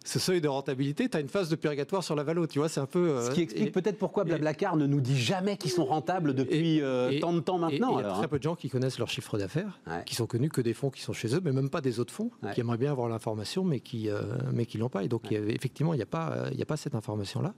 ce 0.08 0.20
seuil 0.20 0.40
de 0.40 0.48
rentabilité, 0.48 1.10
tu 1.10 1.18
as 1.18 1.20
une 1.20 1.28
phase 1.28 1.50
de 1.50 1.56
purgatoire 1.58 2.02
sur 2.04 2.16
la 2.16 2.24
valo. 2.24 2.48
Tu 2.48 2.60
vois, 2.60 2.70
c'est 2.70 2.80
un 2.80 2.86
peu. 2.86 3.10
euh, 3.10 3.26
Ce 3.26 3.32
qui 3.32 3.42
explique 3.42 3.74
peut-être 3.74 3.98
pourquoi 3.98 4.24
Blablacar 4.24 4.78
ne 4.78 4.86
nous 4.86 5.02
dit 5.02 5.20
jamais 5.20 5.58
qu'ils 5.58 5.72
sont 5.72 5.84
rentables 5.86 6.34
depuis 6.34 6.82
euh, 6.82 7.10
et- 7.12 7.20
tant 7.20 7.34
de 7.34 7.42
temps 7.42 7.58
maintenant. 7.58 8.00
Il 8.00 8.04
y 8.04 8.06
a 8.06 8.12
très 8.14 8.24
hein. 8.24 8.28
peu 8.30 8.38
de 8.38 8.44
gens 8.44 8.56
qui 8.56 8.70
connaissent 8.70 9.00
leur 9.00 9.10
chiffre 9.10 9.38
d'affaires, 9.38 9.80
Ouais. 9.86 10.04
qui 10.06 10.16
sont 10.16 10.26
connus 10.26 10.50
que 10.50 10.62
des 10.62 10.74
fonds 10.74 10.90
qui 10.90 11.02
sont 11.02 11.12
chez 11.14 11.36
eux, 11.36 11.42
mais 11.44 11.52
même 11.52 11.70
pas 11.70 11.82
des 11.82 12.00
autres 12.00 12.14
fonds, 12.14 12.32
Ouais. 12.42 12.54
qui 12.54 12.62
aimeraient 12.62 12.78
bien 12.78 12.92
avoir 12.92 13.10
l'information, 13.10 13.64
mais 13.66 13.82
qui 13.82 14.10
euh, 14.10 14.22
mais 14.54 14.66
qui 14.66 14.78
l'ont 14.78 14.88
pas. 14.90 15.04
Et 15.04 15.10
donc, 15.10 15.24
il 15.30 15.34
y 15.34 15.38
avait- 15.38 15.54
effectivement, 15.54 15.94
il 15.94 15.98
n'y 15.98 16.04
a 16.04 16.08
pas 16.08 16.32
euh, 16.32 16.50
il 16.54 16.58
y 16.58 16.62
a 16.62 16.66
pas 16.66 16.78
cette 16.78 16.96
information-là, 16.96 17.54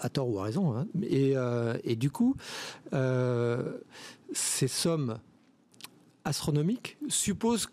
à 0.00 0.08
tort 0.10 0.28
ou 0.28 0.38
à 0.40 0.42
raison. 0.44 0.76
hein. 0.76 0.86
Et, 1.02 1.32
euh, 1.36 1.74
et 1.84 1.96
du 1.96 2.10
coup, 2.10 2.36
euh, 2.92 3.78
ces 4.34 4.68
sommes 4.68 5.18
astronomiques 6.24 6.96
supposent 7.08 7.66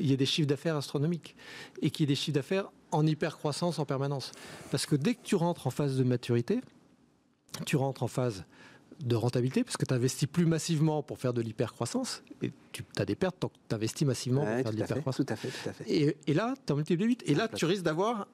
qu'il 0.00 0.10
y 0.10 0.12
ait 0.12 0.16
des 0.16 0.26
chiffres 0.26 0.48
d'affaires 0.48 0.76
astronomiques 0.76 1.36
et 1.82 1.90
qu'il 1.90 2.04
y 2.04 2.04
ait 2.04 2.06
des 2.08 2.14
chiffres 2.14 2.34
d'affaires 2.34 2.70
en 2.90 3.06
hyper 3.06 3.36
croissance 3.38 3.78
en 3.78 3.84
permanence. 3.84 4.32
Parce 4.70 4.86
que 4.86 4.96
dès 4.96 5.14
que 5.14 5.22
tu 5.22 5.34
rentres 5.36 5.66
en 5.66 5.70
phase 5.70 5.96
de 5.96 6.04
maturité, 6.04 6.60
tu 7.66 7.76
rentres 7.76 8.02
en 8.02 8.08
phase 8.08 8.44
de 9.00 9.16
rentabilité, 9.16 9.64
parce 9.64 9.76
que 9.78 9.86
tu 9.86 9.94
investis 9.94 10.28
plus 10.28 10.44
massivement 10.44 11.02
pour 11.02 11.18
faire 11.18 11.32
de 11.32 11.40
l'hypercroissance, 11.40 12.22
et 12.42 12.52
tu 12.72 12.84
as 12.98 13.04
des 13.06 13.14
pertes 13.14 13.36
tant 13.40 13.48
que 13.48 13.54
tu 13.68 13.74
investis 13.74 14.06
massivement 14.06 14.42
Ouais, 14.42 14.62
pour 14.62 14.62
faire 14.64 14.72
de 14.72 14.76
l'hypercroissance. 14.76 15.26
tout 15.26 15.32
à 15.32 15.36
fait, 15.36 15.48
tout 15.48 15.68
à 15.70 15.72
fait. 15.72 15.84
Et, 15.90 16.16
et 16.26 16.34
là, 16.34 16.54
tu 16.54 16.62
es 16.68 16.72
en 16.72 16.76
multiplié 16.76 17.08
8. 17.08 17.22
Et 17.26 17.34
là, 17.34 17.48
tu 17.48 17.64
risques 17.64 17.82
d'avoir, 17.82 18.26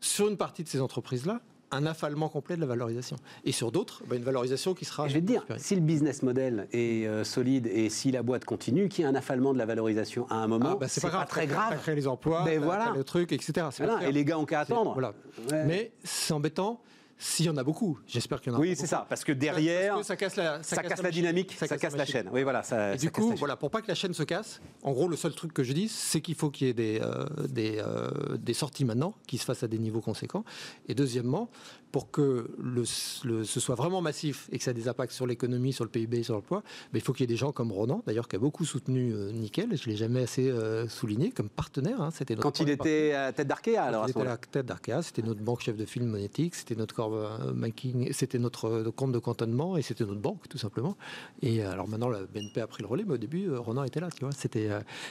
sur 0.00 0.28
une 0.28 0.36
partie 0.36 0.62
de 0.62 0.68
ces 0.68 0.80
entreprises-là, 0.80 1.40
un 1.72 1.86
affalement 1.86 2.28
complet 2.28 2.54
de 2.56 2.60
la 2.60 2.66
valorisation. 2.66 3.16
Et 3.44 3.52
sur 3.52 3.72
d'autres, 3.72 4.02
bah, 4.06 4.16
une 4.16 4.22
valorisation 4.22 4.74
qui 4.74 4.84
sera... 4.84 5.08
Je 5.08 5.14
vais 5.14 5.20
te 5.20 5.26
dire, 5.26 5.44
si 5.56 5.74
le 5.74 5.80
business 5.80 6.22
model 6.22 6.68
est 6.72 7.06
euh, 7.06 7.24
solide 7.24 7.66
et 7.66 7.88
si 7.88 8.10
la 8.12 8.22
boîte 8.22 8.44
continue, 8.44 8.88
qu'il 8.88 9.04
y 9.04 9.06
ait 9.06 9.10
un 9.10 9.14
affalement 9.14 9.52
de 9.52 9.58
la 9.58 9.66
valorisation 9.66 10.26
à 10.30 10.36
un 10.36 10.46
moment, 10.46 10.70
Ah, 10.72 10.76
bah, 10.80 10.88
c'est 10.88 11.00
pas, 11.00 11.24
très 11.24 11.46
grave. 11.46 11.80
créé 11.80 11.94
les 11.94 12.06
emplois, 12.06 12.44
Ben 12.44 12.58
t'as- 12.60 12.64
voilà. 12.64 12.92
le 12.94 13.02
truc, 13.04 13.32
etc. 13.32 13.66
Voilà, 13.78 14.06
et 14.06 14.12
les 14.12 14.24
gars 14.24 14.38
ont 14.38 14.44
qu'à 14.44 14.60
attendre. 14.60 14.92
Voilà. 14.92 15.14
Ouais. 15.50 15.64
Mais 15.66 15.92
c'est 16.04 16.34
embêtant 16.34 16.80
s'il 17.22 17.46
y 17.46 17.50
en 17.50 17.56
a 17.56 17.62
beaucoup. 17.62 18.00
J'espère 18.06 18.40
qu'il 18.40 18.50
y 18.52 18.54
en 18.54 18.58
a 18.58 18.60
oui, 18.60 18.70
beaucoup. 18.70 18.80
c'est 18.80 18.86
ça, 18.88 19.06
parce 19.08 19.22
que 19.22 19.30
derrière, 19.32 19.94
Parce 19.94 20.02
que 20.02 20.06
ça 20.08 20.16
casse 20.16 20.36
la, 20.36 20.62
ça, 20.62 20.76
casse 20.82 20.96
la 20.96 21.02
machine. 21.04 21.10
dynamique, 21.10 21.56
ça, 21.56 21.68
casse 21.78 21.96
la 21.96 22.04
chaîne. 22.04 22.28
Oui, 22.32 22.42
voilà, 22.42 22.62
ça, 22.64 22.94
Et 22.94 22.98
ça 22.98 23.00
du 23.00 23.10
coup, 23.12 23.34
voilà, 23.36 23.54
pour 23.56 23.70
pas 23.70 23.80
que 23.80 23.88
la 23.88 23.94
chaîne 23.94 24.12
se 24.12 24.24
casse, 24.24 24.60
en 24.82 24.90
gros, 24.92 25.06
le 25.06 25.16
seul 25.16 25.32
truc 25.32 25.52
que 25.52 25.62
je 25.62 25.72
dis, 25.72 25.88
c'est 25.88 26.20
qu'il 26.20 26.34
faut 26.34 26.50
qu'il 26.50 26.66
y 26.66 26.70
ait 26.70 26.74
des, 26.74 27.00
euh, 27.00 27.24
des, 27.48 27.78
euh, 27.78 28.36
des 28.38 28.54
sorties 28.54 28.84
maintenant, 28.84 29.14
qui 29.28 29.38
se 29.38 29.44
fassent 29.44 29.62
à 29.62 29.68
des 29.68 29.78
niveaux 29.78 30.00
conséquents. 30.00 30.44
Et 30.88 30.94
deuxièmement, 30.94 31.48
pour 31.92 32.10
que 32.10 32.50
le, 32.58 32.82
le- 33.24 33.44
ce 33.44 33.60
soit 33.60 33.74
vraiment 33.74 34.00
massif 34.00 34.48
et 34.50 34.58
que 34.58 34.64
ça 34.64 34.70
ait 34.70 34.74
des 34.74 34.88
impacts 34.88 35.12
sur 35.12 35.26
l'économie, 35.26 35.72
sur 35.74 35.84
le 35.84 35.90
PIB, 35.90 36.22
sur 36.22 36.34
l'emploi, 36.34 36.62
ben, 36.92 36.98
il 36.98 37.02
faut 37.02 37.12
qu'il 37.12 37.22
y 37.22 37.24
ait 37.24 37.26
des 37.34 37.36
gens 37.36 37.52
comme 37.52 37.70
Ronan, 37.70 38.02
d'ailleurs, 38.06 38.28
qui 38.28 38.36
a 38.36 38.38
beaucoup 38.38 38.64
soutenu 38.64 39.12
euh, 39.12 39.30
Nickel, 39.30 39.76
je 39.76 39.86
ne 39.86 39.92
l'ai 39.92 39.96
jamais 39.98 40.22
assez 40.22 40.48
euh, 40.50 40.88
souligné, 40.88 41.30
comme 41.30 41.50
partenaire. 41.50 42.00
hein, 42.00 42.10
c'était 42.10 42.34
Quand 42.34 42.60
il 42.60 42.70
était 42.70 43.12
à 43.12 43.32
tête 43.32 43.46
d'Arkea, 43.46 43.76
alors 43.76 44.04
à 44.04 44.06
il 44.06 44.10
était 44.10 44.20
à 44.22 44.24
la 44.24 44.36
tête 44.38 44.66
d'Arkea, 44.66 45.02
c'était 45.02 45.22
notre 45.22 45.42
banque 45.42 45.60
chef 45.60 45.76
de 45.76 45.84
file 45.84 46.04
monétique, 46.04 46.54
c'était 46.54 46.74
notre 46.74 46.94
core 46.94 47.14
euh, 47.14 47.52
banking, 47.52 48.10
c'était 48.12 48.38
notre 48.38 48.82
compte 48.96 49.12
de 49.12 49.18
cantonnement 49.18 49.76
et 49.76 49.82
c'était 49.82 50.04
notre 50.04 50.20
banque 50.20 50.48
tout 50.48 50.58
simplement. 50.58 50.96
Et 51.42 51.62
alors 51.62 51.88
maintenant 51.88 52.08
la 52.08 52.20
BNP 52.24 52.60
a 52.62 52.66
pris 52.66 52.82
le 52.82 52.88
relais, 52.88 53.04
mais 53.06 53.14
au 53.14 53.18
début 53.18 53.54
Ronan 53.54 53.84
était 53.84 54.00
là, 54.00 54.08
tu 54.10 54.24
vois. 54.24 54.32
C'était 54.32 54.70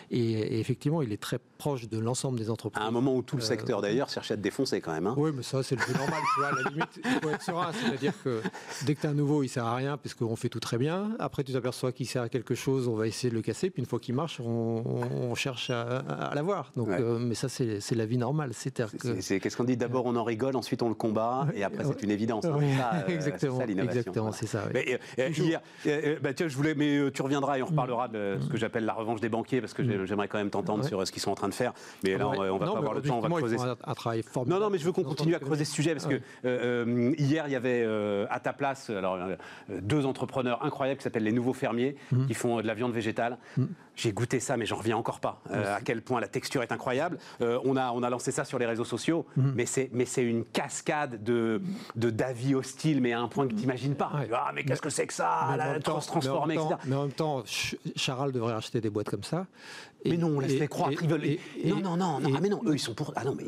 et, 0.10 0.60
effectivement 0.60 1.02
il 1.04 1.12
est 1.14 1.22
très 1.22 1.40
proche 1.58 1.88
de 1.88 2.00
l'ensemble 2.00 2.40
des 2.40 2.50
entreprises. 2.50 2.82
À 2.84 2.88
un 2.88 2.92
moment 2.92 3.16
où 3.16 3.22
tout 3.22 3.36
le 3.36 3.42
secteur 3.44 3.82
d'ailleurs 3.82 4.10
cherchait 4.10 4.34
à 4.34 4.38
te 4.38 4.42
défoncer 4.42 4.82
quand 4.82 4.92
même. 4.94 5.06
Hein. 5.08 5.14
Oui, 5.18 5.32
mais 5.36 5.44
ça 5.44 5.62
c'est 5.64 5.76
le 5.76 5.82
plus 5.82 5.94
normal, 5.94 6.20
tu 6.34 6.40
vois. 6.42 6.52
Limite, 6.72 7.00
il 7.04 7.22
faut 7.22 7.30
être 7.30 7.42
serein, 7.42 7.72
c'est-à-dire 7.74 8.14
que 8.24 8.42
dès 8.86 8.96
que 8.96 9.02
tu 9.02 9.08
as 9.08 9.12
un 9.12 9.14
nouveau, 9.14 9.44
il 9.44 9.50
sert 9.50 9.66
à 9.66 9.76
rien 9.76 9.98
puisqu'on 9.98 10.36
fait 10.36 10.50
tout 10.50 10.60
très 10.60 10.78
bien. 10.78 11.12
Après 11.20 11.44
tu 11.44 11.54
t'aperçois 11.54 11.92
qu'il 11.92 12.08
sert 12.08 12.24
à 12.24 12.30
quelque 12.30 12.56
chose, 12.56 12.88
on 12.88 12.96
va 12.96 13.08
essayer 13.08 13.30
de 13.30 13.36
le 13.36 13.42
casser. 13.42 13.70
Puis 13.70 13.82
une 13.82 13.88
fois 13.88 14.00
qu'il 14.00 14.16
marche, 14.16 14.40
on, 14.40 15.36
cherche 15.36 15.70
à, 15.70 16.32
l'avoir. 16.36 16.72
Donc, 16.76 16.90
mais 16.90 17.36
ça 17.36 17.50
c'est 17.50 17.96
la 17.96 18.06
vie 18.06 18.18
normale. 18.18 18.52
C'est 18.54 18.72
qu'est-ce 19.40 19.58
qu'on 19.58 19.64
dit? 19.64 19.78
D'abord 19.78 20.06
on 20.06 20.16
en 20.16 20.24
rigole, 20.24 20.56
ensuite 20.56 20.82
on 20.82 20.90
le 20.90 20.96
combat, 20.96 21.48
et 21.54 21.64
après 21.64 21.84
c'est 21.84 22.04
une 22.04 22.12
évidence. 22.12 22.46
Hein. 22.46 22.60
Euh, 22.62 23.08
exactement, 23.08 23.62
exactement, 23.68 24.32
c'est 24.32 24.48
ça. 24.48 24.66
Mais, 24.74 25.00
euh, 25.20 25.30
euh, 25.88 26.20
bah, 26.22 26.34
tiens, 26.34 26.48
je 26.48 26.56
voulais, 26.56 26.76
mais 26.76 27.12
tu 27.12 27.22
reviendras 27.22 27.58
et 27.58 27.64
on 27.64 27.68
reparlera 27.68 28.08
de 28.08 28.38
ce 28.42 28.48
que 28.48 28.58
j'appelle 28.58 28.86
la 28.86 28.94
revanche 28.94 29.22
des 29.22 29.30
banquiers, 29.30 29.62
parce 29.62 29.74
que 29.74 29.82
mm. 29.82 30.06
j'aimerais 30.06 30.28
quand 30.28 30.38
même 30.38 30.50
t'entendre 30.50 30.86
sur 30.86 31.06
ce 31.06 31.12
qu'ils 31.12 31.22
sont 31.22 31.32
en 31.32 31.36
train 31.36 31.50
de 31.50 31.54
faire. 31.54 31.74
Mais 32.04 32.18
là, 32.18 32.28
on 32.30 32.58
va 32.58 32.66
pas 32.66 32.78
avoir 32.78 32.94
le 32.94 33.02
temps, 33.02 33.18
on 33.18 33.22
va 33.22 33.30
creuser. 33.30 33.58
Un 33.84 33.94
travail 33.94 34.24
formidable. 34.24 34.60
Non, 34.60 34.66
non, 34.66 34.72
mais 34.72 34.78
je 34.78 34.86
veux 34.86 34.92
qu'on 34.92 35.04
continue 35.04 35.36
à 35.36 35.40
creuser 35.40 35.66
ce 35.66 35.74
sujet, 35.74 35.94
parce 35.94 36.08
que 36.08 36.22
hier, 37.18 37.48
il 37.48 37.52
y 37.52 37.56
avait 37.56 37.86
à 38.30 38.40
ta 38.40 38.54
place 38.54 38.90
alors, 38.90 39.18
deux 39.70 40.06
entrepreneurs 40.06 40.64
incroyables 40.64 40.98
qui 40.98 41.04
s'appellent 41.04 41.24
les 41.24 41.32
Nouveaux 41.32 41.54
Fermiers, 41.54 41.96
mm. 42.12 42.28
qui 42.28 42.34
font 42.34 42.62
de 42.62 42.68
la 42.68 42.74
viande 42.74 42.94
végétale. 42.94 43.38
Mm. 43.58 43.66
J'ai 43.96 44.14
goûté 44.14 44.40
ça, 44.40 44.58
mais 44.58 44.66
j'en 44.66 44.78
reviens 44.78 44.98
encore 44.98 45.20
pas. 45.20 45.42
à 45.52 45.82
quel 45.82 46.02
point 46.02 46.22
la 46.22 46.28
texture 46.28 46.64
est 46.64 46.72
incroyable. 46.72 47.18
on, 47.40 47.76
a, 47.76 47.92
on 47.92 48.04
a 48.04 48.10
lancé 48.10 48.32
ça 48.32 48.46
sur 48.46 48.58
les 48.58 48.66
réseaux 48.66 48.86
sociaux, 48.86 49.26
mais 49.36 49.66
c'est 49.66 50.24
une 50.24 50.46
cascade 50.46 51.24
de 51.24 51.62
d'avis 51.96 52.56
hostiles, 52.56 53.02
mais 53.02 53.14
à 53.14 53.20
un 53.20 53.28
point 53.28 53.48
que 53.48 53.54
tu 53.54 53.62
n'imagines 53.62 53.96
pas. 53.96 54.12
Ah, 54.34 54.52
mais 54.54 54.64
qu'est-ce 54.64 54.82
que 54.82 54.90
c'est 54.90 55.08
que 55.08 55.14
ça? 55.14 55.56
La 55.58 55.80
transformer, 55.80 56.56
etc. 56.56 56.76
Mais 56.86 56.96
en 56.96 57.04
même 57.04 57.12
temps, 57.12 57.44
Charal 57.96 58.32
devrait 58.32 58.54
acheter 58.54 58.82
des 58.82 58.90
boîtes 58.90 59.10
comme 59.10 59.24
ça. 59.24 59.46
Mais 60.06 60.18
non, 60.18 60.28
on 60.36 60.40
laisse 60.40 60.60
les 60.60 60.68
croire. 60.68 60.92
ils 60.92 61.08
veulent... 61.08 61.38
non, 61.66 61.80
non, 61.80 61.98
non, 61.98 62.20
non. 62.20 62.32
ah, 62.36 62.40
mais 62.42 62.50
non, 62.50 62.62
eux, 62.66 62.74
ils 62.74 62.80
sont 62.80 62.94
pour. 62.94 63.14
Ah 63.16 63.24
non, 63.24 63.36
mais 63.36 63.44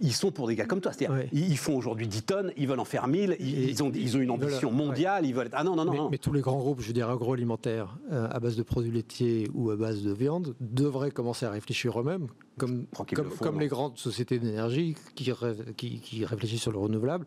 ils, 0.00 0.12
sont 0.12 0.30
pour 0.30 0.46
des 0.46 0.56
gars 0.56 0.66
comme 0.66 0.80
toi. 0.80 0.92
C'est-à-dire, 0.92 1.26
ils 1.32 1.58
font 1.58 1.76
aujourd'hui 1.76 2.06
10 2.06 2.22
tonnes, 2.22 2.52
ils 2.56 2.68
veulent 2.68 2.80
en 2.80 2.84
faire 2.84 3.06
1000, 3.08 3.36
ils, 3.40 3.82
ont, 3.82 3.90
ils 3.94 4.16
ont 4.16 4.20
une 4.20 4.30
ambition 4.30 4.70
mondiale, 4.70 5.26
ils 5.26 5.34
veulent. 5.34 5.48
Ah 5.52 5.64
non, 5.64 5.76
non, 5.76 5.84
non. 5.84 6.10
Mais, 6.10 6.18
tous 6.18 6.32
les 6.32 6.40
grands 6.40 6.58
groupes, 6.58 6.80
je 6.80 6.88
veux 6.88 6.92
dire, 6.92 7.10
agroalimentaires, 7.10 7.96
euh, 8.12 8.28
à 8.30 8.40
base 8.40 8.56
de 8.56 8.62
produits 8.62 8.92
laitiers 8.92 9.48
ou 9.54 9.70
à 9.70 9.76
base 9.76 10.02
de 10.02 10.12
viande, 10.12 10.54
devraient 10.60 11.10
commencer 11.10 11.46
à 11.46 11.50
réfléchir 11.50 11.98
eux-mêmes, 12.00 12.28
comme, 12.56 12.86
comme, 13.14 13.30
comme 13.30 13.60
les 13.60 13.68
grandes 13.68 13.98
sociétés 13.98 14.38
d'énergie 14.38 14.94
qui, 15.14 15.30
qui, 15.76 16.00
qui, 16.00 16.24
réfléchissent 16.24 16.62
sur 16.62 16.72
le 16.72 16.78
renouvelable. 16.78 17.26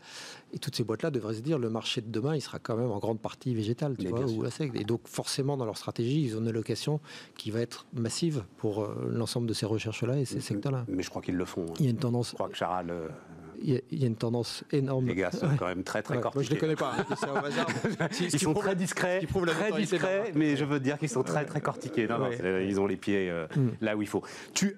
Et 0.53 0.59
toutes 0.59 0.75
ces 0.75 0.83
boîtes-là 0.83 1.11
devraient 1.11 1.35
se 1.35 1.41
dire 1.41 1.59
le 1.59 1.69
marché 1.69 2.01
de 2.01 2.09
demain, 2.09 2.35
il 2.35 2.41
sera 2.41 2.59
quand 2.59 2.77
même 2.77 2.91
en 2.91 2.99
grande 2.99 3.19
partie 3.19 3.53
végétal, 3.53 3.97
tu 3.97 4.07
vois, 4.07 4.25
ou 4.25 4.41
la 4.41 4.49
Et 4.73 4.83
donc, 4.83 5.01
forcément, 5.05 5.57
dans 5.57 5.65
leur 5.65 5.77
stratégie, 5.77 6.23
ils 6.23 6.37
ont 6.37 6.39
une 6.39 6.47
allocation 6.47 6.99
qui 7.35 7.51
va 7.51 7.61
être 7.61 7.87
massive 7.93 8.43
pour 8.57 8.83
euh, 8.83 9.09
l'ensemble 9.11 9.47
de 9.47 9.53
ces 9.53 9.65
recherches-là 9.65 10.17
et 10.17 10.25
ces 10.25 10.39
secteurs-là. 10.39 10.85
Mais 10.87 11.03
je 11.03 11.09
crois 11.09 11.21
qu'ils 11.21 11.35
le 11.35 11.45
font. 11.45 11.65
Il 11.79 11.85
y 11.85 11.87
a 11.87 11.91
une 11.91 11.97
tendance. 11.97 12.31
Je 12.31 12.35
crois 12.35 12.49
que 12.49 12.57
Charal. 12.57 12.89
Euh, 12.89 13.07
il 13.61 13.81
y, 13.91 14.03
a, 14.03 14.07
une 14.07 14.15
tendance 14.15 14.63
énorme. 14.71 15.07
Les 15.07 15.15
gars 15.15 15.31
sont 15.31 15.49
quand 15.57 15.67
même 15.67 15.83
très 15.83 16.01
très 16.01 16.17
ouais, 16.17 16.23
Moi 16.33 16.43
je 16.43 16.49
les 16.49 16.57
connais 16.57 16.75
pas. 16.75 16.93
Hein, 16.97 18.07
ils 18.19 18.39
sont 18.39 18.53
très 18.53 18.75
discrets, 18.75 19.25
très 19.25 19.71
discrets, 19.71 20.31
mais 20.35 20.55
je 20.55 20.65
veux 20.65 20.79
dire 20.79 20.97
qu'ils 20.97 21.09
sont 21.09 21.23
très 21.23 21.45
très 21.45 21.61
cortiqués. 21.61 22.07
Non, 22.07 22.19
non, 22.19 22.29
ils 22.31 22.79
ont 22.79 22.85
les 22.85 22.97
pieds 22.97 23.29
euh, 23.29 23.47
mm. 23.55 23.69
là 23.81 23.97
où 23.97 24.01
il 24.01 24.07
faut. 24.07 24.21
Tu 24.53 24.77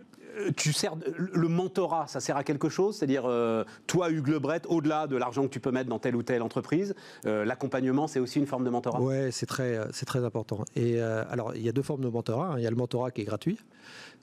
tu 0.56 0.74
sers 0.74 0.96
le 1.16 1.48
mentorat, 1.48 2.08
ça 2.08 2.20
sert 2.20 2.38
à 2.38 2.44
quelque 2.44 2.70
chose? 2.70 2.98
C'est-à-dire, 2.98 3.24
euh, 3.26 3.64
toi, 3.88 4.10
Hugues 4.10 4.28
Lebret, 4.28 4.62
au-delà 4.68 5.08
de 5.08 5.16
l'argent 5.16 5.44
que 5.44 5.50
tu 5.50 5.60
peux 5.60 5.72
mettre 5.72 5.90
dans 5.90 6.00
telle 6.00 6.16
ou 6.16 6.24
telle 6.24 6.42
entreprise, 6.42 6.96
euh, 7.26 7.46
l'accompagnement, 7.46 8.08
c'est 8.08 8.20
aussi 8.20 8.40
une 8.40 8.48
forme 8.48 8.64
de 8.64 8.70
mentorat? 8.70 9.02
Oui, 9.02 9.32
c'est 9.32 9.46
très, 9.46 9.80
très 10.06 10.24
important. 10.24 10.64
Et 10.76 11.02
alors, 11.02 11.56
il 11.56 11.62
y 11.62 11.70
a 11.70 11.72
deux 11.72 11.82
formes 11.82 12.04
de 12.04 12.10
mentorat. 12.10 12.54
Hein. 12.54 12.58
Il 12.58 12.64
y 12.64 12.68
a 12.68 12.70
le 12.70 12.76
mentorat 12.76 13.12
qui 13.12 13.22
est 13.22 13.26
gratuit, 13.26 13.60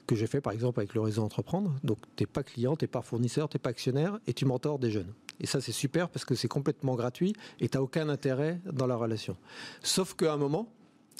que 0.07 0.15
j'ai 0.15 0.27
fait 0.27 0.41
par 0.41 0.53
exemple 0.53 0.81
avec 0.81 0.95
le 0.95 1.01
réseau 1.01 1.23
Entreprendre. 1.23 1.75
Donc, 1.85 1.99
tu 2.17 2.23
n'es 2.23 2.27
pas 2.27 2.43
client, 2.43 2.77
tu 2.77 2.85
n'es 2.85 2.89
pas 2.89 3.03
fournisseur, 3.03 3.49
tu 3.49 3.57
n'es 3.57 3.61
pas 3.61 3.71
actionnaire, 3.71 4.19
et 4.27 4.33
tu 4.33 4.45
mentors 4.45 4.79
des 4.79 4.91
jeunes. 4.91 5.13
Et 5.41 5.47
ça, 5.47 5.61
c'est 5.61 5.73
super 5.73 6.09
parce 6.09 6.25
que 6.25 6.35
c'est 6.35 6.49
complètement 6.49 6.95
gratuit 6.95 7.35
et 7.61 7.69
tu 7.69 7.77
n'as 7.77 7.83
aucun 7.83 8.09
intérêt 8.09 8.59
dans 8.65 8.87
la 8.87 8.97
relation. 8.97 9.37
Sauf 9.83 10.15
qu'à 10.15 10.33
un 10.33 10.37
moment, 10.39 10.67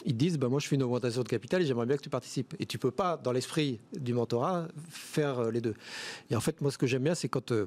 ils 0.05 0.17
disent 0.17 0.39
bah, 0.39 0.49
Moi, 0.49 0.61
je 0.61 0.69
fais 0.69 0.77
une 0.77 0.83
augmentation 0.83 1.23
de 1.23 1.29
capital 1.29 1.63
et 1.63 1.67
j'aimerais 1.67 1.87
bien 1.87 1.97
que 1.97 2.03
tu 2.03 2.11
participes. 2.11 2.55
Et 2.59 2.67
tu 2.67 2.79
peux 2.79 2.91
pas, 2.91 3.17
dans 3.17 3.33
l'esprit 3.33 3.81
du 3.93 4.13
mentorat, 4.13 4.69
faire 4.89 5.39
euh, 5.39 5.51
les 5.51 5.61
deux. 5.61 5.75
Et 6.31 6.37
en 6.37 6.41
fait, 6.41 6.61
moi, 6.61 6.71
ce 6.71 6.79
que 6.79 6.87
j'aime 6.87 7.03
bien, 7.03 7.15
c'est 7.15 7.29
quand 7.29 7.53
euh, 7.53 7.67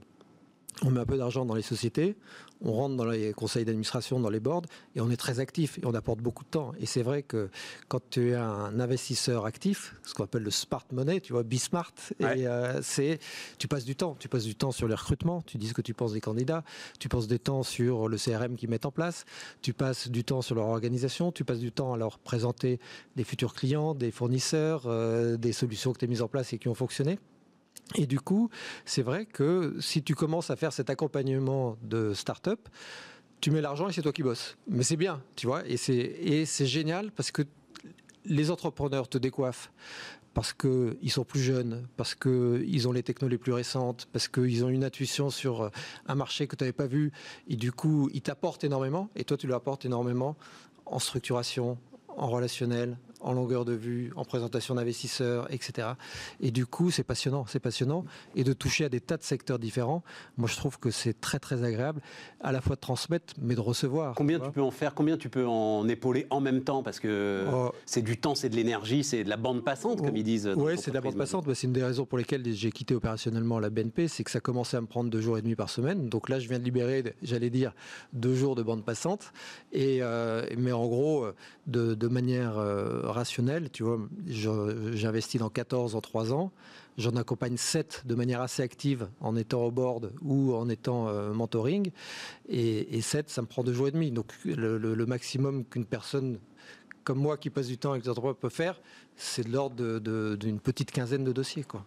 on 0.83 0.91
met 0.91 0.99
un 0.99 1.05
peu 1.05 1.17
d'argent 1.17 1.45
dans 1.45 1.55
les 1.55 1.61
sociétés, 1.61 2.15
on 2.61 2.73
rentre 2.73 2.95
dans 2.95 3.05
les 3.05 3.33
conseils 3.33 3.65
d'administration, 3.65 4.19
dans 4.19 4.29
les 4.29 4.39
boards, 4.39 4.63
et 4.95 5.01
on 5.01 5.09
est 5.09 5.17
très 5.17 5.39
actif 5.39 5.77
et 5.77 5.85
on 5.85 5.93
apporte 5.93 6.19
beaucoup 6.19 6.43
de 6.43 6.49
temps. 6.49 6.73
Et 6.79 6.85
c'est 6.85 7.03
vrai 7.03 7.23
que 7.23 7.49
quand 7.87 8.01
tu 8.09 8.31
es 8.31 8.35
un 8.35 8.79
investisseur 8.79 9.45
actif, 9.45 9.95
ce 10.03 10.13
qu'on 10.13 10.23
appelle 10.23 10.43
le 10.43 10.51
smart 10.51 10.85
money, 10.91 11.21
tu 11.21 11.33
vois, 11.33 11.43
be 11.43 11.55
smart, 11.55 11.93
et 12.19 12.47
euh, 12.47 12.81
c'est, 12.81 13.19
tu 13.57 13.67
passes 13.67 13.85
du 13.85 13.95
temps. 13.95 14.15
Tu 14.19 14.27
passes 14.27 14.43
du 14.43 14.55
temps 14.55 14.71
sur 14.71 14.87
les 14.87 14.95
recrutements, 14.95 15.41
tu 15.41 15.57
dis 15.57 15.67
ce 15.67 15.73
que 15.73 15.81
tu 15.81 15.93
penses 15.93 16.13
des 16.13 16.21
candidats, 16.21 16.63
tu 16.99 17.09
passes 17.09 17.27
du 17.27 17.39
temps 17.39 17.63
sur 17.63 18.07
le 18.07 18.17
CRM 18.17 18.55
qu'ils 18.55 18.69
mettent 18.69 18.85
en 18.85 18.91
place, 18.91 19.25
tu 19.61 19.73
passes 19.73 20.09
du 20.09 20.23
temps 20.23 20.41
sur 20.41 20.55
leur 20.55 20.67
organisation, 20.67 21.31
tu 21.31 21.45
passes 21.45 21.59
du 21.59 21.71
temps 21.71 21.93
à 21.93 21.97
leur 21.97 22.19
présenter 22.19 22.79
des 23.15 23.23
futurs 23.23 23.53
clients, 23.53 23.95
des 23.95 24.11
fournisseurs, 24.11 24.83
euh, 24.85 25.37
des 25.37 25.53
solutions 25.53 25.93
que 25.93 25.99
tu 25.99 26.05
as 26.05 26.07
mises 26.07 26.21
en 26.21 26.27
place 26.27 26.53
et 26.53 26.57
qui 26.57 26.67
ont 26.67 26.75
fonctionné. 26.75 27.19
Et 27.95 28.05
du 28.05 28.19
coup, 28.19 28.49
c'est 28.85 29.01
vrai 29.01 29.25
que 29.25 29.75
si 29.79 30.03
tu 30.03 30.15
commences 30.15 30.49
à 30.51 30.55
faire 30.55 30.73
cet 30.73 30.89
accompagnement 30.89 31.77
de 31.81 32.13
start-up, 32.13 32.69
tu 33.41 33.51
mets 33.51 33.61
l'argent 33.61 33.89
et 33.89 33.93
c'est 33.93 34.01
toi 34.01 34.11
qui 34.11 34.23
bosses. 34.23 34.57
Mais 34.67 34.83
c'est 34.83 34.97
bien, 34.97 35.23
tu 35.35 35.47
vois, 35.47 35.63
et 35.65 35.77
c'est 35.77 36.65
génial 36.65 37.11
parce 37.11 37.31
que 37.31 37.43
les 38.25 38.51
entrepreneurs 38.51 39.07
te 39.07 39.17
décoiffent 39.17 39.71
parce 40.33 40.53
qu'ils 40.53 41.11
sont 41.11 41.23
plus 41.23 41.41
jeunes, 41.41 41.87
parce 41.97 42.13
qu'ils 42.13 42.87
ont 42.87 42.91
les 42.91 43.01
technologies 43.01 43.39
plus 43.39 43.51
récentes, 43.51 44.07
parce 44.11 44.27
qu'ils 44.27 44.63
ont 44.63 44.69
une 44.69 44.83
intuition 44.83 45.31
sur 45.31 45.71
un 46.05 46.15
marché 46.15 46.47
que 46.47 46.55
tu 46.55 46.63
n'avais 46.63 46.73
pas 46.73 46.85
vu, 46.85 47.11
et 47.47 47.55
du 47.55 47.71
coup, 47.71 48.09
ils 48.13 48.21
t'apportent 48.21 48.63
énormément, 48.63 49.09
et 49.15 49.23
toi, 49.23 49.37
tu 49.37 49.47
leur 49.47 49.57
apportes 49.57 49.85
énormément 49.85 50.37
en 50.85 50.99
structuration, 50.99 51.77
en 52.07 52.27
relationnel, 52.27 52.97
en 53.19 53.33
longueur 53.33 53.65
de 53.65 53.73
vue, 53.73 54.11
en 54.15 54.23
présentation 54.23 54.75
d'investisseurs, 54.75 55.51
etc. 55.53 55.89
Et 56.39 56.51
du 56.51 56.65
coup, 56.65 56.91
c'est 56.91 57.03
passionnant, 57.03 57.45
c'est 57.47 57.59
passionnant. 57.59 58.05
Et 58.35 58.43
de 58.43 58.53
toucher 58.53 58.85
à 58.85 58.89
des 58.89 59.01
tas 59.01 59.17
de 59.17 59.23
secteurs 59.23 59.59
différents, 59.59 60.03
moi 60.37 60.47
je 60.47 60.55
trouve 60.55 60.79
que 60.79 60.91
c'est 60.91 61.19
très 61.19 61.39
très 61.39 61.63
agréable, 61.63 62.01
à 62.41 62.51
la 62.51 62.61
fois 62.61 62.75
de 62.75 62.81
transmettre, 62.81 63.33
mais 63.41 63.55
de 63.55 63.59
recevoir. 63.59 64.15
Combien 64.15 64.39
tu, 64.39 64.51
peux 64.51 64.61
en 64.61 64.71
faire 64.71 64.93
Combien 64.93 65.17
tu 65.17 65.29
peux 65.29 65.45
en 65.45 65.87
épauler 65.87 66.27
en 66.29 66.39
même 66.39 66.63
temps? 66.63 66.83
Parce 66.83 66.99
que 66.99 67.45
oh. 67.51 67.71
c'est 67.85 68.01
du 68.01 68.17
temps, 68.17 68.35
c'est 68.35 68.49
de 68.49 68.55
l'énergie, 68.55 69.03
c'est 69.03 69.23
de 69.23 69.29
la 69.29 69.37
bande 69.37 69.63
passante, 69.63 70.01
comme 70.01 70.15
ils 70.15 70.23
disent. 70.23 70.49
Oui, 70.55 70.73
c'est 70.77 70.91
de 70.91 70.95
la 70.95 71.01
bande 71.01 71.17
passante. 71.17 71.45
c'est 71.53 71.67
une 71.67 71.73
des 71.73 71.83
raisons 71.83 72.05
pour 72.05 72.17
lesquelles 72.17 72.45
j'ai 72.53 72.71
quitté 72.71 72.95
opérationnellement 72.95 73.59
la 73.59 73.69
BNP, 73.69 74.07
c'est 74.07 74.23
que 74.23 74.31
ça 74.31 74.39
commençait 74.39 74.77
à 74.77 74.81
me 74.81 74.87
prendre 74.87 75.09
deux 75.09 75.21
jours 75.21 75.37
et 75.37 75.41
demi 75.41 75.55
par 75.55 75.69
semaine. 75.69 76.09
Donc 76.09 76.29
là, 76.29 76.39
je 76.39 76.47
viens 76.47 76.59
de 76.59 76.63
libérer, 76.63 77.03
j'allais 77.21 77.49
dire, 77.49 77.73
deux 78.13 78.35
jours 78.35 78.55
de 78.55 78.63
bande 78.63 78.83
passante. 78.83 79.33
Et, 79.71 79.99
euh, 80.01 80.45
mais 80.57 80.71
en 80.71 80.87
gros, 80.87 81.27
de, 81.67 81.93
de 81.93 82.07
manière 82.07 82.57
euh, 82.57 83.01
rationnel. 83.11 83.69
Tu 83.71 83.83
vois, 83.83 83.99
j'investis 84.27 85.39
dans 85.39 85.49
14 85.49 85.95
en 85.95 86.01
3 86.01 86.33
ans. 86.33 86.51
J'en 86.97 87.15
accompagne 87.15 87.57
7 87.57 88.03
de 88.05 88.15
manière 88.15 88.41
assez 88.41 88.61
active 88.61 89.07
en 89.21 89.35
étant 89.35 89.63
au 89.63 89.71
board 89.71 90.11
ou 90.21 90.53
en 90.53 90.67
étant 90.69 91.07
euh, 91.07 91.33
mentoring. 91.33 91.91
Et, 92.49 92.97
et, 92.97 93.01
7, 93.01 93.29
ça 93.29 93.41
me 93.41 93.47
prend 93.47 93.63
2 93.63 93.73
jours 93.73 93.87
et 93.87 93.91
demi. 93.91 94.11
Donc 94.11 94.33
le, 94.45 95.05
maximum 95.05 95.63
qu'une 95.65 95.85
personne 95.85 96.39
comme 97.03 97.19
moi 97.19 97.37
qui 97.37 97.49
passe 97.49 97.67
du 97.67 97.77
temps 97.77 97.91
avec 97.91 98.03
les 98.03 98.09
entrepreneurs 98.09 98.37
peut 98.37 98.49
faire, 98.49 98.79
c'est 99.15 99.43
de 99.43 99.51
l'ordre 99.51 99.99
d'une 100.35 100.59
petite 100.59 100.91
quinzaine 100.91 101.23
de 101.23 101.31
dossiers. 101.31 101.63
Quoi. 101.63 101.85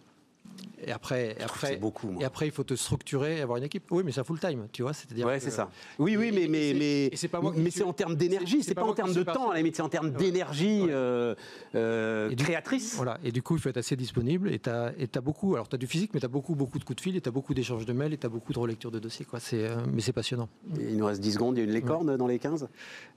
Et 0.85 0.91
après, 0.91 1.35
après, 1.41 1.77
beaucoup, 1.77 2.15
et 2.19 2.25
après, 2.25 2.47
il 2.47 2.51
faut 2.51 2.63
te 2.63 2.73
structurer, 2.73 3.41
avoir 3.41 3.57
une 3.57 3.63
équipe. 3.63 3.91
Oui, 3.91 4.03
mais 4.05 4.11
c'est 4.11 4.23
full 4.23 4.39
time, 4.39 4.67
tu 4.71 4.81
vois. 4.81 4.93
C'est-à-dire. 4.93 5.25
Ouais, 5.25 5.39
c'est 5.39 5.51
ça. 5.51 5.69
Oui, 5.99 6.17
oui, 6.17 6.31
mais 6.33 6.47
mais 6.47 6.73
mais 6.73 7.15
c'est. 7.15 7.29
Mais 7.55 7.81
en 7.83 7.93
termes 7.93 8.15
d'énergie. 8.15 8.63
C'est 8.63 8.75
pas, 8.75 8.83
en 8.83 8.93
termes 8.93 9.13
de 9.13 9.23
temps, 9.23 9.49
à 9.49 9.53
la 9.53 9.59
limite. 9.59 9.75
C'est 9.75 9.81
en 9.81 9.89
termes 9.89 10.11
d'énergie 10.11 10.85
euh, 10.89 11.35
euh, 11.75 12.33
créatrice. 12.35 12.95
Voilà. 12.95 13.19
Et 13.23 13.31
du 13.31 13.41
coup, 13.41 13.55
il 13.55 13.61
faut 13.61 13.69
être 13.69 13.77
assez 13.77 13.95
disponible. 13.95 14.51
Et 14.51 14.59
t'as 14.59 14.91
et 14.97 15.09
as 15.13 15.21
beaucoup. 15.21 15.55
Alors, 15.55 15.67
t'as 15.67 15.77
du 15.77 15.87
physique, 15.87 16.11
mais 16.13 16.19
t'as 16.19 16.27
beaucoup 16.27 16.55
beaucoup 16.55 16.79
de 16.79 16.83
coups 16.83 16.97
de 16.97 17.01
fil, 17.01 17.15
et 17.15 17.21
t'as 17.21 17.31
beaucoup 17.31 17.53
d'échanges 17.53 17.85
de 17.85 17.93
mails, 17.93 18.13
et 18.13 18.17
t'as 18.17 18.29
beaucoup 18.29 18.53
de 18.53 18.59
relecture 18.59 18.91
de 18.91 18.99
dossiers. 18.99 19.25
Quoi. 19.25 19.39
C'est 19.39 19.67
euh, 19.67 19.77
mais 19.91 20.01
c'est 20.01 20.13
passionnant. 20.13 20.49
il 20.79 20.97
nous 20.97 21.05
reste 21.05 21.21
10 21.21 21.33
secondes. 21.33 21.57
Il 21.57 21.59
y 21.59 21.63
a 21.63 21.65
une 21.65 21.73
licorne 21.73 22.17
dans 22.17 22.27
les 22.27 22.39
15 22.39 22.67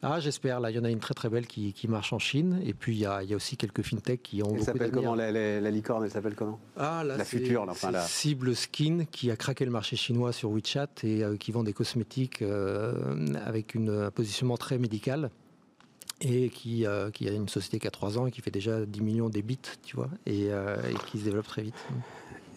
Ah, 0.03 0.21
j'espère. 0.21 0.61
Là, 0.61 0.71
il 0.71 0.77
y 0.77 0.79
en 0.79 0.85
a 0.85 0.91
une 0.91 1.01
très 1.01 1.15
très 1.15 1.29
belle 1.29 1.47
qui, 1.47 1.75
marche 1.89 2.13
en 2.13 2.19
Chine. 2.19 2.61
Et 2.65 2.75
puis 2.75 2.97
il 2.97 3.01
y 3.01 3.07
a, 3.07 3.23
aussi 3.35 3.57
quelques 3.57 3.83
fintechs 3.83 4.23
qui 4.23 4.43
ont. 4.43 4.55
Elle 4.55 4.63
s'appelle 4.63 4.91
comment 4.91 5.15
la, 5.15 5.31
la, 5.33 5.71
licorne? 5.71 6.05
Elle 6.05 6.11
s'appelle 6.11 6.35
comment? 6.35 6.59
Ah, 6.77 7.03
la 7.05 7.25
future. 7.25 7.56
Enfin 7.59 7.93
Cible 8.01 8.55
Skin 8.55 9.05
qui 9.11 9.31
a 9.31 9.37
craqué 9.37 9.65
le 9.65 9.71
marché 9.71 9.97
chinois 9.97 10.33
sur 10.33 10.51
WeChat 10.51 10.89
et 11.03 11.23
euh, 11.23 11.37
qui 11.37 11.53
vend 11.53 11.63
des 11.63 11.73
cosmétiques 11.73 12.43
euh, 12.43 12.95
avec 13.45 13.75
une, 13.75 13.91
un 13.91 14.11
positionnement 14.11 14.57
très 14.57 14.79
médical 14.79 15.31
et 16.21 16.49
qui, 16.49 16.87
euh, 16.87 17.11
qui, 17.11 17.29
a 17.29 17.33
une 17.33 17.49
société 17.49 17.79
qui 17.79 17.87
a 17.87 17.91
3 17.91 18.19
ans 18.19 18.27
et 18.27 18.31
qui 18.31 18.41
fait 18.41 18.51
déjà 18.51 18.87
10 18.87 19.03
millions 19.03 19.29
d'ébits, 19.29 19.59
tu 19.85 19.97
vois, 19.97 20.09
et, 20.25 20.47
et, 20.47 20.95
qui 21.07 21.19
se 21.19 21.25
développe 21.25 21.47
très 21.47 21.63
vite. 21.63 21.75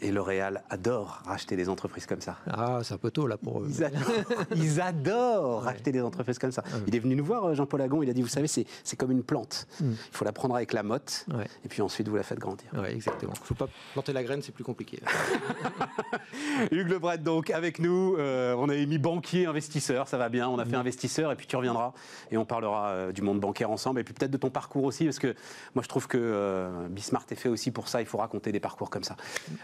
Et 0.01 0.11
L'Oréal 0.11 0.63
adore 0.69 1.21
racheter 1.25 1.55
des 1.55 1.67
entreprises 1.69 2.05
comme 2.05 2.21
ça. 2.21 2.37
Ah, 2.49 2.79
c'est 2.83 2.93
un 2.93 2.97
peu 2.97 3.11
tôt 3.11 3.27
là 3.27 3.37
pour 3.37 3.61
eux. 3.61 3.67
Ils 3.69 3.83
adorent, 3.83 4.11
ils 4.55 4.81
adorent 4.81 5.63
racheter 5.63 5.91
des 5.91 6.01
entreprises 6.01 6.39
comme 6.39 6.51
ça. 6.51 6.63
Il 6.87 6.95
est 6.95 6.99
venu 6.99 7.15
nous 7.15 7.25
voir, 7.25 7.45
euh, 7.45 7.53
Jean-Paul 7.53 7.81
Agon, 7.81 8.01
il 8.01 8.09
a 8.09 8.13
dit, 8.13 8.21
vous 8.21 8.27
savez, 8.27 8.47
c'est 8.47 8.65
c'est 8.83 8.95
comme 8.97 9.11
une 9.11 9.23
plante. 9.23 9.67
Il 9.81 9.95
faut 10.11 10.25
la 10.25 10.31
prendre 10.31 10.55
avec 10.55 10.73
la 10.73 10.83
motte, 10.83 11.25
Ouais. 11.33 11.45
et 11.65 11.67
puis 11.67 11.81
ensuite 11.81 12.07
vous 12.07 12.15
la 12.15 12.23
faites 12.23 12.39
grandir. 12.39 12.67
Ouais, 12.73 12.93
exactement. 12.93 13.33
Il 13.35 13.41
ne 13.41 13.45
faut 13.45 13.55
pas 13.55 13.67
planter 13.93 14.13
la 14.13 14.23
graine, 14.23 14.41
c'est 14.41 14.51
plus 14.53 14.63
compliqué. 14.63 15.01
Hugues 16.71 16.89
Lebret, 16.89 17.17
donc, 17.17 17.49
avec 17.49 17.79
nous. 17.79 18.15
Euh, 18.17 18.53
on 18.57 18.69
avait 18.69 18.85
mis 18.85 18.97
banquier, 18.97 19.45
investisseur, 19.45 20.07
ça 20.07 20.17
va 20.17 20.29
bien. 20.29 20.47
On 20.47 20.59
a 20.59 20.65
fait 20.65 20.75
investisseur, 20.75 21.31
et 21.31 21.35
puis 21.35 21.47
tu 21.47 21.55
reviendras, 21.55 21.93
et 22.31 22.37
on 22.37 22.45
parlera 22.45 22.89
euh, 22.89 23.11
du 23.11 23.21
monde 23.21 23.39
bancaire 23.39 23.71
ensemble, 23.71 23.99
et 23.99 24.03
puis 24.03 24.13
peut-être 24.13 24.31
de 24.31 24.37
ton 24.37 24.49
parcours 24.49 24.83
aussi, 24.83 25.05
parce 25.05 25.19
que 25.19 25.35
moi, 25.75 25.83
je 25.83 25.87
trouve 25.89 26.07
que 26.07 26.17
euh, 26.19 26.87
Bismart 26.89 27.25
est 27.31 27.35
fait 27.35 27.49
aussi 27.49 27.71
pour 27.71 27.87
ça. 27.87 28.01
Il 28.01 28.07
faut 28.07 28.17
raconter 28.17 28.51
des 28.51 28.59
parcours 28.59 28.89
comme 28.89 29.03
ça. 29.03 29.15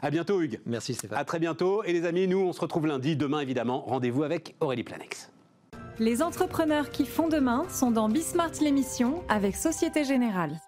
À 0.02 0.10
bientôt, 0.26 0.42
Hugues. 0.42 0.60
Merci 0.66 0.96
Stéphane. 0.96 1.20
À 1.20 1.24
très 1.24 1.40
bientôt. 1.40 1.84
Et 1.84 1.94
les 1.94 2.06
amis, 2.06 2.28
nous, 2.28 2.40
on 2.40 2.54
se 2.54 2.60
retrouve 2.60 2.88
lundi. 2.88 3.16
Demain, 3.16 3.42
évidemment, 3.42 3.82
rendez-vous 3.82 4.24
avec 4.24 4.56
Aurélie 4.60 4.84
Planex. 4.84 5.30
Les 6.00 6.22
entrepreneurs 6.22 6.90
qui 6.90 7.06
font 7.06 7.30
demain 7.30 7.66
sont 7.70 7.92
dans 7.92 8.10
Bismart 8.10 8.52
l'émission 8.62 9.24
avec 9.30 9.56
Société 9.56 10.04
Générale. 10.04 10.60